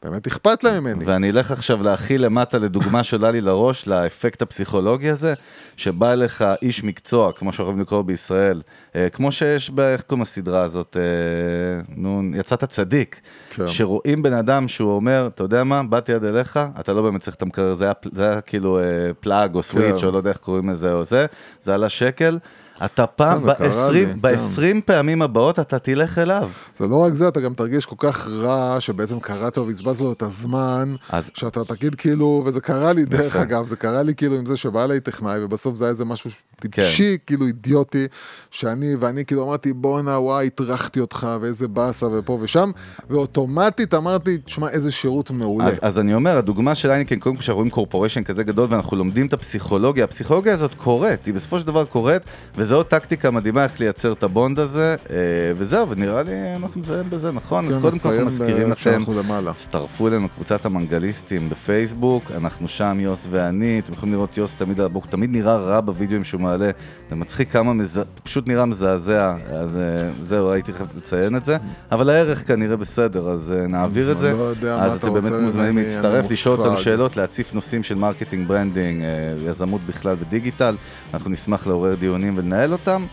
באמת 0.04 0.26
אכפת 0.26 0.64
להם 0.64 0.84
ממני. 0.84 1.04
ואני 1.04 1.30
אלך 1.30 1.50
עכשיו 1.50 1.82
להכיל 1.82 2.24
למטה 2.24 2.58
לדוגמה 2.58 3.02
שעולה 3.04 3.30
לי 3.30 3.40
לראש, 3.40 3.86
לאפקט 3.86 4.42
הפסיכולוגי 4.42 5.10
הזה, 5.10 5.34
שבא 5.76 6.12
אליך 6.12 6.44
איש 6.62 6.84
מקצוע, 6.84 7.32
כמו 7.32 7.52
שאוהבים 7.52 7.80
לקרוא 7.80 8.02
בישראל, 8.02 8.62
אה, 8.96 9.08
כמו 9.08 9.32
שיש, 9.32 9.70
ב- 9.70 9.80
איך 9.80 10.02
קוראים 10.02 10.22
לסדרה 10.22 10.62
הזאת, 10.62 10.96
אה, 11.00 11.82
נו, 11.96 12.22
יצאת 12.34 12.64
צדיק, 12.64 13.20
כן. 13.50 13.68
שרואים 13.68 14.22
בן 14.22 14.32
אדם 14.32 14.68
שהוא 14.68 14.92
אומר, 14.92 15.28
אתה 15.34 15.42
יודע 15.42 15.64
מה, 15.64 15.82
באתי 15.82 16.14
עד 16.14 16.24
אליך, 16.24 16.58
אתה 16.80 16.92
לא 16.92 17.02
באמת 17.02 17.20
צריך 17.20 17.36
את 17.36 17.42
המקרר, 17.42 17.74
זה 17.74 17.84
היה, 17.84 17.92
זה 18.12 18.30
היה 18.30 18.40
כאילו 18.40 18.78
אה, 18.78 18.84
פלאג 19.20 19.54
או 19.54 19.62
סוויץ', 19.62 20.00
כן. 20.00 20.06
או 20.06 20.12
לא 20.12 20.16
יודע 20.16 20.30
איך 20.30 20.38
קוראים 20.38 20.70
לזה 20.70 20.92
או 20.92 21.04
זה, 21.04 21.26
זה 21.60 21.74
עלה 21.74 21.88
שקל. 21.88 22.38
אתה 22.84 23.06
פעם, 23.06 23.38
כן, 23.40 23.46
זה 23.46 23.70
קרה 23.70 23.90
לי, 23.90 24.06
ב-20 24.06 24.14
כן. 24.14 24.20
ב-20 24.20 24.80
פעמים 24.84 25.22
הבאות 25.22 25.58
אתה 25.58 25.78
תלך 25.78 26.18
אליו. 26.18 26.48
זה 26.78 26.86
לא 26.86 26.96
רק 26.96 27.14
זה, 27.14 27.28
אתה 27.28 27.40
גם 27.40 27.54
תרגיש 27.54 27.86
כל 27.86 27.96
כך 27.98 28.28
רע, 28.28 28.76
שבעצם 28.80 29.20
קראת 29.20 29.58
ובזבז 29.58 30.00
לו 30.00 30.12
את 30.12 30.22
הזמן, 30.22 30.94
אז- 31.10 31.30
שאתה 31.34 31.64
תגיד 31.64 31.94
כאילו, 31.94 32.42
וזה 32.46 32.60
קרה 32.60 32.92
לי 32.92 33.04
דרך. 33.04 33.36
אגב, 33.36 33.66
זה 33.66 33.76
קרה 33.76 34.02
לי 34.02 34.14
כאילו 34.14 34.36
עם 34.36 34.46
זה 34.46 34.56
שבא 34.56 34.84
אליי 34.84 35.00
טכנאי, 35.00 35.44
ובסוף 35.44 35.74
זה 35.76 35.84
היה 35.84 35.90
איזה 35.90 36.04
משהו 36.04 36.30
כן. 36.30 36.68
טיפשי, 36.68 37.18
כאילו 37.26 37.46
אידיוטי, 37.46 38.06
שאני, 38.50 38.94
ואני 39.00 39.24
כאילו 39.24 39.44
אמרתי, 39.44 39.72
בואנה, 39.72 40.18
וואי, 40.20 40.46
הטרחתי 40.46 41.00
אותך, 41.00 41.26
ואיזה 41.40 41.68
באסה, 41.68 42.06
ופה 42.12 42.38
ושם, 42.42 42.70
ואוטומטית 43.10 43.94
אמרתי, 43.94 44.38
תשמע, 44.38 44.68
איזה 44.68 44.90
שירות 44.90 45.30
מעולה. 45.30 45.66
אז, 45.66 45.78
אז 45.82 45.98
אני 45.98 46.14
אומר, 46.14 46.36
הדוגמה 46.38 46.74
של 46.74 46.90
אייניקן, 46.90 47.18
קודם 47.18 47.36
כל 47.36 47.42
שאנחנו 47.42 47.56
רואים 47.58 47.70
קורפוריישן 47.70 48.24
כזה 48.24 48.42
גדול 48.44 48.66
ואנחנו 48.70 48.96
לומדים 48.96 49.26
את 49.26 49.32
הפסיכולוגיה, 49.32 50.04
הפסיכולוגיה 50.04 50.52
הזאת 50.52 50.74
קורית, 50.74 51.26
היא 51.26 51.34
בסופו 51.34 51.58
של 51.58 51.66
דבר 51.66 51.84
קורית, 51.84 52.22
וזו 52.64 52.76
עוד 52.76 52.86
טקטיקה 52.86 53.30
מדהימה 53.30 53.64
איך 53.64 53.80
לייצר 53.80 54.12
את 54.12 54.22
הבונד 54.22 54.58
הזה, 54.58 54.96
אה, 55.10 55.16
וזהו, 55.58 55.90
ונראה 55.90 56.22
לי 56.22 56.32
אנחנו 56.56 56.80
נסיים 56.80 57.10
בזה, 57.10 57.32
נכון? 57.32 57.66
אז 57.66 57.74
כן, 57.74 57.80
קודם 57.80 57.98
כל 57.98 58.08
אנחנו 58.08 58.26
מזכירים 58.26 58.68
ב- 58.68 58.72
לכם. 58.72 59.00
הצטרפו 59.48 60.08
אלינו 60.08 60.28
קבוצת 60.28 60.66
המנגליסטים 60.66 61.50
בפייסבוק, 61.50 62.30
אנחנו 62.36 62.68
שם, 62.68 62.98
יוס 63.00 63.26
ואני, 63.30 63.78
אתם 63.84 63.92
יכולים 63.92 64.14
לראות 64.14 64.36
יוס 64.38 64.54
תמיד 64.54 64.80
על 64.80 64.86
הבוק, 64.86 65.06
תמיד 65.06 65.30
נראה 65.30 65.56
רע 65.56 65.80
בווידאוים 65.80 66.24
שהוא 66.24 66.40
מעלה, 66.40 66.70
זה 67.10 67.16
מצחיק 67.16 67.52
כמה, 67.52 67.72
מז... 67.72 68.00
פשוט 68.22 68.46
נראה 68.48 68.64
מזעזע, 68.64 69.36
אז 69.50 69.76
אה, 69.76 70.08
זהו, 70.18 70.52
הייתי 70.52 70.72
חייב 70.72 70.88
לציין 70.96 71.36
את 71.36 71.44
זה, 71.44 71.56
אבל 71.92 72.10
הערך 72.10 72.46
כנראה 72.46 72.76
בסדר, 72.76 73.28
אז 73.30 73.54
אה, 73.56 73.66
נעביר 73.66 74.12
את 74.12 74.20
זה. 74.20 74.32
לא 74.32 74.70
אז 74.70 74.94
אתם 74.96 75.14
באמת 75.14 75.32
מוזמנים 75.42 75.76
להצטרף, 75.76 76.30
לשאול 76.30 76.60
אותנו. 76.60 76.76
שאלות, 76.76 77.16
להציף 77.16 77.54
נושאים 77.54 77.82
של 77.82 77.94
marketing, 77.94 78.48
branding, 78.48 79.02
אה, 79.02 79.08
יזמות 79.50 79.80
בכלל 79.86 80.16
ודיגיטל, 80.20 80.76
אנחנו 81.14 81.30
נשמח 81.30 81.66
לעורר 81.66 81.94
דיונים 81.94 82.38
ולנהל 82.54 82.72
אותם. 82.72 83.06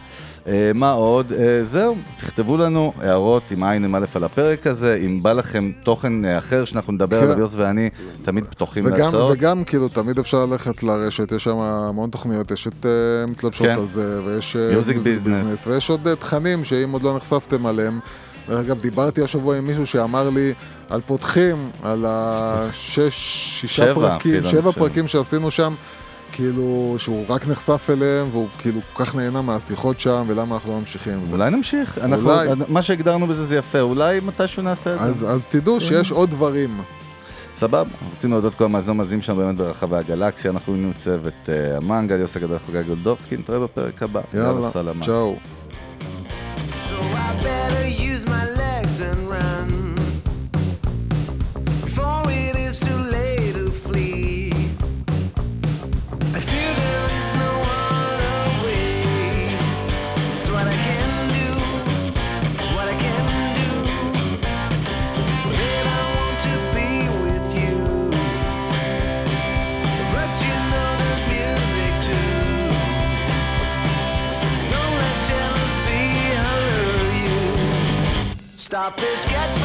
אה, 0.48 0.72
מה 0.76 0.92
עוד? 0.92 1.32
אה, 1.32 1.64
זהו, 1.64 1.96
תכתבו 2.18 2.58
לנו 2.58 2.94
הערות 3.02 3.52
עם 3.52 3.64
עין 3.64 3.84
עם 3.84 3.96
א' 3.96 4.06
על 4.16 4.24
הפרק 4.24 4.68
הזה, 4.68 5.00
אם 5.06 5.24
בא 5.24 5.34
לכם 5.34 5.72
תוכן 5.84 6.26
אה, 6.26 6.38
אחר 6.38 6.66
שאנחנו 6.66 6.94
נדבר 6.94 7.20
כן. 7.20 7.26
עליו, 7.26 7.40
יוסי 7.40 7.56
ואני 7.56 7.90
תמיד 8.24 8.46
פתוחים 8.46 8.86
וגם, 8.86 8.98
להצעות. 8.98 9.38
וגם 9.38 9.64
כאילו 9.64 9.90
תמיד 9.90 10.20
אפשר 10.20 10.46
ללכת 10.46 10.84
לרשת, 10.84 11.32
יש 11.32 11.44
שם 11.44 11.58
המון 11.58 12.10
תוכניות, 12.10 12.52
יש 12.52 12.68
את 12.68 12.86
מתלבשות 13.28 13.68
כן. 13.68 13.76
על 13.76 13.88
זה, 13.88 14.22
ויש 14.26 14.56
Music 14.56 15.04
Business. 15.06 15.70
ויש 15.70 15.90
עוד 15.90 16.08
תכנים 16.20 16.64
שאם 16.64 16.92
עוד 16.92 17.04
לא 17.04 17.18
נחשפתם 17.18 17.66
עליהם. 17.66 18.00
דרך 18.50 18.60
אגב, 18.60 18.80
דיברתי 18.82 19.22
השבוע 19.22 19.58
עם 19.58 19.68
מישהו 19.68 19.86
שאמר 19.86 20.30
לי 20.30 20.54
על 20.90 21.02
פותחים, 21.06 21.70
על 21.84 22.06
השש, 22.08 23.14
שישה 23.62 23.96
פרקים, 23.96 24.46
שבע. 24.46 24.72
פרקים 24.72 25.08
שעשינו 25.08 25.52
שם, 25.52 25.74
כאילו, 26.32 26.96
שהוא 26.98 27.26
רק 27.30 27.48
נחשף 27.48 27.88
אליהם, 27.90 28.28
והוא 28.32 28.48
כאילו 28.58 28.80
כל 28.94 29.06
כך 29.06 29.16
נהנה 29.16 29.42
מהשיחות 29.42 30.00
שם, 30.00 30.24
ולמה 30.28 30.56
אנחנו 30.56 30.74
לא 30.74 30.80
ממשיכים 30.80 31.14
עם 31.14 31.28
זה. 31.28 31.36
אולי 31.36 31.50
נמשיך, 31.50 31.98
אנחנו, 31.98 32.32
אולי. 32.32 32.50
מה 32.68 32.82
שהגדרנו 32.82 33.28
בזה 33.28 33.46
זה 33.46 33.58
יפה, 33.58 33.82
אולי 33.82 34.20
מתישהו 34.20 34.64
נעשה 34.64 34.94
את 34.94 35.00
זה. 35.00 35.06
אז, 35.06 35.26
אז 35.36 35.46
תדעו 35.50 35.80
כן. 35.80 35.86
שיש 35.86 36.12
עוד 36.12 36.30
דברים. 36.30 36.82
סבבה, 37.56 37.84
רוצים 38.14 38.32
להודות 38.32 38.56
כל 38.56 38.64
המאזינים 38.64 39.00
המאזינים 39.00 39.22
שלנו 39.22 39.40
באמת 39.40 39.56
ברחבי 39.58 39.96
הגלקסיה, 39.96 40.52
אנחנו 40.52 40.74
היינו 40.74 40.92
צוות 40.98 41.34
אה, 41.50 41.78
המנגל, 41.78 42.20
יוסי 42.20 42.40
גדול 42.40 42.58
חוגג 42.66 42.86
גולדובסקי, 42.88 43.38
נתראה 43.38 43.60
בפרק 43.60 44.04
הבא. 44.04 44.22
יאללה. 44.34 44.70
צ'או. 45.02 45.36
So 46.88 46.98
I 46.98 47.44
better 47.44 47.88
use 47.88 48.11
Stop 78.82 78.98
this, 78.98 79.61